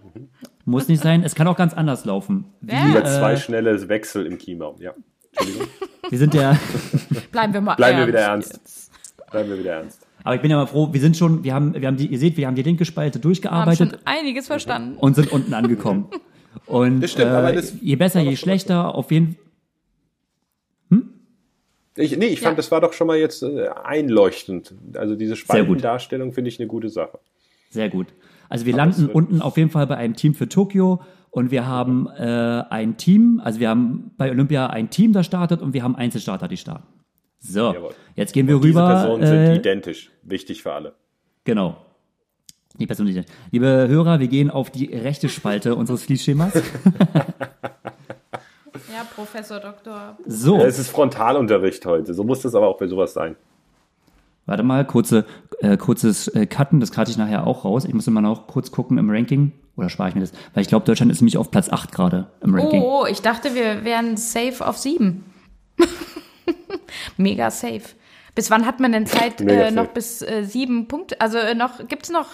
Muss 0.65 0.87
nicht 0.87 1.03
sein. 1.03 1.23
Es 1.23 1.35
kann 1.35 1.47
auch 1.47 1.57
ganz 1.57 1.73
anders 1.73 2.05
laufen. 2.05 2.45
Ja. 2.61 2.87
Über 2.87 3.03
zwei 3.03 3.33
äh, 3.33 3.37
schnelle 3.37 3.89
Wechsel 3.89 4.25
im 4.25 4.37
Chiembaum, 4.37 4.81
ja. 4.81 4.93
Entschuldigung. 5.37 5.67
Wir 6.09 6.17
sind 6.19 6.33
ja, 6.33 6.59
Bleiben 7.31 7.53
wir 7.53 7.61
mal 7.61 7.75
Bleiben 7.75 7.97
wir 7.97 8.03
ernst 8.03 8.09
wieder 8.13 8.19
ernst. 8.19 8.53
jetzt. 8.53 8.91
Bleiben 9.31 9.49
wir 9.49 9.57
wieder 9.59 9.71
ernst. 9.77 10.05
aber 10.23 10.35
ich 10.35 10.41
bin 10.41 10.51
ja 10.51 10.57
mal 10.57 10.65
froh, 10.67 10.89
wir 10.91 10.99
sind 10.99 11.15
schon, 11.17 11.43
wir 11.43 11.53
haben, 11.53 11.73
wir 11.73 11.87
haben 11.87 11.95
die, 11.97 12.07
ihr 12.07 12.19
seht, 12.19 12.35
wir 12.37 12.45
haben 12.45 12.55
die 12.55 12.61
linke 12.61 12.83
Spalte 12.85 13.17
Haben 13.17 13.23
durchgearbeitet 13.23 13.89
schon 13.91 13.99
einiges 14.05 14.47
verstanden. 14.47 14.97
und 14.97 15.15
sind 15.15 15.31
unten 15.31 15.53
angekommen. 15.53 16.07
Und 16.67 17.01
Das 17.01 17.11
stimmt, 17.11 17.31
äh, 17.31 17.35
aber 17.35 17.51
das- 17.53 17.73
je 17.81 17.95
besser, 17.95 18.21
je 18.21 18.35
schlechter, 18.35 18.93
auf 18.93 19.11
jeden 19.11 19.35
Fall. 19.35 19.43
Ich, 21.95 22.17
nee, 22.17 22.25
ich 22.27 22.39
fand, 22.39 22.53
Ja. 22.53 22.57
das 22.57 22.71
war 22.71 22.81
doch 22.81 22.93
schon 22.93 23.05
mal 23.07 23.17
jetzt 23.17 23.43
äh, 23.43 23.67
einleuchtend. 23.83 24.73
Also 24.95 25.15
diese. 25.15 25.35
Spaltendarstellung 25.35 26.31
finde 26.33 26.49
ich 26.49 26.59
eine 26.59 26.67
gute 26.67 26.89
Sache. 26.89 27.19
Sehr 27.69 27.89
gut. 27.89 28.07
Also 28.49 28.65
wir 28.65 28.73
Aber 28.73 28.85
landen 28.85 29.07
unten 29.09 29.41
auf 29.41 29.57
jeden 29.57 29.69
Fall 29.69 29.85
bei 29.87 29.97
einem 29.97 30.15
Team 30.15 30.33
für 30.33 30.49
Tokio 30.49 31.01
und 31.33 31.49
wir 31.51 31.65
haben 31.65 32.07
äh, 32.15 32.63
ein 32.69 32.95
Team, 32.97 33.41
also 33.43 33.59
wir 33.59 33.69
haben 33.69 34.11
bei 34.17 34.29
Olympia 34.29 34.67
ein 34.67 34.89
Team, 34.91 35.13
das 35.13 35.25
startet 35.25 35.61
und 35.61 35.73
wir 35.73 35.81
haben 35.83 35.95
Einzelstarter, 35.95 36.47
die 36.47 36.57
starten. 36.57 36.85
So, 37.39 37.73
Jawohl. 37.73 37.89
jetzt 38.15 38.33
gehen 38.33 38.47
wir 38.47 38.55
Diese 38.59 38.69
rüber. 38.69 38.87
Personen 38.87 39.25
sind 39.25 39.35
Äh, 39.37 39.55
identisch. 39.55 40.11
Wichtig 40.21 40.61
für 40.63 40.71
alle. 40.73 40.93
genau. 41.43 41.77
Die 42.79 42.87
Person, 42.87 43.05
die 43.05 43.21
Liebe 43.51 43.67
Hörer, 43.87 44.19
wir 44.19 44.27
gehen 44.27 44.49
auf 44.49 44.71
die 44.71 44.85
rechte 44.85 45.29
Spalte 45.29 45.75
unseres 45.81 46.03
Fließschemas. 46.05 46.53
Ja, 48.91 49.03
Professor 49.15 49.59
Doktor. 49.59 50.17
So, 50.25 50.57
Ja, 50.57 50.65
es 50.65 50.79
ist 50.79 50.89
Frontalunterricht 50.89 51.85
heute. 51.85 52.13
So 52.15 52.23
muss 52.23 52.41
das 52.41 52.55
aber 52.55 52.67
auch 52.67 52.77
bei 52.77 52.87
sowas 52.87 53.13
sein. 53.13 53.35
warte 54.47 54.63
mal, 54.63 54.85
kurze, 54.85 55.25
äh, 55.61 55.77
kurzes 55.77 56.27
äh, 56.29 56.45
Cutten, 56.47 56.79
das 56.79 56.91
cutte 56.91 57.11
ich 57.11 57.17
nachher 57.17 57.45
auch 57.45 57.63
raus. 57.65 57.85
Ich 57.85 57.93
muss 57.93 58.07
immer 58.07 58.21
noch 58.21 58.47
kurz 58.47 58.71
gucken 58.71 58.97
im 58.97 59.09
Ranking, 59.09 59.51
Oder 59.75 59.89
spare 59.89 60.09
ich 60.09 60.15
mir 60.15 60.21
das? 60.21 60.31
Weil 60.53 60.61
ich 60.61 60.67
glaube, 60.67 60.85
Deutschland 60.85 61.11
ist 61.11 61.21
nämlich 61.21 61.37
auf 61.37 61.49
Platz 61.49 61.69
8 61.69 61.91
gerade 61.91 62.27
im 62.41 62.53
Ranking. 62.53 62.81
Oh, 62.83 63.05
ich 63.09 63.21
dachte, 63.21 63.55
wir 63.55 63.83
wären 63.83 64.17
safe 64.17 64.65
auf 64.65 64.77
sieben. 64.77 65.25
Mega 67.17 67.49
safe. 67.51 67.81
Bis 68.35 68.49
wann 68.51 68.65
hat 68.65 68.79
man 68.79 68.91
denn 68.91 69.05
Zeit, 69.05 69.41
äh, 69.41 69.71
noch 69.71 69.87
bis 69.87 70.21
äh, 70.21 70.43
sieben 70.43 70.87
Punkte? 70.87 71.19
Also 71.21 71.37
äh, 71.37 71.53
noch, 71.55 71.87
gibt's 71.87 72.09
noch? 72.11 72.27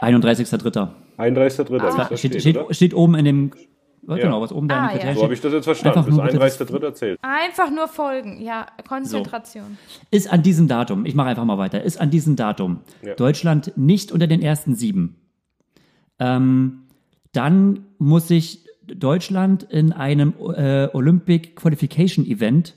31.3. 0.00 0.88
31.3. 1.18 1.80
Ah. 1.80 2.06
das 2.08 2.18
Steht, 2.18 2.40
steht, 2.40 2.40
steht, 2.40 2.76
steht 2.76 2.94
oben 2.94 3.14
in 3.16 3.24
dem, 3.24 3.50
genau, 4.06 4.40
was 4.40 4.52
oben 4.52 4.68
da 4.68 4.76
Ah, 4.76 4.78
in 4.78 4.84
ja. 4.84 4.90
den 4.90 4.98
Kriterien 4.98 5.16
So 5.16 5.22
habe 5.24 5.34
ich 5.34 5.40
das 5.40 5.52
jetzt 5.52 5.64
verstanden. 5.64 5.98
Einfach 5.98 6.06
Bis 6.08 6.14
nur 6.16 6.24
bitte 6.24 6.38
das- 6.38 6.60
31.3. 6.60 6.94
zählt. 6.94 7.18
Einfach 7.22 7.70
nur 7.70 7.88
folgen. 7.88 8.40
Ja, 8.40 8.66
Konzentration. 8.88 9.76
Ist 10.10 10.32
an 10.32 10.42
diesem 10.42 10.68
Datum, 10.68 11.04
ich 11.04 11.14
mache 11.14 11.28
einfach 11.28 11.44
mal 11.44 11.58
weiter, 11.58 11.82
ist 11.82 12.00
an 12.00 12.10
diesem 12.10 12.36
Datum 12.36 12.80
Ja. 13.02 13.14
Deutschland 13.14 13.72
nicht 13.76 14.12
unter 14.12 14.26
den 14.28 14.40
ersten 14.42 14.74
sieben, 14.76 15.16
ähm, 16.20 16.82
dann 17.32 17.84
muss 17.98 18.28
sich 18.28 18.64
Deutschland 18.86 19.62
in 19.64 19.92
einem 19.92 20.34
äh, 20.38 20.88
Olympic 20.92 21.54
Qualification 21.56 22.24
Event, 22.26 22.76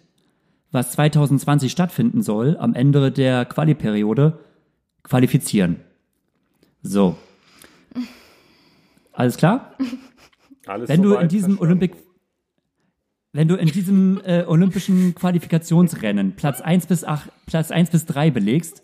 was 0.71 0.91
2020 0.93 1.71
stattfinden 1.71 2.21
soll, 2.21 2.57
am 2.57 2.73
Ende 2.73 3.11
der 3.11 3.45
Quali-Periode, 3.45 4.39
qualifizieren. 5.03 5.77
So. 6.81 7.15
Alles 9.11 9.37
klar? 9.37 9.75
Alles 10.65 10.89
Wenn 10.89 11.01
du 11.01 11.15
in 11.15 11.27
diesem. 11.27 11.59
Olympic 11.59 11.95
wenn 13.35 13.47
du 13.47 13.55
in 13.55 13.67
diesem 13.67 14.21
äh, 14.23 14.43
olympischen 14.45 15.15
Qualifikationsrennen 15.15 16.35
Platz 16.35 16.61
1 16.61 16.85
bis 16.85 17.03
8, 17.03 17.31
Platz 17.47 17.71
1 17.71 17.89
bis 17.89 18.05
3 18.05 18.29
belegst, 18.29 18.83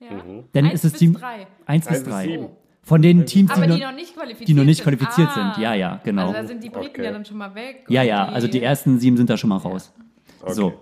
Ja. 0.00 0.22
dann 0.52 0.66
Eins 0.66 0.84
ist 0.84 0.92
bis 0.92 0.98
Team 1.00 1.14
drei. 1.14 1.46
1 1.64 1.86
bis 1.86 1.94
Eins 1.96 2.04
bis 2.04 2.12
3. 2.12 2.50
Von 2.86 3.02
den 3.02 3.26
Teams, 3.26 3.50
Aber 3.50 3.66
die, 3.66 3.74
die 3.74 3.80
noch, 3.80 3.90
noch 3.90 3.96
nicht 3.96 4.14
qualifiziert 4.14 4.48
die 4.48 4.54
noch 4.54 4.64
nicht 4.64 4.76
sind. 4.76 4.84
qualifiziert 4.84 5.28
Ah. 5.32 5.52
sind. 5.54 5.62
Ja, 5.62 5.74
ja, 5.74 6.00
genau. 6.04 6.28
Also 6.28 6.32
da 6.42 6.46
sind 6.46 6.62
die 6.62 6.70
Briten 6.70 6.86
Okay. 6.90 7.04
ja 7.04 7.10
dann 7.12 7.24
schon 7.24 7.36
mal 7.36 7.52
weg. 7.56 7.84
ja, 7.88 8.02
ja, 8.04 8.26
also 8.26 8.46
die 8.46 8.62
ersten 8.62 9.00
sieben 9.00 9.16
sind 9.16 9.28
da 9.28 9.36
schon 9.36 9.50
mal 9.50 9.56
raus. 9.56 9.92
Okay. 10.40 10.52
So. 10.54 10.72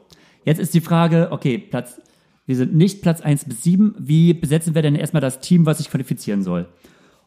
Jetzt 0.45 0.59
ist 0.61 0.75
die 0.75 0.83
Frage, 0.83 1.29
okay, 1.31 1.57
Platz, 1.57 1.99
wir 2.45 2.57
sind 2.57 2.75
nicht 2.75 3.01
Platz 3.01 3.23
1 3.23 3.47
bis 3.47 3.63
7. 3.63 3.95
Wie 3.99 4.35
besetzen 4.35 4.75
wir 4.75 4.83
denn 4.83 4.95
erstmal 4.97 5.23
das 5.23 5.41
Team, 5.41 5.65
was 5.65 5.79
sich 5.79 5.89
qualifizieren 5.91 6.43
soll? 6.43 6.69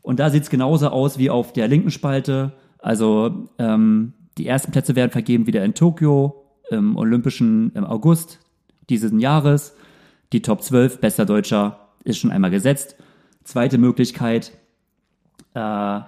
Und 0.04 0.20
da 0.20 0.30
sieht 0.30 0.44
es 0.44 0.52
genauso 0.52 0.90
aus 0.90 1.18
wie 1.18 1.32
auf 1.32 1.54
der 1.54 1.68
linken 1.68 1.90
Spalte. 1.90 2.54
Also 2.78 3.48
ähm, 3.58 4.14
die 4.38 4.46
ersten 4.46 4.72
Plätze 4.72 4.96
werden 4.96 5.10
vergeben 5.10 5.48
wieder 5.48 5.66
in 5.66 5.74
Tokio 5.74 6.46
im 6.70 6.96
Olympischen 6.98 7.72
im 7.74 7.84
August 7.84 8.38
dieses 8.92 9.12
Jahres. 9.20 9.76
Die 10.34 10.44
Top 10.44 10.62
12, 10.62 11.00
bester 11.02 11.26
Deutscher, 11.26 11.88
ist 12.04 12.20
schon 12.20 12.32
einmal 12.32 12.52
gesetzt. 12.52 12.96
Zweite 13.44 13.80
Möglichkeit, 13.80 14.52
äh, 15.58 16.02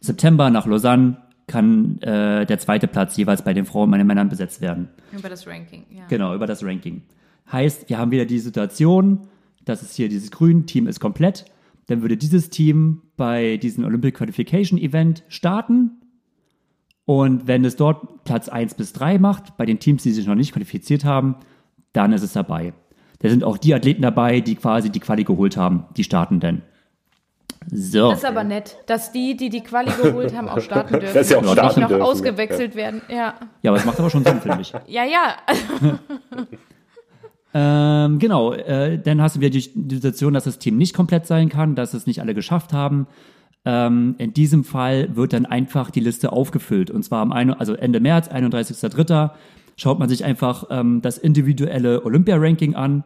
September 0.00 0.50
nach 0.50 0.66
Lausanne 0.66 1.16
kann 1.46 2.00
äh, 2.02 2.46
der 2.46 2.58
zweite 2.58 2.86
Platz 2.88 3.16
jeweils 3.16 3.42
bei 3.42 3.52
den 3.52 3.64
Frauen 3.64 3.84
und 3.84 3.90
bei 3.92 3.98
den 3.98 4.06
Männern 4.06 4.28
besetzt 4.28 4.60
werden. 4.60 4.88
Über 5.16 5.28
das 5.28 5.46
Ranking, 5.46 5.84
ja. 5.90 6.04
Genau, 6.08 6.34
über 6.34 6.46
das 6.46 6.64
Ranking. 6.64 7.02
Heißt, 7.50 7.88
wir 7.88 7.98
haben 7.98 8.10
wieder 8.10 8.24
die 8.24 8.38
Situation, 8.38 9.28
das 9.64 9.82
ist 9.82 9.94
hier 9.94 10.08
dieses 10.08 10.30
Grün, 10.30 10.66
Team 10.66 10.86
ist 10.86 11.00
komplett. 11.00 11.44
Dann 11.86 12.00
würde 12.00 12.16
dieses 12.16 12.50
Team 12.50 13.02
bei 13.16 13.56
diesem 13.56 13.84
Olympic 13.84 14.16
Qualification 14.16 14.78
Event 14.78 15.24
starten. 15.28 15.90
Und 17.04 17.48
wenn 17.48 17.64
es 17.64 17.76
dort 17.76 18.24
Platz 18.24 18.48
1 18.48 18.74
bis 18.74 18.92
3 18.92 19.18
macht, 19.18 19.56
bei 19.56 19.66
den 19.66 19.80
Teams, 19.80 20.04
die 20.04 20.12
sich 20.12 20.26
noch 20.26 20.36
nicht 20.36 20.52
qualifiziert 20.52 21.04
haben, 21.04 21.36
dann 21.92 22.12
ist 22.12 22.22
es 22.22 22.32
dabei. 22.32 22.72
Da 23.18 23.28
sind 23.28 23.44
auch 23.44 23.58
die 23.58 23.74
Athleten 23.74 24.02
dabei, 24.02 24.40
die 24.40 24.54
quasi 24.54 24.90
die 24.90 25.00
Quali 25.00 25.24
geholt 25.24 25.56
haben, 25.56 25.84
die 25.96 26.04
starten 26.04 26.40
dann. 26.40 26.62
So. 27.70 28.10
Das 28.10 28.18
ist 28.18 28.24
aber 28.24 28.44
nett, 28.44 28.76
dass 28.86 29.12
die, 29.12 29.36
die 29.36 29.48
die 29.48 29.62
Quali 29.62 29.90
geholt 30.02 30.36
haben, 30.36 30.48
auch 30.48 30.60
starten 30.60 30.92
dürfen. 31.00 31.14
Dass 31.14 31.28
sie 31.28 31.36
auch 31.36 31.42
Und 31.42 31.48
starten 31.50 31.80
nicht 31.80 31.82
noch 31.82 31.88
dürfen, 31.88 32.02
ausgewechselt 32.02 32.74
werden. 32.74 33.02
Ja, 33.08 33.34
Ja, 33.62 33.70
aber 33.70 33.78
es 33.78 33.84
macht 33.84 33.98
aber 33.98 34.10
schon 34.10 34.24
Sinn, 34.24 34.40
finde 34.40 34.60
ich. 34.60 34.72
ja, 34.86 35.04
ja. 35.04 35.36
Ähm, 37.54 38.18
genau, 38.18 38.54
äh, 38.54 38.98
dann 38.98 39.20
hast 39.20 39.36
du 39.36 39.40
wieder 39.40 39.50
die, 39.50 39.70
die 39.74 39.96
Situation, 39.96 40.32
dass 40.32 40.44
das 40.44 40.58
Team 40.58 40.78
nicht 40.78 40.94
komplett 40.94 41.26
sein 41.26 41.50
kann, 41.50 41.74
dass 41.74 41.92
es 41.92 42.06
nicht 42.06 42.20
alle 42.20 42.34
geschafft 42.34 42.72
haben. 42.72 43.06
Ähm, 43.64 44.14
in 44.16 44.32
diesem 44.32 44.64
Fall 44.64 45.14
wird 45.16 45.34
dann 45.34 45.44
einfach 45.44 45.90
die 45.90 46.00
Liste 46.00 46.32
aufgefüllt. 46.32 46.90
Und 46.90 47.02
zwar 47.02 47.20
am 47.20 47.30
ein, 47.30 47.52
also 47.52 47.74
Ende 47.74 48.00
März, 48.00 48.28
31.03. 48.28 49.32
schaut 49.76 49.98
man 49.98 50.08
sich 50.08 50.24
einfach 50.24 50.64
ähm, 50.70 51.02
das 51.02 51.18
individuelle 51.18 52.04
Olympia-Ranking 52.04 52.74
an 52.74 53.04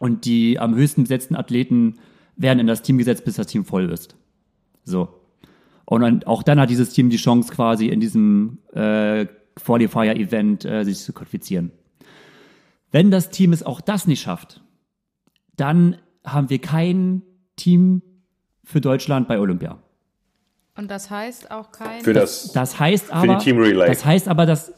und 0.00 0.24
die 0.24 0.58
am 0.58 0.74
höchsten 0.74 1.02
besetzten 1.02 1.36
Athleten 1.36 1.98
werden 2.36 2.58
in 2.58 2.66
das 2.66 2.82
Team 2.82 2.98
gesetzt, 2.98 3.24
bis 3.24 3.36
das 3.36 3.46
Team 3.46 3.64
voll 3.64 3.90
ist. 3.90 4.16
So. 4.84 5.08
Und 5.84 6.00
dann, 6.00 6.24
auch 6.24 6.42
dann 6.42 6.60
hat 6.60 6.70
dieses 6.70 6.92
Team 6.92 7.10
die 7.10 7.16
Chance, 7.16 7.52
quasi 7.52 7.88
in 7.88 8.00
diesem 8.00 8.58
äh, 8.72 9.26
Qualifier-Event 9.56 10.64
äh, 10.64 10.84
sich 10.84 10.98
zu 11.00 11.12
qualifizieren. 11.12 11.72
Wenn 12.90 13.10
das 13.10 13.30
Team 13.30 13.52
es 13.52 13.62
auch 13.62 13.80
das 13.80 14.06
nicht 14.06 14.22
schafft, 14.22 14.62
dann 15.56 15.96
haben 16.24 16.50
wir 16.50 16.60
kein 16.60 17.22
Team 17.56 18.02
für 18.64 18.80
Deutschland 18.80 19.28
bei 19.28 19.38
Olympia. 19.38 19.78
Und 20.76 20.90
das 20.90 21.10
heißt 21.10 21.50
auch 21.50 21.70
kein. 21.72 22.00
Für 22.02 22.14
das, 22.14 22.52
Das 22.52 22.78
heißt 22.80 23.12
aber, 23.12 23.38
Team 23.38 23.58
Relay. 23.58 23.86
das 23.88 24.04
heißt 24.04 24.28
aber, 24.28 24.46
dass 24.46 24.72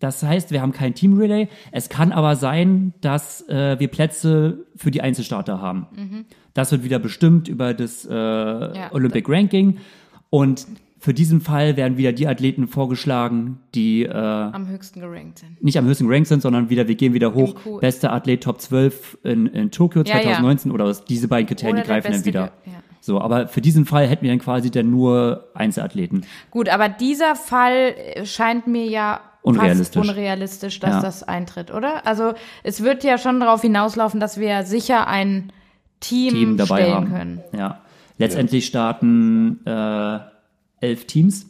das 0.00 0.22
heißt, 0.22 0.50
wir 0.50 0.60
haben 0.62 0.72
kein 0.72 0.94
Team 0.94 1.16
Relay. 1.16 1.46
Es 1.72 1.88
kann 1.88 2.10
aber 2.12 2.34
sein, 2.36 2.92
dass 3.00 3.48
äh, 3.48 3.78
wir 3.78 3.88
Plätze 3.88 4.66
für 4.76 4.90
die 4.90 5.02
Einzelstarter 5.02 5.60
haben. 5.60 6.26
Das 6.54 6.72
wird 6.72 6.82
wieder 6.82 6.98
bestimmt 6.98 7.46
über 7.48 7.74
das 7.74 8.04
äh, 8.06 8.10
Olympic 8.90 9.28
Ranking 9.30 9.78
und 10.30 10.66
für 11.02 11.14
diesen 11.14 11.40
Fall 11.40 11.78
werden 11.78 11.96
wieder 11.96 12.12
die 12.12 12.26
Athleten 12.28 12.68
vorgeschlagen, 12.68 13.58
die 13.74 14.02
äh, 14.02 14.10
am 14.12 14.68
höchsten 14.68 15.00
gerankt 15.00 15.38
sind. 15.38 15.62
nicht 15.62 15.78
am 15.78 15.86
höchsten 15.86 16.06
Rank 16.12 16.26
sind, 16.26 16.42
sondern 16.42 16.68
wieder, 16.68 16.88
wir 16.88 16.94
gehen 16.94 17.14
wieder 17.14 17.32
hoch. 17.32 17.54
Q. 17.54 17.78
Bester 17.80 18.12
Athlet 18.12 18.42
Top 18.42 18.60
12 18.60 19.16
in, 19.22 19.46
in 19.46 19.70
Tokio 19.70 20.02
Ja, 20.02 20.16
ja. 20.16 20.22
2019 20.22 20.70
oder 20.72 20.84
aus- 20.84 21.04
diese 21.06 21.26
beiden 21.28 21.46
Kriterien, 21.46 21.76
Oder 21.76 21.84
die 21.84 21.88
greifen 21.88 22.04
dann 22.04 22.12
Beste 22.12 22.26
wieder. 22.28 22.52
ge- 22.64 22.74
ja. 22.74 22.80
So, 23.00 23.18
aber 23.18 23.48
für 23.48 23.62
diesen 23.62 23.86
Fall 23.86 24.06
hätten 24.08 24.24
wir 24.24 24.30
dann 24.30 24.40
quasi 24.40 24.70
dann 24.70 24.90
nur 24.90 25.48
Einzelathleten. 25.54 26.26
Gut, 26.50 26.68
aber 26.68 26.90
dieser 26.90 27.34
Fall 27.34 27.94
scheint 28.24 28.66
mir 28.66 28.84
ja 28.84 29.20
Unrealistisch. 29.42 29.96
fast 30.06 30.10
unrealistisch, 30.10 30.80
dass 30.80 30.90
Ja. 30.96 31.00
das 31.00 31.22
eintritt, 31.22 31.70
oder? 31.72 32.06
Also 32.06 32.34
es 32.62 32.82
wird 32.82 33.04
ja 33.04 33.16
schon 33.18 33.40
darauf 33.40 33.62
hinauslaufen, 33.62 34.20
dass 34.20 34.38
wir 34.38 34.64
sicher 34.64 35.06
ein 35.06 35.52
Team, 36.00 36.32
Team 36.34 36.56
dabei 36.56 36.82
stellen 36.82 36.94
haben. 36.94 37.08
können. 37.10 37.40
Ja. 37.56 37.80
Letztendlich 38.18 38.66
starten 38.66 39.64
äh, 39.66 40.18
elf 40.80 41.06
Teams 41.06 41.46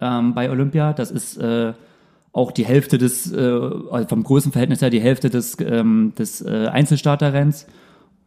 ähm, 0.00 0.34
bei 0.34 0.50
Olympia. 0.50 0.92
Das 0.92 1.10
ist 1.12 1.36
äh, 1.36 1.74
auch 2.32 2.50
die 2.52 2.64
Hälfte 2.66 2.98
des, 2.98 3.32
äh, 3.32 3.38
also 3.90 4.08
vom 4.08 4.24
Größenverhältnis 4.24 4.82
her 4.82 4.90
die 4.90 5.00
Hälfte 5.00 5.30
des, 5.30 5.56
ähm, 5.60 6.12
des 6.18 6.42
äh, 6.42 6.66
Einzelstarterrenns. 6.68 7.66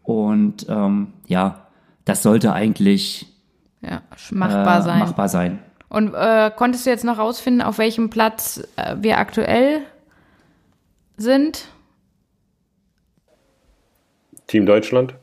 Und 0.03 0.65
ähm, 0.69 1.13
ja, 1.27 1.67
das 2.05 2.23
sollte 2.23 2.53
eigentlich 2.53 3.27
Ja, 3.81 4.01
machbar 4.31 4.79
äh, 4.79 4.81
sein. 4.83 4.99
machbar 4.99 5.29
sein. 5.29 5.59
Und 5.89 6.13
äh, 6.13 6.51
konntest 6.55 6.85
du 6.85 6.89
jetzt 6.91 7.03
noch 7.03 7.17
rausfinden, 7.17 7.61
auf 7.61 7.77
welchem 7.79 8.09
Platz 8.09 8.63
äh, 8.75 8.95
wir 8.99 9.17
aktuell 9.17 9.81
sind? 11.17 11.65
Team 14.47 14.65
Deutschland. 14.65 15.15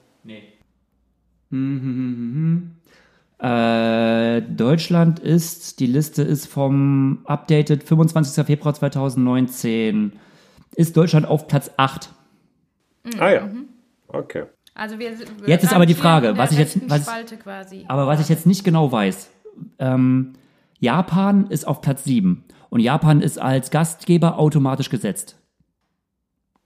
Äh, 3.39 4.43
Deutschland 4.43 5.19
ist, 5.21 5.79
die 5.81 5.87
Liste 5.87 6.23
ist 6.23 6.47
vom 6.47 7.21
updated 7.27 7.85
25. 7.85 8.45
Februar 8.47 8.75
2019. 8.75 10.13
Ist 10.75 10.97
Deutschland 10.97 11.27
auf 11.27 11.47
Platz 11.47 11.71
8. 11.77 12.11
Ah 13.19 13.31
ja. 13.31 13.47
Mhm. 13.47 13.69
Okay. 14.09 14.45
Also 14.75 14.99
wir, 14.99 15.19
wir 15.19 15.49
Jetzt 15.49 15.65
ist 15.65 15.73
aber 15.73 15.87
die 15.87 15.95
Frage, 15.95 16.37
was 16.37 16.53
ich 16.53 16.59
jetzt- 16.59 16.79
was-. 16.89 17.09
Aber 17.89 18.07
was 18.07 18.21
ich 18.21 18.29
jetzt 18.29 18.47
nicht 18.47 18.65
genau 18.65 18.91
weiß, 18.91 19.31
ähm, 19.79 20.33
Japan 20.79 21.47
ist 21.49 21.67
auf 21.67 21.81
Platz 21.81 22.05
7 22.05 22.45
und 22.71 22.81
Japan 22.81 23.21
ist 23.21 23.39
als 23.39 23.71
Gastgeber 23.71 24.39
automatisch 24.39 24.91
gesetzt. 24.91 25.37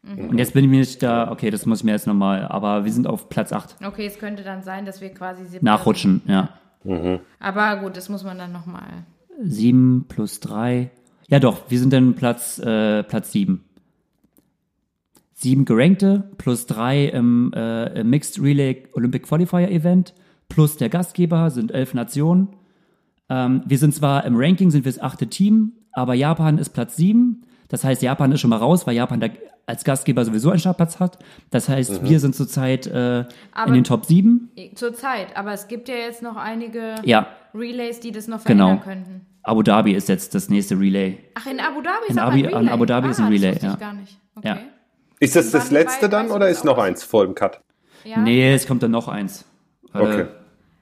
Und 0.03 0.39
jetzt 0.39 0.55
bin 0.55 0.65
ich 0.65 0.71
mir 0.71 0.79
nicht 0.79 1.03
da, 1.03 1.31
okay, 1.31 1.51
das 1.51 1.67
muss 1.67 1.81
ich 1.81 1.85
mir 1.85 1.93
jetzt 1.93 2.07
nochmal, 2.07 2.47
aber 2.47 2.85
wir 2.85 2.93
sind 2.93 3.07
auf 3.07 3.29
Platz 3.29 3.53
8. 3.53 3.77
Okay, 3.85 4.07
es 4.07 4.19
könnte 4.19 4.43
dann 4.43 4.63
sein, 4.63 4.87
dass 4.87 5.03
wir 5.03 5.11
quasi 5.11 5.59
Nachrutschen, 5.61 6.23
ja. 6.27 6.49
sind. 6.83 7.21
Aber 7.39 7.77
gut, 7.77 7.99
das 7.99 8.09
muss 8.09 8.25
man 8.25 8.39
dann 8.39 8.51
nochmal. 8.51 9.05
7 9.43 10.07
plus 10.09 10.41
3. 10.41 10.91
Ja 11.29 11.39
doch, 11.39 11.71
wir 11.71 11.79
sind 11.79 11.93
dann 11.93 12.15
Platz, 12.15 12.59
äh, 12.59 13.03
Platz 13.03 13.33
7. 13.33 13.63
Sieben 15.35 15.65
Gerankte 15.65 16.31
plus 16.37 16.67
drei 16.67 17.07
im, 17.07 17.51
äh, 17.55 18.01
im 18.01 18.11
Mixed 18.11 18.43
Relay 18.43 18.83
Olympic 18.93 19.27
Qualifier 19.27 19.71
Event 19.71 20.13
plus 20.51 20.77
der 20.77 20.91
Gastgeber 20.91 21.49
sind 21.51 21.71
elf 21.71 21.95
Nationen. 21.95 22.49
Ähm, 23.31 23.63
wir 23.65 23.79
sind 23.79 23.95
zwar 23.95 24.25
im 24.25 24.35
Ranking, 24.37 24.71
sind 24.71 24.85
wir 24.85 24.93
das 24.93 25.01
achte 25.01 25.29
Team, 25.29 25.73
aber 25.93 26.15
Japan 26.15 26.59
ist 26.59 26.71
Platz 26.71 26.97
sieben. 26.97 27.43
Das 27.69 27.85
heißt, 27.85 28.03
Japan 28.03 28.33
ist 28.33 28.41
schon 28.41 28.51
mal 28.51 28.57
raus, 28.57 28.87
weil 28.87 28.95
Japan 28.97 29.21
da 29.21 29.29
als 29.67 29.85
Gastgeber 29.85 30.25
sowieso 30.25 30.51
einen 30.51 30.59
Startplatz 30.59 30.99
hat. 30.99 31.19
Das 31.53 31.69
heißt, 31.69 32.03
Mhm. 32.03 32.09
wir 32.09 32.19
sind 32.21 32.35
zurzeit 32.35 32.89
äh, 32.89 33.21
in 33.67 33.73
den 33.73 33.85
Top 33.85 34.05
7. 34.05 34.51
Zurzeit, 34.75 35.37
aber 35.37 35.53
es 35.53 35.69
gibt 35.69 35.89
ja 35.89 35.95
jetzt 35.95 36.23
noch 36.23 36.35
einige 36.37 36.97
Ja, 37.05 37.29
Relays, 37.55 38.01
die 38.01 38.11
das 38.11 38.27
noch 38.27 38.43
Genau. 38.45 38.67
verändern 38.79 38.85
könnten. 38.85 39.27
Abu 39.45 39.63
Dhabi 39.63 39.93
ist 39.93 40.09
jetzt 40.09 40.35
das 40.35 40.49
nächste 40.51 40.79
Relay. 40.79 41.19
Ach, 41.35 41.47
in 41.47 41.61
Abu 41.61 41.81
Dhabi 41.83 42.07
ist 42.09 42.11
In 42.11 42.19
Abi- 42.19 42.39
ein 42.41 42.45
Relay. 42.47 42.55
an 42.57 42.69
Abu 42.69 42.85
Dhabi 42.85 43.07
ah, 43.07 43.11
ist 43.13 43.21
ein 43.21 43.29
Relay, 43.29 43.55
das 43.55 43.63
ja. 43.63 43.73
ich 43.75 43.79
gar 43.79 43.93
nicht. 43.95 44.19
Okay. 44.35 44.49
Ja. 44.49 44.59
Ist 45.21 45.37
das 45.37 45.51
das 45.53 45.71
letzte 45.71 46.09
dann 46.09 46.31
oder 46.31 46.49
ist 46.49 46.65
noch 46.65 46.79
eins 46.79 47.05
vor 47.05 47.25
dem 47.25 47.35
Cut? 47.37 47.61
Ja. 48.05 48.19
Nee, 48.19 48.53
es 48.53 48.67
kommt 48.67 48.83
dann 48.83 48.91
noch 48.91 49.07
eins. 49.09 49.45
Okay. 49.95 50.27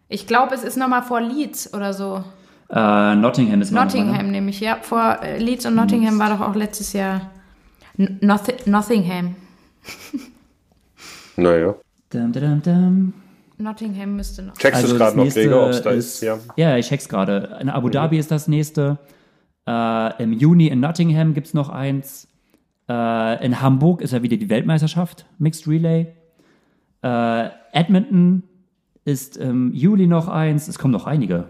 Ich 0.08 0.26
glaube, 0.26 0.54
es 0.54 0.64
ist 0.64 0.76
nochmal 0.76 1.02
vor 1.02 1.20
Leeds 1.20 1.74
oder 1.74 1.92
so. 1.92 2.24
Äh, 2.70 3.14
Nottingham 3.16 3.62
ist 3.62 3.70
Nottingham 3.70 4.26
ne? 4.26 4.32
nämlich, 4.32 4.60
ja. 4.60 4.78
Vor 4.82 5.18
äh, 5.22 5.38
Leeds 5.38 5.64
und 5.66 5.74
Nottingham 5.74 6.18
war 6.18 6.36
doch 6.36 6.46
auch 6.46 6.54
letztes 6.54 6.92
Jahr 6.92 7.30
N 7.96 8.18
Nothi 8.20 8.54
Nottingham. 8.66 9.36
Naja. 11.36 11.76
Dum, 12.10 12.32
dum, 12.32 12.62
dum. 12.62 13.12
Nottingham 13.58 14.16
müsste 14.16 14.42
noch. 14.42 14.54
Checkst 14.54 14.82
du 14.82 14.86
Also 14.86 14.94
es 14.94 15.00
gerade 15.00 15.16
noch, 15.16 15.32
Gregor, 15.32 15.64
ob 15.66 15.70
es 15.70 15.82
da 15.82 15.90
ist, 15.90 16.06
ist? 16.14 16.22
Ja. 16.22 16.38
ja, 16.56 16.76
ich 16.76 16.88
check's 16.88 17.08
gerade. 17.08 17.58
In 17.60 17.68
Abu 17.68 17.88
Dhabi 17.88 18.18
ist 18.18 18.30
das 18.30 18.48
nächste. 18.48 18.98
Äh, 19.66 20.22
Im 20.22 20.32
Juni 20.32 20.66
in 20.66 20.80
Nottingham 20.80 21.34
gibt's 21.34 21.54
noch 21.54 21.68
eins. 21.68 22.28
Äh, 22.88 23.44
in 23.44 23.60
Hamburg 23.60 24.00
ist 24.00 24.12
ja 24.12 24.22
wieder 24.22 24.36
die 24.36 24.48
Weltmeisterschaft, 24.48 25.26
Mixed 25.38 25.68
Relay. 25.68 26.08
Äh, 27.02 27.48
Edmonton 27.72 28.42
ist 29.04 29.36
im 29.36 29.72
Juli 29.72 30.06
noch 30.06 30.28
eins. 30.28 30.66
Es 30.66 30.78
kommen 30.78 30.92
noch 30.92 31.06
einige. 31.06 31.48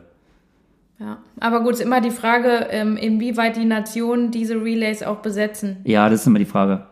Ja. 1.01 1.19
Aber 1.41 1.63
gut, 1.63 1.75
ist 1.75 1.81
immer 1.81 2.01
die 2.01 2.11
Frage, 2.11 2.67
ähm, 2.71 2.97
inwieweit 2.97 3.57
die 3.57 3.65
Nationen 3.65 4.31
diese 4.33 4.55
Relays 4.57 5.03
auch 5.03 5.19
besetzen. 5.19 5.77
Ja, 5.85 6.09
das 6.09 6.23
ist 6.23 6.27
immer 6.27 6.39
die 6.41 6.45
Frage. 6.45 6.87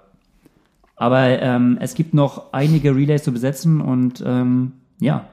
Aber 0.94 1.20
ähm, 1.42 1.76
es 1.80 1.94
gibt 1.94 2.14
noch 2.14 2.52
einige 2.52 2.94
Relays 2.94 3.24
zu 3.24 3.32
besetzen 3.32 3.80
und 3.80 4.22
ähm, 4.24 4.72
ja, 5.00 5.26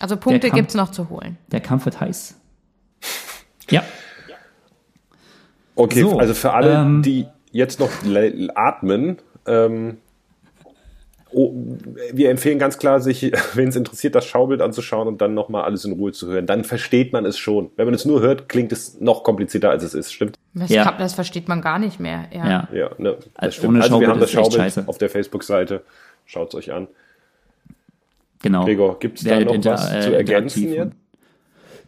Also 0.00 0.16
Punkte 0.16 0.48
Kampf- 0.48 0.54
gibt's 0.58 0.74
noch 0.74 0.90
zu 0.90 1.08
holen. 1.10 1.36
der 1.52 1.60
Kampf 1.60 1.84
wird 1.84 2.00
heiß. 2.00 2.34
Ja, 3.70 3.82
Okay, 5.76 6.00
So, 6.00 6.18
also 6.18 6.34
für 6.34 6.52
alle, 6.52 6.74
ähm, 6.74 7.02
die 7.02 7.26
jetzt 7.52 7.78
noch 7.78 7.90
atmen, 8.56 9.18
ähm, 9.46 9.98
oh, 11.32 11.52
wir 12.12 12.30
empfehlen 12.30 12.58
ganz 12.58 12.78
klar, 12.78 13.00
sich, 13.00 13.32
wenn 13.54 13.68
es 13.68 13.76
interessiert, 13.76 14.14
das 14.14 14.24
Schaubild 14.26 14.60
anzuschauen 14.62 15.08
und 15.08 15.20
dann 15.20 15.34
nochmal 15.34 15.64
alles 15.64 15.84
in 15.84 15.92
Ruhe 15.92 16.12
zu 16.12 16.28
hören. 16.28 16.46
Dann 16.46 16.64
versteht 16.64 17.12
man 17.12 17.24
es 17.26 17.38
schon. 17.38 17.70
Wenn 17.76 17.86
man 17.86 17.94
es 17.94 18.04
nur 18.04 18.20
hört, 18.20 18.48
klingt 18.48 18.72
es 18.72 19.00
noch 19.00 19.22
komplizierter, 19.24 19.70
als 19.70 19.82
es 19.82 19.94
ist. 19.94 20.12
Stimmt? 20.12 20.36
Das, 20.54 20.70
Ja. 20.70 20.84
kann, 20.84 20.94
das 20.98 21.14
versteht 21.14 21.48
man 21.48 21.60
gar 21.62 21.78
nicht 21.78 22.00
mehr. 22.00 22.24
Ja. 22.34 22.48
ja. 22.48 22.68
Ja, 22.72 22.90
ne, 22.98 23.16
das 23.18 23.28
Also 23.34 23.52
stimmt. 23.58 23.68
ohne 23.74 23.82
also 23.82 23.90
wir 24.00 24.06
Schaubild 24.06 24.10
haben 24.10 24.20
das 24.20 24.30
Schaubild 24.30 24.54
scheiße. 24.54 24.84
auf 24.86 24.98
der 24.98 25.10
Facebook-Seite. 25.10 25.82
Schaut 26.26 26.48
es 26.48 26.54
euch 26.54 26.72
an. 26.72 26.88
genau. 28.42 28.64
Gregor, 28.64 28.98
gibt 28.98 29.18
es 29.18 29.24
da 29.24 29.40
noch 29.40 29.52
inter- 29.54 29.72
was 29.72 29.92
äh, 29.94 30.00
zu 30.00 30.14
ergänzen 30.14 30.72
jetzt? 30.72 30.92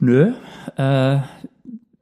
Nö. 0.01 0.33
Äh, 0.77 1.19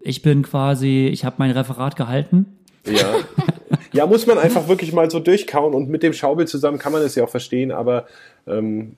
ich 0.01 0.23
bin 0.23 0.43
quasi, 0.43 1.09
ich 1.13 1.25
habe 1.25 1.37
mein 1.39 1.51
Referat 1.51 1.97
gehalten. 1.97 2.47
Ja. 2.87 3.15
ja, 3.93 4.07
muss 4.07 4.27
man 4.27 4.39
einfach 4.39 4.69
wirklich 4.69 4.93
mal 4.93 5.11
so 5.11 5.21
durchkauen 5.21 5.75
und 5.75 5.89
mit 5.89 6.03
dem 6.03 6.13
Schaubild 6.13 6.49
zusammen 6.49 6.79
kann 6.79 6.93
man 6.93 7.03
es 7.03 7.15
ja 7.15 7.25
auch 7.25 7.29
verstehen, 7.31 7.73
aber 7.73 8.07
ähm, 8.47 8.97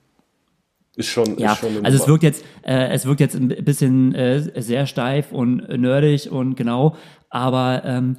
ist 0.97 1.09
schon, 1.09 1.39
Ja, 1.39 1.53
ist 1.53 1.61
schon 1.61 1.85
also 1.85 2.03
es 2.03 2.09
wirkt 2.09 2.23
jetzt, 2.23 2.45
äh, 2.63 2.89
es 2.89 3.07
wirkt 3.07 3.21
jetzt 3.21 3.37
ein 3.37 3.49
bisschen 3.49 4.15
äh, 4.15 4.61
sehr 4.61 4.87
steif 4.87 5.33
und 5.33 5.69
nerdig 5.69 6.31
und 6.31 6.57
genau, 6.57 6.97
aber 7.29 7.83
ähm, 7.85 8.17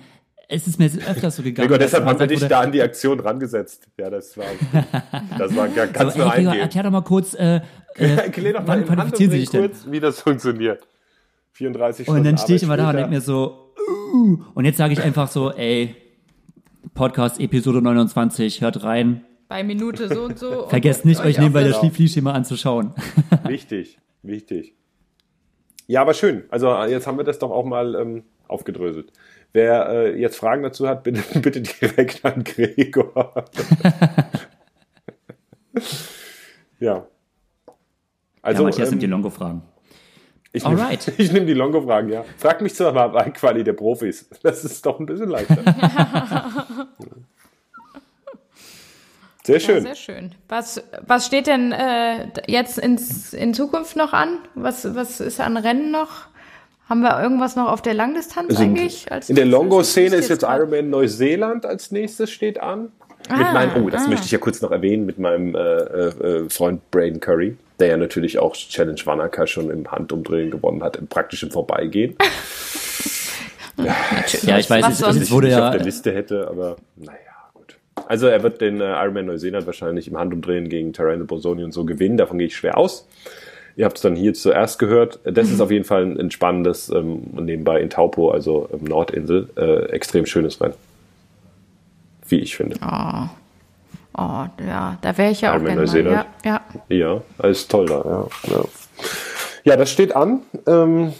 es 0.47 0.67
ist 0.67 0.79
mir 0.79 0.85
jetzt 0.85 0.97
öfters 1.07 1.37
so 1.37 1.43
gegangen. 1.43 1.67
Gregor, 1.67 1.77
deshalb 1.77 2.03
haben 2.05 2.19
wir 2.19 2.27
dich 2.27 2.45
da 2.45 2.59
an 2.59 2.71
die 2.73 2.81
Aktion 2.81 3.19
rangesetzt. 3.21 3.87
Ja, 3.97 4.09
das 4.09 4.37
war, 4.37 4.45
das 5.37 5.55
war 5.55 5.69
ga- 5.69 5.85
ganz 5.93 6.13
so, 6.13 6.19
nur 6.19 6.27
ey, 6.33 6.43
Gregor, 6.43 6.55
erklär 6.55 6.83
doch 6.83 6.91
mal 6.91 7.01
kurz, 7.01 7.33
äh, 7.35 7.61
äh, 7.95 8.15
Erklär 8.15 8.53
doch 8.53 8.65
mal 8.65 8.83
qualifizieren 8.83 9.31
Sie 9.31 9.39
sich 9.39 9.49
denn? 9.49 9.61
kurz, 9.61 9.85
wie 9.89 9.99
das 9.99 10.19
funktioniert. 10.21 10.87
34 11.53 12.07
Und 12.07 12.13
Stunden 12.15 12.23
dann 12.25 12.37
stehe 12.37 12.55
ich 12.57 12.63
immer 12.63 12.77
da 12.77 12.89
und 12.89 12.95
denke 12.95 13.09
mir 13.11 13.21
so, 13.21 13.71
uh, 14.13 14.37
und 14.53 14.65
jetzt 14.65 14.77
sage 14.77 14.93
ich 14.93 15.01
einfach 15.01 15.29
so, 15.29 15.51
ey, 15.51 15.95
Podcast 16.93 17.39
Episode 17.39 17.81
29, 17.81 18.61
hört 18.61 18.83
rein. 18.83 19.23
Bei 19.47 19.63
Minute 19.63 20.13
so 20.13 20.23
und 20.23 20.37
so. 20.37 20.67
Vergesst 20.69 21.05
nicht, 21.05 21.23
euch 21.23 21.37
nebenbei 21.37 21.63
das. 21.63 21.77
Schlieflischschema 21.79 22.33
anzuschauen. 22.33 22.93
Wichtig, 23.45 23.97
wichtig. 24.23 24.75
Ja, 25.87 26.01
aber 26.01 26.13
schön. 26.13 26.43
Also 26.49 26.73
jetzt 26.85 27.07
haben 27.07 27.17
wir 27.17 27.23
das 27.23 27.39
doch 27.39 27.51
auch 27.51 27.65
mal 27.65 27.95
ähm, 27.95 28.23
aufgedröselt. 28.47 29.11
Wer 29.53 29.89
äh, 29.89 30.19
jetzt 30.19 30.37
Fragen 30.37 30.63
dazu 30.63 30.87
hat, 30.87 31.03
bitte, 31.03 31.21
bitte 31.39 31.61
direkt 31.61 32.23
an 32.23 32.43
Gregor. 32.43 33.45
ja. 36.79 37.07
Also, 38.41 38.63
ja, 38.63 38.65
Matthias 38.65 38.87
ähm, 38.87 38.91
nimmt 38.91 39.03
die 39.03 39.07
Longo-Fragen. 39.07 39.63
Ich 40.53 40.63
nehme 40.65 40.87
nehm 41.33 41.47
die 41.47 41.53
Longo-Fragen, 41.53 42.09
ja. 42.09 42.25
Frag 42.37 42.61
mich 42.61 42.75
zwar 42.75 42.91
mal 42.93 43.07
bei 43.07 43.29
Quali 43.29 43.63
der 43.63 43.73
Profis. 43.73 44.27
Das 44.43 44.63
ist 44.65 44.85
doch 44.85 44.99
ein 44.99 45.05
bisschen 45.05 45.29
leichter. 45.29 45.57
Sehr 49.43 49.55
Ja, 49.55 49.59
schön. 49.59 49.81
sehr 49.81 49.95
schön. 49.95 50.31
Was, 50.49 50.83
was 51.07 51.25
steht 51.25 51.47
denn 51.47 51.71
äh, 51.71 52.27
jetzt 52.45 52.77
ins, 52.77 53.33
in 53.33 53.55
Zukunft 53.55 53.95
noch 53.95 54.13
an? 54.13 54.37
Was, 54.53 54.93
was 54.93 55.19
ist 55.19 55.39
an 55.41 55.57
Rennen 55.57 55.89
noch? 55.91 56.27
Haben 56.87 57.01
wir 57.01 57.19
irgendwas 57.21 57.55
noch 57.55 57.67
auf 57.71 57.81
der 57.81 57.93
Langdistanz 57.95 58.49
Also 58.51 58.63
eigentlich? 58.63 59.11
Als 59.11 59.29
in 59.29 59.35
der? 59.35 59.45
Longo-Szene 59.45 60.15
ist 60.17 60.29
jetzt 60.29 60.43
Ironman 60.43 60.89
Neuseeland 60.91 61.65
als 61.65 61.89
nächstes 61.91 62.29
steht 62.29 62.59
an. 62.61 62.91
mit 63.29 63.39
Ah, 63.39 63.53
meinem, 63.53 63.83
oh, 63.83 63.89
das 63.89 64.05
ah. 64.05 64.09
möchte 64.09 64.25
ich 64.25 64.31
ja 64.31 64.37
kurz 64.37 64.61
noch 64.61 64.71
erwähnen, 64.71 65.05
mit 65.07 65.17
meinem 65.17 65.55
äh, 65.55 65.59
äh, 65.59 66.49
Freund 66.49 66.91
Braden 66.91 67.19
Curry, 67.19 67.57
der 67.81 67.89
ja 67.89 67.97
natürlich 67.97 68.39
auch 68.39 68.55
Challenge 68.55 69.01
Wanaka 69.03 69.47
schon 69.47 69.69
im 69.69 69.91
Handumdrehen 69.91 70.51
gewonnen 70.51 70.83
hat, 70.83 70.95
im 70.95 71.07
praktischen 71.07 71.51
Vorbeigehen. 71.51 72.15
Ja, 74.43 74.59
ich 74.59 74.69
weiß, 74.69 75.01
es, 75.01 75.01
es 75.01 75.31
wurde 75.31 75.49
ja, 75.49 75.69
auf 75.69 75.75
der 75.75 75.83
Liste 75.83 76.13
hätte, 76.13 76.47
aber 76.47 76.75
naja, 76.97 77.17
gut. 77.53 77.77
Also 78.07 78.27
er 78.27 78.43
wird 78.43 78.61
den 78.61 78.79
äh, 78.79 78.91
Ironman 78.91 79.25
Neuseeland 79.25 79.65
wahrscheinlich 79.65 80.07
im 80.07 80.19
Handumdrehen 80.19 80.69
gegen 80.69 80.93
Terrence 80.93 81.25
Bosoni 81.25 81.63
und 81.63 81.71
so 81.71 81.83
gewinnen, 81.83 82.17
davon 82.17 82.37
gehe 82.37 82.47
ich 82.47 82.55
schwer 82.55 82.77
aus. 82.77 83.07
Ihr 83.75 83.85
habt 83.85 83.97
es 83.97 84.03
dann 84.03 84.15
hier 84.15 84.33
zuerst 84.33 84.77
gehört. 84.77 85.19
Das 85.23 85.49
ist 85.49 85.61
auf 85.61 85.71
jeden 85.71 85.85
Fall 85.85 86.03
ein, 86.03 86.19
ein 86.19 86.31
spannendes, 86.31 86.89
ähm, 86.89 87.21
und 87.35 87.45
nebenbei 87.45 87.79
in 87.81 87.89
Taupo, 87.89 88.29
also 88.29 88.69
ähm, 88.71 88.83
Nordinsel, 88.83 89.49
äh, 89.55 89.85
extrem 89.91 90.25
schönes 90.25 90.61
Rennen. 90.61 90.75
Wie 92.27 92.39
ich 92.39 92.55
finde. 92.55 92.77
Oh, 92.85 93.29
ja, 94.17 94.97
da 95.01 95.17
wäre 95.17 95.31
ich 95.31 95.41
ja 95.41 95.55
auch 95.55 95.63
gerne 95.63 95.85
mal. 95.85 96.05
Ja, 96.05 96.25
ja. 96.43 96.61
Ja, 96.89 97.21
alles 97.37 97.67
toll 97.67 97.85
da, 97.85 98.03
ja. 98.03 98.53
Ja, 98.53 98.63
ja 99.63 99.77
das 99.77 99.89
steht 99.89 100.15
an. 100.15 100.41
Ähm, 100.67 101.13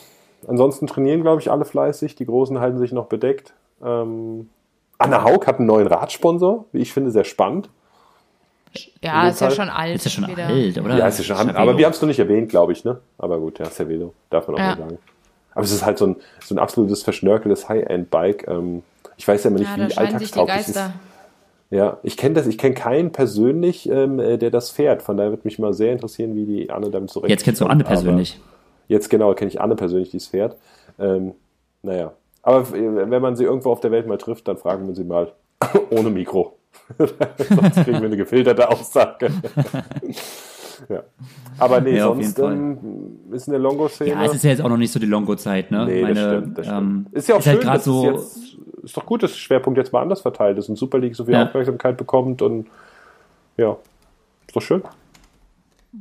ansonsten 0.47 0.87
trainieren, 0.87 1.21
glaube 1.21 1.41
ich, 1.41 1.49
alle 1.49 1.65
fleißig. 1.65 2.15
Die 2.15 2.25
Großen 2.25 2.59
halten 2.59 2.79
sich 2.79 2.91
noch 2.91 3.05
bedeckt. 3.05 3.53
Ähm, 3.83 4.49
Anna 4.97 5.23
Haug 5.23 5.47
hat 5.47 5.57
einen 5.57 5.67
neuen 5.67 5.87
Radsponsor, 5.87 6.65
wie 6.71 6.79
ich 6.79 6.93
finde, 6.93 7.11
sehr 7.11 7.23
spannend. 7.23 7.69
Ja, 9.01 9.27
ist 9.27 9.41
ja 9.41 9.51
schon 9.51 9.69
alt. 9.69 9.95
ist 9.95 10.05
ja 10.05 10.11
schon 10.11 10.27
wieder. 10.27 10.45
alt, 10.45 10.77
oder? 10.77 10.97
Ja, 10.97 11.07
ist 11.07 11.17
ja 11.17 11.25
schon, 11.25 11.35
Cervelo. 11.35 11.57
aber 11.59 11.77
wir 11.77 11.85
haben 11.85 11.91
es 11.91 12.01
noch 12.01 12.07
nicht 12.07 12.19
erwähnt, 12.19 12.49
glaube 12.49 12.71
ich, 12.71 12.85
ne? 12.85 12.99
Aber 13.17 13.39
gut, 13.39 13.59
ja, 13.59 13.65
Cervelo, 13.65 14.13
darf 14.29 14.47
man 14.47 14.55
auch 14.55 14.59
Ja. 14.59 14.69
mal 14.69 14.77
sagen. 14.77 14.97
Aber 15.53 15.65
es 15.65 15.71
ist 15.71 15.85
halt 15.85 15.97
so 15.97 16.07
ein, 16.07 16.15
so 16.43 16.55
ein 16.55 16.59
absolutes 16.59 17.03
verschnörkeltes 17.03 17.67
High-End-Bike. 17.67 18.47
Ähm, 18.47 18.83
ich 19.17 19.27
weiß 19.27 19.43
ja 19.43 19.49
immer 19.49 19.59
nicht, 19.59 19.75
wie 19.75 19.97
alltagstauglich 19.97 20.59
es 20.61 20.69
ist. 20.69 20.81
Ja, 21.71 21.97
ich 22.03 22.17
kenne 22.17 22.35
das, 22.35 22.47
ich 22.47 22.57
kenne 22.57 22.75
keinen 22.75 23.11
persönlich, 23.13 23.89
ähm, 23.89 24.19
äh, 24.19 24.37
der 24.37 24.51
das 24.51 24.69
fährt. 24.69 25.01
Von 25.01 25.15
daher 25.17 25.31
würde 25.31 25.43
mich 25.45 25.57
mal 25.57 25.73
sehr 25.73 25.93
interessieren, 25.93 26.35
wie 26.35 26.45
die 26.45 26.69
Anne 26.69 26.89
damit 26.91 27.09
zurechtkommt. 27.09 27.29
Jetzt 27.31 27.43
kennst 27.45 27.61
du 27.61 27.65
Anne 27.65 27.83
Aber- 27.85 27.93
persönlich. 27.95 28.39
Jetzt 28.87 29.09
genau, 29.09 29.33
kenne 29.33 29.49
ich 29.49 29.61
Anne 29.61 29.75
persönlich, 29.77 30.09
die 30.11 30.17
es 30.17 30.27
fährt. 30.27 30.57
Ähm, 30.99 31.31
naja. 31.81 32.11
Aber 32.43 32.59
äh, 32.75 33.09
wenn 33.09 33.21
man 33.21 33.37
sie 33.37 33.45
irgendwo 33.45 33.71
auf 33.71 33.79
der 33.79 33.91
Welt 33.91 34.05
mal 34.05 34.17
trifft, 34.17 34.47
dann 34.49 34.57
fragen 34.57 34.85
wir 34.85 34.93
sie 34.95 35.05
mal 35.05 35.31
ohne 35.91 36.09
Mikro. 36.09 36.57
Sonst 36.97 37.75
kriegen 37.83 37.99
wir 37.99 38.07
eine 38.07 38.17
gefilterte 38.17 38.69
Aussage. 38.69 39.29
ja. 40.89 41.03
Aber 41.57 41.79
nee, 41.81 41.97
Ja, 41.97 42.07
sonst 42.07 42.39
ähm, 42.39 42.77
ist 43.31 43.47
in 43.47 43.51
der 43.51 43.59
Longo-Szene. 43.61 44.09
Ja, 44.11 44.25
es 44.25 44.33
ist 44.35 44.43
ja 44.43 44.49
jetzt 44.49 44.61
auch 44.61 44.69
noch 44.69 44.77
nicht 44.77 44.91
so 44.91 44.99
die 44.99 45.05
Longo-Zeit, 45.05 45.69
ne? 45.71 45.85
nee, 45.85 46.01
Meine, 46.01 46.13
das 46.15 46.23
stimmt. 46.39 46.57
Das 46.57 46.65
stimmt. 46.65 46.81
ähm, 46.81 47.05
ist 47.11 47.29
ja 47.29 47.35
auch 47.35 47.41
schön, 47.41 47.51
halt 47.53 47.61
gerade 47.61 47.77
dass 47.77 47.85
so, 47.85 48.09
es 48.09 48.35
jetzt, 48.35 48.50
ist 48.83 48.97
doch 48.97 49.05
gut, 49.05 49.23
dass 49.23 49.31
der 49.31 49.37
Schwerpunkt 49.39 49.77
jetzt 49.77 49.93
mal 49.93 50.01
anders 50.01 50.21
verteilt 50.21 50.57
ist 50.57 50.69
und 50.69 50.75
Super 50.77 50.99
League 50.99 51.15
so 51.15 51.25
viel 51.25 51.33
Ja. 51.33 51.45
Aufmerksamkeit 51.45 51.97
bekommt 51.97 52.41
und 52.41 52.67
ja, 53.57 53.77
ist 54.47 54.55
doch 54.55 54.61
schön. 54.61 54.81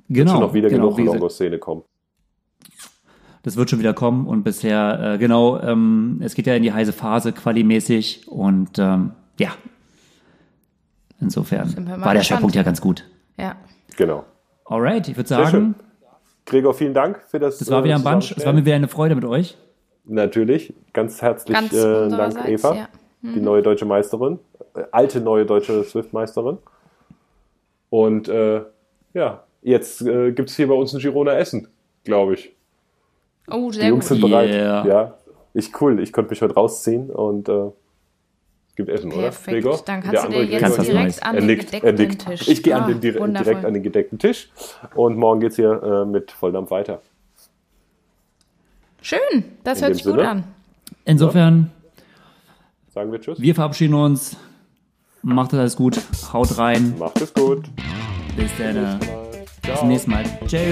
genau, 0.08 0.32
Schon 0.32 0.40
noch 0.40 0.54
wieder 0.54 0.68
genau, 0.68 0.90
genug 0.92 1.14
Longo-Szene 1.14 1.58
kommen. 1.58 1.82
das 3.42 3.56
wird 3.56 3.70
schon 3.70 3.78
wieder 3.78 3.94
kommen 3.94 4.26
und 4.26 4.42
bisher, 4.44 5.14
äh, 5.14 5.18
genau, 5.18 5.58
ähm, 5.60 6.20
es 6.22 6.34
geht 6.34 6.46
ja 6.46 6.54
in 6.54 6.62
die 6.62 6.72
heiße 6.72 6.92
Phase 6.92 7.32
qualimäßig 7.32 8.28
und 8.28 8.78
ähm, 8.78 9.12
ja, 9.38 9.50
insofern 11.20 11.68
war 11.76 11.84
der 11.86 11.96
gespannt. 11.96 12.24
Schwerpunkt 12.26 12.54
ja 12.54 12.62
ganz 12.62 12.80
gut. 12.80 13.04
Ja. 13.38 13.56
Genau. 13.96 14.24
Alright, 14.64 15.08
ich 15.08 15.16
würde 15.16 15.28
sagen, 15.28 15.74
Gregor, 16.46 16.74
vielen 16.74 16.94
Dank 16.94 17.20
für 17.28 17.38
das. 17.38 17.58
das 17.58 17.70
war 17.70 17.80
äh, 17.80 17.84
wieder 17.84 17.96
ein 17.96 18.02
Bunch, 18.04 18.32
es 18.36 18.44
war 18.46 18.52
mir 18.52 18.64
wieder 18.64 18.76
eine 18.76 18.88
Freude 18.88 19.14
mit 19.14 19.24
euch. 19.24 19.56
Natürlich. 20.10 20.74
Ganz 20.92 21.22
herzlich 21.22 21.54
Ganz 21.56 21.72
äh, 21.72 22.08
Dank, 22.08 22.48
Eva, 22.48 22.74
ja. 22.74 22.88
die 23.22 23.40
neue 23.40 23.62
deutsche 23.62 23.84
Meisterin. 23.84 24.38
alte 24.90 25.20
neue 25.20 25.46
deutsche 25.46 25.84
Swift-Meisterin. 25.84 26.58
Und 27.90 28.28
äh, 28.28 28.62
ja, 29.14 29.44
jetzt 29.62 30.02
äh, 30.02 30.32
gibt 30.32 30.50
es 30.50 30.56
hier 30.56 30.66
bei 30.68 30.74
uns 30.74 30.92
ein 30.92 31.00
Girona 31.00 31.34
Essen, 31.34 31.68
glaube 32.04 32.34
ich. 32.34 32.52
Oh, 33.50 33.70
Die 33.70 33.78
sehr 33.78 33.88
Jungs 33.88 34.08
gut. 34.08 34.18
sind 34.18 34.28
bereit. 34.30 34.50
Yeah. 34.50 34.86
Ja, 34.86 35.14
ich 35.54 35.80
cool. 35.80 36.00
Ich 36.00 36.12
konnte 36.12 36.30
mich 36.30 36.42
heute 36.42 36.54
rausziehen 36.54 37.10
und 37.10 37.48
äh, 37.48 37.66
es 38.68 38.74
gibt 38.76 38.88
Essen, 38.88 39.10
Perfekt. 39.10 39.64
oder? 39.66 39.76
Gregor? 39.76 39.82
Dann 39.84 40.00
Der 40.02 40.10
kannst 40.12 40.24
du 40.26 40.30
dir 40.32 40.44
jetzt 40.44 40.60
Kannst 40.60 40.78
direkt 40.88 41.22
an 41.24 41.36
den 41.36 41.48
er 41.48 41.56
gedeckten 41.56 41.94
nickt. 41.96 42.26
Tisch. 42.26 42.48
Ich 42.48 42.62
gehe 42.62 42.74
an 42.76 42.82
Ah, 42.84 42.92
den, 42.92 43.14
wundervoll. 43.20 43.44
direkt 43.44 43.64
an 43.64 43.74
den 43.74 43.82
gedeckten 43.84 44.18
Tisch 44.18 44.50
und 44.94 45.16
morgen 45.16 45.40
geht's 45.40 45.56
hier 45.56 45.82
äh, 45.82 46.04
mit 46.04 46.30
Volldampf 46.32 46.70
weiter. 46.70 47.00
Schön, 49.02 49.18
das 49.64 49.78
In 49.78 49.84
hört 49.84 49.94
sich 49.96 50.04
gut 50.04 50.14
Sinne. 50.14 50.28
an. 50.28 50.44
Insofern, 51.04 51.70
Sagen 52.92 53.12
wir 53.12 53.20
Tschüss. 53.20 53.40
wir 53.40 53.54
verabschieden 53.54 53.94
uns. 53.94 54.36
Macht 55.22 55.52
alles 55.54 55.76
gut. 55.76 56.00
Haut 56.32 56.56
rein. 56.58 56.94
Macht 56.98 57.20
es 57.20 57.32
gut. 57.34 57.68
Bis 58.36 58.50
dann. 58.58 58.98
Bis 58.98 59.08
Ciao. 59.62 59.78
zum 59.78 59.88
nächsten 59.88 60.10
Mal. 60.10 60.24
Ciao. 60.46 60.62